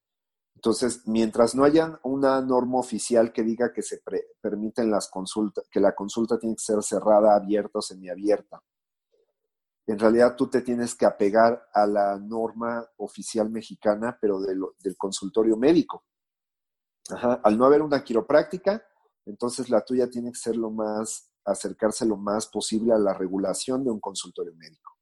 Entonces, 0.55 1.03
mientras 1.07 1.57
no 1.57 1.65
haya 1.65 1.99
una 2.05 2.41
norma 2.43 2.79
oficial 2.79 3.33
que 3.33 3.43
diga 3.43 3.73
que 3.73 3.83
se 3.83 4.01
permiten 4.41 4.89
las 4.89 5.09
consultas, 5.09 5.65
que 5.69 5.81
la 5.81 5.97
consulta 5.97 6.39
tiene 6.39 6.55
que 6.55 6.63
ser 6.63 6.81
cerrada, 6.81 7.35
abierta 7.35 7.81
o 7.81 7.83
semiabierta, 7.83 8.63
en 9.89 9.99
realidad 9.99 10.37
tú 10.37 10.49
te 10.49 10.63
tienes 10.63 10.95
que 10.95 11.07
apegar 11.07 11.69
a 11.75 11.89
la 11.89 12.21
norma 12.21 12.89
oficial 12.99 13.51
mexicana, 13.51 14.17
pero 14.21 14.39
del 14.41 14.97
consultorio 14.97 15.57
médico. 15.57 16.05
Al 17.11 17.59
no 17.59 17.67
haber 17.67 17.83
una 17.83 18.03
quiropráctica, 18.03 18.83
entonces 19.27 19.69
la 19.69 19.85
tuya 19.85 20.09
tiene 20.09 20.33
que 20.33 20.39
ser 20.39 20.57
lo 20.57 20.71
más, 20.71 21.31
acercarse 21.45 22.07
lo 22.07 22.17
más 22.17 22.47
posible 22.47 22.93
a 22.93 22.99
la 22.99 23.15
regulación 23.15 23.85
de 23.85 23.91
un 23.91 24.01
consultorio 24.01 24.55
médico. 24.55 24.93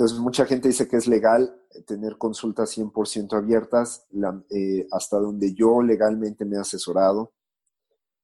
Entonces, 0.00 0.18
mucha 0.18 0.46
gente 0.46 0.68
dice 0.68 0.88
que 0.88 0.96
es 0.96 1.06
legal 1.06 1.60
tener 1.86 2.16
consultas 2.16 2.76
100% 2.76 3.36
abiertas. 3.36 4.06
Eh, 4.50 4.86
hasta 4.92 5.18
donde 5.18 5.52
yo 5.52 5.82
legalmente 5.82 6.46
me 6.46 6.56
he 6.56 6.60
asesorado, 6.60 7.34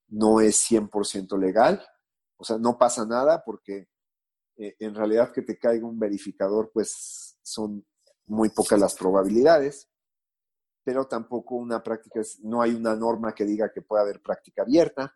no 0.09 0.40
es 0.40 0.56
100% 0.70 1.39
legal. 1.39 1.86
O 2.39 2.44
sea, 2.44 2.56
no 2.56 2.78
pasa 2.78 3.05
nada 3.05 3.43
porque 3.44 3.89
eh, 4.56 4.74
en 4.78 4.94
realidad 4.94 5.32
que 5.32 5.43
te 5.43 5.59
caiga 5.59 5.86
un 5.86 5.98
verificador, 5.98 6.70
pues 6.73 7.36
son 7.43 7.86
muy 8.27 8.48
pocas 8.48 8.81
las 8.81 8.94
probabilidades, 8.94 9.90
pero 10.87 11.09
tampoco 11.09 11.57
una 11.57 11.83
práctica, 11.83 12.21
no 12.45 12.63
hay 12.63 12.73
una 12.73 12.95
norma 12.95 13.35
que 13.35 13.45
diga 13.45 13.73
que 13.73 13.83
pueda 13.83 14.03
haber 14.03 14.23
práctica 14.23 14.63
abierta. 14.63 15.13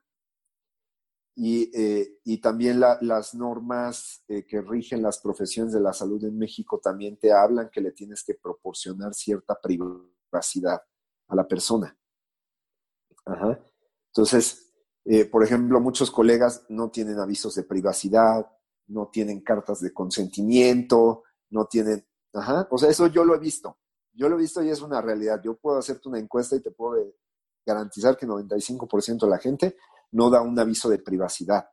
Y, 1.37 1.71
eh, 1.73 2.41
también 2.43 2.81
las 2.81 3.37
normas 3.37 4.25
eh, 4.27 4.45
que 4.45 4.63
rigen 4.63 5.01
las 5.01 5.21
profesiones 5.21 5.73
de 5.73 5.79
la 5.79 5.93
salud 5.93 6.25
en 6.25 6.37
México 6.37 6.81
también 6.83 7.19
te 7.19 7.33
hablan 7.33 7.71
que 7.71 7.81
le 7.81 7.93
tienes 7.93 8.25
que 8.25 8.35
proporcionar 8.35 9.15
cierta 9.15 9.57
privacidad 9.63 10.83
a 11.29 11.37
la 11.37 11.47
persona. 11.47 11.97
Entonces, 14.09 14.73
por 15.31 15.45
ejemplo, 15.45 15.81
muchos 15.81 16.11
colegas 16.11 16.67
no 16.69 16.91
tienen 16.91 17.21
avisos 17.21 17.55
de 17.55 17.63
privacidad, 17.63 18.45
no 18.89 19.07
tienen 19.07 19.41
cartas 19.43 19.81
de 19.81 19.95
consentimiento, 19.95 21.23
no 21.51 21.67
tienen, 21.67 22.05
o 22.33 22.77
sea, 22.77 22.91
eso 22.91 23.07
yo 23.07 23.25
lo 23.25 23.37
he 23.37 23.39
visto. 23.39 23.79
Yo 24.21 24.29
lo 24.29 24.37
he 24.37 24.41
visto 24.41 24.63
y 24.63 24.69
es 24.69 24.83
una 24.83 25.01
realidad. 25.01 25.41
Yo 25.43 25.57
puedo 25.57 25.79
hacerte 25.79 26.11
una 26.11 26.19
encuesta 26.19 26.55
y 26.55 26.61
te 26.61 26.71
puedo 26.71 27.15
garantizar 27.65 28.19
que 28.19 28.27
95% 28.27 29.21
de 29.21 29.31
la 29.31 29.39
gente 29.39 29.77
no 30.13 30.29
da 30.29 30.43
un 30.43 30.59
aviso 30.59 30.91
de 30.91 30.99
privacidad. 30.99 31.65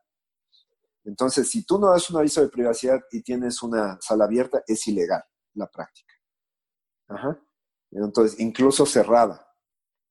Entonces, 1.04 1.50
si 1.50 1.66
tú 1.66 1.78
no 1.78 1.90
das 1.90 2.08
un 2.08 2.16
aviso 2.16 2.40
de 2.40 2.48
privacidad 2.48 3.00
y 3.12 3.22
tienes 3.22 3.62
una 3.62 3.98
sala 4.00 4.24
abierta, 4.24 4.62
es 4.66 4.86
ilegal 4.88 5.22
la 5.52 5.66
práctica. 5.70 6.14
Ajá. 7.08 7.38
Entonces, 7.90 8.40
incluso 8.40 8.86
cerrada. 8.86 9.46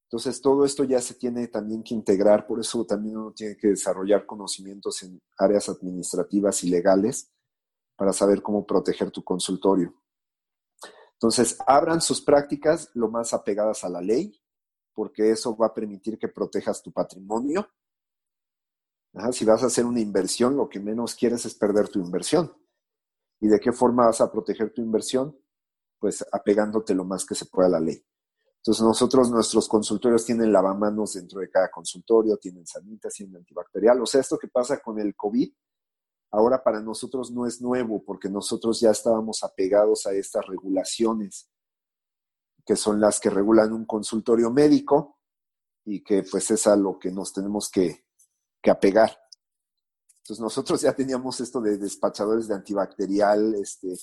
Entonces, 0.04 0.40
todo 0.40 0.64
esto 0.64 0.84
ya 0.84 1.02
se 1.02 1.16
tiene 1.16 1.48
también 1.48 1.82
que 1.82 1.96
integrar, 1.96 2.46
por 2.46 2.60
eso 2.60 2.86
también 2.86 3.18
uno 3.18 3.34
tiene 3.34 3.58
que 3.58 3.70
desarrollar 3.70 4.28
conocimientos 4.28 5.02
en 5.02 5.20
áreas 5.40 5.70
administrativas 5.70 6.64
y 6.64 6.70
legales 6.70 7.32
para 7.96 8.14
saber 8.14 8.44
cómo 8.44 8.64
proteger 8.64 9.10
tu 9.10 9.24
consultorio. 9.24 9.96
Entonces, 11.20 11.58
abran 11.66 12.00
sus 12.00 12.22
prácticas 12.22 12.92
lo 12.94 13.10
más 13.10 13.34
apegadas 13.34 13.84
a 13.84 13.90
la 13.90 14.02
ley, 14.02 14.40
porque 14.94 15.32
eso 15.32 15.56
va 15.58 15.68
a 15.68 15.74
permitir 15.74 16.18
que 16.18 16.28
protejas 16.28 16.82
tu 16.82 16.92
patrimonio. 16.92 17.68
si 19.32 19.46
vas 19.46 19.64
a 19.64 19.68
hacer 19.68 19.86
una 19.86 20.00
inversión, 20.00 20.56
lo 20.56 20.70
que 20.70 20.80
menos 20.80 21.16
quieres 21.16 21.46
es 21.46 21.56
perder 21.56 21.90
tu 21.90 22.00
inversión. 22.00 22.56
¿Y 23.40 23.48
de 23.48 23.60
qué 23.60 23.72
forma 23.72 24.06
vas 24.06 24.22
a 24.22 24.32
proteger 24.32 24.74
tu 24.74 24.82
inversión? 24.82 25.36
Pues 26.00 26.24
apegándote 26.32 26.94
lo 26.94 27.04
más 27.04 27.26
que 27.26 27.36
se 27.36 27.46
pueda 27.46 27.68
a 27.68 27.72
la 27.72 27.80
ley. 27.80 28.04
Entonces 28.58 28.84
nosotros, 28.84 29.32
nuestros 29.32 29.68
consultorios 29.68 30.26
tienen 30.26 30.52
lavamanos 30.52 31.14
dentro 31.14 31.40
de 31.40 31.50
cada 31.50 31.72
consultorio, 31.72 32.38
tienen 32.38 32.68
sanitas, 32.68 33.14
tienen 33.14 33.38
antibacterial. 33.38 34.02
O 34.02 34.06
sea, 34.06 34.22
esto 34.22 34.38
que 34.38 34.50
pasa 34.50 34.80
con 34.82 35.00
el 35.00 35.16
COVID, 35.16 35.52
ahora 36.32 36.64
para 36.64 36.82
nosotros 36.82 37.32
no 37.32 37.46
es 37.46 37.62
nuevo 37.62 38.04
porque 38.04 38.30
nosotros 38.30 38.80
ya 38.80 38.92
estábamos 38.92 39.44
apegados 39.44 40.06
a 40.06 40.14
estas 40.14 40.46
regulaciones 40.46 41.50
que 42.68 42.76
son 42.76 43.00
las 43.00 43.20
que 43.22 43.30
regulan 43.30 43.72
un 43.72 43.86
consultorio 43.86 44.52
médico 44.52 45.20
y 45.86 46.04
que 46.04 46.24
pues 46.24 46.52
es 46.52 46.68
a 46.68 46.76
lo 46.76 47.00
que 47.00 47.12
nos 47.12 47.32
tenemos 47.32 47.72
que, 47.72 48.06
apegar. 48.70 49.18
Entonces 50.18 50.42
nosotros 50.42 50.82
ya 50.82 50.94
teníamos 50.94 51.40
esto 51.40 51.62
de 51.62 51.78
despachadores 51.78 52.50
de 52.50 52.56
antibacterial, 52.56 53.56
este, 53.56 53.94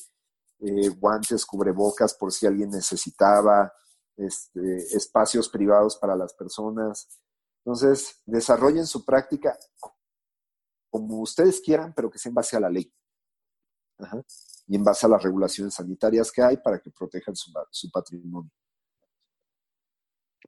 eh, 0.60 0.88
guantes, 0.88 1.44
cubrebocas 1.44 2.14
por 2.14 2.32
si 2.32 2.46
alguien 2.46 2.70
necesitaba, 2.70 3.70
este, 4.16 4.96
espacios 4.96 5.50
privados 5.50 5.98
para 5.98 6.16
las 6.16 6.32
personas. 6.32 7.20
Entonces, 7.62 8.22
desarrollen 8.24 8.86
su 8.86 9.04
práctica 9.04 9.58
como 10.94 11.22
ustedes 11.22 11.60
quieran, 11.60 11.92
pero 11.92 12.08
que 12.08 12.20
sea 12.20 12.30
en 12.30 12.36
base 12.36 12.56
a 12.56 12.60
la 12.60 12.70
ley. 12.70 12.88
Y 14.68 14.76
en 14.76 14.84
base 14.84 15.06
a 15.06 15.08
las 15.08 15.24
regulaciones 15.24 15.74
sanitarias 15.74 16.30
que 16.30 16.40
hay 16.40 16.56
para 16.58 16.78
que 16.78 16.88
protejan 16.92 17.34
su, 17.34 17.90
patrimonio. 17.90 18.48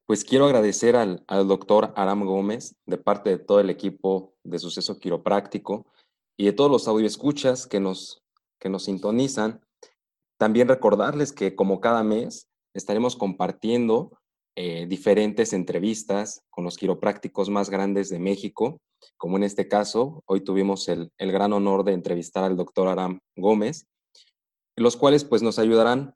Pues 0.07 0.23
quiero 0.23 0.45
agradecer 0.45 0.95
al, 0.95 1.25
doctor 1.49 1.93
Aram 1.97 2.25
Gómez, 2.25 2.77
de 2.87 2.97
parte 2.97 3.31
de 3.31 3.39
todo 3.39 3.59
el 3.59 3.71
equipo 3.71 4.37
de 4.45 4.61
Suceso 4.61 5.01
Quiropráctico 5.01 5.85
y 6.37 6.45
de 6.45 6.53
todos 6.53 6.71
los 6.71 6.87
audioescuchas 6.87 7.67
que 7.67 7.81
nos, 7.81 8.23
que 8.61 8.69
nos 8.69 8.85
sintonizan. 8.85 9.67
También 10.39 10.69
recordarles 10.69 11.33
que 11.33 11.57
como 11.57 11.81
cada 11.81 12.05
mes 12.05 12.49
estaremos 12.73 13.17
compartiendo 13.17 14.17
eh, 14.55 14.87
diferentes 14.87 15.53
entrevistas 15.53 16.45
con 16.51 16.63
los 16.63 16.77
quiroprácticos 16.77 17.51
más 17.51 17.69
grandes 17.69 18.11
de 18.11 18.21
México, 18.21 18.81
como 19.17 19.37
en 19.37 19.45
este 19.45 19.69
caso, 19.69 20.23
hoy 20.27 20.43
tuvimos 20.43 20.89
el, 20.89 21.13
el 21.19 21.33
gran 21.33 21.53
honor 21.53 21.85
de 21.85 21.93
entrevistar 21.93 22.45
al 22.45 22.57
doctor 22.57 22.89
Aram 22.89 23.21
Gómez, 23.37 23.87
los 24.77 24.97
cuales 24.97 25.25
pues 25.25 25.43
nos 25.43 25.59
ayudarán 25.59 26.15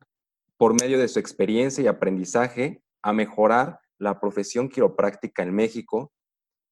por 0.57 0.75
medio 0.81 0.99
de 0.99 1.09
su 1.09 1.19
experiencia 1.19 1.83
y 1.83 1.87
aprendizaje 1.87 2.83
a 3.03 3.12
mejorar 3.12 3.81
la 3.99 4.21
profesión 4.21 4.69
quiropráctica 4.69 5.43
en 5.43 5.55
México. 5.55 6.12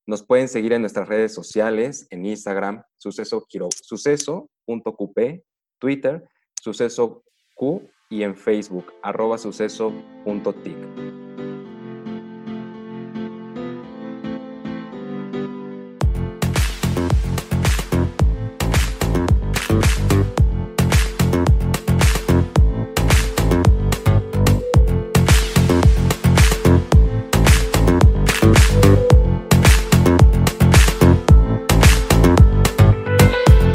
Nos 0.06 0.22
pueden 0.22 0.48
seguir 0.48 0.72
en 0.72 0.82
nuestras 0.82 1.08
redes 1.08 1.34
sociales, 1.34 2.06
en 2.10 2.26
Instagram, 2.26 2.82
suceso, 2.96 3.46
suceso.qp, 3.82 5.44
Twitter, 5.78 6.28
suceso 6.60 7.24
Q 7.54 7.88
y 8.10 8.22
en 8.22 8.36
Facebook, 8.36 8.92
arroba 9.02 9.38
suceso.tic. 9.38 11.27
Thank 19.80 20.37